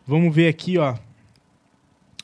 Vamos 0.07 0.33
ver 0.33 0.47
aqui, 0.47 0.77
ó. 0.79 0.95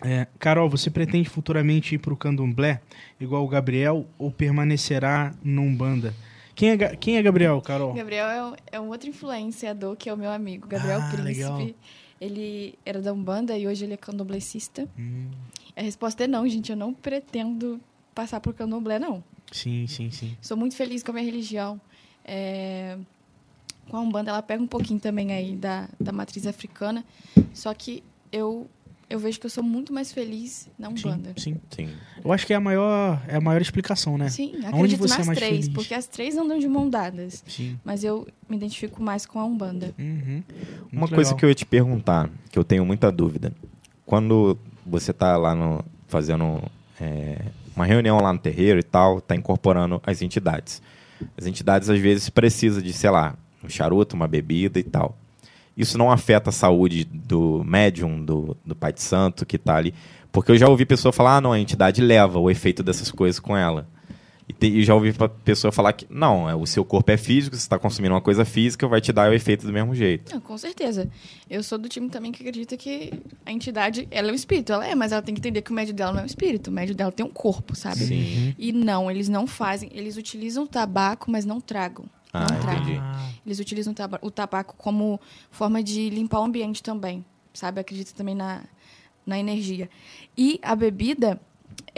É, 0.04 0.28
Carol, 0.40 0.70
você 0.70 0.90
pretende 0.90 1.30
futuramente 1.30 1.96
ir 1.96 1.98
pro 2.00 2.18
candomblé, 2.18 2.82
igual 3.20 3.44
o 3.44 3.48
Gabriel, 3.48 4.08
ou 4.18 4.32
permanecerá 4.32 5.34
no 5.44 5.62
Umbanda? 5.62 6.14
Quem 6.56 6.72
é, 6.72 6.78
quem 6.96 7.18
é 7.18 7.22
Gabriel, 7.22 7.62
Carol? 7.62 7.94
Gabriel 7.94 8.28
é 8.28 8.44
um, 8.44 8.54
é 8.74 8.80
um 8.80 8.88
outro 8.90 9.08
influenciador 9.08 9.96
que 9.96 10.10
é 10.10 10.14
o 10.14 10.18
meu 10.18 10.32
amigo, 10.32 10.68
Gabriel 10.68 11.00
Ah, 11.02 11.10
Príncipe. 11.12 11.24
legal. 11.24 11.70
Ele 12.20 12.78
era 12.86 13.02
da 13.02 13.14
Umbanda 13.14 13.58
e 13.58 13.68
hoje 13.68 13.86
ele 13.86 13.94
é 13.94 13.98
candomblessista. 13.98 14.88
Hum, 14.98 15.30
A 15.76 15.82
resposta 15.82 16.24
é 16.24 16.28
não, 16.28 16.48
gente. 16.48 16.72
Eu 16.72 16.78
não 16.78 16.94
pretendo 16.94 17.80
passar 18.16 18.40
por 18.40 18.54
candomblé, 18.54 18.98
não. 19.00 19.24
sim, 19.52 19.86
sim, 19.88 20.10
sim. 20.10 20.36
Sou 20.42 20.58
muito 20.58 20.76
feliz 20.76 21.04
com 21.04 21.12
a 21.12 21.14
minha 21.14 21.26
religião. 21.26 21.80
É, 22.26 22.98
Com 23.90 23.98
a 23.98 24.02
Umbanda, 24.02 24.32
ela 24.32 24.42
pega 24.42 24.62
um 24.62 24.68
pouquinho 24.68 25.00
também 25.00 25.32
aí 25.32 25.56
da, 25.56 25.88
da 26.00 26.12
matriz 26.12 26.46
africana. 26.48 27.06
Só 27.54 27.74
que 27.74 28.04
eu, 28.32 28.68
eu 29.10 29.18
vejo 29.20 29.40
que 29.40 29.46
eu 29.46 29.50
sou 29.50 29.64
muito 29.64 29.94
mais 29.94 30.12
feliz 30.12 30.70
na 30.78 30.88
Sim, 30.90 30.94
Umbanda. 30.94 31.34
sim. 31.38 31.56
Sim. 31.70 31.90
Eu 32.24 32.32
acho 32.34 32.46
que 32.46 32.54
é 32.54 32.56
a 32.56 32.60
maior, 32.60 33.22
é 33.28 33.38
a 33.38 33.42
maior 33.42 33.62
explicação, 33.62 34.18
né? 34.18 34.30
Sim, 34.30 34.54
Onde 34.56 34.66
acredito 34.68 35.00
você 35.00 35.14
é 35.14 35.18
nas 35.20 35.28
mais 35.28 35.38
três, 35.40 35.52
feliz? 35.52 35.70
porque 35.70 35.94
as 35.94 36.08
três 36.08 36.36
andam 36.38 36.60
de 36.60 36.68
mão 36.68 36.90
dadas. 36.90 37.44
Sim. 37.48 37.80
Mas 37.86 38.04
eu 38.04 38.28
me 38.50 38.58
identifico 38.58 39.02
mais 39.02 39.26
com 39.26 39.40
a 39.40 39.46
Umbanda. 39.46 39.94
Uhum. 39.98 40.44
Uma 40.92 41.00
Muito 41.02 41.16
coisa 41.16 41.30
legal. 41.30 41.38
que 41.40 41.46
eu 41.46 41.50
ia 41.50 41.56
te 41.56 41.66
perguntar, 41.66 42.30
que 42.52 42.60
eu 42.60 42.64
tenho 42.64 42.86
muita 42.86 43.12
dúvida. 43.12 43.54
Quando 44.06 44.58
você 44.86 45.12
está 45.12 45.38
lá 45.38 45.56
no, 45.56 45.84
fazendo 46.08 46.62
é, 47.00 47.40
uma 47.76 47.86
reunião 47.86 48.20
lá 48.22 48.34
no 48.34 48.40
terreiro 48.40 48.80
e 48.80 48.84
tal, 48.84 49.20
está 49.20 49.36
incorporando 49.36 50.02
as 50.06 50.22
entidades. 50.22 50.82
As 51.38 51.46
entidades 51.46 51.90
às 51.90 52.00
vezes 52.00 52.30
precisam 52.30 52.82
de, 52.82 52.92
sei 52.94 53.10
lá, 53.10 53.36
um 53.64 53.70
charuto, 53.70 54.16
uma 54.16 54.28
bebida 54.28 54.80
e 54.80 54.84
tal. 54.84 55.18
Isso 55.78 55.98
não 55.98 56.12
afeta 56.12 56.50
a 56.50 56.54
saúde 56.54 57.06
do 57.06 57.64
médium, 57.64 58.24
do, 58.26 58.58
do 58.66 58.76
pai 58.76 58.92
de 58.92 59.02
santo 59.02 59.46
que 59.46 59.58
está 59.58 59.76
ali. 59.76 59.94
Porque 60.32 60.52
eu 60.52 60.58
já 60.58 60.68
ouvi 60.68 60.86
pessoa 60.86 61.12
falar, 61.14 61.38
ah, 61.38 61.42
não, 61.42 61.52
a 61.54 61.60
entidade 61.60 62.02
leva 62.02 62.40
o 62.40 62.50
efeito 62.50 62.82
dessas 62.84 63.12
coisas 63.12 63.40
com 63.40 63.56
ela. 63.56 63.88
E, 64.50 64.54
te- 64.54 64.68
e 64.68 64.84
já 64.84 64.96
ouvi 64.96 65.14
pessoa 65.44 65.74
falar 65.74 65.92
que, 65.94 66.06
não, 66.10 66.50
é, 66.50 66.56
o 66.56 66.66
seu 66.66 66.86
corpo 66.86 67.12
é 67.12 67.18
físico, 67.18 67.56
você 67.56 67.62
está 67.62 67.78
consumindo 67.78 68.14
uma 68.16 68.22
coisa 68.22 68.46
física, 68.46 68.88
vai 68.88 69.02
te 69.02 69.12
dar 69.12 69.30
o 69.30 69.34
efeito 69.34 69.68
do 69.68 69.74
mesmo 69.74 69.94
jeito. 69.94 70.34
Não, 70.34 70.40
com 70.40 70.58
certeza. 70.58 71.10
Eu 71.50 71.62
sou 71.62 71.78
do 71.78 71.90
time 71.90 72.10
também 72.10 72.32
que 72.32 72.42
acredita 72.42 72.78
que 72.78 73.12
a 73.46 73.52
entidade, 73.52 74.08
ela 74.10 74.30
é 74.30 74.32
um 74.32 74.36
espírito. 74.36 74.72
Ela 74.72 74.88
é, 74.88 74.96
mas 74.96 75.12
ela 75.12 75.22
tem 75.22 75.36
que 75.36 75.42
entender 75.42 75.62
que 75.62 75.72
o 75.72 75.74
médio 75.74 75.94
dela 75.94 76.14
não 76.14 76.20
é 76.22 76.24
um 76.24 76.28
espírito. 76.28 76.70
O 76.70 76.74
médio 76.74 76.96
dela 76.96 77.12
tem 77.12 77.26
um 77.26 77.30
corpo, 77.30 77.76
sabe? 77.76 78.00
Sim. 78.06 78.56
E 78.58 78.72
não, 78.72 79.12
eles 79.12 79.28
não 79.28 79.46
fazem. 79.48 79.90
Eles 79.94 80.16
utilizam 80.16 80.64
o 80.64 80.68
tabaco, 80.68 81.30
mas 81.30 81.44
não 81.46 81.60
tragam. 81.60 82.06
Ah, 82.34 82.46
não 82.50 82.74
entendi. 82.74 83.02
Eles 83.46 83.60
utilizam 83.60 83.94
o 84.22 84.32
tabaco 84.32 84.76
como 84.78 85.20
forma 85.50 85.82
de 85.82 86.10
limpar 86.10 86.42
o 86.42 86.44
ambiente 86.44 86.84
também, 86.84 87.26
sabe? 87.54 87.80
Acredita 87.80 88.14
também 88.14 88.36
na, 88.36 88.64
na 89.26 89.40
energia. 89.40 89.90
E 90.38 90.60
a 90.62 90.76
bebida, 90.76 91.40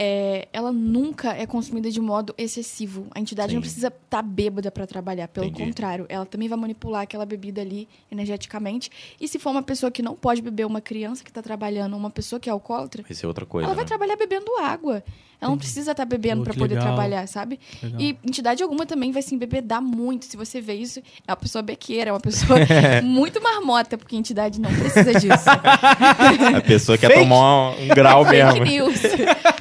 é, 0.02 0.48
ela 0.50 0.72
nunca 0.72 1.34
é 1.34 1.44
consumida 1.44 1.90
de 1.90 2.00
modo 2.00 2.34
excessivo. 2.38 3.06
A 3.14 3.20
entidade 3.20 3.50
Sim. 3.50 3.56
não 3.56 3.60
precisa 3.60 3.88
estar 3.88 4.22
bêbada 4.22 4.70
para 4.70 4.86
trabalhar. 4.86 5.28
Pelo 5.28 5.44
Entendi. 5.44 5.62
contrário, 5.62 6.06
ela 6.08 6.24
também 6.24 6.48
vai 6.48 6.56
manipular 6.58 7.02
aquela 7.02 7.26
bebida 7.26 7.60
ali 7.60 7.86
energeticamente. 8.10 8.90
E 9.20 9.28
se 9.28 9.38
for 9.38 9.50
uma 9.50 9.62
pessoa 9.62 9.90
que 9.92 10.00
não 10.00 10.14
pode 10.14 10.40
beber, 10.40 10.64
uma 10.64 10.80
criança 10.80 11.22
que 11.22 11.28
está 11.30 11.42
trabalhando, 11.42 11.94
uma 11.98 12.08
pessoa 12.08 12.40
que 12.40 12.48
é 12.48 12.52
alcoólatra, 12.52 13.02
Vai 13.06 13.14
ser 13.14 13.26
outra 13.26 13.44
coisa. 13.44 13.66
ela 13.66 13.74
vai 13.74 13.84
né? 13.84 13.88
trabalhar 13.88 14.16
bebendo 14.16 14.50
água. 14.62 15.04
Ela 15.38 15.50
não 15.52 15.58
precisa 15.58 15.92
estar 15.92 16.04
bebendo 16.04 16.42
Pô, 16.42 16.50
para 16.50 16.54
poder 16.54 16.74
legal. 16.74 16.88
trabalhar, 16.88 17.26
sabe? 17.26 17.58
legal. 17.82 17.98
E 18.00 18.18
entidade 18.22 18.62
alguma 18.62 18.84
também 18.84 19.10
vai 19.10 19.22
se 19.22 19.34
embebedar 19.34 19.80
muito. 19.80 20.26
Se 20.26 20.36
você 20.36 20.60
vê 20.60 20.74
isso, 20.74 20.98
é 21.26 21.30
uma 21.30 21.36
pessoa 21.36 21.62
bequeira, 21.62 22.10
é 22.10 22.12
uma 22.12 22.20
pessoa 22.20 22.58
muito 23.02 23.42
marmota, 23.42 23.96
porque 23.96 24.16
a 24.16 24.18
entidade 24.18 24.60
não 24.60 24.68
precisa 24.74 25.12
disso. 25.18 25.48
A 26.56 26.60
pessoa 26.60 26.98
quer 26.98 27.08
Fake. 27.08 27.20
tomar 27.22 27.70
um 27.70 27.88
grau 27.88 28.24
Fake 28.28 28.60
mesmo. 28.60 28.64
news. 28.66 29.00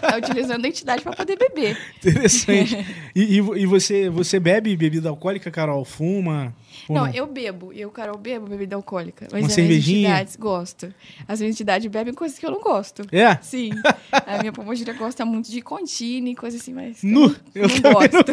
Tá 0.02 0.20
utilizando 0.30 0.64
a 0.66 0.68
entidade 0.68 1.02
para 1.04 1.16
poder 1.16 1.38
beber. 1.38 1.78
Interessante. 1.98 2.78
E, 3.16 3.22
e 3.24 3.38
e 3.40 3.66
você, 3.66 4.10
você 4.10 4.40
bebe 4.40 4.76
bebida 4.78 5.10
alcoólica, 5.10 5.50
Carol? 5.52 5.84
Fuma? 5.84 6.54
Ou 6.88 6.96
Não, 6.96 7.08
eu 7.10 7.26
bebo. 7.28 7.74
Eu, 7.74 7.90
Carol, 7.90 8.18
bebo 8.18 8.48
bebida 8.48 8.76
alcoólica. 8.76 9.28
Mas 9.32 9.44
Uma 9.44 9.50
cervejinha? 9.50 10.08
entidades 10.10 10.36
gosto. 10.36 10.94
As 11.28 11.40
minhas 11.40 11.56
entidades 11.56 11.90
bebem 11.92 12.14
coisas 12.14 12.38
que 12.38 12.46
eu 12.46 12.52
não 12.52 12.62
gosto. 12.62 13.02
É? 13.12 13.36
Sim. 13.42 13.72
A 14.26 14.38
minha 14.40 14.54
pombogira 14.54 14.94
gosta 14.94 15.26
muito 15.26 15.52
de 15.52 15.62
contine, 15.62 16.36
coisa 16.36 16.58
assim, 16.58 16.74
mas. 16.74 17.04
Nu! 17.04 17.36
Eu 17.54 17.64
Eu 17.64 17.68
não 17.68 17.94
gosto. 17.94 18.32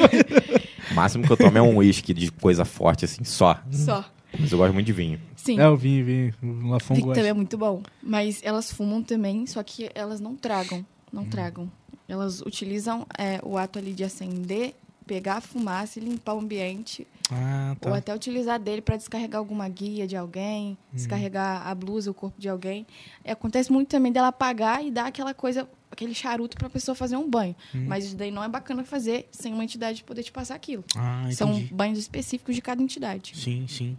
O 0.91 0.95
máximo 0.95 1.25
que 1.25 1.33
eu 1.33 1.37
tomo 1.37 1.59
é 1.59 1.63
um 1.63 1.77
uísque 1.79 2.13
de 2.15 2.31
coisa 2.31 2.65
forte, 2.65 3.05
assim, 3.05 3.25
só. 3.25 3.59
Só. 3.73 4.05
Mas 4.39 4.53
eu 4.53 4.59
gosto 4.59 4.75
muito 4.75 4.87
de 4.87 4.93
vinho. 4.93 5.19
Sim. 5.35 5.59
É, 5.59 5.65
eu 5.65 5.77
vim, 5.77 6.03
vim. 6.05 6.33
O 6.43 6.69
Lafon 6.69 6.95
gosta. 6.97 7.15
também 7.15 7.31
é 7.31 7.35
muito 7.35 7.57
bom. 7.57 7.83
Mas 8.03 8.41
elas 8.45 8.71
fumam 8.71 9.03
também, 9.03 9.47
só 9.47 9.63
que 9.63 9.89
elas 9.95 10.21
não 10.21 10.37
tragam. 10.37 10.85
Não 11.13 11.23
Hum. 11.23 11.27
tragam. 11.31 11.73
Elas 12.09 12.41
utilizam 12.41 13.07
é, 13.19 13.41
o 13.43 13.57
ato 13.59 13.79
ali 13.79 13.93
de 13.93 14.05
acender 14.05 14.75
pegar 15.07 15.37
a 15.37 15.41
fumaça 15.41 16.01
e 16.01 16.03
limpar 16.03 16.35
o 16.35 16.41
ambiente. 16.41 17.07
Ah, 17.31 17.77
tá. 17.81 17.89
Ou 17.91 17.95
até 17.95 18.13
utilizar 18.13 18.59
dele 18.59 18.83
para 18.83 18.97
descarregar 18.97 19.39
alguma 19.39 19.69
guia 19.69 20.05
de 20.05 20.17
alguém, 20.17 20.71
Uhum. 20.71 20.77
descarregar 20.93 21.65
a 21.65 21.73
blusa, 21.77 22.11
o 22.11 22.15
corpo 22.15 22.41
de 22.41 22.49
alguém. 22.49 22.85
E 23.25 23.31
acontece 23.31 23.71
muito 23.73 23.87
também 23.89 24.11
dela 24.11 24.29
apagar 24.29 24.85
e 24.85 24.91
dar 24.91 25.07
aquela 25.07 25.33
coisa, 25.33 25.69
aquele 25.93 26.13
charuto 26.13 26.57
para 26.57 26.67
a 26.67 26.71
pessoa 26.71 26.95
fazer 26.97 27.17
um 27.17 27.31
banho. 27.31 27.55
Uhum. 27.73 27.85
Mas 27.87 28.05
isso 28.07 28.17
daí 28.17 28.33
não 28.33 28.43
é 28.43 28.49
bacana 28.49 28.83
fazer 28.83 29.29
sem 29.31 29.55
uma 29.55 29.63
entidade 29.63 30.03
poder 30.03 30.25
te 30.25 30.33
passar 30.33 30.57
aquilo. 30.57 30.85
Ah, 30.97 31.29
São 31.31 31.57
banhos 31.71 32.01
específicos 32.01 32.57
de 32.57 32.61
cada 32.61 32.83
entidade. 32.83 33.33
Sim, 33.37 33.65
sim. 33.69 33.97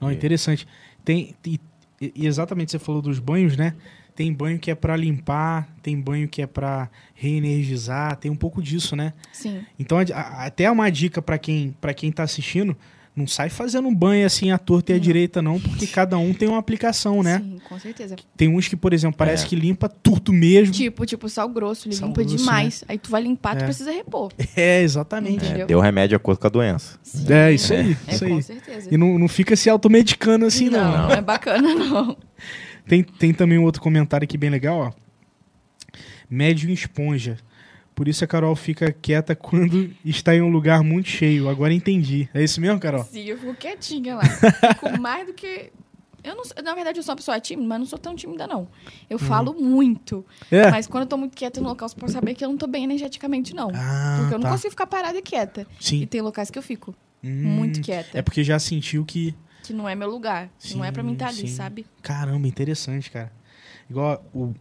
Não, 0.00 0.10
interessante. 0.10 0.66
Tem, 1.04 1.36
e, 1.46 1.60
e 2.00 2.26
exatamente 2.26 2.72
você 2.72 2.80
falou 2.80 3.00
dos 3.00 3.20
banhos, 3.20 3.56
né? 3.56 3.76
Tem 4.18 4.32
banho 4.32 4.58
que 4.58 4.68
é 4.68 4.74
pra 4.74 4.96
limpar, 4.96 5.68
tem 5.80 5.96
banho 6.00 6.26
que 6.26 6.42
é 6.42 6.46
pra 6.48 6.90
reenergizar, 7.14 8.16
tem 8.16 8.28
um 8.28 8.34
pouco 8.34 8.60
disso, 8.60 8.96
né? 8.96 9.12
Sim. 9.32 9.60
Então, 9.78 9.96
a- 9.98 10.02
a- 10.12 10.46
até 10.46 10.68
uma 10.68 10.90
dica 10.90 11.22
pra 11.22 11.38
quem, 11.38 11.72
pra 11.80 11.94
quem 11.94 12.10
tá 12.10 12.24
assistindo, 12.24 12.76
não 13.14 13.28
sai 13.28 13.48
fazendo 13.48 13.86
um 13.86 13.94
banho 13.94 14.26
assim 14.26 14.50
à 14.50 14.58
torta 14.58 14.90
e 14.92 14.96
à 14.96 14.98
direita 14.98 15.40
não, 15.40 15.60
porque 15.60 15.86
cada 15.86 16.18
um 16.18 16.34
tem 16.34 16.48
uma 16.48 16.58
aplicação, 16.58 17.22
né? 17.22 17.38
Sim, 17.38 17.58
com 17.68 17.78
certeza. 17.78 18.16
Tem 18.36 18.48
uns 18.48 18.66
que, 18.66 18.74
por 18.74 18.92
exemplo, 18.92 19.16
parece 19.16 19.44
É. 19.44 19.48
que 19.48 19.54
limpa 19.54 19.88
tudo 19.88 20.32
mesmo. 20.32 20.74
Tipo, 20.74 21.06
tipo, 21.06 21.28
sal 21.28 21.48
grosso, 21.48 21.86
ele 21.86 21.94
Sal 21.94 22.08
limpa 22.08 22.22
grosso, 22.22 22.36
demais. 22.38 22.82
Aí 22.88 22.98
tu 22.98 23.10
vai 23.10 23.22
limpar, 23.22 23.54
tu 23.56 23.62
É. 23.62 23.66
precisa 23.66 23.92
repor. 23.92 24.32
É, 24.56 24.82
exatamente. 24.82 25.44
É, 25.46 25.64
deu 25.64 25.78
remédio 25.78 26.08
de 26.10 26.14
acordo 26.16 26.40
com 26.40 26.46
a 26.48 26.50
doença. 26.50 26.98
Sim. 27.04 27.32
É, 27.32 27.52
isso 27.52 27.72
aí, 27.72 27.96
É, 28.08 28.14
isso 28.14 28.26
com 28.26 28.34
aí. 28.34 28.42
certeza. 28.42 28.88
E 28.92 28.96
não, 28.96 29.16
não 29.16 29.28
fica 29.28 29.54
se 29.54 29.70
automedicando 29.70 30.44
assim, 30.44 30.68
não. 30.68 30.80
não, 30.92 31.02
não 31.08 31.10
é 31.14 31.20
bacana, 31.20 31.72
não. 31.74 32.16
Tem, 32.88 33.02
tem 33.02 33.34
também 33.34 33.58
um 33.58 33.64
outro 33.64 33.82
comentário 33.82 34.24
aqui 34.24 34.38
bem 34.38 34.50
legal, 34.50 34.78
ó. 34.78 34.92
Médio 36.28 36.70
esponja. 36.70 37.38
Por 37.94 38.06
isso 38.06 38.22
a 38.22 38.26
Carol 38.26 38.54
fica 38.54 38.92
quieta 38.92 39.34
quando 39.36 39.90
está 40.04 40.34
em 40.34 40.40
um 40.40 40.48
lugar 40.48 40.82
muito 40.82 41.08
cheio. 41.08 41.48
Agora 41.48 41.72
entendi. 41.72 42.28
É 42.32 42.42
isso 42.42 42.60
mesmo, 42.60 42.78
Carol? 42.78 43.04
Sim, 43.04 43.24
eu 43.24 43.38
fico 43.38 43.54
quietinha 43.54 44.16
lá. 44.16 44.24
Fico 44.24 44.96
mais 45.00 45.26
do 45.26 45.32
que. 45.34 45.72
Eu 46.22 46.34
não, 46.34 46.42
na 46.62 46.74
verdade, 46.74 46.98
eu 46.98 47.02
sou 47.02 47.12
uma 47.12 47.16
pessoa 47.16 47.40
tímida, 47.40 47.66
mas 47.68 47.78
não 47.78 47.86
sou 47.86 47.98
tão 47.98 48.14
tímida, 48.14 48.46
não. 48.46 48.68
Eu 49.08 49.18
falo 49.18 49.54
muito. 49.54 50.26
É. 50.50 50.70
Mas 50.70 50.86
quando 50.86 51.02
eu 51.04 51.08
tô 51.08 51.16
muito 51.16 51.34
quieta 51.36 51.60
no 51.60 51.68
local, 51.68 51.88
você 51.88 51.94
pode 51.96 52.12
saber 52.12 52.34
que 52.34 52.44
eu 52.44 52.48
não 52.48 52.56
tô 52.56 52.66
bem 52.66 52.84
energeticamente, 52.84 53.54
não. 53.54 53.70
Ah, 53.74 54.16
porque 54.20 54.34
eu 54.34 54.38
não 54.38 54.44
tá. 54.44 54.50
consigo 54.50 54.70
ficar 54.70 54.86
parada 54.86 55.16
e 55.16 55.22
quieta. 55.22 55.66
E 55.80 55.84
Sim. 55.84 56.06
tem 56.06 56.20
locais 56.20 56.50
que 56.50 56.58
eu 56.58 56.62
fico 56.62 56.94
Hum, 57.22 57.42
muito 57.44 57.80
quieta. 57.80 58.18
É 58.18 58.22
porque 58.22 58.44
já 58.44 58.58
sentiu 58.58 59.04
que. 59.04 59.34
Que 59.68 59.74
não 59.74 59.86
é 59.86 59.94
meu 59.94 60.08
lugar. 60.08 60.48
que 60.58 60.74
não 60.74 60.82
é 60.82 60.90
pra 60.90 61.02
mim 61.02 61.12
estar 61.12 61.26
ali, 61.26 61.36
Sim, 61.36 61.46
sim. 61.46 61.54
sabe? 61.54 61.84
Caramba, 62.00 62.48
interessante, 62.48 63.10
cara. 63.10 63.30
Igual 63.90 64.24
o. 64.34 64.54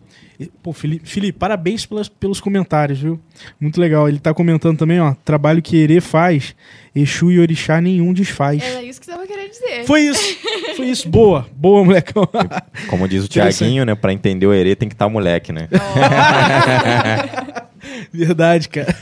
Pô, 0.61 0.73
Felipe, 0.73 1.07
Felipe 1.07 1.39
parabéns 1.39 1.85
pelas, 1.85 2.09
pelos 2.09 2.41
comentários, 2.41 2.99
viu? 2.99 3.17
Muito 3.57 3.79
legal. 3.79 4.09
Ele 4.09 4.19
tá 4.19 4.33
comentando 4.33 4.77
também, 4.77 4.99
ó. 4.99 5.13
Trabalho 5.23 5.61
que 5.61 5.77
Herê 5.77 6.01
faz, 6.01 6.53
Exu 6.93 7.31
e 7.31 7.39
Orixá 7.39 7.79
nenhum 7.79 8.11
desfaz. 8.13 8.61
Era 8.61 8.83
isso 8.83 8.99
que 8.99 9.05
você 9.05 9.13
tava 9.13 9.25
querendo 9.25 9.49
dizer. 9.49 9.85
Foi 9.85 10.01
isso. 10.01 10.37
Foi 10.75 10.87
isso. 10.87 11.07
Boa. 11.09 11.47
Boa, 11.55 11.85
molecão. 11.85 12.27
Como 12.89 13.07
diz 13.07 13.23
o. 13.23 13.29
Tiaguinho, 13.29 13.85
né? 13.85 13.95
Pra 13.95 14.11
entender 14.11 14.45
o 14.45 14.53
herê 14.53 14.75
tem 14.75 14.89
que 14.89 14.95
estar 14.95 15.07
moleque, 15.07 15.53
né? 15.53 15.69
Verdade, 18.11 18.69
cara. 18.69 18.95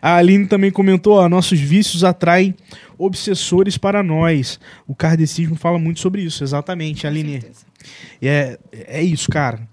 A 0.00 0.16
Aline 0.16 0.46
também 0.46 0.70
comentou, 0.70 1.14
ó, 1.14 1.28
nossos 1.28 1.58
vícios 1.60 2.04
atraem 2.04 2.54
obsessores 2.98 3.76
para 3.78 4.02
nós. 4.02 4.58
O 4.86 4.94
kardecismo 4.94 5.56
fala 5.56 5.78
muito 5.78 6.00
sobre 6.00 6.22
isso, 6.22 6.42
exatamente, 6.44 7.02
Com 7.02 7.08
Aline. 7.08 7.42
É, 8.20 8.58
é 8.72 9.02
isso, 9.02 9.30
cara. 9.30 9.68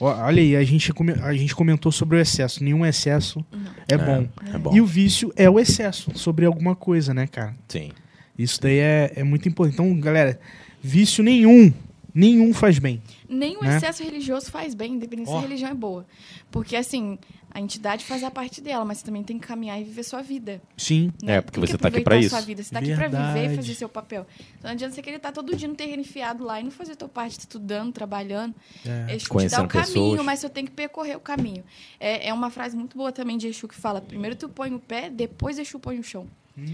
Olha 0.00 0.40
aí, 0.40 0.54
a 0.54 0.62
gente, 0.62 0.92
a 1.22 1.34
gente 1.34 1.54
comentou 1.56 1.90
sobre 1.90 2.16
o 2.16 2.20
excesso. 2.20 2.62
Nenhum 2.62 2.86
excesso 2.86 3.44
é, 3.88 3.98
bom. 3.98 4.28
É 4.54 4.58
bom. 4.58 4.76
E 4.76 4.80
o 4.80 4.86
vício 4.86 5.32
é 5.34 5.50
o 5.50 5.58
excesso 5.58 6.16
sobre 6.16 6.46
alguma 6.46 6.76
coisa, 6.76 7.12
né, 7.12 7.26
cara? 7.26 7.56
Sim. 7.66 7.90
Isso 8.38 8.60
daí 8.62 8.78
é, 8.78 9.12
é 9.16 9.24
muito 9.24 9.48
importante. 9.48 9.74
Então, 9.74 9.98
galera, 9.98 10.38
vício 10.80 11.24
nenhum, 11.24 11.72
nenhum 12.14 12.54
faz 12.54 12.78
bem. 12.78 13.02
Nem 13.28 13.56
o 13.56 13.64
Né? 13.64 13.76
excesso 13.76 14.04
religioso 14.04 14.52
faz 14.52 14.72
bem, 14.72 14.92
independente 14.94 15.28
Ó. 15.30 15.32
se 15.32 15.38
a 15.38 15.48
religião 15.48 15.70
é 15.70 15.74
boa. 15.74 16.06
Porque, 16.48 16.76
assim, 16.76 17.18
a 17.58 17.60
entidade 17.60 18.04
faz 18.04 18.22
a 18.22 18.30
parte 18.30 18.60
dela, 18.60 18.84
mas 18.84 18.98
você 18.98 19.04
também 19.04 19.24
tem 19.24 19.36
que 19.36 19.46
caminhar 19.46 19.80
e 19.80 19.84
viver 19.84 20.04
sua 20.04 20.22
vida. 20.22 20.62
Sim. 20.76 21.12
né? 21.20 21.36
É, 21.36 21.40
porque 21.40 21.58
você 21.58 21.76
tá 21.76 21.88
aqui 21.88 21.98
aproveitar 21.98 22.04
pra 22.04 22.14
a 22.14 22.18
isso. 22.20 22.30
Sua 22.30 22.40
vida. 22.40 22.62
Você 22.62 22.70
tá 22.70 22.78
aqui 22.78 22.94
pra 22.94 23.08
viver 23.08 23.52
e 23.52 23.56
fazer 23.56 23.74
seu 23.74 23.88
papel. 23.88 24.26
Então 24.58 24.68
não 24.68 24.70
adianta 24.70 24.94
você 24.94 25.02
querer 25.02 25.16
estar 25.16 25.32
todo 25.32 25.56
dia 25.56 25.66
no 25.66 25.74
terreno 25.74 26.00
enfiado 26.00 26.44
lá 26.44 26.60
e 26.60 26.62
não 26.62 26.70
fazer 26.70 26.92
a 26.92 26.96
tua 26.96 27.08
parte, 27.08 27.40
estudando, 27.40 27.92
trabalhando. 27.92 28.54
É. 28.86 29.16
Exu 29.16 29.24
te 29.24 29.28
dá 29.28 29.34
Conhecendo 29.34 29.64
o 29.64 29.68
caminho, 29.68 29.86
pessoas. 29.86 30.24
mas 30.24 30.38
você 30.38 30.48
tem 30.48 30.64
que 30.64 30.70
percorrer 30.70 31.16
o 31.16 31.20
caminho. 31.20 31.64
É, 31.98 32.28
é 32.28 32.32
uma 32.32 32.48
frase 32.48 32.76
muito 32.76 32.96
boa 32.96 33.10
também 33.10 33.36
de 33.36 33.48
Exu 33.48 33.66
que 33.66 33.74
fala: 33.74 34.00
primeiro 34.00 34.36
tu 34.36 34.48
põe 34.48 34.72
o 34.72 34.78
pé, 34.78 35.10
depois 35.10 35.58
Exu 35.58 35.80
põe 35.80 35.98
o 35.98 36.02
chão. 36.02 36.26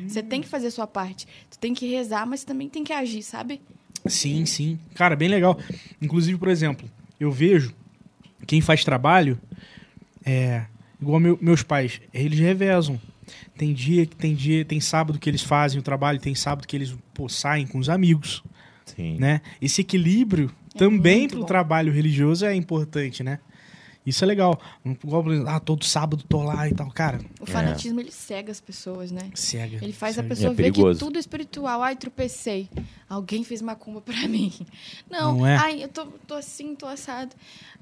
Você 0.06 0.22
tem 0.22 0.40
que 0.40 0.48
fazer 0.48 0.66
a 0.68 0.70
sua 0.70 0.86
parte. 0.86 1.26
Tu 1.50 1.58
tem 1.58 1.74
que 1.74 1.86
rezar, 1.86 2.26
mas 2.26 2.42
também 2.44 2.68
tem 2.68 2.82
que 2.84 2.92
agir, 2.92 3.22
sabe? 3.22 3.60
Sim, 4.06 4.44
sim. 4.46 4.78
Cara, 4.94 5.14
bem 5.16 5.28
legal. 5.28 5.58
Inclusive, 6.00 6.38
por 6.38 6.48
exemplo, 6.48 6.90
eu 7.20 7.30
vejo 7.30 7.74
quem 8.46 8.60
faz 8.60 8.82
trabalho, 8.84 9.38
é, 10.24 10.64
igual 11.04 11.20
meu- 11.20 11.38
meus 11.40 11.62
pais, 11.62 12.00
eles 12.12 12.38
revezam. 12.38 13.00
Tem 13.56 13.72
dia 13.72 14.04
que 14.04 14.16
tem 14.16 14.34
dia, 14.34 14.64
tem 14.64 14.80
sábado 14.80 15.18
que 15.18 15.30
eles 15.30 15.42
fazem 15.42 15.78
o 15.80 15.82
trabalho, 15.82 16.18
tem 16.18 16.34
sábado 16.34 16.66
que 16.66 16.76
eles 16.76 16.94
pô, 17.14 17.28
saem 17.28 17.66
com 17.66 17.78
os 17.78 17.88
amigos, 17.88 18.42
Sim. 18.84 19.16
né? 19.18 19.40
Esse 19.62 19.80
equilíbrio 19.80 20.50
É 20.74 20.78
também 20.78 21.28
pro 21.28 21.40
bom. 21.40 21.46
trabalho 21.46 21.92
religioso 21.92 22.44
é 22.44 22.54
importante, 22.54 23.22
né? 23.22 23.38
Isso 24.06 24.22
é 24.22 24.26
legal. 24.26 24.60
Igual, 24.84 25.24
ah, 25.46 25.58
todo 25.58 25.82
sábado 25.86 26.22
tô 26.28 26.42
lá 26.42 26.68
e 26.68 26.74
tal. 26.74 26.90
Cara, 26.90 27.20
O 27.40 27.46
fanatismo, 27.46 27.98
ele 28.00 28.10
cega 28.10 28.52
as 28.52 28.60
pessoas, 28.60 29.10
né? 29.10 29.30
cega. 29.34 29.78
Ele 29.82 29.94
faz 29.94 30.18
a 30.18 30.22
cega. 30.22 30.28
pessoa 30.28 30.50
É 30.52 30.54
ver 30.54 30.70
que 30.72 30.94
tudo 30.98 31.16
é 31.16 31.20
espiritual. 31.20 31.82
Ai, 31.82 31.96
tropecei. 31.96 32.68
Alguém 33.08 33.42
fez 33.44 33.62
macumba 33.62 34.02
pra 34.02 34.12
mim. 34.28 34.52
Não, 35.10 35.38
Não 35.38 35.46
é? 35.46 35.56
ai, 35.56 35.82
eu 35.84 35.88
tô, 35.88 36.04
tô 36.26 36.34
assim, 36.34 36.74
tô 36.74 36.84
assado. 36.86 37.34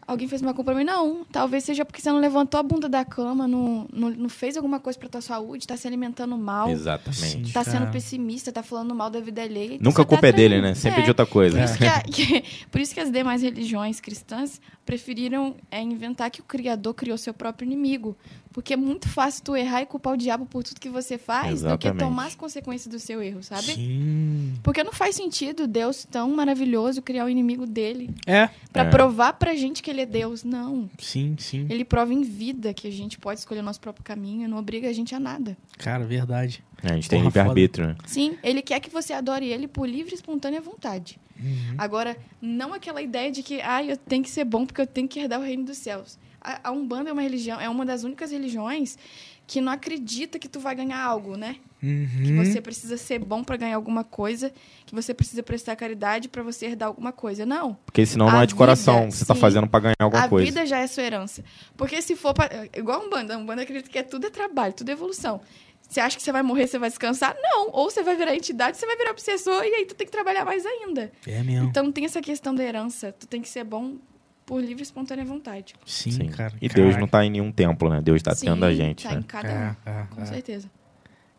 Alguém 0.07 0.27
fez 0.27 0.43
macumba 0.43 0.73
pra 0.73 0.75
mim? 0.75 0.85
Não. 0.85 1.25
Talvez 1.31 1.63
seja 1.65 1.85
porque 1.85 2.01
você 2.03 2.11
não 2.11 2.19
levantou 2.19 2.59
a 2.59 2.63
bunda 2.63 2.89
da 2.89 3.05
cama, 3.05 3.47
não, 3.47 3.87
não, 3.93 4.11
não 4.11 4.29
fez 4.29 4.57
alguma 4.57 4.81
coisa 4.81 4.99
pra 4.99 5.09
tua 5.09 5.21
saúde, 5.21 5.67
tá 5.67 5.77
se 5.77 5.87
alimentando 5.87 6.37
mal. 6.37 6.69
Exatamente. 6.69 7.47
Sim. 7.47 7.53
Tá 7.53 7.63
sendo 7.63 7.87
pessimista, 7.91 8.51
tá 8.53 8.63
falando 8.63 8.95
mal 8.95 9.09
da 9.09 9.21
vida 9.21 9.43
alheia. 9.43 9.75
então 9.75 9.85
Nunca 9.91 10.03
a 10.03 10.05
culpa 10.05 10.23
tá 10.23 10.29
é 10.29 10.33
dele, 10.33 10.61
né? 10.61 10.75
Sempre 10.75 11.01
É. 11.01 11.05
de 11.05 11.11
outra 11.11 11.25
coisa. 11.25 11.57
Por 11.57 11.65
isso, 11.65 11.79
que 11.79 11.87
a- 11.87 12.01
que- 12.03 12.45
por 12.71 12.81
isso 12.81 12.93
que 12.95 13.01
as 13.01 13.11
demais 13.13 13.43
religiões 13.43 14.01
cristãs 14.01 14.61
preferiram 14.85 15.55
é, 15.71 15.81
inventar 15.81 16.31
que 16.31 16.41
o 16.41 16.45
Criador 16.45 16.93
criou 16.95 17.17
seu 17.17 17.33
próprio 17.33 17.65
inimigo. 17.65 18.17
Porque 18.53 18.75
é 18.75 18.77
muito 18.77 19.09
fácil 19.09 19.43
tu 19.43 19.57
errar 19.57 19.81
e 19.81 19.87
culpar 19.87 20.13
o 20.13 20.17
diabo 20.17 20.45
por 20.45 20.63
tudo 20.63 20.79
que 20.79 20.91
você 20.91 21.17
faz 21.17 21.63
do 21.63 21.69
que 21.79 21.87
Exatamente. 21.87 21.99
tomar 22.05 22.27
as 22.27 22.35
consequências 22.35 22.87
do 22.93 22.99
seu 22.99 23.23
erro, 23.23 23.43
sabe? 23.43 23.63
Sim. 23.63 24.53
Porque 24.63 24.85
não 24.85 24.93
faz 24.93 25.17
sentido 25.17 25.67
Deus 25.67 26.05
tão 26.05 26.29
maravilhoso 26.37 27.01
criar 27.01 27.25
o 27.25 27.31
inimigo 27.31 27.65
dele 27.67 28.11
É. 28.27 28.51
Pra 28.71 28.83
É. 28.83 28.91
provar 28.91 29.33
pra 29.35 29.55
gente 29.55 29.83
que 29.83 29.91
ele 29.93 30.03
é 30.03 30.07
Deus. 30.07 30.43
Não. 30.45 30.91
Sim, 30.99 31.37
sim. 31.39 31.67
Ele 31.71 31.85
prova 31.85 32.13
em 32.13 32.23
vida 32.23 32.75
que 32.75 32.89
a 32.89 32.91
gente 32.91 33.19
pode 33.19 33.41
escolher 33.41 33.61
o 33.61 33.63
nosso 33.63 33.81
próprio 33.81 34.05
caminho, 34.05 34.49
não 34.49 34.59
obriga 34.59 34.89
a 34.89 34.93
gente 34.93 35.15
a 35.15 35.21
nada. 35.21 35.57
Cara, 35.79 36.05
verdade. 36.05 36.65
É, 36.83 36.91
a 36.91 36.95
gente 36.95 37.09
tem 37.09 37.19
Porra, 37.19 37.29
livre-arbítrio, 37.29 37.87
né? 37.89 37.97
Sim, 38.07 38.37
ele 38.43 38.61
quer 38.63 38.81
que 38.81 38.91
você 38.91 39.13
adore 39.13 39.47
ele 39.47 39.69
por 39.69 39.89
livre 39.89 40.13
e 40.13 40.15
espontânea 40.15 40.61
vontade. 40.61 41.19
Uhum. 41.39 41.75
Agora, 41.79 42.17
não 42.41 42.73
aquela 42.75 43.01
ideia 43.01 43.31
de 43.31 43.43
que, 43.43 43.61
ah, 43.61 43.83
eu 43.85 43.97
tenho 43.97 44.23
que 44.23 44.31
ser 44.31 44.45
bom 44.45 44.67
porque 44.67 44.81
eu 44.81 44.87
tenho 44.87 45.09
que 45.09 45.21
herdar 45.21 45.41
o 45.41 45.43
reino 45.43 45.65
dos 45.65 45.79
céus. 45.79 46.19
A, 46.41 46.69
a 46.69 46.73
Umbanda 46.73 47.11
é 47.11 47.13
uma 47.13 47.23
religião, 47.23 47.61
é 47.61 47.69
uma 47.69 47.87
das 47.87 48.03
únicas 48.03 48.33
religiões 48.33 48.99
que 49.47 49.61
não 49.61 49.73
acredita 49.73 50.39
que 50.39 50.49
tu 50.49 50.59
vai 50.61 50.75
ganhar 50.75 51.03
algo, 51.03 51.37
né? 51.37 51.57
Que 51.81 51.87
Uhum. 51.87 52.45
você 52.45 52.61
precisa 52.61 52.97
ser 52.97 53.19
bom 53.19 53.43
pra 53.43 53.57
ganhar 53.57 53.75
alguma 53.77 54.05
coisa, 54.05 54.53
que 54.87 54.95
você 54.95 55.13
precisa 55.13 55.43
prestar 55.43 55.75
caridade 55.75 56.29
pra 56.29 56.43
você 56.43 56.67
herdar 56.67 56.87
alguma 56.89 57.13
coisa. 57.13 57.45
Não. 57.45 57.77
Porque 57.85 58.07
senão 58.07 58.31
não 58.31 58.39
A 58.39 58.45
é 58.45 58.47
de 58.47 58.55
coração. 58.55 59.01
vida, 59.01 59.11
Você 59.11 59.25
tá 59.25 59.35
sim. 59.35 59.41
fazendo 59.41 59.67
pra 59.67 59.81
ganhar 59.81 59.97
alguma 60.01 60.25
a 60.25 60.29
coisa. 60.29 60.45
vida 60.47 60.65
já 60.65 60.79
é 60.79 60.87
sua 60.87 61.03
herança. 61.03 61.45
Porque 61.77 62.01
se 62.01 62.15
for 62.15 62.33
pra, 62.33 62.49
igual 62.77 63.01
a 63.03 63.05
Umbanda, 63.05 63.35
a 63.35 63.39
Umbanda 63.39 63.63
acredita 63.63 63.91
que 63.91 63.99
é 63.99 64.03
tudo 64.05 64.27
é 64.29 64.31
trabalho, 64.31 64.73
tudo 64.73 64.89
é 64.91 64.93
evolução. 64.93 65.41
Você 65.89 65.99
acha 66.01 66.17
que 66.17 66.23
você 66.23 66.33
vai 66.33 66.43
morrer, 66.43 66.69
você 66.69 66.79
vai 66.79 66.89
descansar? 66.89 67.37
Não. 67.43 67.69
Ou 67.73 67.91
você 67.91 68.03
vai 68.03 68.17
virar 68.17 68.35
entidade, 68.35 68.77
você 68.79 68.87
vai 68.87 68.97
virar 68.97 69.11
obsessor 69.11 69.63
e 69.65 69.75
aí 69.75 69.85
tu 69.85 69.95
tem 69.95 70.07
que 70.07 70.13
trabalhar 70.13 70.45
mais 70.45 70.65
ainda. 70.65 71.13
É 71.27 71.43
mesmo. 71.43 71.67
Então 71.69 71.91
tem 71.93 72.05
essa 72.07 72.23
questão 72.23 72.55
da 72.55 72.63
herança. 72.65 73.13
Tu 73.19 73.27
tem 73.27 73.43
que 73.43 73.49
ser 73.49 73.65
bom 73.65 73.97
por 74.45 74.61
livre 74.61 74.83
e 74.83 74.83
espontânea 74.83 75.25
vontade. 75.25 75.75
Sim, 75.87 76.11
Sim. 76.11 76.29
cara. 76.29 76.53
E 76.61 76.69
Deus 76.69 76.97
não 76.97 77.07
tá 77.07 77.25
em 77.25 77.31
nenhum 77.31 77.53
templo, 77.53 77.89
né? 77.89 78.01
Deus 78.01 78.23
tá 78.23 78.35
Sim, 78.35 78.47
dentro 78.47 78.61
da 78.61 78.75
gente, 78.75 79.05
tá 79.05 79.13
né? 79.13 79.21
em 79.21 79.23
cada 79.23 79.49
um. 79.49 79.53
É, 79.53 79.77
é, 79.87 80.07
Com 80.11 80.23
é. 80.23 80.27
certeza. 80.27 80.71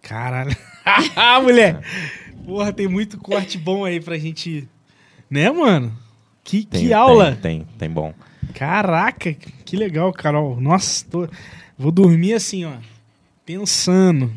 Caralho. 0.02 0.56
Ah, 1.16 1.40
mulher. 1.42 1.82
Porra, 2.46 2.74
tem 2.74 2.88
muito 2.88 3.18
corte 3.18 3.58
bom 3.58 3.86
aí 3.86 4.00
pra 4.00 4.18
gente. 4.18 4.68
Né, 5.30 5.50
mano? 5.50 5.98
Que, 6.44 6.66
Tem- 6.66 6.88
que 6.88 6.94
aula. 6.94 7.32
Tem, 7.42 7.60
tem, 7.60 7.68
tem 7.78 7.90
bom. 7.90 8.14
Caraca, 8.54 9.34
que 9.34 9.78
legal, 9.78 10.12
Carol. 10.12 10.60
Nossa, 10.60 11.06
tô... 11.10 11.28
vou 11.78 11.92
dormir 11.92 12.34
assim, 12.34 12.66
ó. 12.66 12.74
Pensando. 13.46 14.32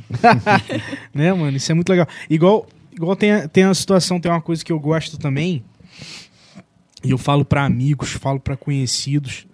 né, 1.12 1.32
mano? 1.32 1.56
Isso 1.56 1.70
é 1.70 1.74
muito 1.74 1.90
legal. 1.90 2.06
Igual, 2.30 2.66
igual 2.93 3.16
tem, 3.16 3.32
a, 3.32 3.48
tem 3.48 3.64
a 3.64 3.74
situação, 3.74 4.20
tem 4.20 4.30
uma 4.30 4.40
coisa 4.40 4.64
que 4.64 4.72
eu 4.72 4.78
gosto 4.78 5.18
também. 5.18 5.64
E 7.07 7.11
eu 7.11 7.19
falo 7.19 7.45
pra 7.45 7.65
amigos, 7.65 8.11
falo 8.12 8.39
pra 8.41 8.57
conhecidos. 8.57 9.47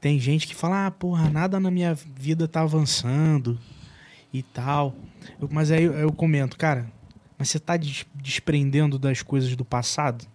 Tem 0.00 0.18
gente 0.20 0.46
que 0.46 0.54
fala, 0.54 0.86
ah, 0.86 0.90
porra, 0.90 1.28
nada 1.28 1.58
na 1.58 1.70
minha 1.70 1.94
vida 1.94 2.46
tá 2.48 2.60
avançando. 2.62 3.58
e 4.32 4.42
tal. 4.42 4.94
Eu- 5.40 5.48
mas 5.50 5.70
aí 5.70 5.84
eu, 5.84 5.94
eu 5.94 6.12
comento, 6.12 6.56
cara, 6.58 6.86
mas 7.38 7.48
você 7.48 7.58
tá 7.58 7.78
des- 7.78 8.04
desprendendo 8.14 8.98
das 8.98 9.22
coisas 9.22 9.56
do 9.56 9.64
passado? 9.64 10.26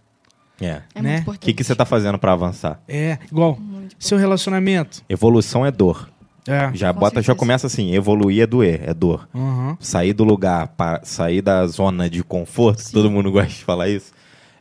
É. 0.59 0.81
É 0.95 1.01
Né? 1.01 1.09
muito 1.11 1.17
O 1.17 1.21
importante. 1.21 1.45
que, 1.45 1.53
que 1.53 1.63
você 1.63 1.75
tá 1.75 1.85
fazendo 1.85 2.17
pra 2.17 2.33
avançar? 2.33 2.81
É, 2.87 3.19
igual, 3.31 3.57
seu 3.99 4.17
relacionamento. 4.17 5.03
Evolução 5.07 5.63
é 5.63 5.69
dor. 5.69 6.09
É. 6.47 6.71
Já 6.73 6.91
Com 6.91 6.99
bota, 7.01 7.21
já 7.21 7.35
começa 7.35 7.67
assim, 7.67 7.93
evoluir 7.93 8.41
é 8.41 8.47
doer, 8.47 8.81
é 8.83 8.93
dor. 8.95 9.29
Aham. 9.33 9.77
Sair 9.79 10.11
do 10.13 10.23
lugar, 10.23 10.69
pa- 10.69 11.01
sair 11.03 11.41
da 11.43 11.65
zona 11.67 12.09
de 12.09 12.23
conforto, 12.23 12.81
Sim. 12.81 12.91
todo 12.93 13.11
mundo 13.11 13.31
gosta 13.31 13.49
de 13.49 13.63
falar 13.63 13.89
isso, 13.89 14.11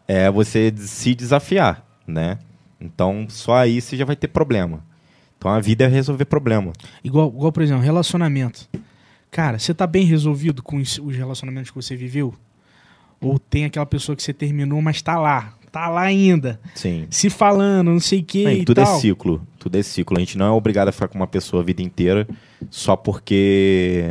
é 0.07 0.31
você 0.31 0.73
se 0.77 1.15
desafiar, 1.15 1.83
né? 2.07 2.39
Então, 2.81 3.27
só 3.29 3.55
aí 3.55 3.81
você 3.81 3.97
já 3.97 4.05
vai 4.05 4.17
ter 4.17 4.29
problema. 4.29 4.85
Então, 5.39 5.51
a 5.51 5.61
vida 5.61 5.85
é 5.85 5.89
resolver 5.89 6.25
problema. 6.25 6.73
Igual, 7.03 7.29
igual, 7.29 7.53
por 7.53 7.63
exemplo, 7.63 7.83
relacionamento. 7.83 8.69
Cara, 9.31 9.59
você 9.59 9.73
tá 9.73 9.87
bem 9.87 10.05
resolvido 10.05 10.63
com 10.63 10.77
os 10.77 10.99
os 10.99 11.17
relacionamentos 11.17 11.71
que 11.71 11.77
você 11.77 11.97
viveu? 11.97 12.35
Ou 13.21 13.39
tem 13.39 13.65
aquela 13.65 13.87
pessoa 13.87 14.15
que 14.15 14.23
você 14.23 14.33
terminou, 14.33 14.83
mas 14.83 15.01
tá 15.01 15.19
lá, 15.19 15.55
tá 15.71 15.89
lá 15.89 16.03
ainda, 16.03 16.61
Sim. 16.75 17.07
se 17.09 17.31
falando, 17.31 17.91
não 17.91 18.01
sei 18.01 18.21
o 18.21 18.25
que 18.25 18.47
e 18.47 18.65
tudo 18.65 18.83
tal. 18.83 18.97
é 18.97 19.01
ciclo. 19.01 19.47
Tudo 19.59 19.79
é 19.79 19.83
ciclo. 19.83 20.17
A 20.19 20.21
gente 20.21 20.37
não 20.37 20.47
é 20.47 20.51
obrigado 20.51 20.89
a 20.89 20.93
ficar 20.93 21.09
com 21.09 21.19
uma 21.19 21.27
pessoa 21.27 21.63
a 21.63 21.65
vida 21.65 21.81
inteira 21.83 22.29
só 22.71 22.95
porque 22.95 24.05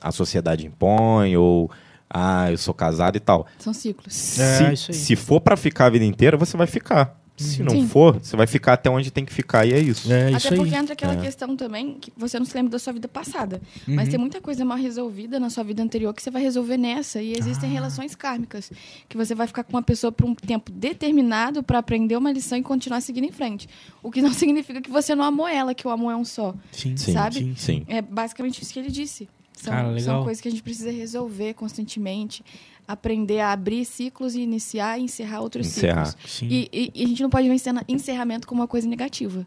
a 0.00 0.12
sociedade 0.12 0.64
impõe 0.64 1.36
ou 1.36 1.70
ah, 2.08 2.50
eu 2.50 2.56
sou 2.56 2.72
casado 2.72 3.16
e 3.16 3.20
tal. 3.20 3.46
São 3.58 3.74
ciclos. 3.74 4.38
É, 4.38 4.56
se, 4.56 4.72
isso 4.72 4.90
aí. 4.92 4.96
se 4.96 5.16
for 5.16 5.40
pra 5.40 5.56
ficar 5.56 5.86
a 5.86 5.90
vida 5.90 6.04
inteira, 6.04 6.36
você 6.36 6.56
vai 6.56 6.66
ficar. 6.66 7.18
Se 7.38 7.62
não 7.62 7.70
Sim. 7.70 7.86
for, 7.86 8.18
você 8.20 8.36
vai 8.36 8.46
ficar 8.46 8.72
até 8.74 8.90
onde 8.90 9.10
tem 9.10 9.24
que 9.24 9.32
ficar 9.32 9.64
e 9.64 9.72
é 9.72 9.78
isso. 9.78 10.12
É 10.12 10.28
isso 10.32 10.46
Até 10.48 10.54
aí. 10.56 10.60
porque 10.60 10.74
entra 10.74 10.92
aquela 10.92 11.14
É. 11.14 11.16
questão 11.20 11.56
também 11.56 11.94
que 12.00 12.12
você 12.16 12.38
não 12.38 12.44
se 12.44 12.54
lembra 12.56 12.72
da 12.72 12.78
sua 12.78 12.92
vida 12.92 13.06
passada. 13.08 13.60
Mas 13.86 14.06
Uhum. 14.06 14.10
tem 14.10 14.18
muita 14.20 14.40
coisa 14.40 14.64
mal 14.64 14.76
resolvida 14.76 15.38
na 15.38 15.48
sua 15.48 15.62
vida 15.64 15.82
anterior 15.82 16.12
que 16.12 16.22
você 16.22 16.30
vai 16.30 16.42
resolver 16.42 16.76
nessa. 16.76 17.22
E 17.22 17.32
Ah. 17.34 17.38
existem 17.38 17.70
relações 17.70 18.14
kármicas. 18.14 18.70
Que 19.08 19.16
você 19.16 19.34
vai 19.34 19.46
ficar 19.46 19.62
com 19.64 19.72
uma 19.72 19.82
pessoa 19.82 20.10
por 20.10 20.26
um 20.26 20.34
tempo 20.34 20.70
determinado 20.72 21.62
para 21.62 21.78
aprender 21.78 22.16
uma 22.16 22.32
lição 22.32 22.58
e 22.58 22.62
continuar 22.62 23.00
seguindo 23.00 23.24
em 23.24 23.32
frente. 23.32 23.68
O 24.02 24.10
que 24.10 24.20
não 24.20 24.32
significa 24.34 24.80
que 24.80 24.90
você 24.90 25.14
não 25.14 25.24
amou 25.24 25.46
ela, 25.46 25.74
que 25.74 25.86
o 25.86 25.90
amor 25.90 26.12
é 26.12 26.16
um 26.16 26.24
só. 26.24 26.54
Sim, 26.72 26.96
Sim, 26.96 27.12
sabe? 27.12 27.36
sim, 27.36 27.54
Sim. 27.56 27.84
É 27.88 28.02
basicamente 28.02 28.62
isso 28.62 28.72
que 28.72 28.78
ele 28.78 28.90
disse. 28.90 29.28
São, 29.60 29.72
Cara, 29.72 29.88
legal. 29.88 30.00
são 30.16 30.22
coisas 30.24 30.40
que 30.40 30.48
a 30.48 30.50
gente 30.50 30.62
precisa 30.62 30.90
resolver 30.92 31.54
constantemente. 31.54 32.44
Aprender 32.86 33.40
a 33.40 33.52
abrir 33.52 33.84
ciclos 33.84 34.34
e 34.34 34.40
iniciar 34.40 34.98
e 34.98 35.02
encerrar 35.02 35.40
outros 35.40 35.66
Encerrar. 35.66 36.06
ciclos. 36.06 36.30
Sim. 36.32 36.46
E, 36.48 36.68
e- 36.72 36.92
e 36.94 37.04
a 37.04 37.06
gente 37.08 37.22
não 37.22 37.28
pode 37.28 37.46
ver 37.48 37.54
encerra- 37.54 37.84
encerramento 37.88 38.46
como 38.46 38.60
uma 38.60 38.68
coisa 38.68 38.88
negativa. 38.88 39.46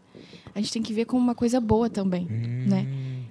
A 0.54 0.60
gente 0.60 0.72
tem 0.72 0.82
que 0.82 0.92
ver 0.92 1.06
como 1.06 1.22
uma 1.22 1.34
coisa 1.34 1.60
boa 1.60 1.88
também, 1.90 2.26
Hum. 2.30 2.66
né? 2.68 2.86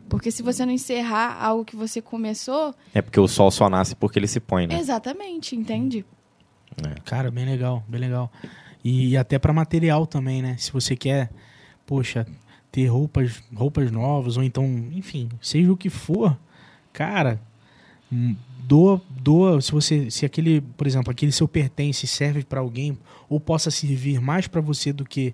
Porque 0.09 0.29
se 0.31 0.41
você 0.43 0.65
não 0.65 0.73
encerrar 0.73 1.37
algo 1.41 1.63
que 1.63 1.75
você 1.75 2.01
começou, 2.01 2.73
É 2.93 3.01
porque 3.01 3.19
o 3.19 3.27
sol 3.27 3.49
só 3.51 3.69
nasce 3.69 3.95
porque 3.95 4.19
ele 4.19 4.27
se 4.27 4.39
põe, 4.41 4.67
né? 4.67 4.77
exatamente, 4.79 5.55
entende? 5.55 6.03
Cara, 7.05 7.29
bem 7.31 7.45
legal, 7.45 7.83
bem 7.87 8.01
legal. 8.01 8.31
E, 8.83 9.15
até 9.15 9.37
pra 9.37 9.53
material 9.53 10.07
também, 10.07 10.41
né? 10.41 10.55
Se 10.57 10.71
você 10.73 10.95
quer, 10.95 11.29
poxa, 11.85 12.25
ter 12.71 12.87
roupas, 12.87 13.41
roupas 13.53 13.91
novas, 13.91 14.35
ou 14.37 14.43
então, 14.43 14.65
enfim, 14.93 15.29
seja 15.41 15.71
o 15.71 15.77
que 15.77 15.89
for, 15.89 16.37
cara, 16.93 17.39
hum, 18.11 18.35
doa, 18.67 19.01
doa, 19.09 19.61
se 19.61 19.71
você, 19.71 20.09
se 20.11 20.25
aquele, 20.25 20.61
por 20.61 20.87
exemplo, 20.87 21.11
aquele 21.11 21.31
seu 21.31 21.47
pertence 21.47 22.05
serve 22.07 22.43
pra 22.43 22.59
alguém, 22.59 22.97
ou 23.29 23.39
possa 23.39 23.69
servir 23.71 24.19
mais 24.21 24.47
pra 24.47 24.61
você 24.61 24.91
do 24.93 25.03
que, 25.05 25.33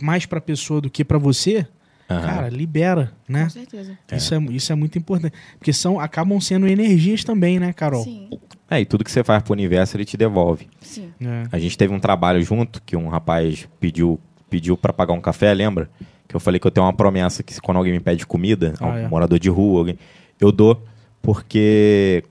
mais 0.00 0.26
pra 0.26 0.40
pessoa 0.40 0.80
do 0.80 0.90
que 0.90 1.04
pra 1.04 1.18
você, 1.18 1.66
Aham. 2.10 2.22
cara, 2.26 2.48
libera, 2.50 3.12
né? 3.28 3.44
Com 3.44 3.50
certeza. 3.50 3.98
É. 4.10 4.16
Isso, 4.16 4.34
é, 4.34 4.38
isso 4.50 4.72
é 4.72 4.74
muito 4.74 4.98
importante. 4.98 5.34
Porque 5.58 5.72
são, 5.72 5.98
acabam 5.98 6.38
sendo 6.40 6.66
energias 6.68 7.24
também, 7.24 7.58
né, 7.58 7.72
Carol? 7.72 8.04
Sim, 8.04 8.28
É, 8.70 8.80
e 8.80 8.84
tudo 8.86 9.04
que 9.04 9.10
você 9.10 9.22
faz 9.24 9.42
pro 9.42 9.52
universo, 9.52 9.96
ele 9.96 10.04
te 10.04 10.16
devolve. 10.16 10.68
sim. 10.80 11.10
É. 11.20 11.44
A 11.50 11.58
gente 11.58 11.76
teve 11.78 11.92
um 11.94 12.00
trabalho 12.00 12.42
junto 12.42 12.82
que 12.82 12.96
um 12.96 13.08
rapaz 13.08 13.68
pediu 13.80 14.18
pediu 14.50 14.76
para 14.76 14.92
pagar 14.92 15.14
um 15.14 15.20
café, 15.20 15.54
lembra? 15.54 15.88
Que 16.28 16.36
eu 16.36 16.40
falei 16.40 16.60
que 16.60 16.66
eu 16.66 16.70
tenho 16.70 16.84
uma 16.84 16.92
promessa 16.92 17.42
que 17.42 17.58
quando 17.58 17.78
alguém 17.78 17.92
me 17.94 18.00
pede 18.00 18.26
comida, 18.26 18.74
Ah, 18.78 18.86
um 18.88 18.96
é. 18.98 19.08
morador 19.08 19.38
de 19.38 19.48
rua, 19.48 19.78
alguém, 19.78 19.98
eu 20.44 20.52
dou 20.52 20.82
porque 21.20 22.24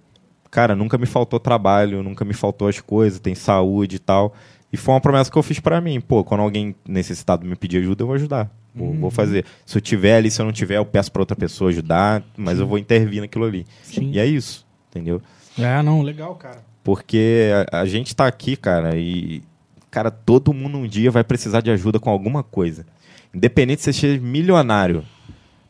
cara, 0.49 0.75
nunca 0.75 0.97
me 0.97 1.05
faltou 1.05 1.39
trabalho, 1.39 2.03
nunca 2.03 2.25
me 2.25 2.33
faltou 2.33 2.67
as 2.67 2.79
coisas, 2.79 3.19
tem 3.19 3.33
saúde 3.33 3.95
e 3.95 3.99
tal. 3.99 4.33
E 4.71 4.77
foi 4.77 4.93
uma 4.93 5.01
promessa 5.01 5.31
que 5.31 5.37
eu 5.37 5.43
fiz 5.43 5.59
pra 5.59 5.79
mim, 5.81 5.99
pô, 6.01 6.23
quando 6.23 6.41
alguém 6.41 6.75
necessitado 6.87 7.45
me 7.45 7.55
pedir 7.55 7.77
ajuda, 7.77 8.03
eu 8.03 8.07
vou 8.07 8.15
ajudar. 8.15 8.49
Vou, 8.73 8.87
Uhum. 8.89 8.99
vou 9.01 9.11
fazer. 9.11 9.45
Se 9.65 9.77
eu 9.77 9.81
tiver 9.81 10.15
ali, 10.15 10.31
se 10.31 10.41
eu 10.41 10.45
não 10.45 10.51
tiver, 10.53 10.77
eu 10.77 10.85
peço 10.85 11.11
pra 11.11 11.21
outra 11.21 11.35
pessoa 11.35 11.69
ajudar, 11.69 12.23
mas 12.37 12.59
eu 12.59 12.65
vou 12.67 12.77
intervir 12.77 13.21
naquilo 13.21 13.45
ali. 13.45 13.65
Sim. 13.83 14.11
E 14.13 14.19
é 14.19 14.25
isso, 14.25 14.65
entendeu? 14.89 15.21
É, 15.59 15.81
não, 15.81 16.01
legal, 16.01 16.35
cara. 16.35 16.59
Porque 16.83 17.49
a, 17.71 17.81
a 17.81 17.85
gente 17.85 18.15
tá 18.15 18.25
aqui, 18.27 18.55
cara, 18.55 18.95
e. 18.97 19.41
Cara, 19.89 20.09
todo 20.09 20.53
mundo 20.53 20.77
um 20.77 20.87
dia 20.87 21.11
vai 21.11 21.21
precisar 21.23 21.59
de 21.59 21.69
ajuda 21.69 21.99
com 21.99 22.09
alguma 22.09 22.43
coisa. 22.43 22.85
Independente 23.33 23.81
se 23.81 23.91
você 23.91 23.99
seja 24.07 24.21
milionário. 24.21 25.03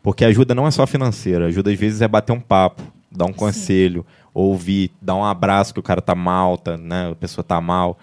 Porque 0.04 0.26
ajuda 0.26 0.56
não 0.56 0.68
é 0.68 0.72
só 0.72 0.86
financeira. 0.88 1.48
Ajuda 1.48 1.72
às 1.72 1.80
vezes 1.80 2.02
é 2.02 2.08
bater 2.08 2.34
um 2.34 2.40
papo, 2.40 2.82
dar 3.12 3.26
um 3.26 3.34
conselho, 3.34 4.06
ouvir, 4.34 4.92
dar 5.02 5.16
um 5.16 5.24
abraço 5.24 5.74
que 5.74 5.80
o 5.80 5.84
cara 5.84 6.02
tá 6.02 6.16
mal, 6.16 6.58
tá, 6.58 6.78
né? 6.78 7.12
A 7.12 7.16
pessoa 7.16 7.44
tá 7.44 7.60
mal. 7.62 7.98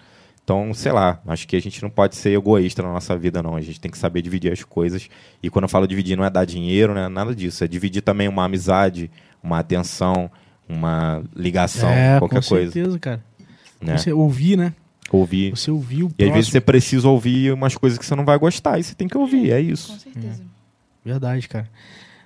Então, 0.44 0.72
sei 0.72 0.92
lá, 0.92 1.20
acho 1.26 1.46
que 1.46 1.56
a 1.56 1.60
gente 1.60 1.82
não 1.82 1.90
pode 1.90 2.16
ser 2.16 2.30
egoísta 2.30 2.82
na 2.82 2.90
nossa 2.92 3.16
vida, 3.18 3.42
não. 3.42 3.54
A 3.56 3.60
gente 3.60 3.78
tem 3.80 3.90
que 3.90 3.98
saber 3.98 4.22
dividir 4.22 4.50
as 4.50 4.62
coisas. 4.62 5.08
E 5.42 5.50
quando 5.50 5.64
eu 5.64 5.68
falo 5.68 5.86
dividir, 5.86 6.16
não 6.16 6.24
é 6.24 6.30
dar 6.30 6.46
dinheiro, 6.46 6.94
não 6.94 7.02
é 7.02 7.08
nada 7.08 7.34
disso. 7.34 7.62
É 7.64 7.68
dividir 7.68 8.00
também 8.00 8.28
uma 8.28 8.44
amizade, 8.44 9.10
uma 9.42 9.58
atenção, 9.58 10.30
uma 10.66 11.22
ligação, 11.36 11.90
é, 11.90 12.18
qualquer 12.18 12.40
com 12.42 12.48
coisa. 12.48 12.72
certeza, 12.72 12.98
cara. 12.98 13.22
Né? 13.80 13.98
Você 13.98 14.10
ouvir, 14.12 14.56
né? 14.56 14.72
Ouvir. 15.12 15.50
Você 15.50 15.70
ouvir 15.70 16.04
o 16.04 16.08
E 16.18 16.24
às 16.24 16.30
vezes 16.30 16.32
próximo. 16.32 16.52
você 16.52 16.60
precisa 16.60 17.08
ouvir 17.08 17.52
umas 17.52 17.76
coisas 17.76 17.98
que 17.98 18.06
você 18.06 18.14
não 18.14 18.24
vai 18.24 18.38
gostar 18.38 18.78
e 18.78 18.82
você 18.84 18.94
tem 18.94 19.06
que 19.08 19.18
ouvir, 19.18 19.50
é 19.50 19.62
Com 19.62 19.68
isso. 19.70 19.98
certeza. 19.98 20.42
Verdade, 21.04 21.48
cara. 21.48 21.68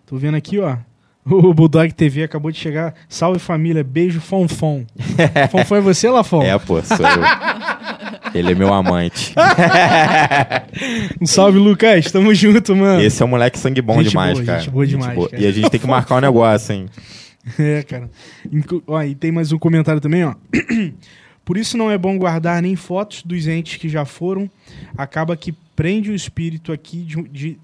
Tô 0.06 0.16
vendo 0.16 0.36
aqui, 0.36 0.58
ó. 0.58 0.76
O 1.24 1.54
Bulldog 1.54 1.92
TV 1.92 2.24
acabou 2.24 2.50
de 2.50 2.58
chegar. 2.58 2.94
Salve 3.08 3.38
família, 3.38 3.84
beijo 3.84 4.20
Fonfon. 4.20 4.84
Fonfon 5.50 5.76
é 5.76 5.80
você, 5.80 6.10
Lafon? 6.10 6.42
É, 6.42 6.58
pô, 6.58 6.82
sou 6.82 6.96
eu. 6.98 7.22
Ele 8.34 8.52
é 8.52 8.54
meu 8.54 8.72
amante. 8.72 9.34
Um 11.20 11.26
salve, 11.26 11.58
Lucas. 11.58 12.10
Tamo 12.10 12.34
junto, 12.34 12.74
mano. 12.74 13.00
Esse 13.00 13.22
é 13.22 13.26
um 13.26 13.28
moleque 13.28 13.58
sangue 13.58 13.82
bom 13.82 13.98
Gente 13.98 14.10
demais, 14.10 14.32
boa, 14.34 14.44
cara. 14.46 14.58
gente 14.60 14.70
boa 14.70 14.86
demais, 14.86 15.18
cara. 15.30 15.42
E 15.42 15.46
a 15.46 15.52
gente 15.52 15.70
tem 15.70 15.78
que 15.78 15.86
marcar 15.86 16.16
um 16.16 16.20
negócio, 16.20 16.74
hein? 16.74 16.86
É, 17.58 17.82
cara. 17.82 18.08
Inclu- 18.52 18.84
Ó, 18.86 19.02
e 19.02 19.16
tem 19.16 19.32
mais 19.32 19.50
um 19.50 19.58
comentário 19.58 20.00
também, 20.00 20.24
ó. 20.24 20.34
Por 21.44 21.56
isso 21.56 21.76
não 21.76 21.90
é 21.90 21.98
bom 21.98 22.16
guardar 22.16 22.62
nem 22.62 22.76
fotos 22.76 23.24
dos 23.24 23.48
entes 23.48 23.78
que 23.78 23.88
já 23.88 24.04
foram. 24.04 24.48
Acaba 24.96 25.36
que 25.36 25.52
prende 25.74 26.12
o 26.12 26.14
espírito 26.14 26.72
aqui 26.72 26.98
de, 27.02 27.20
de, 27.24 27.58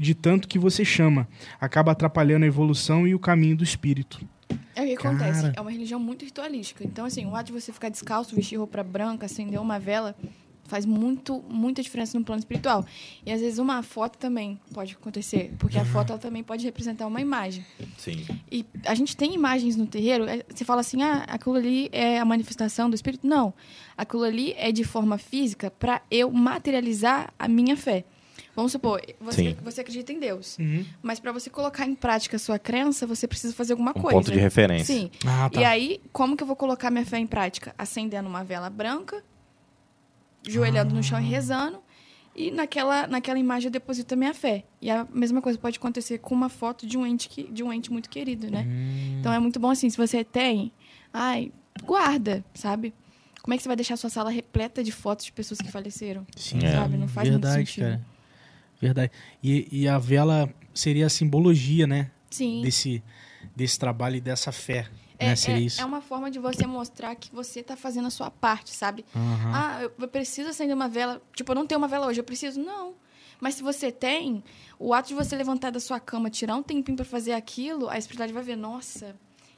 de 0.00 0.14
tanto 0.14 0.48
que 0.48 0.58
você 0.58 0.82
chama. 0.82 1.28
Acaba 1.60 1.92
atrapalhando 1.92 2.44
a 2.44 2.48
evolução 2.48 3.06
e 3.06 3.14
o 3.14 3.18
caminho 3.18 3.58
do 3.58 3.62
espírito. 3.62 4.26
É 4.74 4.82
o 4.82 4.86
que 4.86 4.96
Cara. 4.96 5.14
acontece. 5.14 5.52
É 5.54 5.60
uma 5.60 5.70
religião 5.70 6.00
muito 6.00 6.24
ritualística. 6.24 6.82
Então, 6.82 7.04
assim, 7.04 7.26
o 7.26 7.36
ato 7.36 7.52
de 7.52 7.60
você 7.60 7.70
ficar 7.70 7.90
descalço, 7.90 8.34
vestir 8.34 8.56
roupa 8.56 8.82
branca, 8.82 9.26
acender 9.26 9.60
uma 9.60 9.78
vela, 9.78 10.16
faz 10.64 10.86
muito, 10.86 11.44
muita 11.50 11.82
diferença 11.82 12.18
no 12.18 12.24
plano 12.24 12.38
espiritual. 12.38 12.86
E 13.26 13.30
às 13.30 13.42
vezes 13.42 13.58
uma 13.58 13.82
foto 13.82 14.16
também 14.16 14.58
pode 14.72 14.94
acontecer, 14.94 15.52
porque 15.58 15.76
a 15.76 15.84
foto 15.84 16.12
ela 16.12 16.18
também 16.18 16.42
pode 16.42 16.64
representar 16.64 17.06
uma 17.06 17.20
imagem. 17.20 17.66
Sim. 17.98 18.24
E 18.50 18.64
a 18.86 18.94
gente 18.94 19.14
tem 19.14 19.34
imagens 19.34 19.76
no 19.76 19.86
terreiro, 19.86 20.24
é, 20.24 20.44
você 20.48 20.64
fala 20.64 20.80
assim, 20.80 21.02
ah, 21.02 21.24
aquilo 21.28 21.56
ali 21.56 21.90
é 21.92 22.18
a 22.18 22.24
manifestação 22.24 22.88
do 22.88 22.94
espírito. 22.94 23.26
Não. 23.26 23.52
Aquilo 23.98 24.22
ali 24.22 24.54
é 24.56 24.72
de 24.72 24.84
forma 24.84 25.18
física 25.18 25.70
para 25.70 26.00
eu 26.10 26.30
materializar 26.30 27.34
a 27.38 27.46
minha 27.46 27.76
fé. 27.76 28.06
Vamos 28.60 28.72
supor, 28.72 29.00
você, 29.20 29.54
você 29.62 29.80
acredita 29.80 30.12
em 30.12 30.20
Deus. 30.20 30.58
Mas 31.02 31.18
para 31.18 31.32
você 31.32 31.48
colocar 31.48 31.86
em 31.86 31.94
prática 31.94 32.36
a 32.36 32.38
sua 32.38 32.58
crença, 32.58 33.06
você 33.06 33.26
precisa 33.26 33.54
fazer 33.54 33.72
alguma 33.72 33.90
Um 33.92 33.94
coisa. 33.94 34.18
ponto 34.18 34.30
de 34.30 34.38
referência. 34.38 34.94
Sim. 34.94 35.10
Ah, 35.26 35.48
tá. 35.48 35.60
E 35.60 35.64
aí, 35.64 36.00
como 36.12 36.36
que 36.36 36.42
eu 36.42 36.46
vou 36.46 36.56
colocar 36.56 36.90
minha 36.90 37.04
fé 37.06 37.18
em 37.18 37.26
prática? 37.26 37.74
Acendendo 37.78 38.28
uma 38.28 38.44
vela 38.44 38.68
branca, 38.68 39.22
joelhando 40.46 40.94
no 40.94 41.02
chão 41.02 41.18
Ah. 41.18 41.22
e 41.22 41.26
rezando. 41.26 41.78
E 42.34 42.50
naquela, 42.50 43.06
naquela 43.06 43.38
imagem 43.38 43.66
eu 43.66 43.70
deposito 43.72 44.14
a 44.14 44.16
minha 44.16 44.32
fé. 44.32 44.64
E 44.80 44.88
a 44.90 45.06
mesma 45.12 45.42
coisa 45.42 45.58
pode 45.58 45.78
acontecer 45.78 46.18
com 46.18 46.34
uma 46.34 46.48
foto 46.48 46.86
de 46.86 46.96
um 46.96 47.04
ente, 47.04 47.28
que, 47.28 47.42
de 47.44 47.62
um 47.62 47.72
ente 47.72 47.90
muito 47.90 48.08
querido, 48.08 48.50
né? 48.50 48.64
Hum. 48.68 49.16
Então 49.20 49.32
é 49.32 49.38
muito 49.38 49.58
bom 49.58 49.70
assim, 49.70 49.90
se 49.90 49.96
você 49.96 50.22
tem, 50.22 50.72
ai, 51.12 51.52
guarda, 51.84 52.44
sabe? 52.54 52.94
Como 53.42 53.52
é 53.54 53.56
que 53.56 53.62
você 53.62 53.68
vai 53.68 53.76
deixar 53.76 53.94
a 53.94 53.96
sua 53.96 54.10
sala 54.10 54.30
repleta 54.30 54.82
de 54.84 54.92
fotos 54.92 55.24
de 55.24 55.32
pessoas 55.32 55.60
que 55.60 55.70
faleceram? 55.70 56.26
Sim, 56.36 56.58
É. 56.64 56.72
Sabe? 56.72 56.96
Não 56.96 57.08
faz 57.08 57.28
Verdade, 57.28 57.56
muito 57.56 57.68
sentido. 57.68 57.84
cara. 57.84 58.06
Verdade. 58.80 59.12
E, 59.42 59.68
e 59.70 59.88
a 59.88 59.98
vela 59.98 60.52
seria 60.72 61.06
a 61.06 61.10
simbologia, 61.10 61.86
né? 61.86 62.10
Sim. 62.30 62.62
Desse, 62.62 63.02
desse 63.54 63.78
trabalho 63.78 64.16
e 64.16 64.20
dessa 64.20 64.50
fé. 64.50 64.88
É, 65.18 65.26
né? 65.28 65.36
Seria 65.36 65.60
é, 65.60 65.64
isso. 65.64 65.80
é 65.80 65.84
uma 65.84 66.00
forma 66.00 66.30
de 66.30 66.38
você 66.38 66.66
mostrar 66.66 67.14
que 67.14 67.30
você 67.34 67.62
tá 67.62 67.76
fazendo 67.76 68.06
a 68.06 68.10
sua 68.10 68.30
parte, 68.30 68.70
sabe? 68.70 69.04
Aham. 69.14 69.52
Ah, 69.54 69.82
eu- 69.82 70.08
preciso 70.08 70.48
acender 70.48 70.74
uma 70.74 70.88
vela. 70.88 71.20
Tipo, 71.36 71.52
eu 71.52 71.56
não 71.56 71.66
tenho 71.66 71.78
uma 71.78 71.88
vela 71.88 72.06
hoje, 72.06 72.20
eu 72.20 72.24
preciso. 72.24 72.58
Não. 72.58 72.94
Mas 73.38 73.54
se 73.54 73.62
você 73.62 73.92
tem, 73.92 74.42
o 74.78 74.94
ato 74.94 75.08
de 75.08 75.14
você 75.14 75.36
levantar 75.36 75.70
da 75.70 75.80
sua 75.80 76.00
cama, 76.00 76.30
tirar 76.30 76.56
um 76.56 76.62
tempinho 76.62 76.96
para 76.96 77.04
fazer 77.04 77.32
aquilo, 77.32 77.88
a 77.88 77.98
espiritualidade 77.98 78.32
vai 78.34 78.42
ver, 78.42 78.56
nossa, 78.56 79.16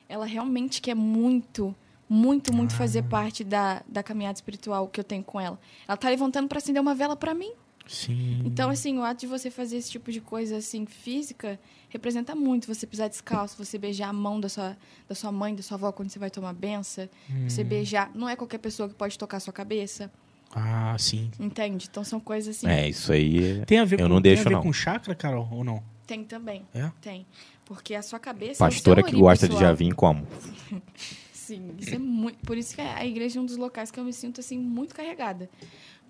ela 0.09 0.24
realmente 0.27 0.81
quer 0.81 0.94
muito, 0.94 1.74
muito, 2.09 2.53
muito 2.53 2.74
fazer 2.74 3.03
parte 3.05 3.43
da, 3.43 3.82
da 3.89 4.03
caminhada 4.03 4.36
espiritual 4.36 4.86
que 4.89 5.01
eu 5.01 5.05
tenho 5.05 5.24
com 5.24 5.40
ela. 5.40 5.59
Ela 5.86 5.97
tá 5.97 6.09
levantando 6.09 6.49
para 6.49 6.59
acender 6.59 6.81
uma 6.81 6.94
vela 6.94 7.16
para 7.16 7.35
mim. 7.35 7.53
Sim. 7.86 8.42
Então, 8.44 8.70
assim, 8.70 8.96
o 8.98 9.02
ato 9.02 9.20
de 9.20 9.26
você 9.26 9.50
fazer 9.50 9.76
esse 9.76 9.90
tipo 9.90 10.10
de 10.12 10.20
coisa, 10.20 10.56
assim, 10.56 10.86
física, 10.86 11.59
representa 11.88 12.34
muito. 12.34 12.66
Você 12.72 12.86
pisar 12.86 13.09
descalço, 13.09 13.56
você 13.62 13.76
beijar 13.76 14.09
a 14.09 14.12
mão 14.12 14.40
da 14.40 14.48
sua, 14.48 14.76
da 15.09 15.14
sua 15.14 15.32
mãe, 15.32 15.54
da 15.54 15.62
sua 15.62 15.76
avó 15.76 15.92
quando 15.92 16.10
você 16.10 16.18
vai 16.18 16.30
tomar 16.30 16.52
benção. 16.52 17.09
Você 17.48 17.64
beijar... 17.64 18.10
Não 18.14 18.28
é 18.28 18.36
qualquer 18.36 18.59
pessoa 18.59 18.88
que 18.88 18.94
pode 18.94 19.18
tocar 19.18 19.38
a 19.38 19.40
sua 19.40 19.52
cabeça, 19.52 20.10
Ah, 20.54 20.96
sim. 20.98 21.30
entende? 21.40 21.88
Então, 21.90 22.04
são 22.04 22.20
coisas 22.20 22.56
assim... 22.56 22.68
É, 22.68 22.88
isso 22.88 23.12
aí. 23.12 23.64
Tem 23.66 23.78
a 23.78 23.84
ver 23.84 24.00
Eu 24.00 24.06
com, 24.06 24.14
não 24.14 24.20
deixo, 24.20 24.44
tem 24.44 24.52
a 24.52 24.56
ver 24.56 24.56
não. 24.56 24.62
com 24.62 24.72
chakra, 24.72 25.14
Carol, 25.14 25.48
ou 25.50 25.64
não? 25.64 25.82
Tem 26.06 26.24
também. 26.24 26.62
É? 26.74 26.90
Tem. 27.00 27.26
Porque 27.64 27.94
a 27.94 28.02
sua 28.02 28.18
cabeça... 28.18 28.62
é 28.62 28.66
o 28.66 28.70
Pastora 28.70 29.02
seu 29.02 29.10
que 29.10 29.16
gosta 29.16 29.46
de 29.46 29.54
pessoal. 29.54 29.70
Javim 29.70 29.90
como? 29.90 30.26
Sim, 31.32 31.74
isso 31.78 31.94
é 31.94 31.98
muito. 31.98 32.38
Por 32.46 32.56
isso 32.56 32.74
que 32.74 32.80
a 32.80 33.04
igreja 33.04 33.38
é 33.38 33.42
um 33.42 33.46
dos 33.46 33.56
locais 33.56 33.90
que 33.90 33.98
eu 33.98 34.04
me 34.04 34.12
sinto 34.12 34.40
assim 34.40 34.56
muito 34.59 34.94
carregada. 34.94 35.50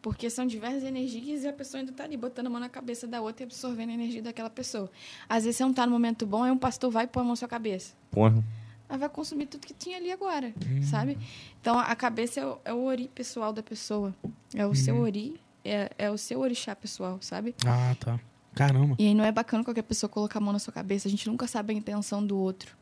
Porque 0.02 0.28
são 0.28 0.44
diversas 0.44 0.82
energias 0.82 1.44
e 1.44 1.48
a 1.48 1.52
pessoa 1.52 1.80
ainda 1.80 1.92
está 1.92 2.02
ali 2.02 2.16
botando 2.16 2.48
a 2.48 2.50
mão 2.50 2.58
na 2.60 2.68
cabeça 2.68 3.06
da 3.06 3.20
outra 3.22 3.44
e 3.44 3.46
absorvendo 3.46 3.90
a 3.90 3.92
energia 3.94 4.20
daquela 4.20 4.50
pessoa. 4.50 4.90
Às 5.28 5.44
vezes 5.44 5.56
você 5.58 5.62
não 5.62 5.70
está 5.70 5.86
no 5.86 5.92
momento 5.92 6.26
bom, 6.26 6.42
aí 6.42 6.50
um 6.50 6.58
pastor 6.58 6.90
vai 6.90 7.04
e 7.04 7.06
põe 7.06 7.20
a 7.20 7.24
mão 7.24 7.32
na 7.32 7.36
sua 7.36 7.46
cabeça. 7.48 7.94
Porra. 8.10 8.42
Ela 8.88 8.98
vai 8.98 9.08
consumir 9.08 9.46
tudo 9.46 9.64
que 9.66 9.72
tinha 9.72 9.96
ali 9.98 10.10
agora, 10.10 10.52
Hum. 10.68 10.82
sabe? 10.82 11.16
Então 11.60 11.78
a 11.78 11.94
cabeça 11.94 12.40
é 12.40 12.44
o, 12.46 12.58
é 12.64 12.72
o 12.74 12.82
ori 12.82 13.08
pessoal 13.14 13.52
da 13.52 13.62
pessoa. 13.62 14.12
É 14.54 14.66
o 14.66 14.74
seu 14.74 14.96
Uhum. 14.96 15.02
ori, 15.02 15.40
é, 15.64 15.90
é 15.96 16.10
o 16.10 16.18
seu 16.18 16.40
orixá 16.40 16.74
pessoal, 16.74 17.18
sabe? 17.22 17.54
Ah, 17.64 17.94
tá. 17.98 18.18
Caramba. 18.54 18.96
E 18.98 19.06
aí 19.06 19.14
não 19.14 19.24
é 19.24 19.30
bacana 19.32 19.62
qualquer 19.64 19.82
pessoa 19.82 20.10
colocar 20.10 20.40
a 20.40 20.42
mão 20.42 20.52
na 20.52 20.58
sua 20.58 20.72
cabeça. 20.74 21.06
A 21.08 21.10
gente 21.10 21.26
nunca 21.28 21.46
sabe 21.46 21.72
a 21.72 21.76
intenção 21.76 22.26
do 22.26 22.36
outro, 22.36 22.76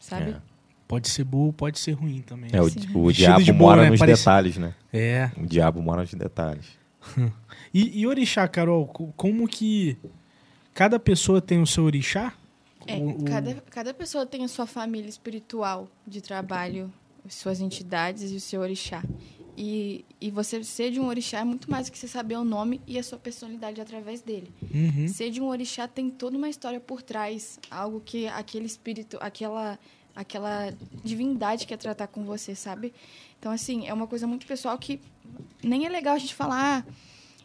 sabe? 0.00 0.32
É. 0.32 0.53
Pode 0.86 1.08
ser 1.08 1.24
boa, 1.24 1.52
pode 1.52 1.78
ser 1.78 1.92
ruim 1.92 2.20
também. 2.22 2.50
É, 2.52 2.60
o, 2.60 2.66
o 3.04 3.12
diabo 3.12 3.42
de 3.42 3.52
boa, 3.52 3.70
mora 3.70 3.82
né? 3.84 3.90
nos 3.90 3.98
Parece- 3.98 4.20
detalhes, 4.22 4.56
né? 4.58 4.74
É. 4.92 5.30
O 5.36 5.46
diabo 5.46 5.82
mora 5.82 6.02
nos 6.02 6.12
detalhes. 6.14 6.66
E, 7.76 8.00
e 8.02 8.06
orixá, 8.06 8.46
Carol, 8.46 8.86
co- 8.86 9.12
como 9.16 9.48
que 9.48 9.96
cada 10.72 10.96
pessoa 10.96 11.40
tem 11.42 11.60
o 11.60 11.66
seu 11.66 11.82
orixá? 11.82 12.32
É, 12.86 12.94
O- 12.96 13.08
o- 13.20 13.24
cada, 13.24 13.54
cada 13.68 13.92
pessoa 13.92 14.24
tem 14.24 14.44
a 14.44 14.48
sua 14.48 14.64
família 14.64 15.08
espiritual 15.08 15.88
de 16.06 16.20
trabalho, 16.20 16.92
as 17.26 17.34
suas 17.34 17.60
entidades 17.60 18.30
e 18.30 18.36
o 18.36 18.40
seu 18.40 18.60
orixá. 18.60 19.02
E, 19.58 20.04
e 20.20 20.30
você 20.30 20.62
ser 20.62 20.92
de 20.92 21.00
um 21.00 21.06
orixá 21.08 21.40
é 21.40 21.44
muito 21.44 21.68
mais 21.68 21.86
do 21.88 21.92
que 21.92 21.98
você 21.98 22.06
saber 22.06 22.36
o 22.36 22.44
nome 22.44 22.80
e 22.86 22.96
a 22.96 23.02
sua 23.02 23.18
personalidade 23.18 23.80
através 23.80 24.20
dele. 24.20 24.52
Uhum. 24.72 25.08
Ser 25.08 25.30
de 25.30 25.40
um 25.40 25.46
orixá 25.46 25.88
tem 25.88 26.08
toda 26.10 26.36
uma 26.36 26.48
história 26.48 26.78
por 26.78 27.02
trás, 27.02 27.58
algo 27.68 28.00
que 28.04 28.28
aquele 28.28 28.66
espírito, 28.66 29.18
aquela 29.20 29.76
aquela 30.14 30.72
divindade 31.02 31.66
quer 31.66 31.76
tratar 31.76 32.06
com 32.06 32.24
você, 32.24 32.54
sabe? 32.54 32.92
Então, 33.38 33.52
assim, 33.52 33.86
é 33.86 33.92
uma 33.92 34.06
coisa 34.06 34.26
muito 34.26 34.46
pessoal 34.46 34.78
que 34.78 35.00
nem 35.62 35.86
é 35.86 35.88
legal 35.88 36.14
a 36.14 36.18
gente 36.18 36.34
falar. 36.34 36.84
Ah, 36.86 36.92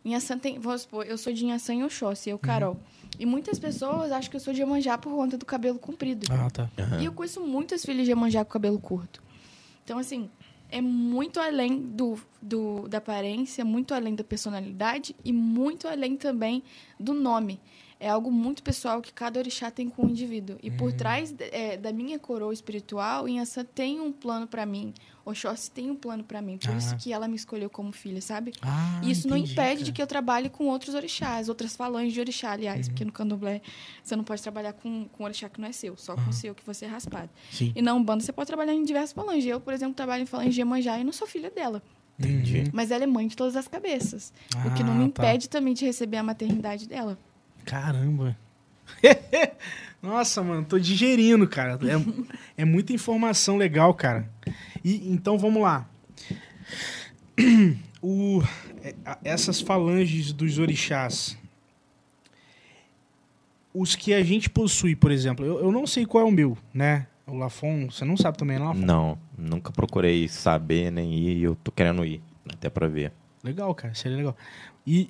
Inhaçã 0.04 0.38
tem. 0.38 0.60
Vamos 0.60 0.84
supor, 0.84 1.06
eu 1.06 1.18
sou 1.18 1.34
de 1.34 1.46
Inhaçã 1.46 1.74
e 1.74 1.84
Oxóssi, 1.84 2.30
eu, 2.30 2.40
Carol. 2.40 2.78
E 3.18 3.26
muitas 3.26 3.60
pessoas 3.60 4.12
acham 4.12 4.30
que 4.32 4.38
eu 4.38 4.40
sou 4.40 4.54
de 4.54 4.62
Iemanjá 4.62 4.98
por 4.98 5.14
conta 5.14 5.38
do 5.38 5.46
cabelo 5.46 5.78
comprido. 5.78 6.28
Ah, 6.32 6.50
tá. 6.50 6.70
E 7.02 7.06
eu 7.06 7.12
conheço 7.12 7.42
muitas 7.42 7.84
filhas 7.84 8.06
de 8.06 8.12
Iemanjá 8.12 8.46
com 8.46 8.52
cabelo 8.52 8.80
curto. 8.80 9.22
Então, 9.84 9.98
assim, 9.98 10.30
é 10.72 10.80
muito 10.80 11.40
além 11.40 11.82
do, 11.82 12.18
do, 12.42 12.88
da 12.88 13.00
aparência, 13.00 13.66
muito 13.66 13.94
além 13.94 14.16
da 14.16 14.24
personalidade 14.24 15.16
e 15.26 15.34
muito 15.34 15.88
além 15.88 16.16
também 16.16 16.64
do 17.00 17.14
nome. 17.14 17.60
É 18.00 18.08
algo 18.10 18.32
muito 18.32 18.64
pessoal 18.64 19.02
que 19.02 19.12
cada 19.12 19.38
orixá 19.40 19.70
tem 19.70 19.90
com 19.90 20.06
o 20.06 20.10
indivíduo. 20.10 20.58
E 20.64 20.70
Uhum. 20.70 20.78
por 20.78 20.94
trás 20.94 21.36
é, 21.38 21.76
da 21.76 21.92
minha 21.92 22.18
coroa 22.18 22.54
espiritual, 22.54 23.28
Inhaçã 23.28 23.66
tem 23.66 24.00
um 24.00 24.10
plano 24.12 24.48
pra 24.48 24.66
mim. 24.66 24.94
Oxóssi 25.26 25.70
tem 25.70 25.92
um 25.92 25.96
plano 25.96 26.24
pra 26.24 26.42
mim. 26.42 26.58
Por 26.58 26.72
Ah. 26.72 26.78
isso 26.78 26.96
que 26.96 27.12
ela 27.12 27.28
me 27.28 27.36
escolheu 27.36 27.70
como 27.70 27.92
filha, 27.92 28.22
sabe? 28.22 28.54
Ah, 28.62 29.02
E 29.04 29.12
isso 29.12 29.28
não 29.28 29.36
entendi, 29.36 29.52
impede 29.52 29.74
cara. 29.74 29.84
de 29.84 29.92
que 29.92 30.02
eu 30.02 30.08
trabalhe 30.08 30.50
com 30.50 30.66
outros 30.68 30.96
orixás, 30.96 31.50
outras 31.50 31.76
falanges 31.76 32.14
de 32.14 32.22
orixá, 32.22 32.52
aliás, 32.54 32.88
Uhum. 32.88 32.94
porque 32.94 33.04
no 33.06 33.12
candomblé 33.12 33.62
você 34.02 34.16
não 34.16 34.24
pode 34.24 34.42
trabalhar 34.42 34.72
com, 34.74 35.06
com 35.12 35.24
orixá 35.26 35.50
que 35.50 35.60
não 35.60 35.68
é 35.68 35.72
seu, 35.74 35.98
só 35.98 36.16
com 36.16 36.30
o 36.30 36.34
seu 36.34 36.56
que 36.56 36.66
você 36.66 36.86
é 36.86 36.88
raspado. 36.88 37.30
Sim. 37.52 37.74
E 37.76 37.82
na 37.82 37.94
Umbanda 37.94 38.24
você 38.24 38.32
pode 38.32 38.48
trabalhar 38.48 38.74
em 38.74 38.84
diversas 38.84 39.12
falanges. 39.12 39.46
Eu, 39.46 39.60
por 39.60 39.74
exemplo, 39.74 39.94
trabalho 39.94 40.24
em 40.24 40.26
falange 40.26 40.52
de 40.52 40.62
Iemanjá 40.62 40.98
e 41.00 41.04
não 41.04 41.12
sou 41.12 41.28
filha 41.28 41.52
dela. 41.52 41.84
Entendi. 42.18 42.64
Mas 42.74 42.92
ela 42.92 43.04
é 43.04 43.08
mãe 43.08 43.28
de 43.28 43.36
todas 43.36 43.56
as 43.56 43.68
cabeças. 43.68 44.34
o 44.66 44.74
que 44.74 44.84
não 44.84 44.94
Ah, 44.94 44.96
me 44.96 45.10
tá. 45.12 45.24
impede 45.24 45.48
também 45.50 45.74
de 45.74 45.86
receber 45.86 46.18
a 46.18 46.24
maternidade 46.24 46.88
dela. 46.88 47.18
Caramba. 47.70 48.36
Nossa, 50.02 50.42
mano, 50.42 50.66
tô 50.66 50.80
digerindo, 50.80 51.48
cara. 51.48 51.74
É, 51.84 52.62
é 52.64 52.66
muita 52.66 52.94
informação 52.94 53.58
legal, 53.58 53.94
cara. 53.94 54.28
E 54.84 55.08
então 55.12 55.38
vamos 55.38 55.62
lá. 55.62 55.88
O, 58.02 58.42
é, 58.82 58.96
essas 59.26 59.60
falanges 59.60 60.32
dos 60.32 60.58
orixás. 60.58 61.38
Os 63.74 63.94
que 63.94 64.14
a 64.14 64.24
gente 64.24 64.50
possui, 64.50 64.96
por 64.96 65.12
exemplo, 65.12 65.46
eu, 65.46 65.60
eu 65.60 65.70
não 65.70 65.86
sei 65.86 66.06
qual 66.06 66.24
é 66.24 66.26
o 66.26 66.32
meu, 66.32 66.58
né? 66.74 67.08
O 67.28 67.36
Lafon, 67.36 67.88
você 67.92 68.06
não 68.06 68.16
sabe 68.16 68.38
também, 68.38 68.58
Lafon? 68.58 68.80
Não, 68.80 69.20
nunca 69.38 69.70
procurei 69.74 70.30
saber 70.30 70.90
nem 70.94 71.14
ir 71.14 71.40
e 71.40 71.44
eu 71.44 71.58
tô 71.58 71.74
querendo 71.74 72.06
ir. 72.06 72.22
Até 72.50 72.70
pra 72.70 72.88
ver. 72.88 73.12
Legal, 73.44 73.76
cara, 73.76 73.94
seria 73.94 74.16
legal. 74.16 74.38
E 74.88 75.10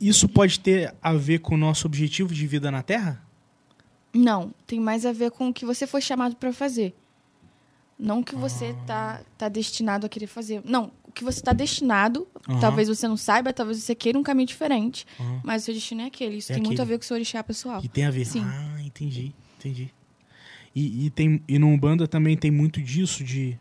isso 0.00 0.28
pode 0.28 0.58
ter 0.60 0.94
a 1.02 1.12
ver 1.12 1.38
com 1.40 1.54
o 1.54 1.58
nosso 1.58 1.86
objetivo 1.86 2.34
de 2.34 2.46
vida 2.46 2.70
na 2.70 2.82
Terra? 2.82 3.22
Não, 4.12 4.52
tem 4.66 4.80
mais 4.80 5.04
a 5.06 5.12
ver 5.12 5.30
com 5.30 5.48
o 5.48 5.52
que 5.54 5.64
você 5.66 5.86
foi 5.86 6.00
chamado 6.00 6.34
para 6.36 6.52
fazer. 6.52 6.94
Não 7.98 8.20
o 8.20 8.24
que 8.24 8.36
você 8.36 8.74
tá, 8.86 9.20
tá 9.36 9.48
destinado 9.48 10.06
a 10.06 10.08
querer 10.08 10.28
fazer. 10.28 10.62
Não, 10.64 10.92
o 11.04 11.10
que 11.12 11.24
você 11.24 11.40
tá 11.40 11.52
destinado, 11.52 12.28
Aham. 12.48 12.60
talvez 12.60 12.88
você 12.88 13.08
não 13.08 13.16
saiba, 13.16 13.52
talvez 13.52 13.78
você 13.82 13.92
queira 13.94 14.16
um 14.18 14.22
caminho 14.22 14.46
diferente, 14.46 15.04
Aham. 15.18 15.40
mas 15.44 15.62
o 15.62 15.64
seu 15.66 15.74
destino 15.74 16.02
é 16.02 16.06
aquele. 16.06 16.36
Isso 16.36 16.52
É 16.52 16.54
tem 16.54 16.62
muito 16.62 16.78
a 16.78 16.82
aquele. 16.84 16.94
ver 16.94 16.98
com 16.98 17.04
o 17.04 17.06
seu 17.06 17.14
orixá 17.16 17.42
pessoal. 17.42 17.80
Que 17.80 17.88
tem 17.88 18.04
a 18.06 18.10
ver. 18.10 18.24
Sim. 18.24 18.42
Ah, 18.44 18.80
entendi, 18.82 19.34
entendi. 19.58 19.92
E, 20.74 21.06
e, 21.06 21.10
tem, 21.10 21.42
e 21.48 21.58
no 21.58 21.66
Umbanda 21.66 22.06
também 22.06 22.36
tem 22.36 22.52
muito 22.52 22.80
disso, 22.80 23.24
de, 23.24 23.58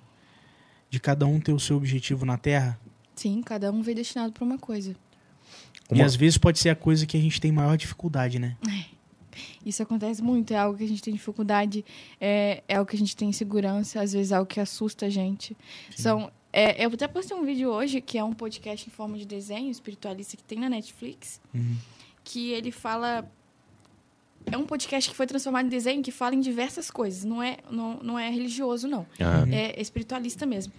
de 0.89 0.99
cada 0.99 1.25
um 1.25 1.39
ter 1.39 1.51
o 1.53 1.59
seu 1.59 1.75
objetivo 1.75 2.23
na 2.23 2.37
Terra. 2.37 2.79
Sim, 3.15 3.41
cada 3.41 3.71
um 3.71 3.81
veio 3.81 3.95
destinado 3.95 4.31
para 4.31 4.43
uma 4.43 4.59
coisa. 4.59 4.95
E 5.91 5.95
Uma- 5.95 6.05
às 6.05 6.15
vezes 6.15 6.37
pode 6.37 6.59
ser 6.59 6.69
a 6.69 6.75
coisa 6.75 7.05
que 7.05 7.15
a 7.17 7.19
gente 7.21 7.39
tem 7.39 7.51
maior 7.51 7.77
dificuldade, 7.77 8.39
né? 8.39 8.57
Isso 9.65 9.83
acontece 9.83 10.21
muito, 10.21 10.51
é 10.53 10.57
algo 10.57 10.77
que 10.77 10.83
a 10.83 10.87
gente 10.87 11.01
tem 11.01 11.13
dificuldade, 11.13 11.83
é, 12.19 12.63
é 12.67 12.75
algo 12.75 12.89
que 12.89 12.95
a 12.95 12.99
gente 12.99 13.15
tem 13.15 13.29
insegurança, 13.29 14.01
às 14.01 14.13
vezes 14.13 14.31
é 14.31 14.35
algo 14.35 14.47
que 14.47 14.59
assusta 14.59 15.05
a 15.05 15.09
gente. 15.09 15.55
São, 15.95 16.31
é, 16.51 16.83
eu 16.83 16.89
até 16.89 17.07
postei 17.07 17.35
um 17.37 17.45
vídeo 17.45 17.69
hoje, 17.69 18.01
que 18.01 18.17
é 18.17 18.23
um 18.23 18.33
podcast 18.33 18.87
em 18.87 18.91
forma 18.91 19.17
de 19.17 19.25
desenho 19.25 19.69
espiritualista 19.69 20.35
que 20.37 20.43
tem 20.43 20.57
na 20.59 20.69
Netflix, 20.69 21.39
Uhum. 21.53 21.75
que 22.23 22.51
ele 22.51 22.71
fala. 22.71 23.29
É 24.49 24.57
um 24.57 24.65
podcast 24.65 25.09
que 25.09 25.15
foi 25.15 25.27
transformado 25.27 25.65
em 25.65 25.69
desenho 25.69 26.01
que 26.01 26.11
fala 26.11 26.33
em 26.33 26.39
diversas 26.39 26.89
coisas. 26.89 27.25
Não 27.25 27.43
é, 27.43 27.57
não, 27.69 27.99
não 28.01 28.17
é 28.17 28.29
religioso, 28.29 28.87
não. 28.87 29.05
Aham. 29.19 29.49
É 29.51 29.79
espiritualista 29.79 30.45
mesmo. 30.45 30.71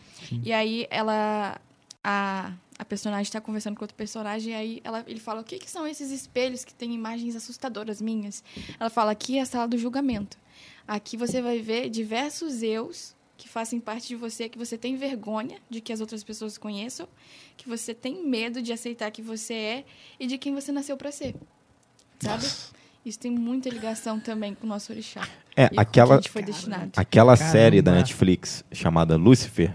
E 0.42 0.52
aí 0.52 0.86
ela. 0.90 1.60
A, 2.02 2.52
a 2.78 2.84
personagem 2.84 3.22
está 3.22 3.40
conversando 3.40 3.76
com 3.76 3.82
outro 3.82 3.96
personagem, 3.96 4.52
e 4.52 4.56
aí 4.56 4.80
ela, 4.84 5.04
ele 5.06 5.18
fala: 5.18 5.40
o 5.40 5.44
que, 5.44 5.58
que 5.58 5.70
são 5.70 5.86
esses 5.86 6.10
espelhos 6.10 6.64
que 6.64 6.72
têm 6.72 6.94
imagens 6.94 7.34
assustadoras 7.34 8.00
minhas? 8.00 8.44
Ela 8.78 8.88
fala: 8.88 9.10
aqui 9.10 9.38
é 9.38 9.42
a 9.42 9.46
sala 9.46 9.66
do 9.66 9.76
julgamento. 9.76 10.38
Aqui 10.86 11.16
você 11.16 11.42
vai 11.42 11.58
ver 11.58 11.90
diversos 11.90 12.62
eus 12.62 13.14
que 13.36 13.48
fazem 13.48 13.78
parte 13.78 14.08
de 14.08 14.16
você, 14.16 14.48
que 14.48 14.58
você 14.58 14.78
tem 14.78 14.96
vergonha 14.96 15.58
de 15.68 15.80
que 15.80 15.92
as 15.92 16.00
outras 16.00 16.24
pessoas 16.24 16.56
conheçam, 16.56 17.08
que 17.56 17.68
você 17.68 17.94
tem 17.94 18.26
medo 18.26 18.62
de 18.62 18.72
aceitar 18.72 19.10
que 19.10 19.22
você 19.22 19.54
é 19.54 19.84
e 20.18 20.26
de 20.26 20.38
quem 20.38 20.54
você 20.54 20.72
nasceu 20.72 20.96
para 20.96 21.12
ser. 21.12 21.34
Sabe? 22.20 22.46
Isso 23.04 23.18
tem 23.18 23.30
muita 23.30 23.68
ligação 23.68 24.18
também 24.18 24.54
com 24.54 24.66
o 24.66 24.68
nosso 24.68 24.92
orixá. 24.92 25.26
É, 25.56 25.70
aquela, 25.76 26.14
a 26.14 26.16
gente 26.16 26.30
foi 26.30 26.42
destinado. 26.42 26.92
aquela 26.96 27.36
Caramba. 27.36 27.52
série 27.52 27.82
da 27.82 27.92
Netflix 27.92 28.64
chamada 28.72 29.16
Lucifer 29.16 29.74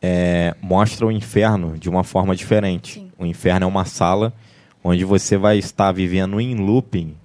é, 0.00 0.54
mostra 0.60 1.06
o 1.06 1.12
inferno 1.12 1.76
de 1.76 1.88
uma 1.88 2.04
forma 2.04 2.34
diferente. 2.34 2.94
Sim. 2.94 3.10
O 3.18 3.26
inferno 3.26 3.64
é 3.64 3.66
uma 3.66 3.84
sala 3.84 4.32
onde 4.82 5.04
você 5.04 5.36
vai 5.36 5.58
estar 5.58 5.90
vivendo 5.92 6.40
em 6.40 6.54
looping 6.54 7.16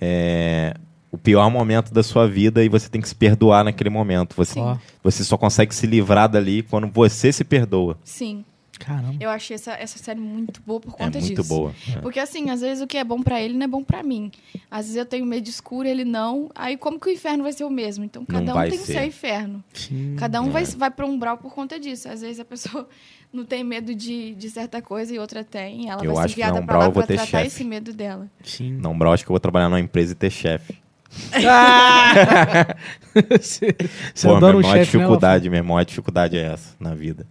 é, 0.00 0.74
o 1.10 1.18
pior 1.18 1.48
momento 1.50 1.92
da 1.92 2.02
sua 2.02 2.28
vida 2.28 2.64
e 2.64 2.68
você 2.68 2.88
tem 2.88 3.00
que 3.00 3.08
se 3.08 3.14
perdoar 3.14 3.64
naquele 3.64 3.90
momento. 3.90 4.34
Você, 4.36 4.60
você 5.02 5.24
só 5.24 5.36
consegue 5.36 5.74
se 5.74 5.86
livrar 5.86 6.28
dali 6.28 6.62
quando 6.62 6.88
você 6.88 7.32
se 7.32 7.44
perdoa. 7.44 7.96
Sim. 8.04 8.44
Caramba. 8.78 9.14
Eu 9.20 9.30
achei 9.30 9.54
essa, 9.54 9.72
essa 9.72 9.98
série 9.98 10.18
muito 10.20 10.60
boa 10.66 10.80
por 10.80 10.90
É 10.94 11.04
conta 11.04 11.18
muito 11.20 11.34
disso. 11.42 11.48
boa. 11.48 11.72
É. 11.94 12.00
Porque 12.00 12.18
assim, 12.18 12.50
às 12.50 12.60
vezes 12.60 12.82
o 12.82 12.86
que 12.86 12.96
é 12.96 13.04
bom 13.04 13.22
pra 13.22 13.40
ele 13.40 13.54
não 13.54 13.64
é 13.64 13.68
bom 13.68 13.82
pra 13.84 14.02
mim. 14.02 14.30
Às 14.70 14.86
vezes 14.86 14.96
eu 14.96 15.06
tenho 15.06 15.24
medo 15.24 15.48
escuro, 15.48 15.86
ele 15.88 16.04
não. 16.04 16.50
Aí 16.54 16.76
como 16.76 16.98
que 16.98 17.08
o 17.08 17.12
inferno 17.12 17.44
vai 17.44 17.52
ser 17.52 17.64
o 17.64 17.70
mesmo? 17.70 18.04
Então 18.04 18.24
cada 18.24 18.50
um 18.50 18.54
vai 18.54 18.70
tem 18.70 18.78
o 18.78 18.82
seu 18.82 19.04
inferno. 19.04 19.62
Sim. 19.72 20.16
Cada 20.18 20.40
um 20.42 20.48
É. 20.48 20.50
vai, 20.50 20.64
vai 20.64 20.90
pra 20.90 21.06
um 21.06 21.10
umbral 21.12 21.38
por 21.38 21.54
conta 21.54 21.78
disso. 21.78 22.08
Às 22.08 22.20
vezes 22.20 22.40
a 22.40 22.44
pessoa 22.44 22.88
não 23.32 23.44
tem 23.44 23.62
medo 23.64 23.94
de, 23.94 24.34
de 24.34 24.50
certa 24.50 24.82
coisa 24.82 25.14
e 25.14 25.18
outra 25.18 25.44
tem. 25.44 25.88
Ela 25.88 26.04
Eu 26.04 26.14
vai 26.14 26.24
acho 26.24 26.34
ser 26.34 26.40
na 26.40 26.46
enviada 26.48 26.52
pra 26.54 26.62
umbral 26.62 26.78
lá 26.80 26.86
eu 26.86 26.92
vou 26.92 27.02
pra 27.02 27.06
ter 27.06 27.14
tratar 27.16 27.30
chefe. 27.30 27.46
esse 27.46 27.64
medo 27.64 27.92
dela. 27.92 28.28
Sim. 28.42 28.72
Não, 28.72 28.96
bro, 28.98 29.12
acho 29.12 29.24
que 29.24 29.30
eu 29.30 29.34
vou 29.34 29.40
trabalhar 29.40 29.68
numa 29.68 29.80
empresa 29.80 30.12
e 30.12 30.16
ter 30.16 30.30
chefe. 30.30 30.82
Você 33.40 33.74
você 34.12 34.26
Pô, 34.28 34.34
adora 34.36 34.56
minha 34.56 34.66
um 34.66 34.68
maior 34.68 34.78
chefe, 34.84 34.96
né, 34.96 35.02
dificuldade, 35.04 35.48
minha 35.50 35.62
maior 35.62 35.84
dificuldade 35.84 36.36
é 36.36 36.52
essa 36.52 36.74
na 36.80 36.94
vida. 36.94 37.26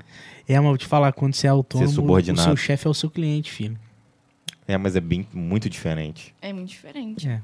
É, 0.48 0.60
mas 0.60 0.64
vou 0.64 0.78
te 0.78 0.86
falar, 0.86 1.14
quando 1.14 1.34
você 1.34 1.48
é 1.48 1.49
autônomo, 1.49 2.14
o 2.15 2.38
seu 2.38 2.56
chefe 2.56 2.88
é 2.88 2.90
o 2.90 2.94
seu 2.94 3.10
cliente, 3.10 3.52
filho. 3.52 3.78
É, 4.68 4.78
mas 4.78 4.95
é 4.95 4.99
bem 4.99 5.28
muito 5.34 5.70
diferente. 5.70 6.34
É 6.41 6.53
muito 6.53 6.70
diferente. 6.70 7.28
É. 7.28 7.41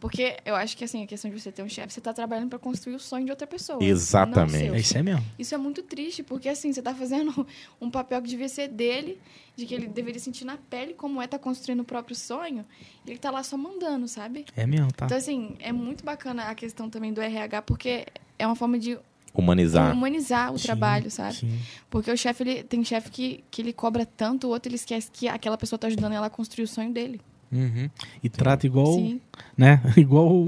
Porque 0.00 0.36
eu 0.44 0.54
acho 0.54 0.76
que 0.76 0.84
assim, 0.84 1.02
a 1.02 1.06
questão 1.06 1.30
de 1.30 1.40
você 1.40 1.50
ter 1.52 1.62
um 1.62 1.68
chefe, 1.68 1.92
você 1.92 2.00
tá 2.00 2.12
trabalhando 2.12 2.50
pra 2.50 2.58
construir 2.58 2.94
o 2.94 2.98
sonho 2.98 3.24
de 3.24 3.30
outra 3.30 3.46
pessoa. 3.46 3.82
Exatamente. 3.82 4.74
É 4.74 4.78
isso 4.78 4.98
é 4.98 5.02
mesmo. 5.02 5.24
Isso 5.38 5.54
é 5.54 5.58
muito 5.58 5.82
triste, 5.82 6.22
porque 6.22 6.48
assim, 6.48 6.72
você 6.72 6.82
tá 6.82 6.94
fazendo 6.94 7.46
um 7.80 7.90
papel 7.90 8.20
que 8.22 8.28
devia 8.28 8.48
ser 8.48 8.68
dele, 8.68 9.20
de 9.56 9.66
que 9.66 9.74
ele 9.74 9.86
deveria 9.86 10.20
sentir 10.20 10.44
na 10.44 10.56
pele 10.56 10.94
como 10.94 11.20
é 11.22 11.26
tá 11.26 11.38
construindo 11.38 11.80
o 11.80 11.84
próprio 11.84 12.16
sonho, 12.16 12.64
e 13.06 13.10
ele 13.10 13.18
tá 13.18 13.30
lá 13.30 13.42
só 13.42 13.56
mandando, 13.56 14.08
sabe? 14.08 14.44
É 14.56 14.66
mesmo, 14.66 14.92
tá? 14.92 15.06
Então, 15.06 15.16
assim, 15.16 15.56
é 15.60 15.72
muito 15.72 16.04
bacana 16.04 16.44
a 16.44 16.54
questão 16.54 16.88
também 16.90 17.12
do 17.12 17.20
RH, 17.20 17.62
porque 17.62 18.06
é 18.38 18.46
uma 18.46 18.56
forma 18.56 18.78
de 18.78 18.98
Humanizar. 19.38 19.92
humanizar 19.92 20.52
o 20.52 20.58
Sim, 20.58 20.64
trabalho, 20.64 21.10
sabe? 21.10 21.34
Sim. 21.36 21.58
Porque 21.88 22.10
o 22.10 22.16
chefe, 22.16 22.42
ele 22.42 22.62
tem 22.64 22.84
chefe 22.84 23.10
que, 23.10 23.44
que 23.50 23.62
ele 23.62 23.72
cobra 23.72 24.04
tanto, 24.04 24.48
o 24.48 24.50
outro 24.50 24.68
ele 24.68 24.76
esquece 24.76 25.08
que 25.12 25.28
aquela 25.28 25.56
pessoa 25.56 25.78
tá 25.78 25.86
ajudando 25.86 26.12
ela 26.12 26.26
a 26.26 26.30
construir 26.30 26.64
o 26.64 26.68
sonho 26.68 26.92
dele. 26.92 27.20
Uhum. 27.52 27.88
E 28.22 28.28
trata 28.28 28.66
igual, 28.66 28.94
Sim. 28.94 29.20
né? 29.56 29.80
Igual. 29.96 30.44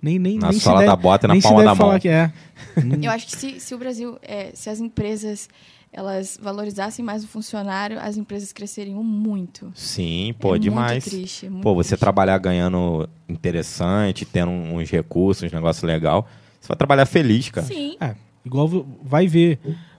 Nem, 0.00 0.18
nem, 0.18 0.38
Na 0.38 0.50
nem 0.50 0.58
sola 0.60 0.78
deve, 0.80 0.86
da 0.90 0.96
bota 0.96 1.26
e 1.26 1.28
na 1.28 1.40
palma 1.40 1.64
da 1.64 1.74
mão. 1.74 1.98
que 1.98 2.08
é. 2.08 2.32
Eu 3.02 3.10
acho 3.10 3.26
que 3.26 3.36
se, 3.36 3.60
se 3.60 3.74
o 3.74 3.78
Brasil, 3.78 4.18
é, 4.22 4.50
se 4.54 4.70
as 4.70 4.80
empresas 4.80 5.48
elas 5.92 6.38
valorizassem 6.40 7.02
mais 7.04 7.24
o 7.24 7.28
funcionário, 7.28 7.98
as 7.98 8.16
empresas 8.18 8.52
cresceriam 8.52 9.02
muito. 9.02 9.72
Sim, 9.74 10.34
pô, 10.38 10.54
é 10.54 10.58
demais. 10.58 11.04
Muito 11.04 11.10
triste, 11.10 11.46
é 11.46 11.50
muito 11.50 11.62
Pô, 11.62 11.74
você 11.74 11.90
triste. 11.90 12.00
trabalhar 12.00 12.36
ganhando 12.38 13.08
interessante, 13.28 14.24
tendo 14.26 14.50
uns 14.50 14.90
recursos, 14.90 15.44
uns 15.44 15.52
negócios 15.52 15.82
legal, 15.84 16.28
você 16.66 16.68
vai 16.68 16.76
trabalhar 16.76 17.06
feliz, 17.06 17.48
cara. 17.50 17.66
Sim. 17.66 17.96
É, 18.00 18.14
igual 18.44 18.68
vai 19.02 19.26
ver. 19.26 19.58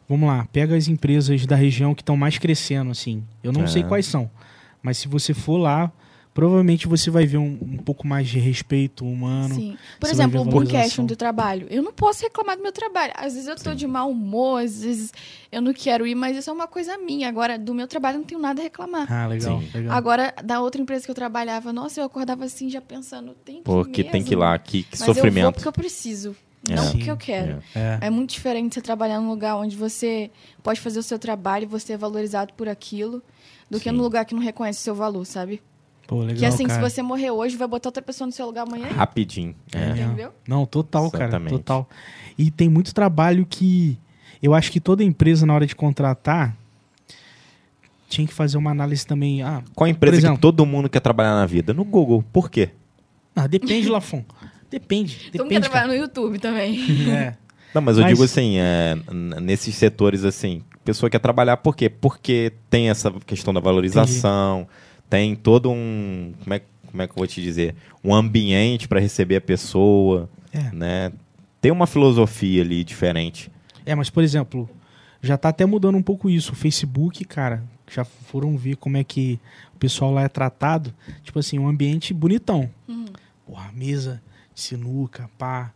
Vamos 0.09 0.27
lá, 0.29 0.47
pega 0.53 0.75
as 0.75 0.87
empresas 0.87 1.45
da 1.45 1.55
região 1.55 1.93
que 1.93 2.01
estão 2.01 2.15
mais 2.15 2.37
crescendo, 2.37 2.91
assim. 2.91 3.23
Eu 3.43 3.51
não 3.51 3.63
É. 3.63 3.67
sei 3.67 3.83
quais 3.83 4.05
são. 4.05 4.29
Mas 4.81 4.97
se 4.97 5.07
você 5.07 5.33
for 5.33 5.57
lá, 5.57 5.91
provavelmente 6.33 6.87
você 6.87 7.09
vai 7.09 7.25
ver 7.25 7.37
um, 7.37 7.57
um 7.61 7.77
pouco 7.77 8.07
mais 8.07 8.29
de 8.29 8.39
respeito 8.39 9.03
humano. 9.05 9.55
Sim. 9.55 9.77
Por 9.99 10.09
exemplo, 10.09 10.41
o 10.43 10.49
podcast 10.49 11.01
do 11.01 11.13
trabalho. 11.15 11.67
Eu 11.69 11.83
não 11.83 11.91
posso 11.91 12.23
reclamar 12.23 12.55
do 12.55 12.63
meu 12.63 12.71
trabalho. 12.71 13.11
Às 13.17 13.33
vezes 13.33 13.49
eu 13.49 13.55
tô 13.57 13.73
de 13.75 13.85
mau 13.85 14.09
humor, 14.11 14.63
às 14.63 14.81
vezes 14.81 15.11
eu 15.51 15.61
não 15.61 15.73
quero 15.73 16.07
ir, 16.07 16.15
mas 16.15 16.37
isso 16.37 16.49
é 16.49 16.53
uma 16.53 16.67
coisa 16.67 16.97
minha. 16.99 17.27
Agora, 17.27 17.59
do 17.59 17.73
meu 17.73 17.87
trabalho 17.87 18.15
eu 18.15 18.19
não 18.19 18.25
tenho 18.25 18.39
nada 18.39 18.61
a 18.61 18.63
reclamar. 18.63 19.11
Ah, 19.11 19.27
legal, 19.27 19.59
Sim. 19.59 19.69
legal. 19.73 19.97
Agora, 19.97 20.33
da 20.41 20.61
outra 20.61 20.81
empresa 20.81 21.03
que 21.03 21.11
eu 21.11 21.15
trabalhava, 21.15 21.73
nossa, 21.73 21.99
eu 21.99 22.05
acordava 22.05 22.45
assim 22.45 22.69
já 22.69 22.79
pensando, 22.79 23.33
tem 23.43 23.57
que 23.57 23.63
Pô, 23.63 23.81
ir 23.81 23.87
que 23.91 24.03
tem 24.05 24.23
que 24.23 24.29
ir 24.29 24.37
mesmo? 24.37 24.39
lá, 24.43 24.57
que, 24.57 24.83
que 24.83 24.89
Mas 24.91 25.01
eu 25.01 25.05
vou 25.07 25.15
sofrimento. 25.15 25.55
porque 25.55 25.67
eu 25.67 25.73
preciso. 25.73 26.33
Não 26.75 26.83
Sim. 26.83 26.97
porque 26.97 27.11
eu 27.11 27.17
quero. 27.17 27.61
É. 27.75 27.97
É 28.01 28.09
muito 28.09 28.31
diferente 28.31 28.73
você 28.75 28.81
trabalhar 28.81 29.19
num 29.19 29.29
lugar 29.29 29.55
onde 29.57 29.75
você 29.75 30.29
pode 30.63 30.79
fazer 30.79 30.99
o 30.99 31.03
seu 31.03 31.17
trabalho 31.19 31.63
e 31.63 31.67
você 31.67 31.93
é 31.93 31.97
valorizado 31.97 32.53
por 32.53 32.67
aquilo, 32.69 33.21
do 33.69 33.79
que 33.79 33.89
Sim. 33.89 33.95
num 33.95 34.01
lugar 34.03 34.25
que 34.25 34.33
não 34.35 34.41
reconhece 34.41 34.79
o 34.79 34.83
seu 34.83 34.95
valor, 34.95 35.25
sabe? 35.25 35.61
Pô, 36.07 36.19
legal, 36.21 36.37
que 36.37 36.45
assim, 36.45 36.65
cara. 36.65 36.81
se 36.87 36.89
você 36.95 37.01
morrer 37.01 37.31
hoje, 37.31 37.57
vai 37.57 37.67
botar 37.67 37.89
outra 37.89 38.01
pessoa 38.01 38.25
no 38.25 38.31
seu 38.31 38.45
lugar 38.45 38.65
amanhã. 38.65 38.87
Rapidinho. 38.87 39.53
É. 39.73 39.77
É. 39.77 39.89
Entendeu? 40.03 40.31
Não, 40.47 40.65
total, 40.65 41.11
cara, 41.11 41.25
Exatamente. 41.25 41.51
total. 41.51 41.89
E 42.37 42.49
tem 42.49 42.69
muito 42.69 42.93
trabalho 42.93 43.45
que 43.45 43.97
eu 44.41 44.53
acho 44.53 44.71
que 44.71 44.79
toda 44.79 45.03
empresa 45.03 45.45
na 45.45 45.53
hora 45.53 45.65
de 45.65 45.75
contratar 45.75 46.55
tinha 48.07 48.25
que 48.25 48.33
fazer 48.33 48.57
uma 48.57 48.71
análise 48.71 49.05
também. 49.05 49.41
Ah, 49.41 49.61
Qual 49.75 49.85
a 49.85 49.89
empresa 49.89 50.15
exemplo- 50.15 50.37
que 50.37 50.41
todo 50.41 50.65
mundo 50.65 50.87
quer 50.89 51.01
trabalhar 51.01 51.35
na 51.35 51.45
vida? 51.45 51.73
No 51.73 51.83
Google. 51.83 52.23
Por 52.31 52.49
quê? 52.49 52.69
ah, 53.35 53.45
depende, 53.47 53.89
Lafon. 53.89 54.23
Depende, 54.69 55.15
Todo 55.31 55.43
mundo 55.43 55.49
quer 55.49 55.55
depende. 55.55 55.61
trabalhar 55.69 55.87
no 55.87 55.95
YouTube 55.95 56.39
também. 56.39 56.79
É. 57.09 57.35
Não, 57.73 57.81
mas 57.81 57.97
eu 57.97 58.03
Mas- 58.03 58.13
digo 58.13 58.23
assim, 58.23 58.57
é, 58.57 58.95
nesses 59.41 59.75
setores 59.75 60.23
assim, 60.23 60.63
a 60.73 60.77
pessoa 60.79 61.09
quer 61.09 61.19
trabalhar 61.19 61.57
por 61.57 61.75
quê? 61.75 61.89
Porque 61.89 62.53
tem 62.69 62.89
essa 62.89 63.11
questão 63.25 63.53
da 63.53 63.59
valorização, 63.59 64.67
tem 65.09 65.35
todo 65.35 65.69
um, 65.69 66.33
como 66.43 66.53
é, 66.53 66.61
como 66.89 67.01
é 67.03 67.07
que 67.07 67.11
eu 67.11 67.17
vou 67.17 67.27
te 67.27 67.41
dizer, 67.41 67.75
um 68.03 68.15
ambiente 68.15 68.87
para 68.87 68.99
receber 68.99 69.35
a 69.35 69.41
pessoa, 69.41 70.29
É. 70.51 70.71
né? 70.73 71.11
Tem 71.61 71.71
uma 71.71 71.85
filosofia 71.85 72.61
ali 72.63 72.83
diferente. 72.83 73.51
É, 73.85 73.93
mas 73.93 74.09
por 74.09 74.23
exemplo, 74.23 74.67
já 75.21 75.37
tá 75.37 75.49
até 75.49 75.65
mudando 75.65 75.95
um 75.97 76.03
pouco 76.03 76.29
isso. 76.29 76.53
O 76.53 76.55
Facebook, 76.55 77.23
cara, 77.25 77.63
já 77.91 78.05
foram 78.05 78.57
ver 78.57 78.77
como 78.77 78.95
é 78.97 79.03
que 79.03 79.39
o 79.75 79.77
pessoal 79.77 80.11
lá 80.11 80.23
é 80.23 80.29
tratado. 80.29 80.93
Tipo 81.21 81.37
assim, 81.39 81.59
um 81.59 81.67
ambiente 81.67 82.13
bonitão. 82.13 82.69
Uhum. 82.87 83.05
Porra, 83.45 83.71
mesa, 83.73 84.21
sinuca, 84.61 85.29
pá. 85.37 85.71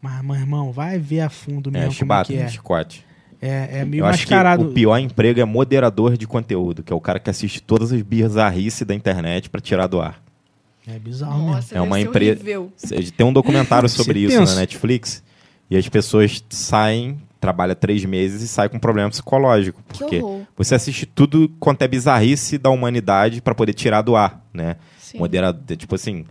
Mas, 0.00 0.24
meu 0.24 0.34
irmão, 0.34 0.72
vai 0.72 0.98
ver 0.98 1.20
a 1.20 1.30
fundo 1.30 1.70
É, 1.70 1.72
mesmo 1.72 1.84
como 1.84 1.92
é 1.92 1.94
chibata, 1.94 2.32
que 2.32 2.38
é. 2.38 2.48
chicote. 2.48 3.06
É, 3.40 3.80
é 3.80 3.84
meio 3.84 4.02
Eu 4.02 4.06
acho 4.06 4.26
que 4.26 4.32
mascarado. 4.32 4.68
o 4.68 4.72
pior 4.72 4.98
emprego 4.98 5.40
é 5.40 5.44
moderador 5.44 6.16
de 6.16 6.26
conteúdo, 6.26 6.82
que 6.82 6.92
é 6.92 6.96
o 6.96 7.00
cara 7.00 7.18
que 7.20 7.28
assiste 7.30 7.60
todas 7.60 7.92
as 7.92 8.00
bizarrices 8.02 8.86
da 8.86 8.94
internet 8.94 9.50
para 9.50 9.60
tirar 9.60 9.86
do 9.86 10.00
ar. 10.00 10.22
É 10.86 10.98
bizarro 10.98 11.38
mesmo. 11.38 11.50
Nossa, 11.52 11.76
É 11.76 11.80
uma 11.80 11.96
deve 11.96 12.02
ser 12.02 12.08
empre- 12.08 12.30
horrível. 12.32 12.72
Tem 13.16 13.26
um 13.26 13.32
documentário 13.32 13.88
sobre 13.90 14.20
Você 14.20 14.26
isso 14.28 14.38
pensa. 14.38 14.54
na 14.54 14.60
Netflix. 14.60 15.22
E 15.70 15.76
as 15.76 15.88
pessoas 15.88 16.44
saem, 16.50 17.20
trabalha 17.40 17.74
três 17.74 18.04
meses 18.04 18.42
e 18.42 18.48
saem 18.48 18.68
com 18.68 18.78
problema 18.78 19.08
psicológico. 19.10 19.80
Que 19.92 19.98
Porque 19.98 20.22
você 20.56 20.74
assiste 20.74 21.06
tudo 21.06 21.48
quanto 21.60 21.82
é 21.82 21.88
bizarrice 21.88 22.58
da 22.58 22.70
humanidade 22.70 23.40
para 23.40 23.54
poder 23.54 23.72
tirar 23.74 24.02
do 24.02 24.14
ar, 24.16 24.44
né? 24.52 24.76
Sim. 24.98 25.18
Moderado, 25.18 25.76
tipo 25.76 25.94
assim, 25.94 26.24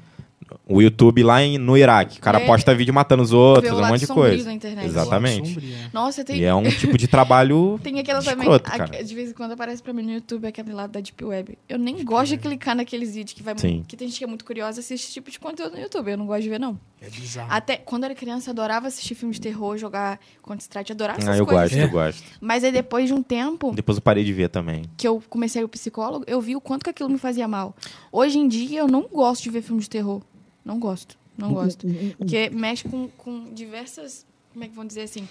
o 0.67 0.81
YouTube 0.81 1.23
lá 1.23 1.41
em- 1.43 1.57
no 1.57 1.77
Iraque, 1.77 2.17
o 2.19 2.21
cara 2.21 2.39
É. 2.41 2.45
posta 2.45 2.73
vídeo 2.75 2.93
matando 2.93 3.23
os 3.23 3.31
outros, 3.33 3.71
um 3.71 3.85
monte 3.87 4.01
de 4.01 4.07
coisa. 4.07 4.45
da 4.45 4.53
internet. 4.53 4.85
Exatamente. 4.85 5.59
É. 5.59 5.89
Nossa, 5.93 6.23
tem, 6.23 6.37
E 6.37 6.43
é 6.43 6.53
um 6.53 6.63
tipo 6.69 6.97
de 6.97 7.07
trabalho 7.07 7.79
tem 7.83 7.99
aquela 7.99 8.19
também. 8.21 8.39
escroto, 8.39 8.69
a- 8.71 8.77
cara. 8.77 9.03
de 9.03 9.15
vez 9.15 9.31
em 9.31 9.33
quando 9.33 9.51
aparece 9.53 9.81
pra 9.81 9.93
mim 9.93 10.01
no 10.03 10.11
YouTube 10.11 10.45
aquele 10.47 10.73
lado 10.73 10.91
da 10.91 10.99
Deep 10.99 11.23
Web. 11.23 11.57
Eu 11.69 11.77
nem 11.77 12.03
gosto 12.03 12.29
de 12.31 12.37
clicar 12.37 12.75
naqueles 12.75 13.13
vídeos 13.15 13.33
que 13.33 13.43
vai 13.43 13.53
Sim. 13.57 13.83
que 13.87 13.95
tem 13.97 14.07
gente 14.07 14.17
que 14.17 14.23
é 14.23 14.27
muito 14.27 14.45
curiosa 14.45 14.79
e 14.79 14.81
assiste 14.81 15.03
esse 15.05 15.13
tipo 15.13 15.29
de 15.31 15.39
conteúdo 15.39 15.73
no 15.75 15.79
YouTube. 15.81 16.09
Eu 16.11 16.17
não 16.17 16.25
gosto 16.25 16.43
de 16.43 16.49
ver, 16.49 16.59
não. 16.59 16.79
É 17.01 17.09
bizarro. 17.09 17.47
Até 17.51 17.77
quando 17.77 18.03
eu 18.03 18.07
era 18.07 18.15
criança, 18.15 18.49
eu 18.49 18.51
adorava 18.53 18.87
assistir 18.87 19.15
filme 19.15 19.33
de 19.33 19.41
terror, 19.41 19.75
jogar 19.77 20.19
Counter-Strike, 20.43 20.91
adorava 20.91 21.19
essas 21.19 21.33
Ah, 21.35 21.37
eu 21.37 21.45
coisas. 21.45 21.69
gosto, 21.71 21.79
É. 21.79 21.83
eu 21.85 21.89
gosto. 21.89 22.23
Mas 22.39 22.63
aí 22.63 22.71
depois 22.71 23.07
de 23.07 23.13
um 23.13 23.23
tempo 23.23 23.71
Depois 23.73 23.97
eu 23.97 24.01
parei 24.01 24.23
de 24.23 24.31
ver 24.33 24.49
também. 24.49 24.83
que 24.97 25.07
eu 25.07 25.21
comecei 25.29 25.61
a 25.61 25.65
ir 25.65 25.67
psicólogo, 25.67 26.23
eu 26.27 26.39
vi 26.41 26.55
o 26.55 26.61
quanto 26.61 26.83
que 26.83 26.89
aquilo 26.89 27.09
me 27.09 27.17
fazia 27.17 27.47
mal. 27.47 27.75
Hoje 28.11 28.37
em 28.37 28.47
dia, 28.47 28.79
eu 28.81 28.87
não 28.87 29.03
gosto 29.03 29.41
de 29.43 29.49
ver 29.49 29.61
filme 29.63 29.81
de 29.81 29.89
terror. 29.89 30.21
Não 30.63 30.79
gosto. 30.79 31.17
Não 31.37 31.53
gosto. 31.53 31.87
Porque 32.17 32.49
mexe 32.49 32.87
com, 32.87 33.07
com 33.17 33.53
diversas. 33.53 34.25
Como 34.51 34.63
é 34.63 34.67
que 34.67 34.75
vão 34.75 34.85
dizer 34.85 35.01
assim? 35.01 35.27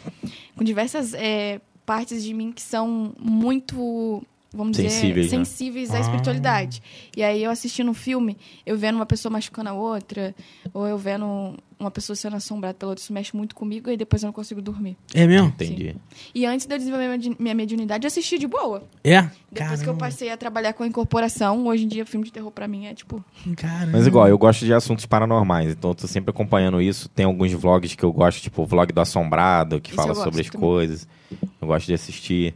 Com 0.57 0.65
diversas 0.65 1.15
é, 1.15 1.61
partes 1.85 2.23
de 2.23 2.33
mim 2.35 2.53
que 2.53 2.63
são 2.63 3.15
muito. 3.19 4.23
Vamos 4.53 4.77
Sensíveis, 4.77 5.27
dizer, 5.27 5.39
né? 5.39 5.45
sensíveis 5.45 5.91
Ah. 5.93 5.99
à 5.99 6.01
espiritualidade. 6.01 6.83
E 7.17 7.23
aí 7.23 7.45
eu 7.45 7.53
assistindo 7.53 7.89
um 7.89 7.95
filme, 7.95 8.37
eu 8.67 8.77
vendo 8.77 8.97
uma 8.97 9.07
pessoa 9.07 9.31
machucando 9.33 9.69
a 9.71 9.73
outra, 9.73 10.35
ou 10.75 10.89
eu 10.89 10.99
vendo 10.99 11.55
uma 11.79 11.91
pessoa 11.91 12.17
sendo 12.17 12.35
assombrada 12.35 12.75
pela 12.75 12.91
outra, 12.91 13.01
isso 13.03 13.13
mexe 13.13 13.35
muito 13.37 13.55
comigo 13.55 13.89
e 13.91 13.97
depois 13.97 14.23
eu 14.23 14.27
não 14.27 14.33
consigo 14.33 14.61
dormir. 14.61 14.97
É 15.15 15.25
mesmo? 15.25 15.47
Entendi. 15.49 15.95
E 16.35 16.45
antes 16.45 16.67
de 16.67 16.75
eu 16.75 16.79
desenvolver 16.79 17.05
minha 17.07 17.17
medi- 17.17 17.37
minha 17.39 17.55
mediunidade, 17.55 18.05
eu 18.05 18.09
assisti 18.09 18.39
de 18.39 18.49
boa. 18.49 18.83
É? 19.05 19.23
Depois 19.53 19.81
que 19.83 19.89
eu 19.89 19.95
Caramba. 19.95 19.99
passei 19.99 20.31
a 20.31 20.37
trabalhar 20.37 20.73
com 20.73 20.83
a 20.83 20.87
incorporação, 20.87 21.67
hoje 21.69 21.85
em 21.85 21.89
dia 21.89 22.05
filme 22.05 22.27
de 22.27 22.33
terror 22.33 22.51
pra 22.51 22.67
mim 22.67 22.87
é 22.87 22.93
tipo. 22.95 23.25
Caramba. 23.57 23.93
Mas 23.93 24.07
igual, 24.09 24.27
eu 24.29 24.37
gosto 24.37 24.65
de 24.65 24.75
assuntos 24.75 25.07
paranormais, 25.07 25.71
então 25.71 25.93
eu 25.93 25.95
tô 25.95 26.09
sempre 26.09 26.31
acompanhando 26.31 26.83
isso. 26.83 27.09
Tem 27.09 27.25
alguns 27.25 27.53
vlogs 27.53 27.95
que 27.95 28.03
eu 28.05 28.13
gosto, 28.13 28.43
tipo 28.43 28.63
o 28.63 28.67
vlog 28.67 28.93
do 28.93 29.01
Assombrado, 29.01 29.81
que 29.81 29.91
Isso 29.91 29.97
fala 29.97 30.13
sobre 30.15 30.41
as 30.41 30.49
também. 30.49 30.61
coisas. 30.61 31.09
Eu 31.63 31.69
gosto 31.69 31.87
de 31.87 31.95
assistir. 31.95 32.53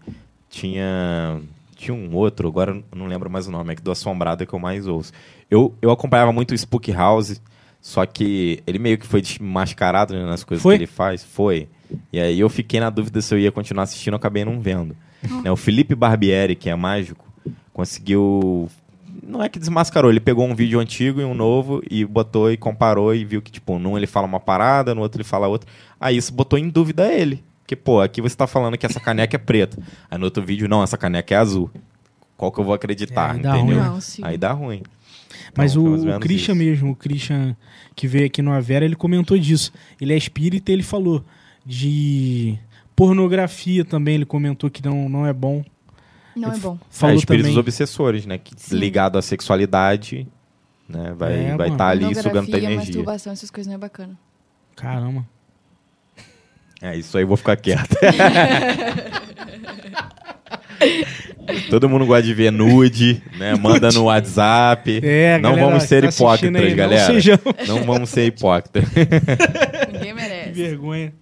Tinha. 0.50 1.40
Tinha 1.84 1.94
um 1.94 2.14
outro, 2.14 2.48
agora 2.48 2.82
não 2.96 3.06
lembro 3.06 3.28
mais 3.28 3.46
o 3.46 3.50
nome, 3.50 3.72
é 3.72 3.76
que 3.76 3.82
do 3.82 3.90
Assombrado 3.90 4.42
é 4.42 4.46
que 4.46 4.54
eu 4.54 4.58
mais 4.58 4.86
ouço. 4.86 5.12
Eu, 5.50 5.74
eu 5.82 5.90
acompanhava 5.90 6.32
muito 6.32 6.52
o 6.52 6.54
Spook 6.54 6.90
House, 6.90 7.42
só 7.78 8.06
que 8.06 8.62
ele 8.66 8.78
meio 8.78 8.96
que 8.96 9.06
foi 9.06 9.20
desmascarado 9.20 10.14
né, 10.14 10.24
nas 10.24 10.42
coisas 10.42 10.62
Foi? 10.62 10.78
que 10.78 10.84
ele 10.84 10.90
faz. 10.90 11.22
Foi. 11.22 11.68
E 12.10 12.18
aí 12.18 12.40
eu 12.40 12.48
fiquei 12.48 12.80
na 12.80 12.88
dúvida 12.88 13.20
se 13.20 13.34
eu 13.34 13.38
ia 13.38 13.52
continuar 13.52 13.82
assistindo, 13.82 14.14
acabei 14.14 14.46
não 14.46 14.58
vendo. 14.60 14.96
Né, 15.42 15.50
o 15.50 15.56
Felipe 15.56 15.94
Barbieri, 15.94 16.56
que 16.56 16.70
é 16.70 16.74
mágico, 16.74 17.26
conseguiu 17.72 18.70
não 19.22 19.42
é 19.42 19.48
que 19.50 19.58
desmascarou, 19.58 20.10
ele 20.10 20.20
pegou 20.20 20.46
um 20.46 20.54
vídeo 20.54 20.80
antigo 20.80 21.20
e 21.20 21.24
um 21.24 21.34
novo 21.34 21.82
e 21.90 22.02
botou 22.04 22.50
e 22.50 22.56
comparou 22.56 23.14
e 23.14 23.24
viu 23.24 23.42
que, 23.42 23.52
tipo, 23.52 23.78
num 23.78 23.96
ele 23.96 24.06
fala 24.06 24.26
uma 24.26 24.40
parada, 24.40 24.94
no 24.94 25.02
outro 25.02 25.20
ele 25.20 25.28
fala 25.28 25.48
outra. 25.48 25.68
Aí 26.00 26.16
isso 26.16 26.32
botou 26.32 26.58
em 26.58 26.68
dúvida 26.68 27.12
ele. 27.12 27.44
Porque, 27.64 27.74
pô, 27.74 28.00
aqui 28.02 28.20
você 28.20 28.36
tá 28.36 28.46
falando 28.46 28.76
que 28.76 28.84
essa 28.84 29.00
caneca 29.00 29.36
é 29.36 29.38
preta. 29.38 29.78
Aí 30.10 30.18
no 30.18 30.26
outro 30.26 30.44
vídeo, 30.44 30.68
não, 30.68 30.82
essa 30.82 30.98
caneca 30.98 31.34
é 31.34 31.38
azul. 31.38 31.70
Qual 32.36 32.52
que 32.52 32.60
eu 32.60 32.64
vou 32.64 32.74
acreditar, 32.74 33.30
É, 33.30 33.32
aí 33.36 33.42
dá 33.42 33.56
entendeu? 33.56 33.76
ruim. 33.78 33.86
Não, 33.88 34.00
sim. 34.00 34.22
Aí 34.24 34.36
dá 34.36 34.52
ruim. 34.52 34.82
Mas 35.56 35.72
Então, 35.72 35.84
o, 35.84 36.16
o 36.16 36.20
Christian 36.20 36.52
isso. 36.54 36.62
mesmo, 36.64 36.90
o 36.90 36.96
Christian 36.96 37.56
que 37.96 38.06
veio 38.06 38.26
aqui 38.26 38.42
no 38.42 38.52
Avera, 38.52 38.84
ele 38.84 38.94
comentou 38.96 39.38
disso. 39.38 39.72
Ele 40.00 40.12
é 40.12 40.16
espírita 40.16 40.70
e 40.70 40.74
ele 40.74 40.82
falou 40.82 41.24
de 41.64 42.58
pornografia 42.94 43.84
também, 43.84 44.16
ele 44.16 44.26
comentou 44.26 44.68
que 44.70 44.84
não, 44.84 45.08
não 45.08 45.26
é 45.26 45.32
bom. 45.32 45.64
Não 46.36 46.50
é 46.50 46.52
Ele 46.52 46.60
bom. 46.60 46.78
Falou 46.90 47.14
é, 47.14 47.18
espíritos 47.18 47.46
também. 47.50 47.60
obsessores, 47.60 48.26
né? 48.26 48.36
Que, 48.38 48.52
Sim. 48.56 48.76
ligado 48.76 49.16
à 49.16 49.22
sexualidade, 49.22 50.26
né? 50.88 51.14
Vai 51.16 51.32
É, 51.32 51.42
estar 51.44 51.56
vai 51.56 51.76
tá 51.76 51.86
ali 51.88 52.02
sugando 52.06 52.14
tua 52.14 52.22
Pornografia, 52.32 52.56
energia. 52.58 52.76
masturbação, 52.76 53.32
essas 53.32 53.50
coisas 53.50 53.68
não 53.68 53.74
é 53.76 53.78
bacana. 53.78 54.18
Caramba. 54.76 55.24
É, 56.84 56.94
isso 56.98 57.16
aí 57.16 57.24
eu 57.24 57.28
vou 57.28 57.38
ficar 57.38 57.56
quieto. 57.56 57.96
Todo 61.70 61.88
mundo 61.88 62.04
gosta 62.04 62.24
de 62.24 62.34
ver 62.34 62.52
nude, 62.52 63.22
né? 63.38 63.54
Manda 63.54 63.90
no 63.90 64.04
WhatsApp. 64.04 65.00
É, 65.02 65.38
não 65.38 65.52
galera 65.52 65.66
vamos 65.66 65.82
que 65.84 65.88
ser 65.88 66.02
tá 66.02 66.08
assistindo 66.08 66.58
hipócritas, 66.58 66.62
aí, 66.62 66.74
galera. 66.74 67.06
Não 67.06 67.14
sejam. 67.14 67.38
Não 67.66 67.84
vamos 67.84 68.10
ser 68.10 68.26
hipócritas. 68.26 68.84
Ninguém 69.90 70.08
Que 70.08 70.12
merece. 70.12 70.52
vergonha. 70.52 71.14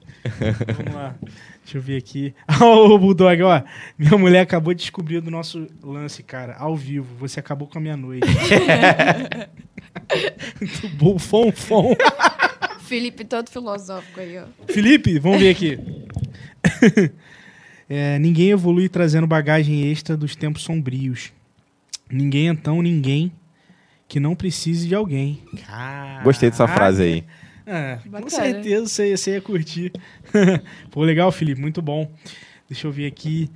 Vamos 0.79 0.95
lá. 0.95 1.15
Deixa 1.63 1.79
eu 1.79 1.81
ver 1.81 1.97
aqui. 1.97 2.35
Ô, 2.61 2.99
Bulldog, 2.99 3.41
ó. 3.43 3.63
Minha 3.97 4.19
mulher 4.19 4.41
acabou 4.41 4.75
de 4.75 4.81
descobrir 4.81 5.21
do 5.21 5.31
nosso 5.31 5.69
lance, 5.81 6.25
cara. 6.25 6.57
Ao 6.59 6.75
vivo. 6.75 7.07
Você 7.21 7.39
acabou 7.39 7.69
com 7.69 7.79
a 7.79 7.81
minha 7.81 7.97
noite. 7.97 8.27
Muito 10.61 10.89
bom. 10.97 11.21
Fom, 11.21 11.53
fom. 11.53 11.95
Felipe 12.93 13.25
todo 13.25 13.49
filosófico 13.49 14.21
aí, 14.21 14.37
ó. 14.37 14.45
Felipe, 14.71 15.19
vamos 15.19 15.41
ver 15.41 15.49
aqui. 15.49 15.79
É, 17.95 18.19
ninguém 18.19 18.51
evolui 18.51 18.89
trazendo 18.89 19.27
bagagem 19.27 19.91
extra 19.91 20.17
dos 20.17 20.35
tempos 20.35 20.63
sombrios. 20.63 21.31
Ninguém, 22.11 22.47
então, 22.47 22.81
ninguém 22.81 23.31
que 24.09 24.19
não 24.19 24.35
precise 24.35 24.89
de 24.89 24.95
alguém. 24.95 25.43
Gostei 26.25 26.49
dessa 26.49 26.67
frase 26.67 27.03
aí. 27.03 27.25
É, 27.67 27.99
com 28.11 28.31
certeza 28.31 28.87
você, 28.87 29.15
você 29.15 29.33
ia 29.33 29.43
curtir. 29.43 29.93
Pô, 30.91 31.03
legal, 31.03 31.31
Felipe, 31.31 31.61
muito 31.61 31.83
bom. 31.83 32.11
Deixa 32.67 32.87
eu 32.87 32.93
ver 32.93 33.07
aqui. 33.07 33.51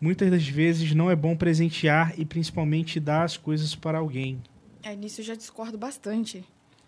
Muitas 0.00 0.30
das 0.30 0.48
vezes 0.48 0.94
não 0.94 1.10
é 1.10 1.16
bom 1.16 1.36
presentear 1.36 2.14
e 2.16 2.24
principalmente 2.24 2.98
dar 2.98 3.24
as 3.24 3.36
coisas 3.36 3.74
para 3.74 3.98
alguém. 3.98 4.40
É, 4.82 4.96
nisso 4.96 5.20
eu 5.20 5.24
já 5.26 5.34
discordo 5.34 5.76
bastante. 5.76 6.42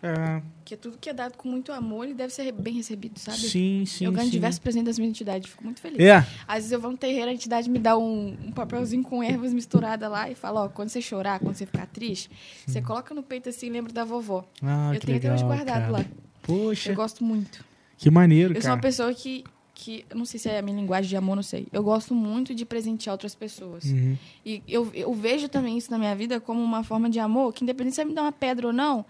É, 0.05 0.41
Porque 0.57 0.77
tudo 0.77 0.97
que 0.97 1.09
é 1.09 1.13
dado 1.13 1.35
com 1.37 1.47
muito 1.49 1.71
amor, 1.71 2.05
ele 2.05 2.13
deve 2.13 2.33
ser 2.33 2.51
bem 2.51 2.73
recebido, 2.75 3.19
sabe? 3.19 3.37
sim, 3.37 3.85
sim. 3.85 4.05
eu 4.05 4.11
ganho 4.11 4.25
sim. 4.25 4.31
diversos 4.31 4.59
presentes 4.59 4.85
das 4.87 4.99
minhas 4.99 5.11
entidades, 5.11 5.49
fico 5.49 5.63
muito 5.63 5.81
feliz. 5.81 5.99
É, 5.99 6.17
Às 6.47 6.55
vezes 6.57 6.71
eu 6.71 6.79
vou 6.79 6.91
no 6.91 6.97
terreiro, 6.97 7.29
a 7.29 7.33
entidade 7.33 7.69
me 7.69 7.79
dá 7.79 7.97
um, 7.97 8.37
um 8.45 8.51
papelzinho 8.51 9.03
com 9.03 9.23
ervas 9.23 9.53
misturada 9.53 10.07
lá 10.07 10.29
e 10.29 10.35
fala, 10.35 10.65
ó, 10.65 10.69
quando 10.69 10.89
você 10.89 11.01
chorar, 11.01 11.39
quando 11.39 11.55
você 11.55 11.65
ficar 11.65 11.87
triste, 11.87 12.29
você 12.65 12.81
coloca 12.81 13.13
no 13.13 13.23
peito 13.23 13.49
assim 13.49 13.67
e 13.67 13.69
lembra 13.69 13.91
da 13.91 14.03
vovó. 14.03 14.45
ah, 14.61 14.91
eu 14.93 14.99
que 14.99 15.05
tenho 15.05 15.17
legal, 15.17 15.33
até 15.33 15.43
hoje 15.43 15.55
guardado 15.55 15.81
cara. 15.81 15.91
lá. 15.91 16.05
Poxa, 16.43 16.91
Eu 16.91 16.95
gosto 16.95 17.23
muito. 17.23 17.65
que 17.97 18.09
maneiro, 18.11 18.51
Eu 18.53 18.55
sou 18.55 18.63
cara. 18.63 18.75
uma 18.75 18.81
pessoa 18.81 19.13
que, 19.13 19.43
que, 19.73 20.05
eu 20.09 20.15
não 20.17 20.25
sei 20.25 20.39
se 20.39 20.47
é 20.47 20.59
a 20.59 20.61
minha 20.61 20.77
linguagem 20.79 21.09
de 21.09 21.17
amor, 21.17 21.35
não 21.35 21.43
sei. 21.43 21.67
Eu 21.73 21.83
gosto 21.83 22.13
muito 22.13 22.53
de 22.53 22.63
presentear 22.65 23.13
outras 23.13 23.33
pessoas. 23.33 23.85
Uhum. 23.85 24.15
E 24.45 24.61
eu, 24.67 24.89
eu 24.93 25.11
vejo 25.13 25.49
também 25.49 25.77
isso 25.77 25.89
na 25.89 25.97
minha 25.97 26.15
vida 26.15 26.39
como 26.39 26.61
uma 26.61 26.83
forma 26.83 27.09
de 27.09 27.19
amor, 27.19 27.51
que 27.53 27.63
independente 27.63 27.95
se 27.95 28.01
você 28.01 28.05
me 28.05 28.13
dá 28.13 28.21
uma 28.21 28.31
pedra 28.31 28.67
ou 28.67 28.73
não, 28.73 29.05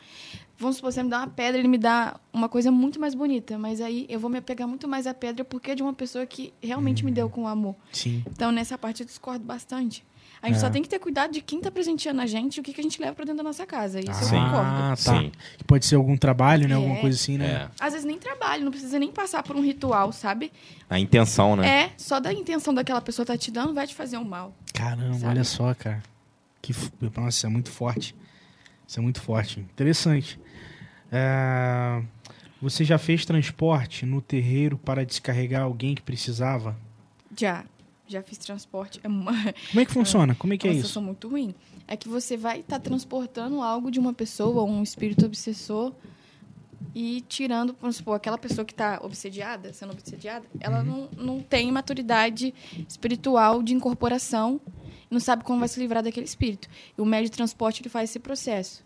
vamos 0.57 0.77
supor, 0.77 0.91
você 0.91 1.03
me 1.03 1.10
dá 1.10 1.19
uma 1.19 1.27
pedra, 1.27 1.60
ele 1.60 1.68
me 1.68 1.77
dá 1.77 2.19
uma 2.34 2.48
coisa 2.49 2.72
muito 2.72 2.99
mais 2.99 3.14
bonita. 3.15 3.57
Mas 3.57 3.82
aí 3.82 4.06
eu 4.10 4.19
vou 4.19 4.30
me 4.30 4.38
apegar 4.38 4.68
muito 4.68 4.88
mais 4.88 5.06
à 5.07 5.14
pedra 5.14 5.44
porque 5.45 5.72
é 5.72 5.76
de 5.76 5.84
uma 5.84 5.94
pessoa 5.94 6.26
que 6.26 6.53
realmente 6.61 7.03
me 7.06 7.11
deu 7.11 7.30
com 7.30 7.48
amor. 7.48 7.76
Sim. 7.91 8.23
Então, 8.27 8.52
nessa 8.52 8.77
parte 8.77 9.02
eu 9.02 9.06
discordo 9.06 9.44
bastante. 9.45 10.03
A 10.41 10.48
gente 10.48 10.57
É. 10.57 10.60
só 10.60 10.69
tem 10.69 10.82
que 10.84 10.90
ter 10.90 10.99
cuidado 10.99 11.32
de 11.32 11.41
quem 11.41 11.60
tá 11.60 11.72
presenteando 11.72 12.22
a 12.22 12.26
gente 12.27 12.57
e 12.57 12.60
o 12.60 12.64
que, 12.64 12.72
que 12.72 12.80
a 12.80 12.84
gente 12.84 13.02
leva 13.02 13.15
pra 13.15 13.26
dentro 13.26 13.38
da 13.38 13.44
nossa 13.44 13.65
casa. 13.65 13.99
Isso 13.99 14.10
eu 14.11 14.14
Sim. 14.27 14.36
concordo. 14.36 14.61
Ah, 14.69 14.90
tá. 14.90 14.95
Sim. 15.19 15.32
Que 15.57 15.64
Pode 15.64 15.86
ser 15.86 15.95
algum 15.95 16.15
trabalho, 16.15 16.68
né? 16.68 16.73
É. 16.73 16.77
Alguma 16.77 16.98
coisa 16.98 17.18
assim, 17.18 17.38
né? 17.38 17.45
É. 17.48 17.69
Às 17.84 17.94
vezes 17.94 18.06
nem 18.06 18.19
trabalho, 18.19 18.64
não 18.64 18.69
precisa 18.72 18.99
nem 18.99 19.11
passar 19.11 19.41
por 19.41 19.56
um 19.56 19.61
ritual, 19.61 20.11
sabe? 20.11 20.52
A 20.90 20.99
intenção, 20.99 21.56
né? 21.56 21.68
É, 21.68 21.91
só 21.98 22.19
da 22.19 22.32
intenção 22.32 22.73
daquela 22.76 23.02
pessoa 23.02 23.26
tá 23.26 23.36
te 23.36 23.49
dando 23.49 23.73
vai 23.73 23.88
te 23.88 23.95
fazer 23.95 24.18
um 24.18 24.23
mal. 24.23 24.53
Caramba, 24.73 25.14
Sabe? 25.15 25.26
olha 25.32 25.44
só, 25.44 25.73
cara. 25.73 26.03
Que, 26.61 26.73
f- 26.73 26.91
nossa, 27.15 27.30
isso 27.30 27.45
é 27.48 27.49
muito 27.49 27.72
forte. 27.72 28.15
Isso 28.88 28.99
é 28.99 29.02
muito 29.02 29.22
forte. 29.22 29.60
Interessante. 29.61 30.40
É, 31.18 32.04
Você 32.62 32.84
já 32.84 32.98
fez 32.98 33.26
transporte 33.26 34.06
no 34.06 34.22
terreiro 34.22 34.78
para 34.78 35.06
descarregar 35.06 35.62
alguém 35.64 35.96
que 35.96 36.02
precisava? 36.02 36.76
Já. 37.38 37.64
Já 38.08 38.22
fiz 38.22 38.38
transporte. 38.38 39.00
É 39.04 39.08
uma, 39.08 39.32
Como 39.32 39.80
é 39.80 39.86
que 39.86 39.92
funciona? 39.92 40.36
Como 40.36 40.54
é 40.54 40.58
que 40.58 40.68
é 40.68 40.70
uma 40.70 40.74
isso? 40.78 40.88
situação 40.88 41.02
muito 41.04 41.28
ruim. 41.28 41.56
É 41.88 41.96
que 41.98 42.08
você 42.08 42.36
vai 42.38 42.60
estar 42.60 42.80
transportando 42.80 43.62
algo 43.62 43.90
de 43.90 44.00
uma 44.00 44.14
pessoa, 44.14 44.64
um 44.64 44.84
espírito 44.84 45.26
obsessor, 45.26 45.92
e 46.94 47.22
tirando, 47.28 47.76
vamos 47.82 47.96
supor, 47.98 48.16
aquela 48.16 48.38
pessoa 48.38 48.64
que 48.64 48.74
está 48.74 49.00
obsediada, 49.02 49.74
sendo 49.74 49.92
obsediada, 49.94 50.46
ela 50.60 50.80
Uhum. 50.84 51.10
não, 51.16 51.26
não 51.38 51.40
tem 51.42 51.72
maturidade 51.72 52.54
espiritual 52.88 53.64
de 53.64 53.74
incorporação, 53.74 54.62
não 55.10 55.20
sabe 55.20 55.44
como 55.44 55.60
vai 55.60 55.68
se 55.68 55.80
livrar 55.80 56.04
daquele 56.04 56.26
espírito. 56.26 56.68
E 56.98 57.02
o 57.02 57.06
médio 57.06 57.30
de 57.30 57.36
transporte 57.38 57.82
ele 57.82 57.90
faz 57.90 58.10
esse 58.12 58.20
processo 58.20 58.84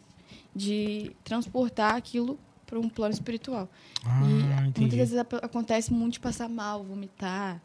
de 0.55 1.11
transportar 1.23 1.95
aquilo 1.95 2.37
para 2.65 2.79
um 2.79 2.87
plano 2.89 3.13
espiritual. 3.13 3.69
Ah, 4.05 4.21
e 4.23 4.25
muitas 4.27 4.67
entendi. 4.67 4.95
vezes 4.95 5.17
ap- 5.17 5.43
acontece 5.43 5.91
muito 5.93 6.13
de 6.13 6.19
passar 6.19 6.47
mal, 6.49 6.83
vomitar. 6.83 7.61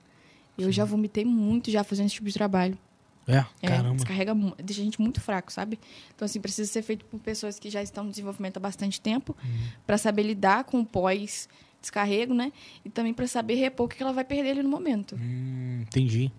Eu 0.56 0.70
já 0.72 0.84
vomitei 0.84 1.24
muito 1.24 1.70
já 1.70 1.82
fazendo 1.84 2.06
esse 2.06 2.14
tipo 2.14 2.28
de 2.28 2.34
trabalho. 2.34 2.78
É, 3.26 3.44
É, 3.62 3.68
caramba. 3.68 3.94
descarrega, 3.96 4.34
deixa 4.62 4.82
a 4.82 4.84
gente 4.84 5.00
muito 5.00 5.20
fraco, 5.20 5.50
sabe? 5.52 5.78
Então, 6.14 6.26
assim, 6.26 6.40
precisa 6.40 6.70
ser 6.70 6.82
feito 6.82 7.04
por 7.06 7.18
pessoas 7.20 7.58
que 7.58 7.70
já 7.70 7.82
estão 7.82 8.04
no 8.04 8.10
desenvolvimento 8.10 8.58
há 8.58 8.60
bastante 8.60 9.00
tempo, 9.00 9.34
Uhum. 9.42 9.66
para 9.86 9.96
saber 9.98 10.22
lidar 10.24 10.64
com 10.64 10.80
o 10.80 10.84
pós-descarrego, 10.86 12.34
né? 12.34 12.52
E 12.84 12.90
também 12.90 13.14
para 13.14 13.26
saber 13.26 13.54
repor 13.54 13.86
o 13.86 13.88
que 13.88 14.02
ela 14.02 14.12
vai 14.12 14.24
perder 14.24 14.50
ali 14.50 14.62
no 14.62 14.68
momento. 14.68 15.16
Hum, 15.20 15.80
entendi. 15.82 16.30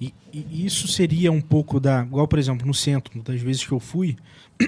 E, 0.00 0.12
e 0.32 0.66
isso 0.66 0.88
seria 0.88 1.30
um 1.30 1.40
pouco 1.40 1.78
da. 1.78 2.02
Igual, 2.02 2.26
por 2.26 2.38
exemplo, 2.40 2.66
no 2.66 2.74
centro, 2.74 3.22
das 3.22 3.40
vezes 3.40 3.64
que 3.64 3.72
eu 3.72 3.80
fui. 3.80 4.16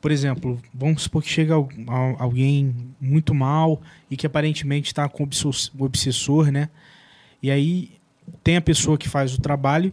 por 0.00 0.10
exemplo, 0.10 0.60
vamos 0.72 1.02
supor 1.02 1.22
que 1.22 1.28
chega 1.28 1.54
al- 1.54 1.68
al- 1.86 2.16
alguém 2.18 2.74
muito 3.00 3.34
mal 3.34 3.80
e 4.10 4.16
que 4.16 4.26
aparentemente 4.26 4.88
está 4.88 5.08
com 5.08 5.24
obso- 5.24 5.72
obsessor, 5.78 6.50
né? 6.50 6.68
E 7.42 7.50
aí 7.50 7.90
tem 8.42 8.56
a 8.56 8.60
pessoa 8.60 8.96
que 8.98 9.08
faz 9.08 9.34
o 9.34 9.40
trabalho 9.40 9.92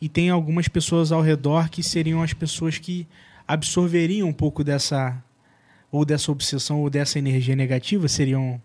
e 0.00 0.08
tem 0.08 0.30
algumas 0.30 0.68
pessoas 0.68 1.12
ao 1.12 1.22
redor 1.22 1.68
que 1.68 1.82
seriam 1.82 2.22
as 2.22 2.32
pessoas 2.32 2.78
que 2.78 3.06
absorveriam 3.46 4.28
um 4.28 4.32
pouco 4.32 4.64
dessa 4.64 5.22
ou 5.90 6.04
dessa 6.04 6.32
obsessão 6.32 6.80
ou 6.80 6.90
dessa 6.90 7.18
energia 7.18 7.54
negativa, 7.54 8.08
seriam 8.08 8.60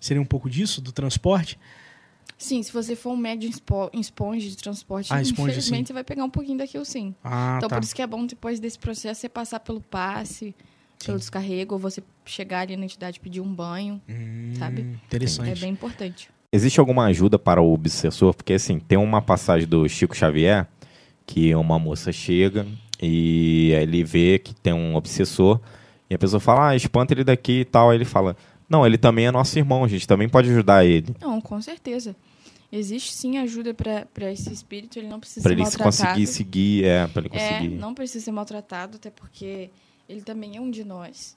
seria 0.00 0.20
um 0.20 0.24
pouco 0.26 0.50
disso 0.50 0.80
do 0.80 0.90
transporte? 0.90 1.56
Sim, 2.38 2.62
se 2.62 2.72
você 2.72 2.96
for 2.96 3.10
um 3.10 3.16
médio 3.16 3.48
em 3.92 4.00
esponja 4.00 4.48
de 4.48 4.56
transporte, 4.56 5.12
Ah, 5.12 5.22
esponja, 5.22 5.50
infelizmente 5.50 5.78
sim. 5.78 5.86
você 5.88 5.92
vai 5.92 6.04
pegar 6.04 6.24
um 6.24 6.30
pouquinho 6.30 6.58
daquilo 6.58 6.84
sim. 6.84 7.14
Ah, 7.22 7.54
então, 7.58 7.68
tá. 7.68 7.76
por 7.76 7.84
isso 7.84 7.94
que 7.94 8.02
é 8.02 8.06
bom 8.06 8.26
depois 8.26 8.58
desse 8.58 8.78
processo 8.78 9.20
você 9.20 9.28
passar 9.28 9.60
pelo 9.60 9.80
passe, 9.80 10.54
pelo 11.04 11.18
descarrego, 11.18 11.74
ou 11.74 11.78
você 11.78 12.02
chegar 12.24 12.60
ali 12.60 12.76
na 12.76 12.84
entidade 12.84 13.18
e 13.18 13.20
pedir 13.20 13.40
um 13.40 13.54
banho. 13.54 14.00
Hum, 14.08 14.54
sabe? 14.58 14.82
Interessante. 15.06 15.50
É 15.50 15.54
bem 15.54 15.72
importante. 15.72 16.30
Existe 16.52 16.80
alguma 16.80 17.04
ajuda 17.06 17.38
para 17.38 17.62
o 17.62 17.72
obsessor? 17.72 18.34
Porque, 18.34 18.54
assim, 18.54 18.78
tem 18.78 18.98
uma 18.98 19.22
passagem 19.22 19.66
do 19.66 19.88
Chico 19.88 20.14
Xavier 20.16 20.66
que 21.24 21.54
uma 21.54 21.78
moça 21.78 22.12
chega 22.12 22.66
e 23.00 23.72
aí 23.76 23.82
ele 23.84 24.04
vê 24.04 24.38
que 24.38 24.54
tem 24.54 24.72
um 24.72 24.94
obsessor 24.96 25.60
e 26.10 26.14
a 26.14 26.18
pessoa 26.18 26.40
fala, 26.40 26.68
ah, 26.70 26.76
espanta 26.76 27.14
ele 27.14 27.24
daqui 27.24 27.60
e 27.60 27.64
tal. 27.64 27.90
Aí 27.90 27.96
ele 27.96 28.04
fala, 28.04 28.36
não, 28.72 28.86
ele 28.86 28.96
também 28.98 29.26
é 29.26 29.30
nosso 29.30 29.56
irmão, 29.58 29.84
a 29.84 29.88
gente 29.88 30.08
também 30.08 30.28
pode 30.28 30.48
ajudar 30.50 30.84
ele. 30.84 31.14
Não, 31.20 31.40
com 31.40 31.60
certeza. 31.60 32.16
Existe 32.72 33.12
sim 33.12 33.36
ajuda 33.36 33.74
para 33.74 34.32
esse 34.32 34.50
espírito, 34.50 34.98
ele 34.98 35.06
não 35.06 35.20
precisa 35.20 35.42
Para 35.42 35.50
ser 35.50 35.60
ele 35.60 35.70
se 35.70 35.78
maltratado. 35.78 36.08
conseguir 36.08 36.26
seguir, 36.26 36.84
é, 36.86 37.06
para 37.06 37.20
ele 37.26 37.36
É, 37.36 37.48
conseguir. 37.58 37.68
não 37.76 37.92
precisa 37.94 38.24
ser 38.24 38.32
maltratado, 38.32 38.96
até 38.96 39.10
porque 39.10 39.68
ele 40.08 40.22
também 40.22 40.56
é 40.56 40.60
um 40.60 40.70
de 40.70 40.82
nós, 40.82 41.36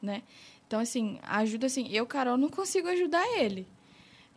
né? 0.00 0.22
Então, 0.66 0.80
assim, 0.80 1.18
ajuda, 1.22 1.66
assim, 1.66 1.86
eu, 1.90 2.06
Carol, 2.06 2.38
não 2.38 2.48
consigo 2.48 2.88
ajudar 2.88 3.22
ele. 3.38 3.66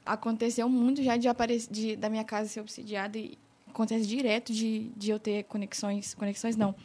Aconteceu 0.06 0.68
muito 0.70 1.02
já 1.02 1.16
de, 1.18 1.28
aparecer, 1.30 1.72
de 1.72 1.96
da 1.96 2.10
minha 2.10 2.24
casa 2.26 2.50
ser 2.50 2.60
obsidiada 2.60 3.18
e 3.18 3.38
acontece 3.68 4.06
direto 4.06 4.54
de, 4.54 4.90
de 4.98 5.10
eu 5.12 5.20
ter 5.20 5.44
conexões, 5.46 6.14
conexões 6.14 6.56
não, 6.58 6.76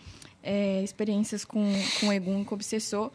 é, 0.42 0.82
experiências 0.82 1.44
com, 1.44 1.64
com 2.00 2.08
o 2.08 2.12
Egum, 2.12 2.44
com 2.44 2.54
o 2.54 2.56
obsessor. 2.56 3.10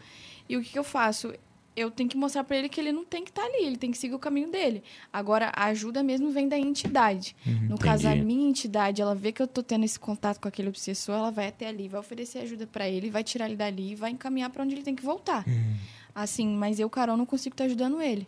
E 0.50 0.56
o 0.58 0.62
que, 0.62 0.72
que 0.72 0.80
eu 0.80 0.84
faço? 0.84 1.34
Eu 1.78 1.92
tenho 1.92 2.10
que 2.10 2.18
mostrar 2.18 2.44
para 2.44 2.58
ele 2.58 2.68
que 2.68 2.82
ele 2.82 2.92
não 2.92 3.06
tem 3.06 3.24
que 3.24 3.30
estar 3.30 3.44
ali, 3.44 3.64
ele 3.64 3.78
tem 3.78 3.92
que 3.92 3.98
seguir 4.00 4.16
o 4.16 4.20
caminho 4.20 4.52
dele. 4.52 4.84
Agora, 5.14 5.52
a 5.56 5.66
ajuda 5.66 6.02
mesmo 6.02 6.32
vem 6.32 6.50
da 6.50 6.58
entidade. 6.58 7.36
no 7.46 7.78
caso, 7.78 8.08
a 8.08 8.16
entendi. 8.16 8.26
minha 8.26 8.50
entidade, 8.50 9.00
ela 9.00 9.14
vê 9.14 9.32
que 9.32 9.42
eu 9.42 9.48
tô 9.48 9.62
tendo 9.62 9.86
esse 9.86 10.00
contato 10.00 10.40
com 10.40 10.48
aquele 10.48 10.70
obsessor, 10.70 11.16
ela 11.16 11.30
vai 11.30 11.48
até 11.48 11.68
ali, 11.68 11.88
vai 11.88 12.00
oferecer 12.00 12.40
ajuda 12.40 12.66
para 12.66 12.90
ele, 12.90 13.12
vai 13.12 13.24
tirar 13.24 13.46
ele 13.46 13.56
dali 13.56 13.92
e 13.92 13.96
vai 13.96 14.10
encaminhar 14.10 14.50
para 14.50 14.64
onde 14.64 14.74
ele 14.74 14.82
tem 14.82 14.96
que 14.96 15.04
voltar. 15.04 15.48
Hum. 15.48 15.76
Assim, 16.16 16.48
mas 16.48 16.80
eu, 16.80 16.90
Carol, 16.90 17.16
não 17.16 17.28
consigo 17.28 17.54
estar 17.54 17.66
ajudando 17.66 18.02
ele. 18.02 18.28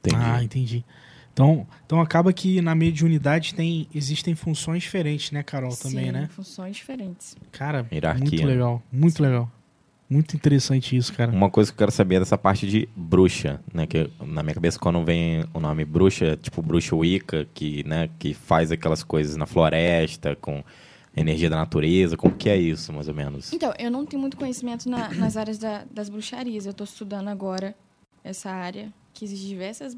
Entendi. 0.00 0.16
Ah, 0.18 0.42
entendi. 0.42 0.84
Então, 1.32 1.64
então 1.86 2.00
acaba 2.00 2.32
que 2.32 2.60
na 2.60 2.74
mediunidade 2.74 3.54
tem, 3.54 3.86
existem 3.94 4.34
funções 4.34 4.82
diferentes, 4.82 5.30
né, 5.30 5.40
Carol, 5.44 5.76
também, 5.76 6.06
Sim, 6.06 6.10
né? 6.10 6.28
funções 6.32 6.76
diferentes. 6.76 7.36
Cara, 7.52 7.86
Hierarquia, 7.92 8.24
muito 8.28 8.42
né? 8.42 8.46
legal, 8.46 8.82
muito 8.90 9.22
legal. 9.22 9.48
Muito 10.08 10.34
interessante 10.34 10.96
isso, 10.96 11.12
cara. 11.12 11.30
Uma 11.30 11.50
coisa 11.50 11.70
que 11.70 11.74
eu 11.74 11.78
quero 11.78 11.92
saber 11.92 12.14
é 12.16 12.18
dessa 12.20 12.38
parte 12.38 12.66
de 12.66 12.88
bruxa, 12.96 13.60
né? 13.74 13.86
Que 13.86 14.10
na 14.20 14.42
minha 14.42 14.54
cabeça, 14.54 14.78
quando 14.78 15.04
vem 15.04 15.44
o 15.52 15.60
nome 15.60 15.84
bruxa, 15.84 16.36
tipo 16.40 16.62
bruxa 16.62 16.96
Wicca, 16.96 17.46
que, 17.52 17.84
né, 17.86 18.08
que 18.18 18.32
faz 18.32 18.72
aquelas 18.72 19.02
coisas 19.02 19.36
na 19.36 19.44
floresta, 19.44 20.34
com 20.36 20.64
energia 21.14 21.50
da 21.50 21.56
natureza, 21.56 22.16
como 22.16 22.34
que 22.34 22.48
é 22.48 22.56
isso, 22.56 22.92
mais 22.92 23.06
ou 23.08 23.14
menos? 23.14 23.52
Então, 23.52 23.74
eu 23.78 23.90
não 23.90 24.06
tenho 24.06 24.20
muito 24.20 24.36
conhecimento 24.36 24.88
na- 24.88 25.12
nas 25.12 25.36
áreas 25.36 25.58
da- 25.58 25.84
das 25.90 26.08
bruxarias. 26.08 26.64
Eu 26.64 26.70
estou 26.70 26.84
estudando 26.84 27.28
agora 27.28 27.74
essa 28.24 28.50
área, 28.50 28.92
que 29.12 29.24
existe 29.24 29.46
diversas, 29.46 29.96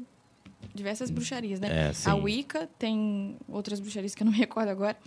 diversas 0.73 1.09
bruxarias, 1.09 1.59
né? 1.59 1.91
É. 1.91 2.09
A 2.09 2.15
Wicca 2.15 2.69
tem 2.79 3.37
outras 3.47 3.79
bruxarias 3.79 4.13
que 4.15 4.23
eu 4.23 4.25
não 4.25 4.31
me 4.31 4.37
recordo 4.37 4.69
agora, 4.69 4.97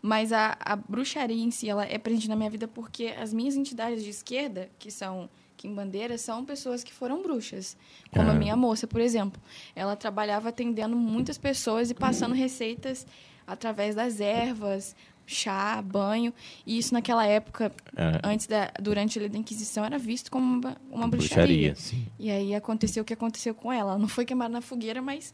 mas 0.00 0.32
a, 0.32 0.56
a 0.60 0.76
bruxaria 0.76 1.42
em 1.42 1.50
si, 1.50 1.68
ela 1.68 1.84
é 1.84 1.98
presente 1.98 2.28
na 2.28 2.36
minha 2.36 2.50
vida 2.50 2.66
porque 2.68 3.06
as 3.18 3.32
minhas 3.32 3.54
entidades 3.56 4.02
de 4.04 4.10
esquerda, 4.10 4.68
que 4.78 4.90
são 4.90 5.28
Bandeira, 5.62 6.16
são 6.16 6.42
pessoas 6.42 6.82
que 6.82 6.90
foram 6.90 7.22
bruxas. 7.22 7.76
Como 8.10 8.30
Ah. 8.30 8.32
a 8.32 8.34
minha 8.34 8.56
moça, 8.56 8.86
por 8.86 8.98
exemplo. 8.98 9.38
Ela 9.76 9.94
trabalhava 9.94 10.48
atendendo 10.48 10.96
muitas 10.96 11.36
pessoas 11.36 11.90
e 11.90 11.94
passando 11.94 12.32
receitas 12.34 13.06
através 13.46 13.94
das 13.94 14.20
ervas, 14.20 14.96
chá, 15.32 15.80
banho. 15.80 16.32
E 16.66 16.76
isso 16.78 16.92
naquela 16.92 17.24
época, 17.26 17.72
É, 17.96 18.20
antes 18.24 18.46
da, 18.46 18.70
durante 18.80 19.18
a 19.18 19.26
Inquisição, 19.26 19.84
era 19.84 19.98
visto 19.98 20.30
como 20.30 20.58
uma, 20.60 20.76
uma 20.90 21.08
bruxaria. 21.08 21.74
sim. 21.76 22.06
E 22.18 22.30
aí 22.30 22.54
aconteceu 22.54 23.02
o 23.02 23.06
que 23.06 23.12
aconteceu 23.14 23.54
com 23.54 23.72
ela. 23.72 23.90
Ela 23.92 23.98
não 23.98 24.08
foi 24.08 24.24
queimada 24.24 24.50
na 24.52 24.60
fogueira, 24.60 25.00
mas 25.00 25.32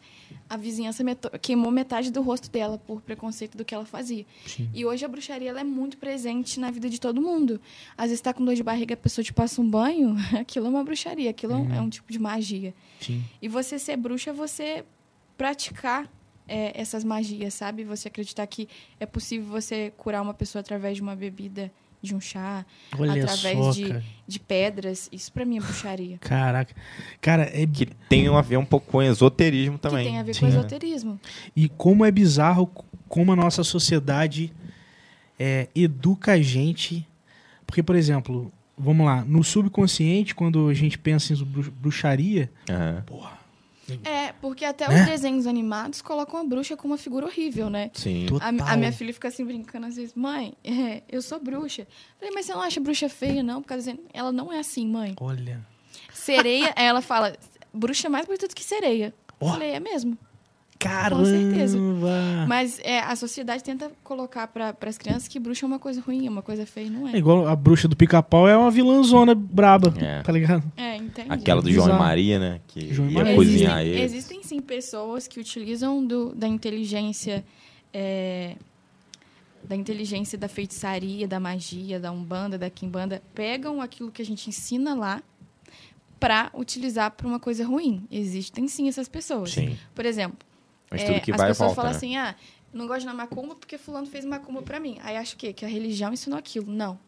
a 0.48 0.56
vizinhança 0.56 1.02
queimou 1.40 1.70
metade 1.70 2.10
do 2.12 2.20
rosto 2.23 2.51
dela 2.51 2.78
por 2.78 3.01
preconceito 3.01 3.56
do 3.56 3.64
que 3.64 3.74
ela 3.74 3.85
fazia. 3.86 4.27
Sim. 4.47 4.68
E 4.74 4.85
hoje 4.85 5.05
a 5.05 5.09
bruxaria 5.09 5.51
ela 5.51 5.60
é 5.60 5.64
muito 5.64 5.97
presente 5.97 6.60
na 6.60 6.70
vida 6.70 6.89
de 6.90 7.01
todo 7.01 7.20
mundo. 7.20 7.60
Às 7.97 8.06
vezes 8.10 8.20
tá 8.20 8.32
com 8.35 8.44
dor 8.44 8.55
de 8.55 8.62
barriga, 8.62 8.94
a 8.94 8.97
pessoa 8.97 9.24
te 9.24 9.32
passa 9.32 9.60
um 9.60 9.68
banho, 9.68 10.14
aquilo 10.39 10.66
é 10.66 10.68
uma 10.68 10.85
bruxaria, 10.85 11.31
aquilo 11.31 11.55
é 11.55 11.56
um- 11.56 11.74
é 11.74 11.81
um 11.81 11.89
tipo 11.89 12.12
de 12.12 12.18
magia. 12.18 12.74
Sim. 13.01 13.24
E 13.40 13.48
você 13.48 13.78
ser 13.78 13.97
bruxa 13.97 14.31
é 14.31 14.32
você 14.32 14.85
praticar 15.36 16.10
é, 16.48 16.81
essas 16.81 17.02
magias, 17.05 17.55
sabe? 17.55 17.85
Você 17.85 18.09
acreditar 18.09 18.47
que 18.47 18.68
é 19.01 19.06
possível 19.06 19.47
você 19.47 19.93
curar 19.97 20.23
uma 20.23 20.35
pessoa 20.35 20.60
através 20.60 20.97
de 20.97 21.02
uma 21.02 21.16
bebida, 21.16 21.70
de 22.02 22.14
um 22.14 22.20
chá, 22.20 22.64
Olha 22.98 23.24
através 23.24 23.59
só, 23.59 23.70
de, 23.73 24.02
de 24.28 24.39
pedras. 24.39 25.09
Isso 25.10 25.32
pra 25.32 25.44
mim 25.44 25.56
é 25.59 25.60
bruxaria. 25.60 26.18
Caraca. 26.18 26.74
Cara, 27.20 27.51
é 27.52 27.66
Que 27.66 27.86
tem 28.09 28.28
a 28.28 28.40
ver 28.40 28.59
um 28.59 28.64
pouco 28.64 28.86
com 28.90 29.02
esoterismo 29.02 29.78
também. 29.78 30.05
Que 30.05 30.10
tem 30.10 30.18
a 30.18 30.23
ver 30.23 30.35
Sim. 30.35 30.40
com 30.40 30.47
esoterismo. 30.48 31.20
E 31.56 31.68
como 31.68 32.05
é 32.05 32.10
bizarro 32.10 32.70
como 33.09 33.32
a 33.32 33.36
nossa 33.36 33.64
sociedade 33.64 34.52
é, 35.39 35.68
educa 35.74 36.32
a 36.32 36.40
gente. 36.40 37.06
Porque, 37.66 37.82
por 37.82 37.97
exemplo, 37.97 38.52
vamos 38.78 39.05
lá, 39.06 39.24
no 39.24 39.43
subconsciente, 39.43 40.35
quando 40.35 40.68
a 40.68 40.74
gente 40.74 40.97
pensa 40.98 41.32
em 41.32 41.44
bru- 41.44 41.73
bruxaria, 41.73 42.51
Aham. 42.70 43.02
porra, 43.06 43.36
É, 44.05 44.33
porque 44.41 44.65
até 44.65 44.89
Né? 44.89 45.01
os 45.01 45.07
desenhos 45.07 45.47
animados 45.47 46.03
colocam 46.03 46.41
a 46.41 46.45
bruxa 46.45 46.77
como 46.77 46.93
uma 46.93 46.99
figura 46.99 47.27
horrível, 47.27 47.69
né? 47.71 47.91
Sim. 47.95 48.27
total. 48.27 48.49
A, 48.67 48.73
a 48.73 48.77
minha 48.77 48.93
filha 48.93 49.13
fica 49.13 49.29
assim 49.29 49.45
brincando 49.45 49.87
às 49.87 49.97
vezes, 49.97 50.15
mãe, 50.15 50.55
é, 50.65 51.03
eu 51.09 51.23
sou 51.23 51.39
bruxa. 51.41 51.87
Falei, 52.19 52.35
mas 52.35 52.47
você 52.47 52.53
não 52.55 52.63
acha 52.63 52.81
bruxa 52.81 53.09
feia, 53.09 53.43
não? 53.43 53.63
Por 53.63 53.69
causa 53.69 53.93
de... 53.93 54.01
ela 54.13 54.33
não 54.33 54.53
é 54.53 54.59
assim, 54.59 54.87
mãe. 54.87 55.15
Olha. 55.21 55.65
Sereia, 56.13 56.73
aí 56.77 56.85
ela 56.87 57.01
fala, 57.03 57.37
bruxa 57.73 58.09
é 58.09 58.11
mais 58.11 58.27
bonita 58.27 58.49
do 58.49 58.55
que 58.55 58.65
sereia. 58.65 59.15
Ó. 59.41 59.51
Falei, 59.53 59.71
é 59.73 59.81
mesmo. 59.81 60.17
Caramba! 60.78 61.24
certeza. 61.24 61.78
Mas 62.47 62.78
é, 62.85 63.01
a 63.01 63.16
sociedade 63.16 63.65
tenta 63.65 63.90
colocar 64.05 64.47
para 64.47 64.74
as 64.82 64.98
crianças 64.98 65.27
que 65.27 65.39
bruxa 65.39 65.65
é 65.65 65.66
uma 65.66 65.78
coisa 65.78 66.01
ruim, 66.01 66.27
é 66.27 66.31
uma 66.31 66.43
coisa 66.43 66.66
feia, 66.66 66.90
não 66.90 67.09
É 67.09 67.12
é. 67.12 67.16
igual 67.16 67.47
a 67.48 67.57
bruxa 67.57 67.89
do 67.89 67.97
pica-pau 67.97 68.47
é 68.48 68.57
uma 68.57 68.70
vilãzona 68.70 69.35
braba, 69.35 69.93
É. 69.98 70.23
tá 70.23 70.31
ligado? 70.32 70.62
É, 70.77 70.97
entende? 70.97 71.28
Aquela 71.31 71.62
do 71.62 71.70
João 71.73 71.89
e. 71.89 71.98
Maria, 71.98 72.39
né? 72.39 72.61
Que 72.69 72.93
João 72.93 73.09
e 73.09 73.12
ia 73.15 73.19
Maria. 73.20 73.35
cozinhar 73.36 73.81
existem, 73.81 73.94
ele. 73.94 74.03
existem 74.05 74.43
sim 74.43 74.61
pessoas 74.61 75.27
que 75.27 75.40
utilizam 75.40 76.07
do- 76.07 76.35
da 76.35 76.47
inteligência 76.47 77.44
é, 77.94 78.57
da 79.65 79.74
inteligência 79.74 80.36
da 80.39 80.48
feitiçaria, 80.48 81.27
da 81.27 81.40
magia, 81.40 81.98
da 81.98 82.12
umbanda, 82.12 82.57
da 82.59 82.69
quimbanda, 82.70 83.20
pegam 83.35 83.81
aquilo 83.81 84.11
que 84.12 84.20
a 84.20 84.24
gente 84.24 84.48
ensina 84.48 84.94
lá 84.94 85.23
para 86.20 86.51
utilizar 86.55 87.11
para 87.11 87.27
uma 87.27 87.40
coisa 87.40 87.65
ruim. 87.66 88.05
Existem 88.11 88.69
sim 88.69 88.86
essas 88.89 89.09
pessoas. 89.09 89.53
Sim. 89.53 89.77
Por 89.94 90.05
exemplo, 90.07 90.39
Mas 90.91 91.03
é, 91.03 91.07
tudo 91.07 91.21
que 91.21 91.33
as 91.33 91.37
vai 91.39 91.49
pessoas 91.49 91.69
volta, 91.75 91.75
falam 91.77 91.91
né? 91.93 91.97
assim, 91.97 92.17
ah, 92.17 92.35
não 92.73 92.87
gosto 92.87 93.07
da 93.07 93.15
macumba 93.15 93.55
porque 93.55 93.77
fulano 93.79 94.07
fez 94.07 94.25
macumba 94.25 94.63
para 94.63 94.79
mim. 94.79 94.99
Aí 95.03 95.17
acho 95.17 95.35
o 95.35 95.39
quê? 95.39 95.53
Que 95.53 95.65
a 95.65 95.69
religião 95.69 96.13
ensinou 96.13 96.39
aquilo. 96.39 96.71
Não. 96.71 96.99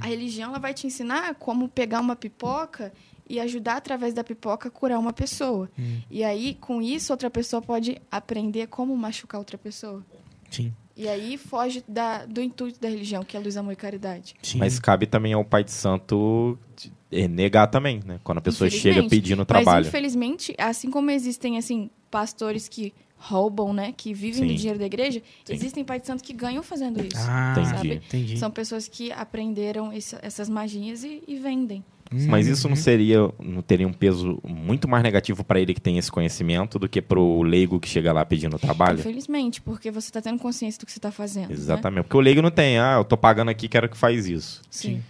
A 0.00 0.06
religião 0.08 0.50
ela 0.50 0.58
vai 0.58 0.74
te 0.74 0.86
ensinar 0.86 1.34
como 1.36 1.68
pegar 1.68 2.00
uma 2.00 2.14
pipoca 2.14 2.92
e 3.26 3.40
ajudar 3.40 3.76
através 3.76 4.12
da 4.12 4.22
pipoca 4.22 4.68
a 4.68 4.70
curar 4.70 4.98
uma 4.98 5.12
pessoa. 5.12 5.70
E 6.10 6.22
aí, 6.22 6.54
com 6.60 6.82
isso, 6.82 7.12
outra 7.12 7.30
pessoa 7.30 7.62
pode 7.62 7.96
aprender 8.10 8.66
como 8.66 8.94
machucar 8.94 9.38
outra 9.38 9.56
pessoa. 9.56 10.04
Sim. 10.50 10.70
E 10.96 11.08
aí 11.08 11.36
foge 11.38 11.82
da- 11.88 12.24
do 12.26 12.40
intuito 12.42 12.78
da 12.78 12.88
religião, 12.88 13.24
que 13.24 13.36
é 13.36 13.40
luz, 13.40 13.56
amor 13.56 13.72
e 13.72 13.76
caridade. 13.76 14.34
Sim. 14.42 14.58
Mas 14.58 14.78
cabe 14.78 15.06
também 15.06 15.32
ao 15.32 15.44
pai 15.44 15.64
de 15.64 15.72
santo 15.72 16.58
de- 16.76 16.92
eh, 17.10 17.26
negar 17.26 17.66
também, 17.68 18.00
né? 18.04 18.20
Quando 18.22 18.38
a 18.38 18.42
pessoa 18.42 18.68
chega 18.68 19.02
pedindo 19.08 19.44
trabalho. 19.46 19.78
Mas, 19.78 19.88
infelizmente, 19.88 20.54
assim 20.58 20.90
como 20.90 21.10
existem, 21.10 21.56
assim, 21.56 21.90
pastores 22.10 22.68
que 22.68 22.92
roubam, 23.26 23.72
né? 23.72 23.92
Que 23.96 24.12
vivem 24.12 24.42
Sim. 24.42 24.46
do 24.48 24.54
dinheiro 24.54 24.78
da 24.78 24.86
igreja, 24.86 25.22
Sim. 25.44 25.54
existem 25.54 25.84
pais 25.84 26.00
de 26.02 26.06
santo 26.06 26.22
que 26.22 26.32
ganham 26.32 26.62
fazendo 26.62 27.00
isso. 27.00 27.16
Ah, 27.28 27.52
Entendi. 27.56 27.68
sabe? 27.76 27.94
entendi. 28.06 28.38
São 28.38 28.50
pessoas 28.50 28.86
que 28.88 29.10
aprenderam 29.12 29.90
essa- 29.92 30.18
essas 30.22 30.48
magias 30.48 31.02
e, 31.04 31.22
e 31.26 31.36
vendem. 31.36 31.82
Mas 32.28 32.46
Uhum. 32.46 32.52
isso 32.52 32.68
não 32.68 32.76
seria, 32.76 33.18
não 33.42 33.62
teria 33.62 33.88
um 33.88 33.92
peso 33.92 34.38
muito 34.46 34.86
mais 34.86 35.02
negativo 35.02 35.42
para 35.42 35.58
ele 35.58 35.72
que 35.74 35.80
tem 35.80 35.96
esse 35.98 36.12
conhecimento 36.12 36.78
do 36.78 36.88
que 36.88 37.00
pro 37.02 37.42
leigo 37.42 37.80
que 37.80 37.88
chega 37.88 38.12
lá 38.12 38.24
pedindo 38.24 38.56
trabalho? 38.58 39.00
Infelizmente, 39.00 39.60
porque 39.60 39.90
você 39.90 40.08
está 40.10 40.20
tendo 40.20 40.38
consciência 40.38 40.78
do 40.78 40.86
que 40.86 40.92
você 40.92 40.98
está 40.98 41.10
fazendo. 41.10 41.48
né? 41.48 41.54
Exatamente. 41.54 42.04
Porque 42.04 42.16
o 42.16 42.20
leigo 42.20 42.42
não 42.42 42.50
tem, 42.50 42.78
ah, 42.78 42.96
eu 42.98 43.04
tô 43.04 43.16
pagando 43.16 43.48
aqui, 43.50 43.66
quero 43.68 43.88
que 43.88 43.96
faz 43.96 44.26
isso. 44.28 44.60
Sim. 44.70 45.02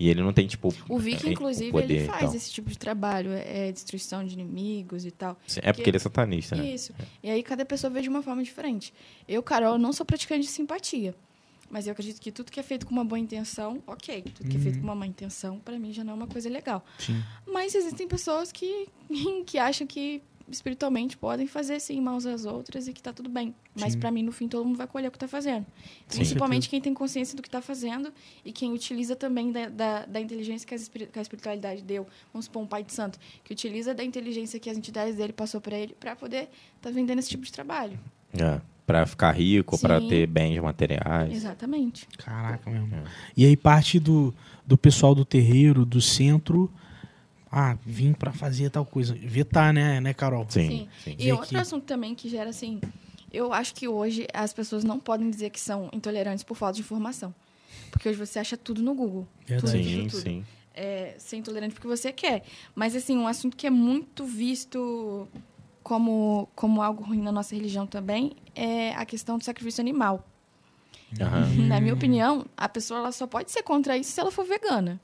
E 0.00 0.08
ele 0.08 0.22
não 0.22 0.32
tem, 0.32 0.46
tipo. 0.46 0.74
O 0.88 0.98
Vicky, 0.98 1.28
é, 1.28 1.32
inclusive, 1.32 1.70
poder, 1.70 1.94
ele 1.94 2.06
faz 2.06 2.22
então. 2.22 2.34
esse 2.34 2.50
tipo 2.50 2.70
de 2.70 2.78
trabalho. 2.78 3.30
É 3.32 3.50
é 3.50 3.72
destruição 3.72 4.24
de 4.24 4.34
inimigos 4.34 5.04
e 5.04 5.10
tal. 5.10 5.38
Sim, 5.46 5.60
É 5.62 5.72
porque 5.72 5.90
ele 5.90 5.96
é 5.96 6.00
satanista, 6.00 6.56
né? 6.56 6.72
Isso. 6.72 6.94
E 7.22 7.28
aí 7.28 7.42
cada 7.42 7.64
pessoa 7.64 7.90
vê 7.90 8.00
de 8.00 8.08
uma 8.08 8.22
forma 8.22 8.42
diferente. 8.42 8.94
Eu, 9.28 9.42
Carol, 9.42 9.76
não 9.78 9.92
sou 9.92 10.06
praticante 10.06 10.42
de 10.46 10.48
simpatia. 10.48 11.14
Mas 11.70 11.86
eu 11.86 11.92
acredito 11.92 12.20
que 12.20 12.32
tudo 12.32 12.50
que 12.50 12.58
é 12.58 12.62
feito 12.64 12.84
com 12.84 12.92
uma 12.92 13.04
boa 13.04 13.18
intenção, 13.18 13.80
ok. 13.86 14.22
Tudo 14.34 14.48
que 14.48 14.56
é 14.56 14.60
feito 14.60 14.78
com 14.78 14.84
uma 14.84 14.94
má 14.94 15.06
intenção, 15.06 15.60
para 15.60 15.78
mim, 15.78 15.92
já 15.92 16.02
não 16.02 16.14
é 16.14 16.16
uma 16.16 16.26
coisa 16.26 16.48
legal. 16.48 16.84
Sim. 16.98 17.22
Mas 17.46 17.76
existem 17.76 18.08
pessoas 18.08 18.50
que, 18.50 18.88
que 19.46 19.56
acham 19.56 19.86
que 19.86 20.20
espiritualmente 20.50 21.16
podem 21.16 21.46
fazer 21.46 21.80
sim 21.80 22.00
maus 22.00 22.26
às 22.26 22.44
outras 22.44 22.88
e 22.88 22.92
que 22.92 23.02
tá 23.02 23.12
tudo 23.12 23.28
bem. 23.28 23.54
Mas 23.74 23.94
para 23.94 24.10
mim, 24.10 24.22
no 24.22 24.32
fim, 24.32 24.48
todo 24.48 24.64
mundo 24.64 24.76
vai 24.76 24.86
colher 24.86 25.08
o 25.08 25.10
que 25.10 25.18
tá 25.18 25.28
fazendo. 25.28 25.64
Sim. 26.08 26.18
Principalmente 26.18 26.68
quem 26.68 26.80
tem 26.80 26.92
consciência 26.92 27.36
do 27.36 27.42
que 27.42 27.48
tá 27.48 27.62
fazendo 27.62 28.12
e 28.44 28.52
quem 28.52 28.72
utiliza 28.72 29.14
também 29.14 29.52
da, 29.52 29.68
da, 29.68 30.06
da 30.06 30.20
inteligência 30.20 30.66
que, 30.66 31.06
que 31.06 31.18
a 31.18 31.22
espiritualidade 31.22 31.82
deu. 31.82 32.06
Vamos 32.32 32.46
supor, 32.46 32.62
um 32.62 32.66
pai 32.66 32.82
de 32.82 32.92
santo, 32.92 33.18
que 33.44 33.52
utiliza 33.52 33.94
da 33.94 34.02
inteligência 34.02 34.58
que 34.58 34.68
as 34.68 34.76
entidades 34.76 35.16
dele 35.16 35.32
passou 35.32 35.60
para 35.60 35.78
ele 35.78 35.94
para 35.98 36.16
poder 36.16 36.48
tá 36.80 36.90
vendendo 36.90 37.18
esse 37.18 37.28
tipo 37.28 37.44
de 37.44 37.52
trabalho. 37.52 37.98
É, 38.32 38.60
pra 38.86 39.06
ficar 39.06 39.32
rico, 39.32 39.76
Sim. 39.76 40.08
ter 40.08 40.26
bens 40.26 40.58
materiais. 40.60 41.32
Exatamente. 41.32 42.08
Caraca, 42.18 42.68
meu 42.68 42.82
irmão. 42.82 43.00
É. 43.00 43.04
E 43.36 43.46
aí 43.46 43.56
parte 43.56 44.00
do, 44.00 44.34
do 44.66 44.76
pessoal 44.76 45.14
do 45.14 45.24
terreiro, 45.24 45.84
do 45.84 46.00
centro, 46.00 46.70
ah, 47.50 47.76
vim 47.84 48.12
pra 48.12 48.32
fazer 48.32 48.70
tal 48.70 48.84
coisa. 48.86 49.14
Vetar, 49.14 49.72
né, 49.72 50.00
né, 50.00 50.14
Carol? 50.14 50.46
Sim, 50.48 50.88
sim. 51.02 51.16
E 51.18 51.32
outro 51.32 51.48
que- 51.48 51.56
assunto 51.56 51.84
também 51.84 52.14
que 52.14 52.28
gera 52.28 52.50
assim. 52.50 52.80
Eu 53.32 53.52
acho 53.52 53.74
que 53.74 53.86
hoje 53.86 54.26
as 54.34 54.52
pessoas 54.52 54.82
não 54.84 54.98
podem 54.98 55.30
dizer 55.30 55.50
que 55.50 55.60
são 55.60 55.88
intolerantes 55.92 56.42
por 56.42 56.56
falta 56.56 56.74
de 56.76 56.80
informação. 56.80 57.32
Porque 57.90 58.08
hoje 58.08 58.18
você 58.18 58.38
acha 58.38 58.56
tudo 58.56 58.82
no 58.82 58.94
Google. 58.94 59.26
Verdade. 59.46 59.72
Tudo, 59.78 59.84
Sim, 59.84 59.96
tudo, 60.02 60.10
tudo. 60.10 60.22
sim. 60.22 60.44
É, 60.74 61.14
ser 61.18 61.36
intolerante 61.36 61.74
porque 61.74 61.86
você 61.88 62.12
quer. 62.12 62.42
Mas, 62.74 62.94
assim, 62.96 63.16
um 63.16 63.26
assunto 63.28 63.56
que 63.56 63.66
é 63.66 63.70
muito 63.70 64.24
visto 64.24 65.28
como, 65.82 66.48
como 66.54 66.82
algo 66.82 67.02
ruim 67.04 67.20
na 67.20 67.30
nossa 67.32 67.54
religião 67.54 67.86
também 67.86 68.32
é 68.54 68.92
a 68.94 69.04
questão 69.04 69.38
do 69.38 69.44
sacrifício 69.44 69.80
animal. 69.80 70.26
Aham. 71.20 71.66
Na 71.66 71.80
minha 71.80 71.94
opinião, 71.94 72.46
a 72.56 72.68
pessoa 72.68 73.00
ela 73.00 73.12
só 73.12 73.26
pode 73.26 73.50
ser 73.50 73.62
contra 73.62 73.96
isso 73.96 74.12
se 74.12 74.20
ela 74.20 74.30
for 74.30 74.44
vegana. 74.44 75.00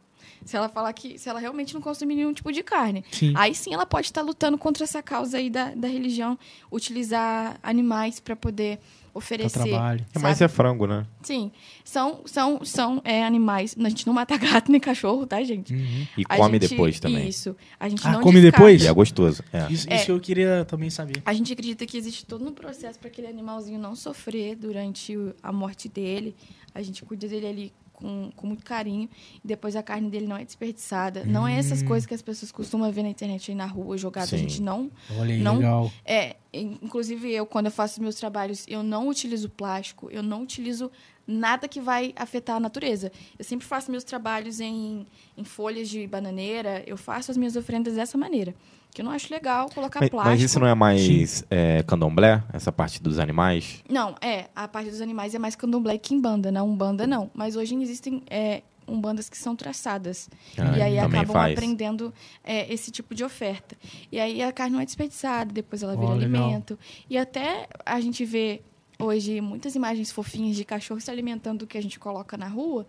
Se 0.46 0.56
ela 0.56 0.68
falar 0.70 0.92
que 0.94 1.18
se 1.18 1.28
ela 1.28 1.38
realmente 1.40 1.74
não 1.74 1.80
consumir 1.82 2.14
nenhum 2.14 2.32
tipo 2.32 2.50
de 2.50 2.62
carne. 2.62 3.04
Sim. 3.12 3.34
Aí 3.36 3.54
sim 3.54 3.74
ela 3.74 3.84
pode 3.84 4.06
estar 4.06 4.22
lutando 4.22 4.56
contra 4.56 4.84
essa 4.84 5.02
causa 5.02 5.36
aí 5.36 5.50
da, 5.50 5.74
da 5.74 5.88
religião, 5.88 6.38
utilizar 6.70 7.58
animais 7.62 8.20
para 8.20 8.36
poder 8.36 8.78
oferecer. 9.12 9.58
trabalho. 9.64 10.04
É, 10.14 10.18
mas 10.18 10.40
é 10.42 10.46
frango, 10.48 10.86
né? 10.86 11.06
Sim, 11.22 11.50
são, 11.82 12.20
são, 12.26 12.62
são 12.64 13.00
é, 13.02 13.24
animais. 13.24 13.74
A 13.82 13.88
gente 13.88 14.06
não 14.06 14.12
mata 14.14 14.36
gato 14.38 14.70
nem 14.70 14.78
cachorro, 14.80 15.26
tá, 15.26 15.42
gente? 15.42 15.74
E 16.16 16.22
A 16.28 16.36
come 16.36 16.60
gente- 16.60 16.68
depois 16.70 17.00
também. 17.00 17.26
Isso. 17.26 17.56
A 17.80 17.88
gente 17.88 18.06
Ah, 18.06 18.12
não 18.12 18.20
come 18.20 18.40
descarta. 18.40 18.58
depois? 18.58 18.84
E 18.84 18.86
é 18.86 18.92
gostoso. 18.92 19.42
É. 19.52 19.72
Isso, 19.72 19.86
É. 19.90 19.96
isso 19.96 20.10
eu 20.12 20.20
queria 20.20 20.64
também 20.66 20.90
saber. 20.90 21.22
A 21.24 21.32
gente 21.32 21.52
acredita 21.52 21.86
que 21.86 21.96
existe 21.96 22.24
todo 22.26 22.46
um 22.46 22.52
processo 22.52 22.98
para 22.98 23.08
aquele 23.08 23.26
animalzinho 23.26 23.78
não 23.80 23.96
sofrer 23.96 24.54
durante 24.54 25.16
a 25.42 25.50
morte 25.50 25.88
dele. 25.88 26.36
A 26.74 26.82
gente 26.82 27.02
cuida 27.02 27.26
dele 27.26 27.46
ali 27.46 27.72
com, 27.96 28.30
com 28.36 28.46
muito 28.46 28.64
carinho. 28.64 29.08
E 29.44 29.46
depois 29.48 29.74
a 29.74 29.82
carne 29.82 30.08
dele 30.08 30.26
não 30.26 30.36
é 30.36 30.44
desperdiçada. 30.44 31.24
Não 31.24 31.46
é 31.48 31.56
essas 31.58 31.82
Hum. 31.82 31.86
coisas 31.86 32.06
que 32.06 32.14
as 32.14 32.22
pessoas 32.22 32.52
costumam 32.52 32.90
ver 32.92 33.02
na 33.02 33.08
internet 33.08 33.50
aí 33.50 33.54
na 33.56 33.66
rua 33.66 33.96
jogada. 33.98 34.26
A 34.26 34.28
Sim. 34.28 34.38
gente 34.38 34.62
não 34.62 34.90
Olha 35.18 35.34
aí, 35.34 35.40
Não- 35.42 35.56
legal. 35.56 35.90
É, 36.04 36.36
in- 36.52 36.78
inclusive 36.82 37.30
eu, 37.32 37.44
quando 37.46 37.66
eu 37.66 37.72
faço 37.72 38.00
meus 38.02 38.14
trabalhos, 38.16 38.64
eu 38.68 38.82
não 38.82 39.08
utilizo 39.08 39.48
plástico, 39.48 40.08
eu 40.10 40.22
não 40.22 40.42
utilizo 40.42 40.90
nada 41.26 41.66
que 41.66 41.80
vai 41.80 42.12
afetar 42.14 42.56
a 42.56 42.60
natureza. 42.60 43.10
Eu 43.38 43.44
sempre 43.44 43.66
faço 43.66 43.90
meus 43.90 44.04
trabalhos 44.04 44.60
em, 44.60 45.04
em 45.36 45.42
folhas 45.44 45.88
de 45.88 46.06
bananeira, 46.06 46.84
eu 46.86 46.96
faço 46.96 47.30
as 47.32 47.36
minhas 47.36 47.56
ofrendas 47.56 47.94
dessa 47.96 48.16
maneira. 48.16 48.54
Que 48.96 49.02
eu 49.02 49.04
não 49.04 49.12
acho 49.12 49.30
legal 49.30 49.68
colocar 49.74 50.00
Mas, 50.00 50.08
plástico. 50.08 50.30
mas 50.30 50.40
isso 50.40 50.58
não 50.58 50.66
é 50.66 50.74
mais 50.74 51.44
é, 51.50 51.82
candomblé? 51.82 52.42
Essa 52.50 52.72
parte 52.72 53.02
dos 53.02 53.18
animais? 53.18 53.84
Não, 53.90 54.14
é, 54.22 54.46
a 54.56 54.66
parte 54.66 54.88
dos 54.88 55.02
animais 55.02 55.34
é 55.34 55.38
mais 55.38 55.54
candomblé 55.54 55.98
que 55.98 56.14
umbanda, 56.14 56.50
na 56.50 56.62
umbanda 56.62 57.06
não. 57.06 57.30
Mas 57.34 57.56
hoje 57.56 57.74
existem 57.74 58.22
é, 58.30 58.62
umbandas 58.88 59.28
que 59.28 59.36
são 59.36 59.54
traçadas. 59.54 60.30
Ah, 60.56 60.78
e 60.78 60.80
aí 60.80 60.98
acabam 60.98 61.26
faz. 61.26 61.52
aprendendo 61.52 62.10
é, 62.42 62.72
esse 62.72 62.90
tipo 62.90 63.14
de 63.14 63.22
oferta. 63.22 63.76
E 64.10 64.18
aí 64.18 64.42
a 64.42 64.50
carne 64.50 64.72
não 64.72 64.80
é 64.80 64.86
desperdiçada, 64.86 65.52
depois 65.52 65.82
ela 65.82 65.94
vira 65.94 66.14
legal. 66.14 66.44
alimento. 66.44 66.78
E 67.10 67.18
até 67.18 67.68
a 67.84 68.00
gente 68.00 68.24
vê 68.24 68.62
hoje 68.98 69.40
muitas 69.40 69.74
imagens 69.74 70.10
fofinhas 70.10 70.56
de 70.56 70.64
cachorro 70.64 71.00
se 71.00 71.10
alimentando 71.10 71.60
do 71.60 71.66
que 71.66 71.76
a 71.76 71.82
gente 71.82 71.98
coloca 71.98 72.36
na 72.36 72.48
rua. 72.48 72.86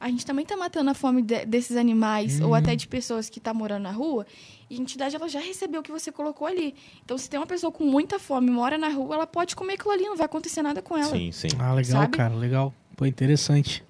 A 0.00 0.08
gente 0.08 0.24
também 0.24 0.42
está 0.44 0.56
matando 0.56 0.90
a 0.90 0.94
fome 0.94 1.22
de- 1.22 1.44
desses 1.44 1.76
animais, 1.76 2.40
ou 2.40 2.54
até 2.54 2.76
de 2.76 2.86
pessoas 2.86 3.28
que 3.28 3.38
estão 3.38 3.54
morando 3.54 3.82
na 3.82 3.90
rua. 3.90 4.26
E 4.70 4.76
a 4.76 4.78
entidade 4.80 5.16
ela 5.16 5.28
já 5.28 5.40
recebeu 5.40 5.80
o 5.80 5.82
que 5.82 5.90
você 5.90 6.12
colocou 6.12 6.46
ali. 6.46 6.74
Então, 7.04 7.16
se 7.18 7.28
tem 7.28 7.40
uma 7.40 7.46
pessoa 7.46 7.72
com 7.72 7.84
muita 7.84 8.18
fome 8.18 8.50
mora 8.50 8.76
na 8.78 8.88
rua, 8.88 9.14
ela 9.16 9.26
pode 9.26 9.56
comer 9.56 9.74
aquilo 9.74 9.90
ali, 9.92 10.04
não 10.04 10.16
vai 10.16 10.26
acontecer 10.26 10.62
nada 10.62 10.80
com 10.82 10.96
ela. 10.96 11.10
Sim, 11.16 11.32
sim. 11.32 11.48
Ah, 11.58 11.72
legal, 11.72 12.02
Sabe? 12.02 12.16
cara, 12.16 12.34
legal. 12.34 12.72
Pô, 12.96 13.06
interessante. 13.06 13.82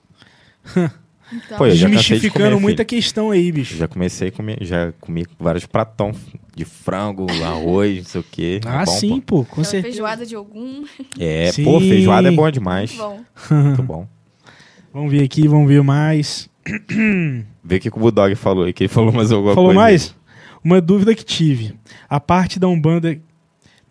Então, 1.32 1.58
Pô, 1.58 1.66
eu 1.66 1.72
Desmistificando 1.72 2.50
comer, 2.50 2.60
muita 2.60 2.84
questão 2.84 3.30
aí, 3.30 3.52
bicho. 3.52 3.76
Já 3.76 3.86
comecei 3.86 4.28
a 4.28 4.32
comer, 4.32 4.58
já 4.62 4.92
comi 5.00 5.26
vários 5.38 5.66
pratão 5.66 6.12
de 6.56 6.64
frango, 6.64 7.26
arroz, 7.44 7.98
não 7.98 8.04
sei 8.04 8.20
o 8.20 8.24
quê. 8.30 8.60
É 8.64 8.68
Ah, 8.68 8.84
bom, 8.84 8.90
sim, 8.92 9.20
pô, 9.20 9.44
com 9.44 9.62
certeza. 9.62 9.82
feijoada 9.92 10.24
de 10.26 10.34
algum. 10.34 10.84
É, 11.18 11.52
Sim. 11.52 11.64
pô, 11.64 11.78
feijoada 11.80 12.28
é 12.28 12.30
bom 12.30 12.50
demais. 12.50 12.92
Bom, 12.94 13.20
Muito 13.50 13.82
bom. 13.82 14.08
Vamos 14.92 15.12
ver 15.12 15.22
aqui, 15.22 15.46
vamos 15.46 15.68
ver 15.68 15.82
mais. 15.82 16.48
Vê 17.62 17.76
o 17.76 17.80
que 17.80 17.90
que 17.90 17.96
o 17.96 18.00
Bulldog 18.00 18.34
falou 18.34 18.64
aí, 18.64 18.72
que 18.72 18.84
ele 18.84 18.88
falou 18.88 19.12
mais 19.12 19.30
alguma 19.30 19.54
Falou 19.54 19.68
coisa. 19.74 19.80
aí. 19.80 19.84
mais? 19.92 20.14
Uma 20.64 20.80
dúvida 20.80 21.14
que 21.14 21.24
tive. 21.24 21.74
A 22.08 22.18
parte 22.18 22.58
da 22.58 22.66
Umbanda 22.66 23.18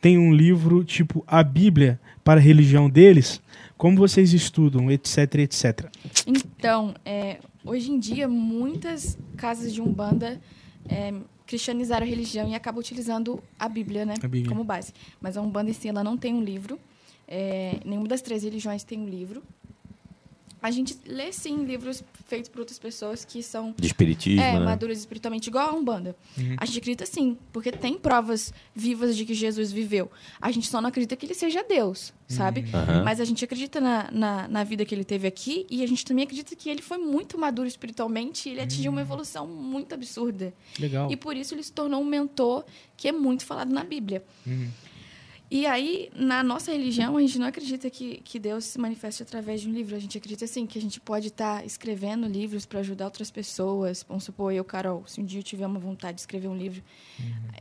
tem 0.01 0.17
um 0.17 0.33
livro 0.33 0.83
tipo 0.83 1.23
a 1.27 1.43
Bíblia 1.43 1.99
para 2.23 2.39
a 2.39 2.43
religião 2.43 2.89
deles? 2.89 3.39
Como 3.77 3.97
vocês 3.97 4.33
estudam, 4.33 4.89
etc, 4.91 5.35
etc. 5.35 5.89
Então, 6.25 6.95
é, 7.05 7.39
hoje 7.63 7.91
em 7.91 7.99
dia, 7.99 8.27
muitas 8.27 9.17
casas 9.35 9.73
de 9.73 9.81
Umbanda 9.81 10.41
é, 10.89 11.13
cristianizaram 11.45 12.05
a 12.05 12.09
religião 12.09 12.49
e 12.49 12.55
acabam 12.55 12.79
utilizando 12.79 13.41
a 13.59 13.69
Bíblia, 13.69 14.05
né? 14.05 14.15
A 14.21 14.27
Bíblia. 14.27 14.49
Como 14.49 14.63
base. 14.63 14.93
Mas 15.21 15.37
a 15.37 15.41
Umbanda 15.41 15.69
em 15.69 15.73
si, 15.73 15.87
ela 15.87 16.03
não 16.03 16.17
tem 16.17 16.33
um 16.33 16.43
livro. 16.43 16.79
É, 17.27 17.79
nenhuma 17.85 18.07
das 18.07 18.21
três 18.21 18.43
religiões 18.43 18.83
tem 18.83 18.99
um 18.99 19.07
livro. 19.07 19.43
A 20.61 20.71
gente 20.71 20.97
lê, 21.05 21.31
sim, 21.31 21.65
livros 21.65 22.03
feitos 22.25 22.49
por 22.49 22.59
outras 22.59 22.79
pessoas 22.79 23.23
que 23.23 23.43
são 23.43 23.73
De 23.77 23.87
espiritismo, 23.87 24.41
é, 24.41 24.53
né? 24.53 24.59
maduras 24.59 24.97
espiritualmente, 24.97 25.47
igual 25.49 25.69
a 25.69 25.73
Umbanda. 25.73 26.15
Uhum. 26.37 26.55
A 26.57 26.65
gente 26.65 26.79
acredita 26.79 27.05
sim, 27.05 27.37
porque 27.53 27.71
tem 27.71 27.97
provas 27.97 28.53
vivas 28.75 29.15
de 29.15 29.23
que 29.25 29.33
Jesus 29.33 29.71
viveu. 29.71 30.09
A 30.41 30.51
gente 30.51 30.67
só 30.67 30.81
não 30.81 30.89
acredita 30.89 31.15
que 31.15 31.25
ele 31.25 31.33
seja 31.33 31.63
Deus, 31.63 32.13
sabe? 32.27 32.65
Aham. 32.73 33.03
Mas 33.03 33.21
a 33.21 33.25
gente 33.25 33.43
acredita 33.45 33.79
na, 33.79 34.09
na, 34.11 34.47
na 34.47 34.63
vida 34.63 34.83
que 34.83 34.95
ele 34.95 35.03
teve 35.03 35.27
aqui 35.27 35.65
e 35.69 35.83
a 35.83 35.87
gente 35.87 36.03
também 36.03 36.23
acredita 36.23 36.55
que 36.55 36.69
ele 36.69 36.81
foi 36.81 36.97
muito 36.97 37.37
maduro 37.37 37.67
espiritualmente 37.67 38.49
e 38.49 38.53
ele 38.53 38.61
atingiu 38.61 38.91
uma 38.91 39.01
evolução 39.01 39.47
muito 39.47 39.93
absurda. 39.93 40.53
Legal. 40.79 41.11
E 41.11 41.15
por 41.15 41.35
isso 41.37 41.53
ele 41.53 41.63
se 41.63 41.71
tornou 41.71 42.01
um 42.01 42.05
mentor 42.05 42.65
que 42.95 43.07
é 43.07 43.11
muito 43.11 43.45
falado 43.45 43.71
na 43.71 43.83
Bíblia. 43.83 44.23
Uhum. 44.45 44.69
E 45.49 45.65
aí, 45.65 46.09
na 46.13 46.43
nossa 46.43 46.71
religião, 46.73 47.15
a 47.15 47.21
gente 47.21 47.39
não 47.39 47.47
acredita 47.47 47.89
que, 47.89 48.17
que 48.23 48.37
Deus 48.37 48.65
se 48.65 48.77
manifeste 48.79 49.23
através 49.23 49.61
de 49.61 49.69
um 49.69 49.71
livro. 49.71 49.95
A 49.95 49.99
gente 49.99 50.17
acredita, 50.17 50.43
assim, 50.43 50.65
que 50.65 50.77
a 50.77 50.81
gente 50.81 50.99
pode 50.99 51.27
estar 51.27 51.65
escrevendo 51.65 52.27
livros 52.27 52.65
para 52.65 52.81
ajudar 52.81 53.05
outras 53.05 53.31
pessoas. 53.31 54.05
Vamos 54.09 54.25
supor, 54.25 54.51
eu, 54.53 54.65
Carol, 54.65 55.03
se 55.07 55.21
um 55.21 55.23
dia 55.25 55.39
eu 55.39 55.43
tiver 55.43 55.65
uma 55.65 55.79
vontade 55.79 56.15
de 56.15 56.21
escrever 56.21 56.49
um 56.49 56.57
livro, 56.57 56.81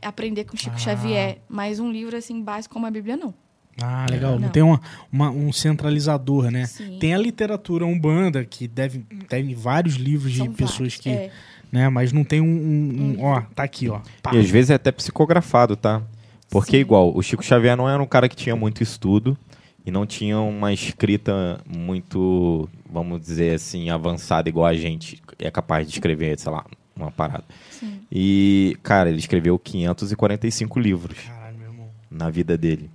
aprender 0.01 0.43
com 0.43 0.57
Chico 0.57 0.75
Ah. 0.75 0.79
Xavier. 0.79 1.37
Mas 1.47 1.79
um 1.79 1.89
livro, 1.89 2.15
assim, 2.17 2.41
básico 2.41 2.73
como 2.73 2.85
a 2.85 2.91
Bíblia, 2.91 3.15
não. 3.15 3.33
Ah, 3.81 4.05
legal. 4.09 4.33
Não, 4.33 4.39
Não. 4.39 4.49
tem 4.49 4.63
uma, 4.63 4.81
uma- 5.11 5.29
um 5.29 5.53
centralizador, 5.53 6.49
né? 6.51 6.65
Sim. 6.65 6.97
Tem 6.99 7.13
a 7.13 7.17
literatura 7.17 7.85
Umbanda, 7.85 8.43
que 8.43 8.67
deve, 8.67 8.99
tem 9.29 9.53
vários 9.53 9.95
livros 9.95 10.31
de 10.33 10.39
São 10.39 10.51
pessoas 10.51 10.77
vários. 10.95 10.97
que. 10.97 11.09
É, 11.09 11.31
né? 11.71 11.87
Mas 11.87 12.11
não 12.11 12.23
tem 12.23 12.41
um. 12.41 12.45
um- 12.45 13.17
um- 13.19 13.23
ó, 13.23 13.41
tá 13.55 13.63
aqui, 13.63 13.87
ó. 13.87 14.01
Pá. 14.21 14.33
E 14.33 14.39
às 14.39 14.49
vezes 14.49 14.71
é 14.71 14.73
até 14.73 14.91
psicografado, 14.91 15.75
tá? 15.77 16.01
Porque, 16.49 16.71
Sim. 16.71 16.81
igual, 16.81 17.15
o 17.15 17.21
Chico 17.21 17.43
Xavier 17.43 17.75
não 17.75 17.89
era 17.89 18.01
um 18.01 18.05
cara 18.05 18.29
que 18.29 18.35
tinha 18.35 18.55
muito 18.55 18.81
estudo 18.81 19.37
e 19.85 19.91
não 19.91 20.05
tinha 20.05 20.39
uma 20.39 20.71
escrita 20.73 21.59
muito, 21.65 22.69
vamos 22.89 23.21
dizer 23.21 23.55
assim, 23.55 23.89
avançada, 23.89 24.47
igual 24.49 24.65
a 24.65 24.73
gente 24.73 25.21
é 25.39 25.51
capaz 25.51 25.87
de 25.87 25.93
escrever, 25.93 26.37
sei 26.39 26.51
lá, 26.51 26.65
uma 26.95 27.11
parada. 27.11 27.43
sim. 27.69 27.99
E, 28.11 28.77
cara, 28.81 29.09
ele 29.09 29.19
escreveu 29.19 29.57
545 29.59 30.79
livros 30.79 31.17
Caralho, 31.19 31.57
meu 31.57 31.67
irmão. 31.69 31.89
na 32.09 32.29
vida 32.29 32.57
dele, 32.57 32.89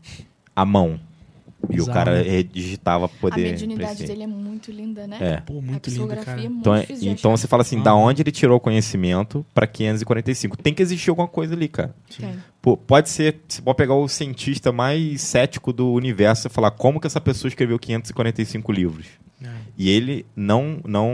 à 0.56 0.64
mão. 0.64 0.98
E 1.70 1.80
o 1.80 1.86
cara 1.86 2.22
né? 2.22 2.42
digitava 2.42 3.08
pra 3.08 3.18
poder. 3.18 3.46
a 3.46 3.50
mediunidade 3.50 3.94
preencher. 3.96 4.06
dele 4.06 4.22
é 4.24 4.26
muito 4.26 4.70
linda, 4.72 5.06
né? 5.06 5.18
É. 5.20 5.36
Pô, 5.40 5.58
a 5.58 5.62
muito 5.62 5.80
psicografia 5.80 6.24
cara. 6.26 6.40
é 6.44 6.48
muito 6.48 6.60
Então, 6.60 6.74
é- 6.74 6.80
difícil 6.80 7.12
então 7.12 7.30
você 7.36 7.46
fala 7.46 7.62
assim, 7.62 7.78
Ah. 7.80 7.82
da 7.82 7.94
onde 7.94 8.22
ele 8.22 8.30
tirou 8.32 8.56
o 8.56 8.60
conhecimento 8.60 9.44
pra 9.54 9.66
545? 9.66 10.56
Tem 10.56 10.74
que 10.74 10.82
existir 10.82 11.10
alguma 11.10 11.28
coisa 11.28 11.54
ali, 11.54 11.68
cara. 11.68 11.94
Pô, 12.60 12.76
pode 12.76 13.08
ser, 13.10 13.40
você 13.48 13.60
pode 13.62 13.76
pegar 13.76 13.94
o 13.94 14.06
cientista 14.08 14.70
mais 14.72 15.20
cético 15.20 15.72
do 15.72 15.92
universo 15.92 16.46
e 16.46 16.50
falar 16.50 16.70
como 16.72 17.00
que 17.00 17.06
essa 17.06 17.20
pessoa 17.20 17.48
escreveu 17.48 17.78
545 17.78 18.70
livros. 18.72 19.06
É. 19.42 19.48
E 19.76 19.88
ele 19.90 20.24
não, 20.36 20.78
não, 20.86 21.12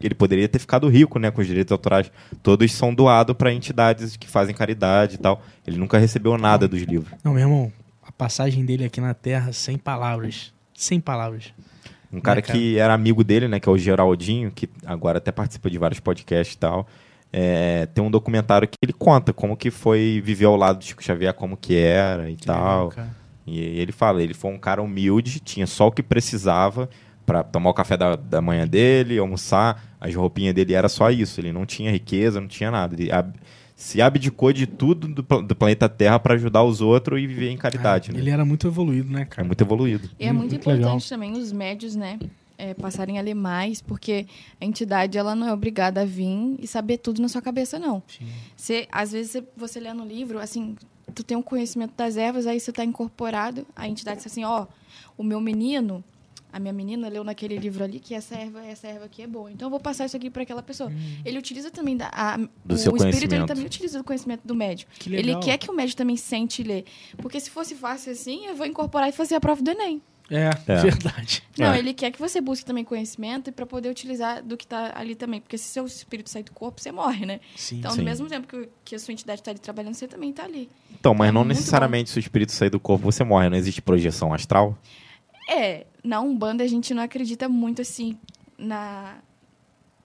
ele 0.00 0.14
poderia 0.14 0.46
ter 0.48 0.60
ficado 0.60 0.88
rico, 0.88 1.18
né, 1.18 1.30
com 1.32 1.40
os 1.40 1.46
direitos 1.46 1.72
autorais. 1.72 2.10
Todos 2.42 2.70
são 2.72 2.94
doados 2.94 3.34
para 3.36 3.52
entidades 3.52 4.16
que 4.16 4.28
fazem 4.28 4.54
caridade 4.54 5.16
e 5.16 5.18
tal. 5.18 5.42
Ele 5.66 5.76
nunca 5.76 5.98
recebeu 5.98 6.38
nada 6.38 6.68
dos 6.68 6.82
livros. 6.82 7.12
Não, 7.24 7.32
meu 7.34 7.42
irmão, 7.42 7.72
passagem 8.16 8.64
dele 8.64 8.84
aqui 8.84 9.00
na 9.00 9.14
Terra, 9.14 9.52
sem 9.52 9.76
palavras. 9.78 10.52
Sem 10.74 11.00
palavras. 11.00 11.52
Um 12.12 12.20
cara 12.20 12.36
Né, 12.36 12.42
cara? 12.42 12.58
que 12.58 12.78
era 12.78 12.94
amigo 12.94 13.24
dele, 13.24 13.48
né, 13.48 13.58
que 13.58 13.68
é 13.68 13.72
o 13.72 13.78
Geraldinho, 13.78 14.50
que 14.50 14.68
agora 14.86 15.18
até 15.18 15.32
participa 15.32 15.68
de 15.70 15.78
vários 15.78 16.00
podcasts 16.00 16.54
e 16.54 16.58
tal. 16.58 16.86
É, 17.32 17.86
tem 17.86 18.04
um 18.04 18.10
documentário 18.10 18.68
que 18.68 18.76
ele 18.80 18.92
conta 18.92 19.32
como 19.32 19.56
que 19.56 19.68
foi 19.70 20.22
viver 20.24 20.44
ao 20.44 20.56
lado 20.56 20.78
do 20.78 20.84
Chico 20.84 21.02
Xavier, 21.02 21.34
como 21.34 21.56
que 21.56 21.74
era 21.76 22.30
e 22.30 22.36
tal. 22.36 22.90
Legal. 22.90 23.06
E 23.46 23.58
ele 23.60 23.90
fala, 23.92 24.22
ele 24.22 24.32
foi 24.34 24.52
um 24.52 24.58
cara 24.58 24.80
humilde, 24.80 25.40
tinha 25.40 25.66
só 25.66 25.88
o 25.88 25.92
que 25.92 26.02
precisava 26.02 26.88
para 27.26 27.42
tomar 27.42 27.70
o 27.70 27.74
café 27.74 27.96
da, 27.96 28.14
da 28.16 28.40
manhã 28.40 28.66
dele, 28.66 29.18
almoçar, 29.18 29.82
as 30.00 30.14
roupinhas 30.14 30.54
dele 30.54 30.74
era 30.74 30.88
só 30.88 31.10
isso, 31.10 31.40
ele 31.40 31.52
não 31.52 31.66
tinha 31.66 31.90
riqueza, 31.90 32.40
não 32.40 32.46
tinha 32.48 32.70
nada. 32.70 32.94
Ele 32.94 33.10
ab- 33.10 33.34
se 33.74 34.00
abdicou 34.00 34.52
de 34.52 34.66
tudo 34.66 35.08
do, 35.08 35.42
do 35.42 35.56
planeta 35.56 35.88
Terra 35.88 36.18
para 36.18 36.34
ajudar 36.34 36.62
os 36.62 36.80
outros 36.80 37.20
e 37.20 37.26
viver 37.26 37.50
em 37.50 37.56
caridade. 37.56 38.10
É, 38.10 38.14
né? 38.14 38.20
Ele 38.20 38.30
era 38.30 38.44
muito 38.44 38.66
evoluído, 38.66 39.10
né, 39.10 39.22
É 39.22 39.24
cara? 39.24 39.46
muito 39.46 39.60
evoluído. 39.60 40.08
E 40.18 40.24
é 40.24 40.32
muito 40.32 40.50
muito 40.52 40.54
importante 40.56 40.82
legal. 40.84 41.00
também 41.08 41.32
os 41.32 41.52
médios, 41.52 41.94
né? 41.96 42.18
é, 42.56 42.72
passarem 42.74 43.18
a 43.18 43.22
ler 43.22 43.34
mais, 43.34 43.80
porque 43.82 44.26
a 44.60 44.64
entidade 44.64 45.18
ela 45.18 45.34
não 45.34 45.48
é 45.48 45.52
obrigada 45.52 46.02
a 46.02 46.04
vir 46.04 46.56
e 46.58 46.66
saber 46.66 46.98
tudo 46.98 47.20
na 47.20 47.28
sua 47.28 47.42
cabeça, 47.42 47.78
não. 47.78 48.02
Você, 48.56 48.86
às 48.90 49.12
vezes 49.12 49.32
você, 49.32 49.44
você 49.56 49.80
lê 49.80 49.92
no 49.92 50.04
livro, 50.04 50.38
assim, 50.38 50.76
tu 51.14 51.22
tem 51.22 51.36
um 51.36 51.42
conhecimento 51.42 51.94
das 51.96 52.16
ervas, 52.16 52.46
aí 52.46 52.60
você 52.60 52.70
está 52.70 52.84
incorporado, 52.84 53.66
a 53.74 53.88
entidade 53.88 54.18
diz 54.18 54.26
assim, 54.26 54.44
ó, 54.44 54.66
o 55.18 55.22
meu 55.24 55.40
menino, 55.40 56.02
a 56.54 56.60
minha 56.60 56.72
menina 56.72 57.08
leu 57.08 57.24
naquele 57.24 57.58
livro 57.58 57.82
ali 57.82 57.98
que 57.98 58.14
essa 58.14 58.36
erva, 58.36 58.64
essa 58.64 58.86
erva 58.86 59.06
aqui 59.06 59.22
é 59.22 59.26
boa. 59.26 59.50
Então 59.50 59.66
eu 59.66 59.70
vou 59.70 59.80
passar 59.80 60.06
isso 60.06 60.16
aqui 60.16 60.30
para 60.30 60.44
aquela 60.44 60.62
pessoa. 60.62 60.92
Ele 61.24 61.36
utiliza 61.36 61.68
também 61.68 61.96
da, 61.96 62.08
a, 62.12 62.36
Do 62.36 62.48
o, 62.68 62.78
seu 62.78 62.92
o 62.92 62.96
espírito, 62.96 63.34
ele 63.34 63.44
também 63.44 63.66
utiliza 63.66 63.98
do 63.98 64.04
conhecimento 64.04 64.42
do 64.46 64.54
médium. 64.54 64.86
Que 64.96 65.12
Ele 65.12 65.22
legal. 65.22 65.40
quer 65.42 65.58
que 65.58 65.68
o 65.68 65.74
médium 65.74 65.96
também 65.96 66.16
sente 66.16 66.62
e 66.62 66.64
lê. 66.64 66.84
Porque 67.16 67.40
se 67.40 67.50
fosse 67.50 67.74
fácil 67.74 68.12
assim, 68.12 68.46
eu 68.46 68.54
vou 68.54 68.66
incorporar 68.66 69.08
e 69.08 69.12
fazer 69.12 69.34
a 69.34 69.40
prova 69.40 69.60
do 69.62 69.68
Enem. 69.68 70.00
É, 70.30 70.50
É. 70.68 70.76
verdade. 70.80 71.42
Não, 71.58 71.72
É. 71.72 71.78
ele 71.80 71.92
quer 71.92 72.12
que 72.12 72.20
você 72.20 72.40
busque 72.40 72.64
também 72.64 72.84
conhecimento 72.84 73.50
e 73.50 73.52
para 73.52 73.66
poder 73.66 73.90
utilizar 73.90 74.40
do 74.42 74.56
que 74.56 74.64
está 74.64 74.92
ali 74.96 75.16
também. 75.16 75.40
Porque 75.40 75.58
se 75.58 75.64
seu 75.64 75.84
espírito 75.84 76.30
sair 76.30 76.44
do 76.44 76.52
corpo, 76.52 76.80
você 76.80 76.92
morre, 76.92 77.26
né? 77.26 77.40
Sim. 77.56 77.78
Então, 77.78 77.90
Sim. 77.90 77.98
no 77.98 78.04
mesmo 78.04 78.28
tempo 78.28 78.46
que, 78.46 78.68
que 78.84 78.94
a 78.94 78.98
sua 79.00 79.10
entidade 79.12 79.40
está 79.40 79.50
ali 79.50 79.58
trabalhando, 79.60 79.94
você 79.94 80.06
também 80.06 80.30
está 80.30 80.44
ali. 80.44 80.70
Então, 80.98 81.12
mas 81.14 81.28
É 81.30 81.32
não 81.32 81.44
necessariamente 81.44 82.10
se 82.10 82.18
o 82.18 82.20
espírito 82.20 82.52
sair 82.52 82.70
do 82.70 82.78
corpo 82.80 83.04
você 83.04 83.24
morre, 83.24 83.50
não 83.50 83.56
existe 83.56 83.82
projeção 83.82 84.32
astral. 84.32 84.78
É, 85.48 85.86
na 86.02 86.20
Umbanda 86.20 86.64
a 86.64 86.66
gente 86.66 86.92
não 86.94 87.02
acredita 87.02 87.48
muito 87.48 87.82
assim 87.82 88.16
na. 88.58 89.16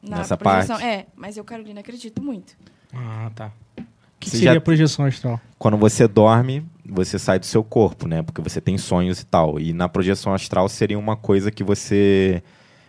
na 0.02 0.18
Nessa 0.18 0.36
projeção. 0.38 0.78
parte. 0.78 0.88
É, 0.88 1.06
mas 1.16 1.38
eu, 1.38 1.44
Carolina, 1.44 1.80
acredito 1.80 2.22
muito. 2.22 2.56
Ah, 2.94 3.32
tá. 3.36 3.52
O 3.78 3.84
que 4.20 4.30
Você 4.30 4.38
seria 4.38 4.54
já- 4.54 4.58
a 4.58 4.62
projeção 4.62 5.06
astral? 5.06 5.40
Quando 5.58 5.78
você 5.78 6.06
dorme, 6.08 6.66
você 6.86 7.18
sai 7.18 7.40
do 7.40 7.46
seu 7.46 7.64
corpo, 7.64 8.06
né? 8.08 8.22
Porque 8.22 8.42
você 8.42 8.60
tem 8.60 8.78
sonhos 8.78 9.22
e 9.22 9.26
tal. 9.26 9.60
E 9.60 9.72
na 9.72 9.88
projeção 9.88 10.34
astral 10.34 10.68
seria 10.68 11.00
uma 11.00 11.16
coisa 11.16 11.50
que 11.52 11.64
você 11.64 12.44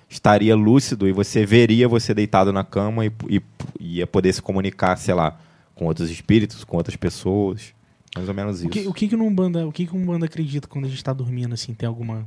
estaria 0.08 0.56
lúcido 0.56 1.06
e 1.06 1.12
você 1.12 1.46
veria 1.46 1.86
você 1.88 2.12
deitado 2.12 2.52
na 2.52 2.64
cama 2.64 3.06
e, 3.06 3.12
e 3.28 3.40
ia 3.78 4.06
poder 4.08 4.32
se 4.32 4.42
comunicar, 4.42 4.96
sei 4.96 5.14
lá, 5.14 5.38
com 5.72 5.84
outros 5.86 6.10
espíritos, 6.10 6.64
com 6.64 6.76
outras 6.76 6.96
pessoas. 6.96 7.72
Mais 8.16 8.28
ou 8.28 8.34
menos 8.34 8.58
isso. 8.58 8.66
O 8.66 8.70
que, 8.70 8.88
o 8.88 8.92
que 8.92 9.06
que 9.06 9.16
no 9.16 9.24
Umbanda, 9.24 9.64
o 9.68 9.70
que 9.70 9.86
que 9.86 9.94
o 9.94 9.96
Umbanda 9.96 10.26
acredita 10.26 10.66
quando 10.66 10.86
a 10.86 10.88
gente 10.88 11.04
tá 11.04 11.12
dormindo, 11.12 11.54
assim? 11.54 11.72
Tem 11.74 11.86
alguma 11.86 12.26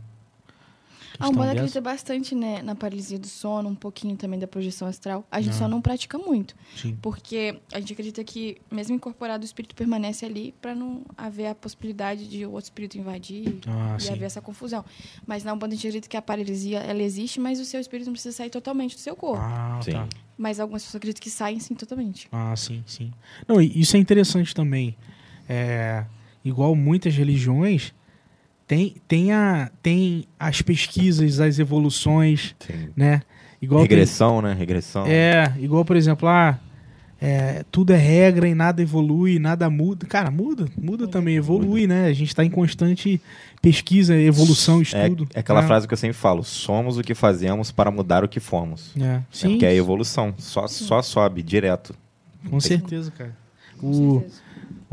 A 1.19 1.29
Umbanda 1.29 1.51
acredita 1.51 1.79
bastante 1.79 2.33
né, 2.35 2.61
na 2.61 2.75
paralisia 2.75 3.19
do 3.19 3.27
sono, 3.27 3.69
um 3.69 3.75
pouquinho 3.75 4.15
também 4.17 4.39
da 4.39 4.47
projeção 4.47 4.87
astral. 4.87 5.25
A 5.31 5.39
gente 5.41 5.53
Ah. 5.53 5.57
só 5.59 5.67
não 5.67 5.81
pratica 5.81 6.17
muito, 6.17 6.55
Sim. 6.75 6.97
porque 7.01 7.59
a 7.71 7.79
gente 7.79 7.93
acredita 7.93 8.23
que, 8.23 8.57
mesmo 8.71 8.95
incorporado, 8.95 9.43
o 9.43 9.45
espírito 9.45 9.75
permanece 9.75 10.25
ali 10.25 10.53
para 10.61 10.73
não 10.73 11.03
haver 11.17 11.47
a 11.47 11.55
possibilidade 11.55 12.27
de 12.27 12.45
outro 12.45 12.63
espírito 12.65 12.97
invadir 12.97 13.59
Ah, 13.67 13.95
e 13.99 14.01
sim. 14.03 14.11
haver 14.11 14.25
essa 14.25 14.41
confusão. 14.41 14.83
Mas 15.25 15.43
na 15.43 15.53
Umbanda 15.53 15.73
a 15.73 15.75
gente 15.75 15.87
acredita 15.87 16.09
que 16.09 16.17
a 16.17 16.21
paralisia 16.21 16.79
ela 16.79 17.01
existe, 17.03 17.39
mas 17.39 17.59
o 17.59 17.65
seu 17.65 17.79
espírito 17.79 18.07
não 18.07 18.13
precisa 18.13 18.35
sair 18.35 18.49
totalmente 18.49 18.95
do 18.95 18.99
seu 19.01 19.15
corpo. 19.15 19.43
Ah, 19.43 19.79
Sim. 19.83 19.91
tá. 19.91 20.07
Mas 20.37 20.59
algumas 20.59 20.81
pessoas 20.83 20.95
acreditam 20.99 21.21
que 21.21 21.29
saem 21.29 21.59
sim 21.59 21.75
totalmente. 21.75 22.27
Ah, 22.31 22.55
sim, 22.55 22.83
sim. 22.87 23.11
Não, 23.47 23.61
isso 23.61 23.95
é 23.95 23.99
interessante 23.99 24.53
também. 24.55 24.97
É, 25.47 26.05
igual 26.43 26.75
muitas 26.75 27.15
religiões, 27.15 27.93
tem, 28.73 28.95
tem, 29.07 29.31
a, 29.31 29.69
tem 29.81 30.25
as 30.39 30.61
pesquisas, 30.61 31.39
as 31.39 31.59
evoluções, 31.59 32.55
Sim. 32.59 32.89
né? 32.95 33.21
Igual 33.61 33.81
tem- 33.81 33.89
Regressão, 33.89 34.41
né? 34.41 34.53
Regressão. 34.53 35.05
É, 35.07 35.53
igual, 35.59 35.85
por 35.85 35.95
exemplo, 35.95 36.27
ah, 36.27 36.59
é, 37.21 37.63
tudo 37.71 37.93
é 37.93 37.97
regra 37.97 38.47
e 38.47 38.55
nada 38.55 38.81
evolui, 38.81 39.37
nada 39.39 39.69
muda. 39.69 40.05
Cara, 40.07 40.29
muda, 40.31 40.67
muda 40.77 41.07
também, 41.07 41.35
evolui, 41.35 41.85
né? 41.87 42.07
A 42.07 42.13
gente 42.13 42.29
está 42.29 42.43
em 42.43 42.49
constante 42.49 43.21
pesquisa, 43.61 44.15
evolução, 44.19 44.79
É, 44.79 44.81
estudo. 44.81 45.27
é 45.33 45.39
aquela 45.39 45.61
né? 45.61 45.67
frase 45.67 45.87
que 45.87 45.93
eu 45.93 45.97
sempre 45.97 46.17
falo: 46.17 46.43
somos 46.43 46.97
o 46.97 47.01
que 47.01 47.13
fazemos 47.13 47.71
para 47.71 47.89
mudar 47.91 48.23
o 48.23 48.27
que 48.27 48.39
fomos. 48.39 48.91
É, 48.99 49.03
É 49.03 49.21
sim, 49.31 49.49
porque 49.51 49.65
é 49.65 49.73
evolução. 49.75 50.33
Só, 50.37 50.67
só 50.67 51.01
sobe 51.01 51.41
direto. 51.43 51.95
com 52.49 52.59
certeza, 52.59 53.11
cara. 53.11 53.33
Com 53.79 53.89
O, 53.89 54.19
certeza. 54.19 54.41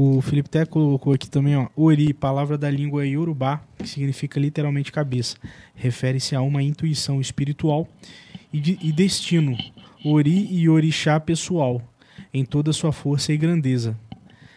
O 0.03 0.23
Felipe 0.23 0.49
até 0.49 0.65
colocou 0.65 1.13
aqui 1.13 1.29
também, 1.29 1.57
ó, 1.57 1.69
Ori, 1.77 2.15
palavra 2.15 2.57
da 2.57 2.71
língua 2.71 3.07
Yorubá, 3.07 3.61
que 3.77 3.87
significa 3.87 4.41
literalmente 4.41 4.91
cabeça. 4.91 5.37
Refere-se 5.75 6.35
a 6.35 6.41
uma 6.41 6.63
intuição 6.63 7.21
espiritual 7.21 7.87
e, 8.51 8.59
de- 8.61 8.79
e 8.81 8.93
destino. 8.93 9.59
Ori 10.03 10.49
e 10.51 10.69
orixá 10.71 11.21
pessoal, 11.21 11.83
em 12.33 12.47
toda 12.47 12.73
sua 12.73 12.93
força 12.93 13.31
e 13.33 13.37
grandeza. 13.37 13.95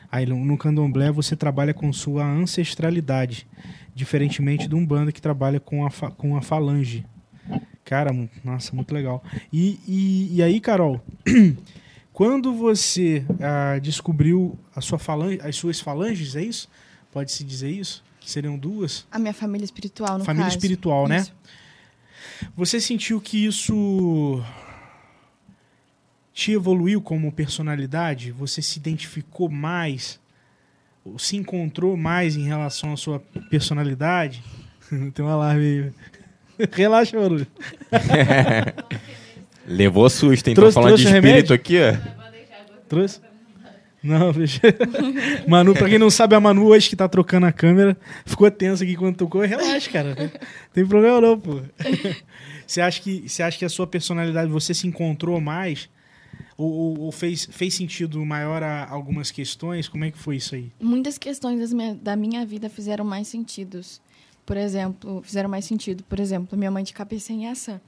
Aí 0.09 0.25
no 0.25 0.57
candomblé 0.57 1.11
você 1.11 1.35
trabalha 1.35 1.73
com 1.73 1.91
sua 1.91 2.23
ancestralidade, 2.25 3.45
diferentemente 3.93 4.67
do 4.69 4.77
Umbanda 4.77 5.11
que 5.11 5.21
trabalha 5.21 5.59
com 5.59 5.85
a, 5.85 5.89
com 6.11 6.37
a 6.37 6.41
falange. 6.41 7.05
Cara, 7.83 8.11
nossa, 8.45 8.73
muito 8.73 8.93
legal. 8.93 9.21
E, 9.51 9.77
e, 9.85 10.35
e 10.37 10.41
aí, 10.41 10.61
Carol, 10.61 11.01
quando 12.13 12.53
você 12.53 13.25
ah, 13.41 13.79
descobriu 13.79 14.57
a 14.75 14.79
sua 14.79 14.99
falange, 14.99 15.39
as 15.41 15.55
suas 15.55 15.79
falanges, 15.79 16.35
é 16.35 16.43
isso? 16.43 16.69
Pode-se 17.11 17.43
dizer 17.43 17.71
isso? 17.71 18.03
Seriam 18.21 18.57
duas? 18.57 19.05
A 19.11 19.19
minha 19.19 19.33
família 19.33 19.65
espiritual, 19.65 20.19
no 20.19 20.23
Família 20.23 20.45
caso. 20.45 20.57
espiritual, 20.57 21.07
né? 21.07 21.17
Isso. 21.17 21.33
Você 22.55 22.79
sentiu 22.79 23.19
que 23.19 23.45
isso 23.45 24.41
te 26.33 26.51
evoluiu 26.51 27.01
como 27.01 27.31
personalidade? 27.31 28.31
Você 28.31 28.61
se 28.61 28.79
identificou 28.79 29.49
mais? 29.49 30.19
Ou 31.03 31.19
se 31.19 31.35
encontrou 31.35 31.97
mais 31.97 32.35
em 32.35 32.45
relação 32.45 32.93
à 32.93 32.97
sua 32.97 33.19
personalidade? 33.49 34.43
Tem 35.13 35.25
um 35.25 35.27
alarme 35.27 35.93
aí. 36.59 36.67
Relaxa, 36.71 37.19
mano. 37.19 37.45
Levou 39.65 40.09
susto, 40.09 40.47
hein? 40.47 40.53
Tô 40.55 40.61
Trouxe- 40.61 40.75
falando 40.75 40.95
de 40.97 41.03
espírito 41.03 41.23
remédio? 41.25 41.55
aqui, 41.55 41.77
ó. 41.79 41.95
Trouxe? 42.89 43.21
Não, 44.03 44.33
deixa. 44.33 44.59
Manu, 45.47 45.73
pra 45.73 45.87
quem 45.87 45.97
não 45.97 46.09
sabe, 46.09 46.35
a 46.35 46.39
Manu 46.39 46.65
hoje 46.67 46.89
que 46.89 46.95
tá 46.95 47.07
trocando 47.07 47.45
a 47.45 47.51
câmera 47.53 47.97
ficou 48.25 48.51
tensa 48.51 48.83
aqui 48.83 48.95
quando 48.97 49.15
tocou. 49.15 49.41
Relaxa, 49.41 49.89
cara. 49.89 50.13
Não 50.19 50.29
tem 50.73 50.85
problema 50.85 51.21
não, 51.21 51.39
pô. 51.39 51.61
Você 52.67 52.81
acha 52.81 53.01
que, 53.01 53.27
você 53.29 53.41
acha 53.41 53.57
que 53.57 53.63
a 53.63 53.69
sua 53.69 53.87
personalidade, 53.87 54.51
você 54.51 54.73
se 54.73 54.85
encontrou 54.87 55.39
mais? 55.39 55.89
Ou, 56.57 56.69
ou- 56.71 56.99
ou 57.01 57.11
fez, 57.11 57.47
fez 57.49 57.73
sentido 57.73 58.23
maior 58.25 58.61
a 58.61 58.87
algumas 58.89 59.31
questões? 59.31 59.87
Como 59.87 60.03
é 60.03 60.11
que 60.11 60.17
foi 60.17 60.35
isso 60.35 60.53
aí? 60.55 60.71
Muitas 60.81 61.17
questões 61.17 61.71
minha- 61.71 61.95
da 61.95 62.15
minha 62.17 62.45
vida 62.45 62.69
fizeram 62.69 63.05
mais 63.05 63.29
sentidos. 63.29 64.01
Por 64.45 64.57
exemplo, 64.57 65.21
fizeram 65.23 65.49
mais 65.49 65.63
sentido. 65.63 66.03
Por 66.03 66.19
exemplo, 66.19 66.57
minha 66.57 66.69
mãe 66.69 66.83
de 66.83 66.91
cabeça 66.91 67.31
em 67.31 67.47
ação. 67.47 67.79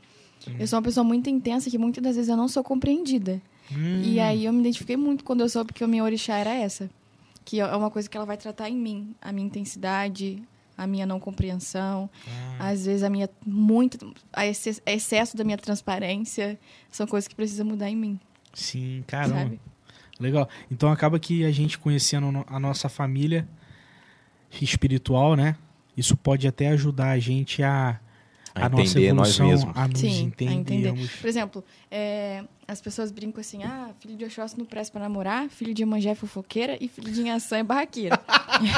Eu 0.59 0.67
sou 0.67 0.77
uma 0.77 0.83
pessoa 0.83 1.03
muito 1.03 1.29
intensa 1.29 1.69
que 1.69 1.77
muitas 1.77 2.03
das 2.03 2.15
vezes 2.15 2.29
eu 2.29 2.37
não 2.37 2.47
sou 2.47 2.63
compreendida. 2.63 3.41
Hum. 3.71 4.01
E 4.03 4.19
aí 4.19 4.45
eu 4.45 4.53
me 4.53 4.59
identifiquei 4.59 4.95
muito 4.95 5.23
quando 5.23 5.41
eu 5.41 5.49
soube 5.49 5.73
que 5.73 5.83
a 5.83 5.87
minha 5.87 6.03
orixá 6.03 6.37
era 6.37 6.53
essa. 6.53 6.89
Que 7.43 7.59
é 7.59 7.75
uma 7.75 7.89
coisa 7.89 8.09
que 8.09 8.15
ela 8.15 8.25
vai 8.25 8.37
tratar 8.37 8.69
em 8.69 8.75
mim. 8.75 9.15
A 9.21 9.31
minha 9.31 9.47
intensidade, 9.47 10.41
a 10.77 10.85
minha 10.85 11.05
não 11.05 11.19
compreensão. 11.19 12.09
Ah. 12.59 12.69
Às 12.69 12.85
vezes 12.85 13.01
a 13.03 13.09
minha 13.09 13.29
muito... 13.45 14.13
A 14.31 14.45
exce- 14.45 14.81
excesso 14.85 15.35
da 15.35 15.43
minha 15.43 15.57
transparência. 15.57 16.59
São 16.91 17.07
coisas 17.07 17.27
que 17.27 17.33
precisam 17.35 17.65
mudar 17.65 17.89
em 17.89 17.95
mim, 17.95 18.19
Sim, 18.53 19.03
caramba. 19.07 19.39
sabe? 19.39 19.59
Legal. 20.19 20.47
Então 20.71 20.89
acaba 20.91 21.19
que 21.19 21.43
a 21.43 21.51
gente 21.51 21.77
conhecendo 21.77 22.45
a 22.47 22.59
nossa 22.59 22.87
família 22.87 23.47
espiritual, 24.61 25.35
né? 25.35 25.57
Isso 25.97 26.15
pode 26.15 26.47
até 26.47 26.69
ajudar 26.69 27.09
a 27.09 27.19
gente 27.19 27.61
a, 27.63 27.99
A 28.55 28.67
a 28.67 28.69
nossa 28.69 28.83
entender 28.83 29.13
nós 29.13 29.37
evolução, 29.37 29.47
mesmos. 29.47 29.77
a 29.77 29.87
nos 29.87 29.99
Sim, 29.99 30.31
a 30.39 30.43
entender. 30.53 30.93
Por 31.19 31.27
exemplo, 31.27 31.63
é, 31.91 32.43
as 32.65 32.79
pessoas 32.79 33.11
brincam 33.11 33.41
assim: 33.41 33.63
ah, 33.63 33.89
filho 33.99 34.15
de 34.15 34.23
Oxóssi 34.23 34.57
não 34.57 34.65
presta 34.65 34.93
pra 34.93 35.01
namorar, 35.01 35.49
filho 35.49 35.73
de 35.73 35.83
Emanjé 35.83 36.11
é 36.11 36.15
fofoqueira 36.15 36.77
e 36.79 36.87
filho 36.87 37.11
de 37.11 37.21
Inhaçã 37.21 37.57
é 37.57 37.63
barraqueira. 37.63 38.17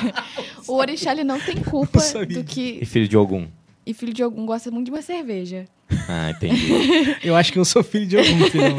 o 0.67 0.73
Orixá 0.73 1.11
ele 1.11 1.23
não 1.23 1.39
tem 1.39 1.61
culpa. 1.63 1.99
E 2.17 2.25
do 2.25 2.43
que. 2.43 2.83
filho 2.85 3.07
de 3.07 3.15
algum? 3.15 3.47
E 3.85 3.93
filho 3.93 4.13
de 4.13 4.23
algum 4.23 4.45
gosta 4.45 4.71
muito 4.71 4.85
de 4.87 4.91
uma 4.91 5.01
cerveja. 5.01 5.65
Ah, 6.09 6.31
entendi. 6.31 6.67
Eu 7.23 7.35
acho 7.35 7.53
que 7.53 7.59
eu 7.59 7.63
sou 7.63 7.83
filho 7.83 8.05
de 8.05 8.17
algum, 8.17 8.45
filho. 8.49 8.75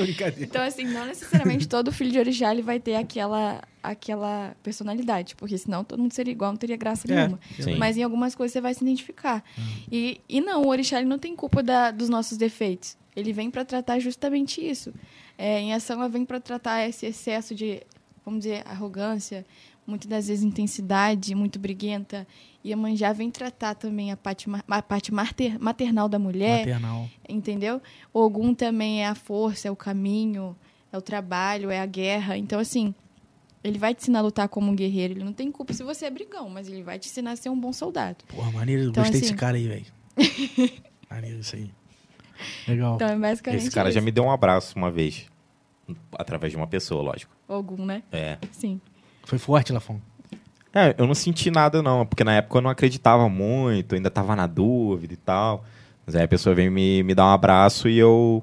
Brincadeira. 0.00 0.44
Então, 0.44 0.62
assim, 0.62 0.84
não 0.84 1.06
necessariamente 1.06 1.66
todo 1.66 1.90
filho 1.90 2.12
de 2.12 2.18
Orixá 2.18 2.52
ele 2.52 2.62
vai 2.62 2.78
ter 2.78 2.94
aquela, 2.94 3.60
aquela 3.90 4.56
personalidade, 4.62 5.34
porque 5.36 5.56
senão 5.58 5.84
todo 5.84 6.00
mundo 6.00 6.12
seria 6.12 6.32
igual, 6.32 6.50
não 6.52 6.56
teria 6.58 6.76
graça 6.76 7.06
É. 7.10 7.14
nenhuma. 7.16 7.38
Sim. 7.60 7.76
Mas 7.76 7.96
em 7.96 8.02
algumas 8.02 8.34
coisas 8.34 8.52
você 8.52 8.60
vai 8.60 8.74
se 8.74 8.82
identificar. 8.82 9.44
E, 9.90 10.20
e 10.28 10.40
não, 10.40 10.62
o 10.62 10.68
orixá 10.68 10.98
ele 10.98 11.08
não 11.08 11.18
tem 11.18 11.34
culpa 11.36 11.62
da- 11.62 11.90
dos 11.90 12.08
nossos 12.08 12.36
defeitos. 12.38 12.96
Ele 13.14 13.32
vem 13.32 13.50
para 13.50 13.64
tratar 13.64 13.98
justamente 14.00 14.60
isso. 14.60 14.92
É, 15.38 15.60
em 15.60 15.72
ação, 15.72 15.98
ela 16.00 16.08
vem 16.08 16.24
para 16.24 16.40
tratar 16.40 16.88
esse 16.88 17.06
excesso 17.06 17.54
de, 17.54 17.80
vamos 18.24 18.40
dizer, 18.40 18.62
arrogância, 18.66 19.44
muitas 19.86 20.08
das 20.08 20.26
vezes 20.28 20.42
intensidade, 20.44 21.34
muito 21.34 21.58
briguenta. 21.58 22.26
E 22.64 22.72
a 22.72 22.76
manjá 22.76 23.12
vem 23.12 23.30
tratar 23.30 23.74
também 23.74 24.10
a 24.10 24.16
parte, 24.16 24.46
a 24.68 24.82
parte 24.82 25.12
mater- 25.12 25.60
maternal 25.60 26.08
da 26.08 26.18
mulher, 26.18 26.60
Maternal. 26.66 27.08
entendeu? 27.28 27.80
Ogum 28.12 28.54
também 28.54 29.02
é 29.02 29.06
a 29.06 29.14
força, 29.14 29.68
é 29.68 29.70
o 29.70 29.76
caminho, 29.76 30.56
é 30.90 30.96
o 30.96 31.02
trabalho, 31.02 31.70
é 31.70 31.78
a 31.80 31.86
guerra. 31.86 32.38
Então, 32.38 32.58
assim, 32.58 32.94
ele 33.64 33.78
vai 33.78 33.94
te 33.94 34.02
ensinar 34.02 34.18
a 34.20 34.22
lutar 34.22 34.48
como 34.48 34.70
um 34.70 34.76
guerreiro. 34.76 35.14
Ele 35.14 35.24
não 35.24 35.32
tem 35.32 35.50
culpa 35.50 35.72
se 35.72 35.82
você 35.82 36.04
é 36.04 36.10
brigão, 36.10 36.48
mas 36.48 36.68
ele 36.68 36.82
vai 36.82 36.98
te 36.98 37.08
ensinar 37.08 37.32
a 37.32 37.36
ser 37.36 37.48
um 37.48 37.58
bom 37.58 37.72
soldado. 37.72 38.18
Porra, 38.28 38.50
maneiro. 38.52 38.82
Eu 38.82 38.88
Então, 38.90 39.02
gostei 39.02 39.20
assim- 39.20 39.28
desse 39.30 39.38
cara 39.40 39.56
aí, 39.56 39.66
velho. 39.66 39.86
maneiro 41.10 41.40
isso 41.40 41.56
aí. 41.56 41.70
Legal. 42.68 42.96
Então, 42.96 43.08
é 43.08 43.16
basicamente 43.18 43.60
Esse 43.62 43.70
cara 43.70 43.88
isso. 43.88 43.94
já 43.94 44.00
me 44.00 44.10
deu 44.10 44.24
um 44.24 44.30
abraço 44.30 44.76
uma 44.76 44.90
vez. 44.90 45.26
Através 46.18 46.50
de 46.52 46.56
uma 46.56 46.66
pessoa, 46.66 47.02
lógico. 47.02 47.34
Ogum, 47.48 47.84
né? 47.84 48.02
É. 48.10 48.38
Sim. 48.52 48.80
Foi 49.24 49.38
forte, 49.38 49.72
Lafon. 49.72 50.00
É, 50.72 50.94
eu 50.98 51.06
não 51.06 51.14
senti 51.14 51.50
nada 51.50 51.82
não, 51.82 52.04
porque 52.04 52.24
na 52.24 52.34
época 52.34 52.58
eu 52.58 52.62
não 52.62 52.70
acreditava 52.70 53.28
muito, 53.28 53.94
ainda 53.94 54.10
tava 54.10 54.34
na 54.34 54.46
dúvida 54.46 55.14
e 55.14 55.16
tal. 55.16 55.64
Mas 56.04 56.16
aí 56.16 56.22
a 56.24 56.28
pessoa 56.28 56.54
veio 56.54 56.72
me, 56.72 57.02
me 57.02 57.14
dar 57.14 57.26
um 57.26 57.32
abraço 57.32 57.88
e 57.88 57.96
eu, 57.98 58.42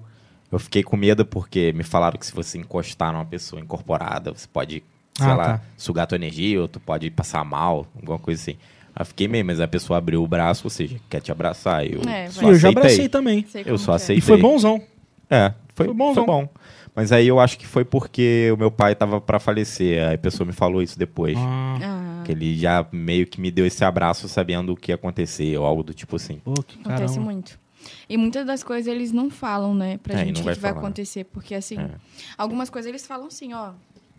eu 0.51 0.57
fiquei 0.59 0.81
com 0.81 0.95
medo 0.95 1.25
porque 1.25 1.73
me 1.73 1.83
falaram 1.83 2.17
que 2.17 2.25
se 2.25 2.33
você 2.33 2.57
encostar 2.57 3.11
numa 3.11 3.25
pessoa 3.25 3.61
incorporada, 3.61 4.31
você 4.31 4.47
pode, 4.47 4.83
sei 5.17 5.25
Ah, 5.27 5.35
lá, 5.35 5.43
tá. 5.57 5.61
sugar 5.77 6.07
tua 6.07 6.15
energia 6.15 6.61
ou 6.61 6.67
tu 6.67 6.79
pode 6.79 7.09
passar 7.11 7.43
mal, 7.43 7.87
alguma 7.95 8.19
coisa 8.19 8.41
assim. 8.41 8.57
Aí 8.93 9.01
eu 9.01 9.05
fiquei 9.05 9.27
meio, 9.27 9.45
mas 9.45 9.59
a 9.59 9.67
pessoa 9.67 9.97
abriu 9.97 10.21
o 10.23 10.27
braço, 10.27 10.63
ou 10.65 10.69
seja, 10.69 10.97
quer 11.09 11.21
te 11.21 11.31
abraçar. 11.31 11.85
Eu 11.85 12.01
É, 12.09 12.29
só 12.29 12.41
eu 12.49 12.55
já 12.55 12.69
abracei 12.69 13.07
também. 13.07 13.45
Eu 13.65 13.77
só 13.77 13.93
é. 13.93 13.95
aceitei. 13.95 14.17
E 14.17 14.21
foi 14.21 14.37
bonzão. 14.37 14.81
É, 15.29 15.53
Foi, 15.73 15.85
Foi 15.85 15.85
foi, 15.87 15.93
bonzão. 15.95 16.25
bom. 16.25 16.49
Mas 16.93 17.13
aí 17.13 17.25
eu 17.25 17.39
acho 17.39 17.57
que 17.57 17.65
foi 17.65 17.85
porque 17.85 18.51
o 18.53 18.57
meu 18.57 18.69
pai 18.69 18.93
tava 18.93 19.21
pra 19.21 19.39
falecer. 19.39 20.05
Aí 20.05 20.15
a 20.15 20.17
pessoa 20.17 20.45
me 20.45 20.51
falou 20.51 20.81
isso 20.83 20.99
depois. 20.99 21.37
Ah, 21.37 21.77
Ah, 21.81 22.23
Que 22.25 22.33
ele 22.33 22.55
já 22.57 22.85
meio 22.91 23.25
que 23.25 23.39
me 23.39 23.49
deu 23.49 23.65
esse 23.65 23.83
abraço 23.85 24.27
sabendo 24.27 24.73
o 24.73 24.75
que 24.75 24.91
ia 24.91 24.95
acontecer, 24.95 25.57
ou 25.57 25.65
algo 25.65 25.83
do 25.83 25.93
tipo 25.93 26.17
assim. 26.17 26.39
pô, 26.43 26.53
que 26.61 26.77
acontece 26.81 27.17
muito. 27.17 27.57
E 28.09 28.17
muitas 28.17 28.45
das 28.45 28.61
coisas 28.61 28.93
eles 28.93 29.11
não 29.13 29.29
falam, 29.31 29.73
né, 29.73 29.97
pra 30.03 30.19
É, 30.19 30.25
gente 30.25 30.41
o 30.41 30.43
vai 30.43 30.53
que 30.53 30.59
vai 30.59 30.71
falar. 30.71 30.83
acontecer. 30.85 31.23
Porque, 31.23 31.55
assim, 31.55 31.79
É. 31.79 31.89
algumas 32.37 32.69
coisas 32.69 32.89
eles 32.89 33.07
falam 33.07 33.27
assim, 33.27 33.53
ó, 33.53 33.71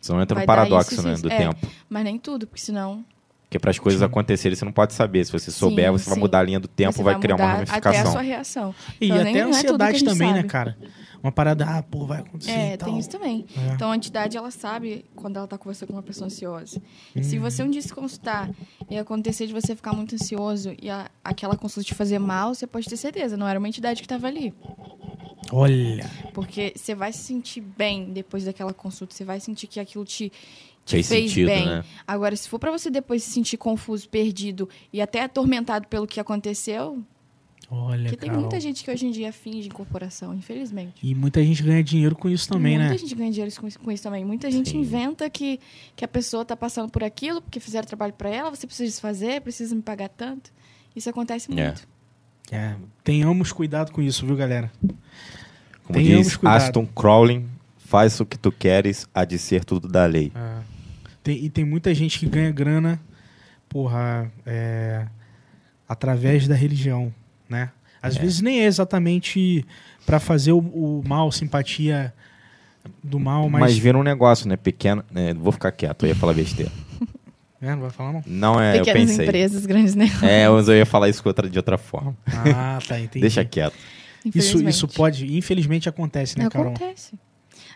Senão 0.02 0.20
entra 0.20 0.34
Vai 0.34 0.42
no 0.44 0.46
dar 0.46 0.54
paradoxo, 0.56 0.92
isso, 0.92 1.02
né, 1.02 1.12
isso, 1.14 1.22
do 1.22 1.30
é. 1.30 1.38
tempo. 1.38 1.66
mas 1.88 2.04
nem 2.04 2.18
tudo, 2.18 2.46
porque 2.46 2.60
senão 2.60 3.02
Porque 3.44 3.58
para 3.58 3.70
as 3.70 3.78
coisas 3.78 3.98
Sim. 4.00 4.04
acontecerem, 4.06 4.56
você 4.56 4.64
não 4.64 4.72
pode 4.72 4.92
saber. 4.94 5.24
Se 5.24 5.30
você 5.32 5.50
souber, 5.50 5.86
Sim, 5.86 5.92
você 5.92 6.06
vai 6.06 6.14
sim. 6.14 6.20
mudar 6.20 6.38
a 6.40 6.42
linha 6.42 6.58
do 6.60 6.66
tempo, 6.68 6.92
você 6.92 7.02
vai, 7.02 7.18
criar 7.18 7.36
uma 7.36 7.46
mudar 7.46 7.62
Até 7.62 7.72
a 7.72 7.72
ramificação. 7.74 8.12
sua 8.12 8.20
reação. 8.22 8.74
E 9.00 9.06
Então, 9.06 9.16
até 9.20 9.24
nem- 9.24 9.40
a 9.40 9.44
não 9.44 9.50
é 9.52 9.54
a 9.54 9.58
ansiedade 9.58 9.98
gente 9.98 10.08
também, 10.08 10.28
né, 10.30 10.36
sabe. 10.38 10.48
cara? 10.48 10.76
Uma 11.22 11.30
parada, 11.30 11.64
ah, 11.64 11.82
pô, 11.82 12.04
vai 12.04 12.18
acontecer 12.20 12.50
É, 12.50 12.74
e 12.74 12.76
tal. 12.76 12.88
tem 12.88 12.98
isso 12.98 13.08
também. 13.10 13.46
É. 13.56 13.74
Então 13.74 13.90
a 13.92 13.96
entidade 13.96 14.36
ela 14.36 14.50
sabe 14.50 15.04
quando 15.14 15.36
ela 15.36 15.46
tá 15.46 15.56
conversando 15.56 15.88
com 15.90 15.94
uma 15.94 16.02
pessoa 16.02 16.26
ansiosa. 16.26 16.82
Uhum. 17.14 17.22
se 17.22 17.38
você 17.38 17.62
um 17.62 17.70
dia 17.70 17.80
se 17.82 17.94
consultar 17.94 18.50
e 18.90 18.98
acontecer 18.98 19.46
de 19.46 19.52
você 19.52 19.76
ficar 19.76 19.92
muito 19.92 20.14
ansioso 20.16 20.74
e 20.82 20.90
a- 20.90 21.08
aquela 21.22 21.56
consulta 21.56 21.86
te 21.86 21.94
fazer 21.94 22.18
mal, 22.18 22.54
você 22.54 22.66
pode 22.66 22.88
ter 22.88 22.96
certeza, 22.96 23.36
não 23.36 23.46
era 23.46 23.58
uma 23.58 23.68
entidade 23.68 24.00
que 24.00 24.06
estava 24.06 24.26
ali. 24.26 24.52
Olha. 25.52 26.08
Porque 26.32 26.72
você 26.74 26.94
vai 26.94 27.12
se 27.12 27.20
sentir 27.20 27.60
bem 27.60 28.12
depois 28.12 28.44
daquela 28.44 28.72
consulta, 28.72 29.14
você 29.14 29.24
vai 29.24 29.38
sentir 29.40 29.66
que 29.66 29.78
aquilo 29.80 30.04
te, 30.04 30.30
te 30.84 30.92
Fez 30.96 31.08
fez 31.08 31.30
sentido, 31.30 31.46
bem. 31.48 31.66
né? 31.66 31.84
Agora, 32.06 32.34
se 32.34 32.48
for 32.48 32.58
pra 32.58 32.70
você 32.70 32.90
depois 32.90 33.22
se 33.22 33.30
sentir 33.30 33.56
confuso, 33.56 34.08
perdido 34.08 34.68
e 34.92 35.00
até 35.02 35.22
atormentado 35.22 35.86
pelo 35.88 36.06
que 36.06 36.18
aconteceu, 36.20 37.02
Olha, 37.74 38.02
porque 38.02 38.16
tem 38.18 38.28
Carol. 38.28 38.42
muita 38.42 38.60
gente 38.60 38.84
que 38.84 38.90
hoje 38.90 39.06
em 39.06 39.10
dia 39.10 39.32
finge 39.32 39.66
incorporação, 39.68 40.34
infelizmente. 40.34 40.94
E 41.02 41.14
muita 41.14 41.42
gente 41.42 41.62
ganha 41.62 41.82
dinheiro 41.82 42.14
com 42.14 42.28
isso 42.28 42.46
também, 42.46 42.76
Muita 42.76 42.92
né? 42.92 42.98
gente 42.98 43.14
ganha 43.14 43.30
dinheiro 43.30 43.54
com 43.58 43.66
isso, 43.66 43.80
com 43.80 43.90
isso 43.90 44.02
também. 44.02 44.24
Muita 44.26 44.50
gente 44.50 44.70
Sim. 44.70 44.80
inventa 44.80 45.30
que, 45.30 45.58
que 45.96 46.04
a 46.04 46.08
pessoa 46.08 46.44
tá 46.44 46.54
passando 46.54 46.90
por 46.90 47.02
aquilo, 47.02 47.40
porque 47.40 47.58
fizeram 47.58 47.86
trabalho 47.86 48.12
pra 48.12 48.28
ela, 48.28 48.50
você 48.50 48.66
precisa 48.66 48.86
desfazer, 48.90 49.40
precisa 49.40 49.74
me 49.74 49.80
pagar 49.80 50.10
tanto. 50.10 50.52
Isso 50.94 51.08
acontece 51.08 51.50
É. 51.50 51.54
muito. 51.64 51.88
É, 52.50 52.74
tenhamos 53.02 53.52
cuidado 53.52 53.90
com 53.90 54.02
isso, 54.02 54.26
viu, 54.26 54.36
galera? 54.36 54.70
Como 55.84 55.98
Tenhamos 55.98 56.26
diz 56.26 56.36
cuidado. 56.36 56.56
Aston 56.62 56.84
Crowley, 56.86 57.46
faz 57.78 58.20
o 58.20 58.26
que 58.26 58.38
tu 58.38 58.52
queres, 58.52 59.06
há 59.14 59.24
de 59.24 59.38
ser 59.38 59.64
tudo 59.64 59.88
da 59.88 60.04
lei. 60.04 60.30
É. 60.34 60.62
Tem- 61.22 61.42
e 61.42 61.48
tem 61.48 61.64
muita 61.64 61.94
gente 61.94 62.18
que 62.18 62.26
ganha 62.26 62.50
grana, 62.50 63.00
porra, 63.68 64.30
é, 64.44 65.06
através 65.88 66.46
da 66.46 66.54
religião, 66.54 67.14
né? 67.52 67.70
Às 68.02 68.16
É. 68.16 68.20
vezes 68.20 68.40
nem 68.40 68.60
é 68.60 68.64
exatamente 68.64 69.64
pra 70.04 70.18
fazer 70.18 70.50
o, 70.52 70.58
o 70.58 71.02
mal, 71.06 71.30
simpatia 71.30 72.12
do 73.02 73.20
mal, 73.20 73.48
Mas, 73.48 73.60
mas... 73.60 73.78
vira 73.78 73.96
um 73.96 74.02
negócio, 74.02 74.48
né? 74.48 74.56
Pequeno. 74.56 75.04
né, 75.12 75.32
vou 75.34 75.52
ficar 75.52 75.70
quieto, 75.70 76.02
eu 76.04 76.08
ia 76.08 76.16
falar 76.16 76.32
besteira. 76.32 76.72
É, 77.64 77.70
não 77.76 77.82
vai 77.82 77.90
falar 77.90 78.12
não? 78.12 78.24
Não 78.26 78.60
é, 78.60 78.76
eu 78.76 78.84
Pequenas 78.84 79.10
pensei. 79.10 79.24
empresas, 79.24 79.64
grandes 79.66 79.94
negócios. 79.94 80.24
É, 80.24 80.48
mas 80.48 80.66
eu 80.66 80.74
ia 80.74 80.84
falar 80.84 81.08
isso 81.08 81.22
de 81.48 81.58
outra 81.60 81.78
forma. 81.78 82.16
Ah, 82.26 82.80
tá, 82.88 82.98
entendi. 82.98 83.20
Deixa 83.20 83.44
quieto. 83.44 83.76
Isso, 84.34 84.68
isso 84.68 84.88
pode, 84.88 85.32
infelizmente 85.38 85.88
acontece, 85.88 86.36
né, 86.36 86.48
Carol? 86.50 86.72
Acontece. 86.74 87.12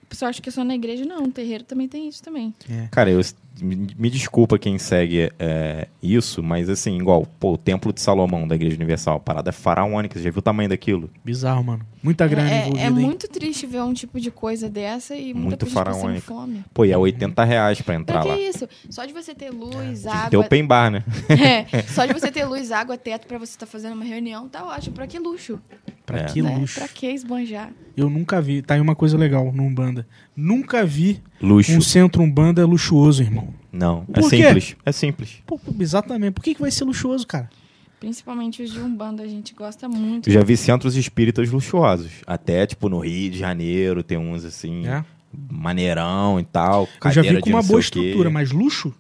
A 0.03 0.07
pessoa 0.09 0.29
acha 0.29 0.41
que 0.43 0.49
é 0.49 0.53
só 0.53 0.63
na 0.65 0.75
igreja, 0.75 1.05
não. 1.05 1.23
No 1.23 1.33
terreiro 1.33 1.65
também 1.65 1.89
tem 1.89 2.09
isso 2.09 2.23
também. 2.23 2.55
É. 2.71 2.89
Cara, 2.91 3.11
eu, 3.11 3.21
me, 3.61 3.89
me 3.99 4.11
desculpa 4.11 4.59
quem 4.59 4.79
segue 4.79 5.33
é, 5.39 5.89
isso, 6.03 6.43
mas 6.43 6.69
assim, 6.69 6.99
igual, 6.99 7.27
pô, 7.41 7.53
o 7.55 7.59
Templo 7.59 7.93
de 7.93 8.01
Salomão 8.01 8.47
da 8.47 8.55
Igreja 8.55 8.77
Universal, 8.77 9.17
a 9.17 9.21
parada 9.21 9.49
é 9.51 9.53
faraônica, 9.53 10.19
você 10.19 10.25
já 10.25 10.31
viu 10.31 10.39
o 10.39 10.43
tamanho 10.43 10.69
daquilo? 10.69 11.11
Bizarro, 11.25 11.65
mano. 11.65 11.87
Muita 12.03 12.27
grana 12.29 12.51
é, 12.51 12.61
envolvida, 12.61 12.87
é 12.87 12.91
muito 12.91 13.29
triste 13.29 13.67
ver 13.67 13.83
um 13.83 13.93
tipo 13.93 14.21
de 14.21 14.31
coisa 14.31 14.69
dessa 14.69 15.17
e 15.17 15.35
muita 15.35 15.41
Muito 15.41 15.65
gente 15.67 15.75
passando 15.75 15.93
faraônica. 15.95 16.27
fome. 16.27 16.65
Pô, 16.73 16.85
e 16.85 16.93
é 16.93 16.99
80 16.99 17.43
reais 17.45 17.81
pra 17.81 17.95
entrar 17.97 18.21
Pra 18.21 18.31
lá. 18.31 18.37
que 18.37 18.43
isso? 18.43 18.69
Só 18.91 19.05
de 19.05 19.13
você 19.13 19.35
ter 19.35 19.51
luz, 19.51 20.03
Tem 20.03 20.13
água. 20.13 20.41
open 20.41 20.65
bar, 20.67 20.91
né? 20.91 21.03
É, 21.77 21.83
só 21.89 22.05
de 22.07 22.13
você 22.13 22.31
ter 22.31 22.45
luz, 22.45 22.71
água, 22.71 22.97
teto 22.97 23.27
pra 23.27 23.39
você 23.39 23.53
estar 23.53 23.67
fazendo 23.67 23.95
uma 23.95 24.05
reunião, 24.05 24.49
tá 24.49 24.65
ótimo. 24.65 24.95
Pra 24.95 25.07
que 25.07 25.19
luxo? 25.19 25.59
Pra 26.07 26.21
É. 26.21 26.25
que 26.27 26.41
né? 26.41 26.57
luxo. 26.57 26.79
Pra 26.79 26.87
que 26.89 27.07
esbanjar? 27.09 27.73
Eu 27.97 28.09
nunca 28.09 28.41
vi. 28.41 28.63
Tá 28.63 28.75
aí 28.75 28.81
uma 28.81 28.95
coisa 28.95 29.19
legal 29.19 29.53
no 29.53 29.65
Umbanda. 29.65 30.07
Nunca 30.37 30.87
vi 30.87 31.21
Luxo. 31.43 31.73
um 31.73 31.81
centro 31.81 32.23
Umbanda 32.23 32.65
luxuoso, 32.65 33.23
irmão. 33.23 33.53
Não, 33.73 34.05
é 34.15 34.21
Por 34.21 34.31
quê? 34.31 34.37
simples. 34.45 34.77
É 34.87 34.93
simples. 34.93 35.43
Pô, 35.45 35.59
exatamente. 35.81 36.33
Por 36.33 36.43
que, 36.45 36.55
que 36.55 36.61
vai 36.61 36.71
ser 36.71 36.85
luxuoso, 36.85 37.27
cara? 37.27 37.51
Principalmente 37.99 38.63
os 38.63 38.71
de 38.73 38.79
Umbanda, 38.79 39.23
a 39.23 39.27
gente 39.27 39.53
gosta 39.55 39.89
muito. 39.89 40.29
Eu 40.29 40.33
já 40.35 40.45
vi 40.45 40.57
centros 40.57 40.95
espíritas 40.97 41.51
luxuosos. 41.51 42.13
Até, 42.27 42.67
tipo, 42.67 42.89
no 42.89 43.01
Rio 43.01 43.31
de 43.33 43.39
Janeiro 43.39 44.03
tem 44.05 44.17
uns 44.17 44.45
assim, 44.45 44.87
É. 44.87 45.05
maneirão 45.51 46.39
e 46.39 46.45
tal. 46.45 46.89
Eu 47.05 47.11
já 47.11 47.23
vi 47.23 47.41
com 47.41 47.51
uma 47.51 47.63
boa 47.63 47.81
estrutura, 47.81 48.31
mas 48.31 48.53
luxo? 48.53 48.95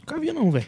Nunca 0.00 0.20
vi, 0.20 0.32
não, 0.32 0.50
velho. 0.50 0.66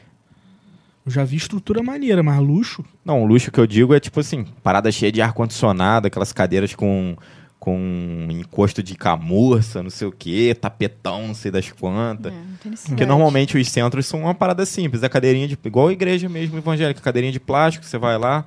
Eu 1.06 1.12
já 1.12 1.22
vi 1.24 1.36
estrutura 1.36 1.82
maneira, 1.82 2.22
mas 2.22 2.39
luxo? 2.40 2.85
Não, 3.05 3.22
o 3.22 3.26
luxo 3.26 3.51
que 3.51 3.60
eu 3.60 3.66
digo 3.66 3.93
é 3.94 4.01
tipo 4.01 4.20
assim, 4.20 4.44
parada 4.62 4.90
cheia 4.90 5.12
de 5.12 5.20
ar-condicionado, 5.20 6.06
aquelas 6.06 6.32
cadeiras 6.32 6.74
com, 6.74 7.14
com 7.59 8.26
encosto 8.31 8.82
de 8.82 8.94
camurça, 8.94 9.82
não 9.82 9.90
sei 9.90 10.09
o 10.09 10.12
quê, 10.12 10.56
tapetão, 10.59 11.26
não 11.28 11.35
sei 11.35 11.51
das 11.51 11.68
É, 11.68 11.72
quantas. 11.78 12.32
necessidade. 12.32 12.89
Porque 12.89 13.05
normalmente 13.06 13.56
os 13.59 13.68
centros 13.68 14.06
são 14.06 14.20
uma 14.22 14.35
parada 14.35 14.64
simples, 14.64 15.02
é 15.02 15.09
cadeirinha 15.09 15.47
de. 15.47 15.59
igual 15.64 15.89
a 15.89 15.93
igreja 15.93 16.28
mesmo 16.28 16.56
evangélica, 16.56 17.01
cadeirinha 17.01 17.32
de 17.32 17.40
plástico, 17.40 17.85
você 17.85 17.98
vai 17.98 18.16
lá, 18.16 18.44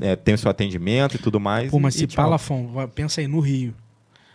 é, 0.00 0.14
tem 0.14 0.34
o 0.34 0.38
seu 0.38 0.50
atendimento 0.50 1.14
e 1.16 1.18
tudo 1.18 1.40
mais. 1.40 1.70
Pô, 1.70 1.78
mas 1.80 1.94
e, 1.94 1.98
se 2.00 2.04
e 2.04 2.06
vai- 2.72 2.86
pensa 2.88 3.20
aí, 3.22 3.26
no 3.26 3.40
Rio. 3.40 3.74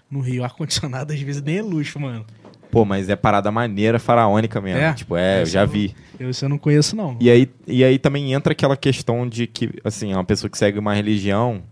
No 0.09 0.21
Rio, 0.21 0.43
ar-condicionado 0.45 1.13
às 1.13 1.19
vezes 1.21 1.41
nem 1.43 1.57
é 1.57 1.61
luxo, 1.61 1.99
mano. 1.99 2.25
Pô, 2.71 2.85
mas 2.85 3.09
é 3.09 3.15
parada 3.15 3.51
maneira, 3.51 3.97
faraônica 3.99 4.61
mesmo. 4.61 4.79
É? 4.81 4.93
Tipo, 4.93 5.15
é, 5.17 5.41
eu 5.41 5.45
já 5.47 5.65
vi. 5.65 5.95
Eu, 6.19 6.29
isso 6.29 6.45
eu 6.45 6.49
não 6.49 6.57
conheço, 6.57 6.95
não. 6.95 7.17
E 7.19 7.29
aí, 7.29 7.49
e 7.67 7.83
aí 7.83 7.97
também 7.97 8.33
entra 8.33 8.51
aquela 8.53 8.77
questão 8.77 9.27
de 9.27 9.47
que, 9.47 9.71
assim, 9.83 10.13
uma 10.13 10.23
pessoa 10.23 10.49
que 10.49 10.57
segue 10.57 10.77
uma 10.77 10.93
religião, 10.93 11.63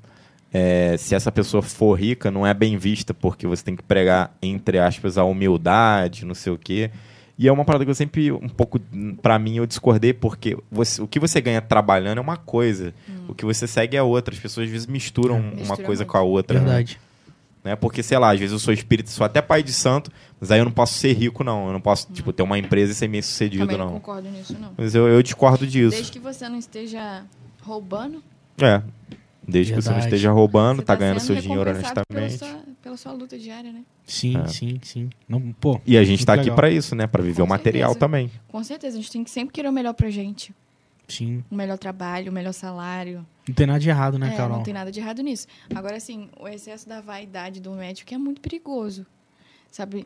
é, 0.52 0.96
se 0.98 1.14
essa 1.14 1.32
pessoa 1.32 1.62
for 1.62 1.94
rica, 2.00 2.32
não 2.32 2.48
é 2.48 2.54
bem 2.54 2.78
vista, 2.78 3.14
porque 3.14 3.46
você 3.46 3.64
tem 3.64 3.76
que 3.76 3.84
pregar, 3.84 4.36
entre 4.42 4.80
aspas, 4.80 5.18
a 5.18 5.24
humildade, 5.24 6.26
não 6.26 6.34
sei 6.34 6.52
o 6.54 6.58
quê. 6.58 6.90
E 7.38 7.48
é 7.48 7.52
uma 7.52 7.64
parada 7.64 7.86
que 7.86 7.92
eu 7.92 7.96
sempre, 7.96 8.32
um 8.32 8.50
pouco, 8.50 8.80
pra 9.22 9.38
mim, 9.38 9.58
eu 9.58 9.68
discordei, 9.68 10.12
porque 10.14 10.58
você- 10.72 11.00
o 11.00 11.08
que 11.08 11.20
você 11.20 11.40
ganha 11.40 11.62
trabalhando 11.62 12.18
é 12.18 12.22
uma 12.22 12.38
coisa, 12.38 12.92
o 13.30 13.36
que 13.36 13.46
você 13.46 13.68
segue 13.68 13.96
é 13.96 14.02
outra. 14.02 14.34
As 14.34 14.40
pessoas 14.40 14.66
às 14.66 14.72
vezes 14.72 14.88
misturam 14.88 15.36
uma 15.40 15.52
Mistura 15.52 15.84
coisa 15.84 16.02
muito. 16.04 16.12
com 16.12 16.18
a 16.18 16.22
outra. 16.22 16.60
né? 16.60 16.66
Verdade. 16.66 17.00
Né? 17.64 17.76
Porque, 17.76 18.02
sei 18.02 18.18
lá, 18.18 18.32
às 18.32 18.40
vezes 18.40 18.54
eu 18.54 18.60
sou 18.60 18.74
espírita, 18.74 19.12
sou 19.12 19.26
até 19.26 19.40
pai 19.42 19.62
de 19.62 19.74
santo, 19.74 20.10
mas 20.40 20.52
aí 20.52 20.60
eu 20.60 20.66
não 20.66 20.72
posso 20.72 20.94
ser 20.96 21.14
rico, 21.14 21.44
não. 21.44 21.68
Eu 21.68 21.74
não 21.74 21.82
posso, 21.82 22.12
tipo, 22.12 22.32
ter 22.34 22.44
uma 22.44 22.58
empresa 22.58 22.92
e 22.92 22.96
ser 22.96 23.08
bem 23.08 23.22
sucedido, 23.22 23.64
Também 23.66 23.78
não 23.78 23.86
não. 23.86 23.94
concordo 23.94 24.30
nisso, 24.30 24.56
não. 24.60 24.74
Mas 24.78 24.94
eu, 24.96 25.08
eu 25.08 25.22
discordo 25.24 25.66
disso. 25.68 25.92
Desde 25.92 26.12
que 26.12 26.20
você 26.20 26.48
não 26.48 26.58
esteja 26.60 27.26
roubando, 27.62 28.24
É. 28.60 28.82
Desde 29.50 29.72
que 29.74 29.82
você 29.82 29.88
não 29.88 29.96
Verdade. 29.96 30.16
esteja 30.16 30.30
roubando, 30.32 30.78
você 30.80 30.86
tá 30.86 30.94
tá 30.94 31.00
ganhando 31.00 31.22
seu 31.22 31.36
dinheiro 31.38 31.64
recompensado 31.64 32.02
pela 32.10 32.20
honestamente. 32.22 32.64
sua, 32.66 32.74
pela 32.84 32.98
sua 32.98 33.12
luta 33.14 33.38
diária, 33.40 33.72
né? 33.72 33.84
Sim, 34.06 34.36
É. 34.38 34.48
sim, 34.48 34.78
sim. 34.84 35.10
Não, 35.28 35.40
pô, 35.54 35.80
E 35.88 35.98
a 35.98 36.04
gente 36.04 36.26
tá 36.26 36.34
aqui 36.34 36.42
legal. 36.44 36.56
pra 36.58 36.70
isso, 36.70 36.94
né? 36.96 37.08
Pra 37.08 37.24
viver 37.24 37.38
Com 37.38 37.46
o 37.46 37.48
material 37.50 37.92
certeza. 37.92 38.00
também. 38.06 38.30
Com 38.50 38.62
certeza, 38.62 38.98
a 38.98 39.00
gente 39.02 39.10
tem 39.12 39.24
que 39.24 39.30
sempre 39.32 39.54
querer 39.54 39.70
o 39.70 39.72
melhor 39.72 39.94
pra 39.94 40.10
gente. 40.10 40.54
sim. 41.08 41.42
O 41.50 41.56
melhor 41.56 41.78
trabalho, 41.78 42.30
o 42.30 42.34
melhor 42.36 42.52
salário. 42.52 43.26
Não 43.48 43.56
tem 43.56 43.66
nada 43.66 43.80
de 43.80 43.88
errado, 43.88 44.20
né, 44.20 44.32
é, 44.34 44.36
Carol? 44.36 44.58
não 44.58 44.64
tem 44.64 44.74
nada 44.74 44.92
de 44.92 45.00
errado 45.00 45.22
nisso. 45.24 45.48
Agora, 45.74 45.96
assim, 45.96 46.28
o 46.38 46.46
excesso 46.50 46.90
da 46.90 47.00
vaidade 47.00 47.62
do 47.62 47.72
médico 47.72 48.14
é 48.14 48.18
muito 48.18 48.42
perigoso. 48.42 49.06
Sabe? 49.72 50.06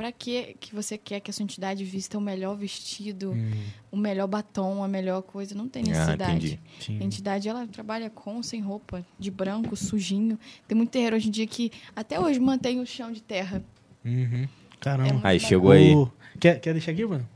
Pra 0.00 0.10
que 0.10 0.56
que 0.58 0.74
você 0.74 0.96
quer 0.96 1.20
que 1.20 1.30
a 1.30 1.34
sua 1.34 1.42
entidade 1.42 1.84
vista 1.84 2.16
o 2.16 2.22
melhor 2.22 2.56
vestido, 2.56 3.32
Hum, 3.32 3.50
o 3.92 3.98
melhor 3.98 4.26
batom, 4.26 4.82
a 4.82 4.88
melhor 4.88 5.20
coisa? 5.20 5.54
Não 5.54 5.68
tem 5.68 5.82
Ah, 5.82 5.88
necessidade. 5.88 6.58
sim. 6.80 6.98
A 6.98 7.04
entidade, 7.04 7.50
ela 7.50 7.66
trabalha 7.66 8.08
com, 8.08 8.42
sem 8.42 8.62
roupa, 8.62 9.04
de 9.18 9.30
branco, 9.30 9.76
sujinho. 9.76 10.38
Tem 10.66 10.74
muito 10.74 10.88
terreiro 10.88 11.16
hoje 11.16 11.28
em 11.28 11.30
dia 11.30 11.46
que 11.46 11.70
até 11.94 12.18
hoje 12.18 12.40
mantém 12.40 12.80
o 12.80 12.86
chão 12.86 13.12
de 13.12 13.20
terra. 13.20 13.62
Uhum. 14.02 14.48
Caramba. 14.80 15.08
É 15.08 15.12
Aí 15.12 15.20
bacana. 15.20 15.38
chegou 15.40 15.70
aí. 15.70 15.94
Ô, 15.94 16.10
Quer, 16.40 16.58
quer 16.60 16.72
deixar 16.72 16.92
aqui, 16.92 17.04
mano? 17.04 17.28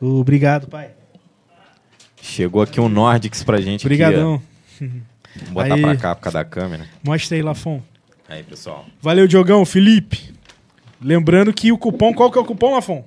Obrigado, 0.00 0.68
pai. 0.68 0.92
Chegou 2.20 2.62
aqui 2.62 2.80
um 2.80 2.88
Nordics 2.88 3.42
pra 3.42 3.60
gente. 3.60 3.84
Obrigadão. 3.84 4.40
Aqui. 4.76 5.02
Vou 5.46 5.54
botar 5.54 5.74
Aí. 5.74 5.80
pra 5.82 5.96
cá 5.96 6.14
por 6.14 6.22
causa 6.22 6.38
da 6.38 6.44
câmera. 6.44 6.86
Mostra 7.02 7.36
aí, 7.36 7.42
Lafon. 7.42 7.82
Aí, 8.28 8.44
pessoal. 8.44 8.86
Valeu, 9.00 9.26
Diogão, 9.26 9.64
Felipe. 9.64 10.32
Lembrando 11.02 11.52
que 11.52 11.72
o 11.72 11.78
cupom, 11.78 12.12
qual 12.14 12.30
que 12.30 12.38
é 12.38 12.40
o 12.40 12.44
cupom, 12.44 12.72
Lafon? 12.74 13.04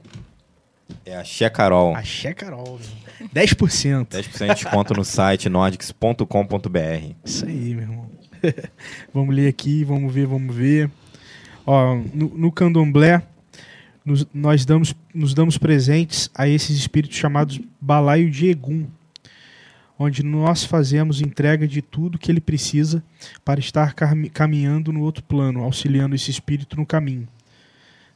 É 1.05 1.15
a 1.15 1.23
Xé 1.23 1.49
Carol. 1.49 1.95
Axé 1.95 2.33
Carol. 2.33 2.79
meu. 3.19 3.29
10%. 3.29 4.05
10% 4.07 4.47
de 4.47 4.53
desconto 4.53 4.93
no 4.93 5.03
site 5.03 5.49
nordics.com.br. 5.49 7.13
Isso 7.23 7.45
aí, 7.45 7.73
meu 7.73 7.81
irmão. 7.83 8.09
vamos 9.13 9.33
ler 9.35 9.47
aqui, 9.47 9.83
vamos 9.83 10.13
ver, 10.13 10.27
vamos 10.27 10.55
ver. 10.55 10.89
Ó, 11.65 11.95
no, 12.13 12.29
no 12.35 12.51
candomblé, 12.51 13.23
nos, 14.03 14.27
nós 14.33 14.65
damos, 14.65 14.93
nos 15.13 15.33
damos 15.33 15.57
presentes 15.57 16.29
a 16.35 16.47
esses 16.47 16.77
espíritos 16.77 17.17
chamados 17.17 17.59
balaio 17.81 18.29
de 18.29 18.49
Egum. 18.49 18.85
onde 19.97 20.21
nós 20.21 20.63
fazemos 20.63 21.21
entrega 21.21 21.67
de 21.67 21.81
tudo 21.81 22.19
que 22.19 22.31
ele 22.31 22.41
precisa 22.41 23.01
para 23.43 23.59
estar 23.59 23.93
cam- 23.95 24.29
caminhando 24.31 24.91
no 24.93 25.01
outro 25.01 25.23
plano, 25.23 25.63
auxiliando 25.63 26.13
esse 26.13 26.29
espírito 26.29 26.77
no 26.77 26.85
caminho. 26.85 27.27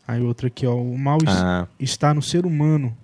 Aí 0.09 0.21
outra 0.21 0.47
aqui, 0.47 0.65
ó, 0.65 0.75
o 0.75 0.97
mal 0.97 1.19
Ah, 1.27 1.67
está 1.79 2.13
no 2.13 2.21
ser 2.21 2.45
humano. 2.45 2.97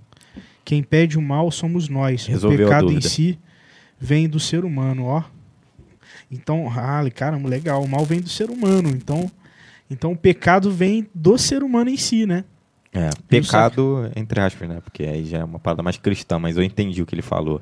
Quem 0.63 0.81
pede 0.81 1.19
o 1.19 1.21
mal 1.21 1.51
somos 1.51 1.87
nós. 1.87 2.25
Resolveu 2.25 2.65
o 2.65 2.69
pecado 2.69 2.91
em 2.91 2.99
si 2.99 3.37
vem 3.99 4.27
do 4.27 4.39
ser 4.39 4.65
humano, 4.65 5.05
ó. 5.05 5.23
Então, 6.31 6.67
ah, 6.75 7.03
caramba, 7.13 7.47
legal. 7.47 7.83
O 7.83 7.87
mal 7.87 8.03
vem 8.05 8.19
do 8.19 8.29
ser 8.29 8.49
humano. 8.49 8.89
Então, 8.89 9.29
então 9.89 10.13
o 10.13 10.17
pecado 10.17 10.71
vem 10.71 11.07
do 11.13 11.37
ser 11.37 11.61
humano 11.61 11.91
em 11.91 11.97
si, 11.97 12.25
né? 12.25 12.43
é, 12.95 13.09
pecado, 13.27 14.09
entre 14.15 14.39
aspas, 14.39 14.67
né? 14.67 14.79
Porque 14.81 15.03
aí 15.03 15.25
já 15.25 15.39
é 15.39 15.43
uma 15.43 15.59
parada 15.59 15.83
mais 15.83 15.97
cristã, 15.97 16.39
mas 16.39 16.57
eu 16.57 16.63
entendi 16.63 17.01
o 17.01 17.05
que 17.05 17.13
ele 17.13 17.21
falou. 17.21 17.61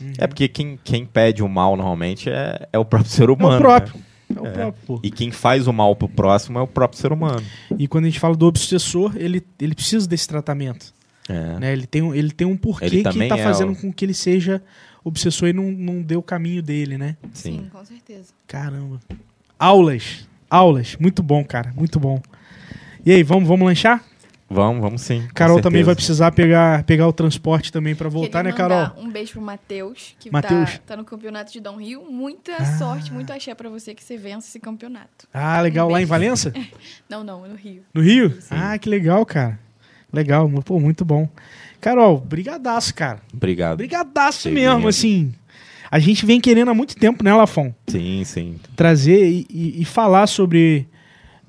Uhum. 0.00 0.12
É 0.18 0.26
porque 0.26 0.48
quem, 0.48 0.78
quem 0.82 1.04
pede 1.06 1.42
o 1.42 1.48
mal 1.48 1.76
normalmente 1.76 2.30
é, 2.30 2.66
é 2.72 2.78
o 2.78 2.84
próprio 2.84 3.10
ser 3.10 3.30
humano. 3.30 3.54
é 3.54 3.58
o 3.58 3.60
próprio. 3.60 3.94
né? 3.98 4.02
É 4.34 4.40
o 4.40 4.46
É. 4.46 4.50
próprio, 4.50 4.82
pô. 4.86 5.00
E 5.02 5.10
quem 5.10 5.30
faz 5.30 5.66
o 5.66 5.72
mal 5.72 5.94
pro 5.96 6.08
próximo 6.08 6.58
é 6.58 6.62
o 6.62 6.66
próprio 6.66 7.00
ser 7.00 7.12
humano. 7.12 7.42
E 7.78 7.86
quando 7.88 8.04
a 8.04 8.08
gente 8.08 8.20
fala 8.20 8.34
do 8.36 8.46
obsessor, 8.46 9.12
ele, 9.16 9.42
ele 9.60 9.74
precisa 9.74 10.06
desse 10.08 10.26
tratamento. 10.28 10.92
É. 11.28 11.58
Né? 11.58 11.72
Ele, 11.72 11.86
tem, 11.86 12.02
um- 12.02 12.14
ele 12.14 12.30
tem 12.30 12.46
um 12.46 12.56
porquê 12.56 12.84
Ele 12.86 13.02
que 13.02 13.08
está 13.22 13.36
é 13.38 13.42
fazendo 13.42 13.72
o- 13.72 13.76
com 13.76 13.92
que 13.92 14.04
ele 14.04 14.14
seja 14.14 14.62
obsessor 15.02 15.48
e 15.48 15.52
não, 15.52 15.70
não 15.70 16.02
dê 16.02 16.16
o 16.16 16.22
caminho 16.22 16.62
dele, 16.62 16.96
né? 16.98 17.16
Sim. 17.32 17.60
Sim, 17.62 17.68
com 17.70 17.84
certeza. 17.84 18.32
Caramba. 18.46 19.00
Aulas. 19.58 20.28
Aulas. 20.50 20.96
Muito 20.98 21.22
bom, 21.22 21.44
cara. 21.44 21.72
Muito 21.76 21.98
bom. 22.00 22.20
E 23.04 23.12
aí, 23.12 23.22
vamos, 23.22 23.46
vamos 23.48 23.66
lanchar? 23.66 24.02
Vamos, 24.54 24.80
vamos 24.80 25.02
sim. 25.02 25.26
Carol 25.34 25.60
também 25.60 25.82
vai 25.82 25.94
precisar 25.94 26.30
pegar, 26.32 26.84
pegar 26.84 27.08
o 27.08 27.12
transporte 27.12 27.72
também 27.72 27.94
pra 27.94 28.08
voltar, 28.08 28.44
né, 28.44 28.52
Carol? 28.52 28.90
Um 28.96 29.10
beijo 29.10 29.32
pro 29.32 29.42
Matheus, 29.42 30.14
que 30.20 30.30
Matheus. 30.30 30.72
Tá, 30.74 30.80
tá 30.88 30.96
no 30.96 31.04
campeonato 31.04 31.52
de 31.52 31.60
Dom 31.60 31.76
Rio. 31.76 32.04
Muita 32.10 32.52
Ah. 32.58 32.78
sorte, 32.78 33.12
muito 33.12 33.32
axé 33.32 33.54
pra 33.54 33.68
você 33.68 33.94
que 33.94 34.02
você 34.04 34.16
vença 34.16 34.46
esse 34.48 34.60
campeonato. 34.60 35.26
Ah, 35.32 35.60
legal. 35.60 35.88
Um 35.88 35.92
Lá 35.92 36.00
em. 36.00 36.04
Valença? 36.04 36.52
Não, 37.10 37.24
não, 37.24 37.46
no 37.48 37.54
Rio. 37.56 37.82
No 37.92 38.00
Rio? 38.00 38.30
Sim. 38.40 38.54
Ah, 38.54 38.78
que 38.78 38.88
legal, 38.88 39.24
cara. 39.26 39.58
Legal. 40.12 40.48
Pô, 40.64 40.78
muito 40.78 41.04
bom. 41.04 41.28
Carol, 41.80 42.18
brigadaço, 42.20 42.94
cara. 42.94 43.20
Obrigado. 43.32 43.78
Brigadaço 43.78 44.48
mesmo. 44.50 44.86
assim. 44.88 45.34
A 45.90 45.98
gente 45.98 46.24
vem 46.24 46.40
querendo 46.40 46.70
há 46.70 46.74
muito 46.74 46.96
tempo, 46.96 47.22
né, 47.24 47.32
Lafon? 47.34 47.72
Sim, 47.88 48.22
sim. 48.24 48.58
Trazer 48.76 49.26
e, 49.28 49.46
e- 49.50 49.82
e 49.82 49.84
falar 49.84 50.26
sobre. 50.26 50.88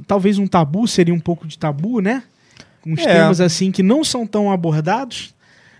Talvez 0.07 0.38
um 0.38 0.45
tabu, 0.48 0.88
seria 0.88 1.14
um 1.14 1.19
pouco 1.19 1.48
de 1.48 1.57
tabu, 1.57 2.02
né? 2.02 2.23
Uns 2.86 2.99
É. 2.99 3.06
temas 3.06 3.41
assim 3.41 3.72
que 3.72 3.82
não 3.82 4.03
são 4.03 4.28
tão 4.28 4.52
abordados, 4.52 5.34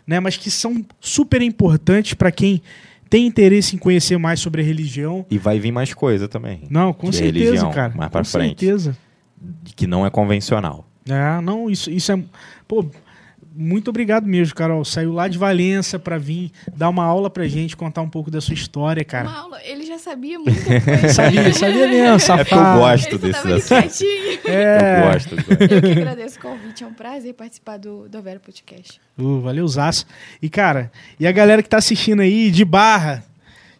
né? 0.08 0.20
Mas 0.20 0.38
que 0.38 0.50
são 0.50 0.84
super 1.00 1.42
importantes 1.42 2.14
para 2.14 2.32
quem 2.32 2.62
tem 3.10 3.28
interesse 3.28 3.76
em 3.76 3.80
conhecer 3.80 4.18
mais 4.18 4.40
sobre 4.40 4.62
a 4.62 4.66
religião. 4.66 5.26
E 5.30 5.38
vai 5.38 5.60
vir 5.60 5.72
mais 5.72 5.94
coisa 5.94 6.28
também. 6.28 6.64
Não, 6.70 6.92
com 6.94 7.12
certeza, 7.12 7.46
religião, 7.46 7.72
cara. 7.72 7.94
mais 7.96 8.12
pra 8.12 8.22
com 8.22 8.26
frente. 8.30 8.60
certeza. 8.66 8.98
Que 9.76 9.86
não 9.86 10.06
é 10.06 10.10
convencional. 10.10 10.88
É, 11.08 11.40
não, 11.42 11.70
isso, 11.70 11.92
isso 11.92 12.12
é. 12.12 12.20
Pô, 12.68 12.84
muito 13.56 13.90
obrigado 13.90 14.28
mesmo, 14.28 14.54
Carol. 14.54 14.84
Saiu 14.84 15.14
lá 15.14 15.28
de 15.28 15.38
Valença 15.38 15.98
pra 15.98 16.18
vir 16.18 16.52
dar 16.76 16.90
uma 16.90 17.06
aula 17.06 17.30
pra 17.30 17.48
gente, 17.48 17.76
contar 17.78 18.02
um 18.02 18.10
pouco 18.10 18.30
da 18.30 18.42
sua 18.42 18.54
história, 18.54 19.04
cara. 19.04 19.30
Uma 19.30 19.40
aula, 19.40 19.60
ele 19.64 19.86
já 19.86 19.98
sabia 19.98 20.38
muita 20.38 20.82
coisa. 20.82 21.10
Sabia, 21.16 21.54
sabia 21.54 21.88
mesmo, 21.88 22.20
safado. 22.20 22.42
É 22.42 22.44
porque 22.44 22.56
eu 22.56 22.80
gosto 22.80 23.18
desses 23.18 23.46
assuntos. 23.46 23.68
quietinho. 23.68 24.36
É. 24.46 25.00
Eu 25.00 25.14
gosto. 25.14 25.36
Eu 25.36 25.82
que 25.82 25.92
agradeço 26.00 26.38
o 26.38 26.42
convite, 26.42 26.84
é 26.84 26.88
um 26.88 26.94
prazer 26.94 27.34
participar 27.34 27.78
do, 27.78 28.08
do 28.08 28.22
Vera 28.22 28.40
Podcast. 28.40 29.00
Uh, 29.18 29.40
valeu, 29.42 29.68
Zaço. 29.68 30.06
E, 30.42 30.50
cara, 30.50 30.92
e 31.20 31.26
a 31.26 31.32
galera 31.32 31.64
que 31.64 31.70
tá 31.70 31.78
assistindo 31.78 32.22
aí 32.22 32.52
de 32.52 32.64
barra, 32.64 33.24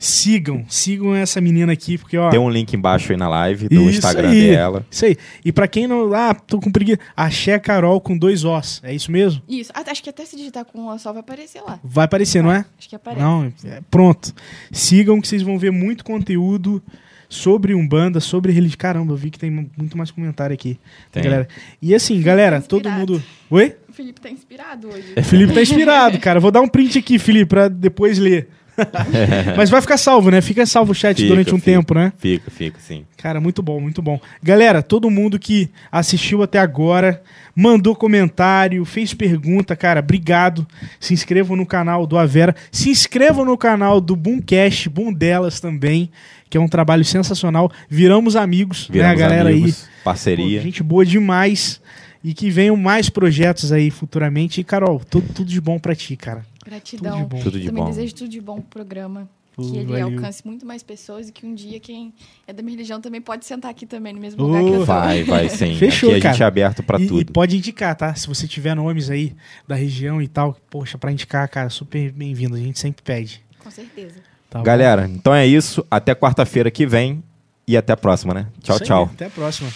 sigam, 0.06 0.66
sigam 0.68 1.16
essa 1.16 1.42
menina 1.42 1.74
aqui, 1.74 1.98
porque, 1.98 2.18
ó. 2.18 2.30
Tem 2.30 2.40
um 2.40 2.50
link 2.50 2.74
embaixo 2.74 3.12
aí 3.12 3.18
na 3.18 3.28
live 3.28 3.68
do 3.68 3.90
Instagram 3.90 4.30
aí. 4.30 4.50
dela. 4.52 4.86
Isso 4.90 5.06
aí. 5.06 5.18
E 5.44 5.52
pra 5.52 5.68
quem 5.68 5.88
não. 5.88 6.14
Ah, 6.14 6.34
tô 6.34 6.60
com 6.60 6.72
preguiça. 6.72 7.00
Axé 7.16 7.58
Carol 7.60 8.00
com 8.00 8.18
dois 8.18 8.44
Os. 8.44 8.82
É 8.84 8.94
isso 8.94 9.12
mesmo? 9.12 9.42
Isso, 9.48 9.72
acho 9.74 10.04
que 10.04 10.10
até 10.10 10.26
se 10.26 10.36
digitar 10.36 10.66
com 10.66 10.80
uma 10.80 10.98
só 10.98 11.12
vai 11.12 11.22
aparecer 11.22 11.62
lá. 11.62 11.80
Vai 11.84 12.06
aparecer, 12.06 12.44
não 12.44 12.52
é? 12.52 12.66
Acho 12.78 12.90
que 12.90 12.96
aparece. 12.96 13.22
Não, 13.22 13.52
é, 13.66 13.82
pronto. 13.90 14.34
Sigam 14.72 15.20
que 15.20 15.28
vocês 15.28 15.42
vão 15.42 15.58
ver 15.58 15.72
muito 15.72 16.04
conteúdo 16.04 16.82
sobre 17.28 17.74
Umbanda, 17.74 18.20
sobre 18.20 18.52
religião. 18.52 18.78
Caramba, 18.78 19.14
eu 19.14 19.18
vi 19.18 19.30
que 19.30 19.40
tem 19.40 19.50
muito 19.50 19.98
mais 19.98 20.12
comentário 20.12 20.54
aqui. 20.54 20.80
Tem. 21.12 21.24
Galera. 21.24 21.48
E 21.82 21.96
assim, 21.96 22.22
galera, 22.22 22.62
todo 22.62 22.88
inspirado. 22.88 23.14
mundo. 23.14 23.24
Oi? 23.50 23.76
O 23.90 23.94
Felipe 23.94 24.22
tá 24.22 24.30
inspirado 24.30 24.88
hoje. 24.90 25.22
Felipe 25.24 25.54
tá 25.54 25.62
inspirado, 25.64 26.20
cara. 26.20 26.40
Vou 26.40 26.52
dar 26.52 26.62
um 26.62 26.68
print 26.68 27.00
aqui, 27.00 27.18
Felipe, 27.18 27.48
pra 27.48 27.68
depois 27.68 28.18
ler. 28.20 28.50
Mas 29.56 29.70
vai 29.70 29.82
ficar 29.82 29.98
salvo, 29.98 30.30
né? 30.30 30.42
Fica 30.42 30.66
salvo 30.66 30.92
o 30.92 30.96
chat 30.96 31.18
Fica, 31.18 31.30
durante 31.30 31.54
um 31.54 31.58
fica. 31.58 31.72
tempo, 31.72 31.94
né? 31.94 32.12
Fica, 32.18 32.52
fica, 32.52 32.80
sim. 32.80 33.06
Cara, 33.18 33.40
muito 33.40 33.62
bom, 33.62 33.80
muito 33.80 34.02
bom. 34.02 34.20
Galera, 34.42 34.84
todo 34.84 35.10
mundo 35.10 35.40
que 35.40 35.70
assistiu 35.92 36.44
até 36.44 36.60
agora, 36.60 37.22
mandou 37.56 37.96
comentário, 37.96 38.84
fez 38.86 39.14
pergunta, 39.14 39.76
cara, 39.76 40.00
obrigado. 40.00 40.68
Se 41.00 41.14
inscrevam 41.14 41.56
no 41.56 41.66
canal 41.66 42.06
do 42.06 42.18
Avera. 42.18 42.56
Se 42.72 42.90
inscrevam 42.90 43.46
no 43.46 43.58
canal 43.58 44.00
do 44.02 44.16
Boomcast, 44.16 44.90
Boom 44.90 45.14
Delas 45.14 45.60
também, 45.60 46.10
que 46.50 46.58
é 46.58 46.62
um 46.62 46.68
trabalho 46.68 47.04
sensacional. 47.06 47.72
Viramos 47.90 48.36
amigos, 48.36 48.90
né, 48.90 48.94
Viramos 48.94 49.20
galera 49.20 49.50
amigos, 49.50 49.84
aí. 49.84 50.04
Parceria. 50.04 50.60
Pô, 50.60 50.64
gente 50.64 50.84
boa 50.84 51.06
demais. 51.06 51.82
E 52.28 52.34
que 52.34 52.50
venham 52.50 52.76
mais 52.76 53.08
projetos 53.08 53.72
aí 53.72 53.92
futuramente. 53.92 54.60
E, 54.60 54.64
Carol, 54.64 55.00
tudo, 55.00 55.32
tudo 55.32 55.48
de 55.48 55.62
bom 55.62 55.78
pra 55.78 55.94
ti, 55.94 56.16
cara. 56.18 56.44
Gratidão. 56.66 57.12
Tudo 57.20 57.22
de 57.22 57.30
bom. 57.36 57.44
Tudo 57.44 57.60
de 57.60 57.66
Também 57.68 57.84
bom. 57.84 57.90
desejo 57.92 58.16
tudo 58.16 58.30
de 58.30 58.42
bom 58.42 58.56
pro 58.56 58.64
programa. 58.64 59.30
Que 59.56 59.78
ele 59.78 59.86
valeu. 59.86 60.08
alcance 60.08 60.42
muito 60.46 60.66
mais 60.66 60.82
pessoas 60.82 61.30
e 61.30 61.32
que 61.32 61.46
um 61.46 61.54
dia 61.54 61.80
quem 61.80 62.12
é 62.48 62.52
da 62.52 62.64
minha 62.64 62.76
religião 62.76 63.00
também 63.00 63.22
pode 63.22 63.46
sentar 63.46 63.70
aqui 63.70 63.86
também 63.86 64.12
no 64.12 64.20
mesmo 64.20 64.44
Uh, 64.44 64.48
lugar 64.48 64.64
que 64.64 64.70
eu 64.70 64.80
tô. 64.80 64.86
Vai, 64.86 65.24
vai 65.24 65.48
sim. 65.50 65.76
Fechou, 65.80 66.10
Aqui 66.10 66.28
a 66.28 66.32
gente 66.32 66.40
cara. 66.40 66.44
é 66.44 66.48
aberto 66.48 66.82
pra 66.84 67.00
e, 67.00 67.04
e 67.04 67.08
tudo. 67.08 67.32
pode 67.32 67.56
indicar, 67.56 67.96
tá? 67.96 68.14
Se 68.16 68.28
você 68.28 68.48
tiver 68.48 68.76
nomes 68.76 69.10
aí 69.12 69.34
da 69.68 69.76
região 69.76 70.20
e 70.20 70.28
tal, 70.28 70.58
poxa, 70.70 70.98
pra 70.98 71.12
indicar, 71.12 71.48
cara, 71.48 71.70
super 71.70 72.12
bem-vindo. 72.12 72.56
A 72.56 72.60
gente 72.60 72.80
sempre 72.80 73.04
pede. 73.04 73.42
Com 73.60 73.70
certeza. 73.70 74.16
Tá? 74.50 74.62
Galera, 74.64 75.08
então 75.08 75.34
é 75.34 75.46
isso. 75.46 75.86
Até 75.92 76.14
quarta-feira 76.16 76.70
que 76.72 76.86
vem. 76.88 77.24
E 77.68 77.78
até 77.78 77.94
a 77.94 77.98
próxima, 77.98 78.34
né? 78.34 78.48
Tchau, 78.62 78.80
tchau. 78.80 79.04
Até 79.14 79.28
a 79.28 79.30
próxima. 79.30 79.70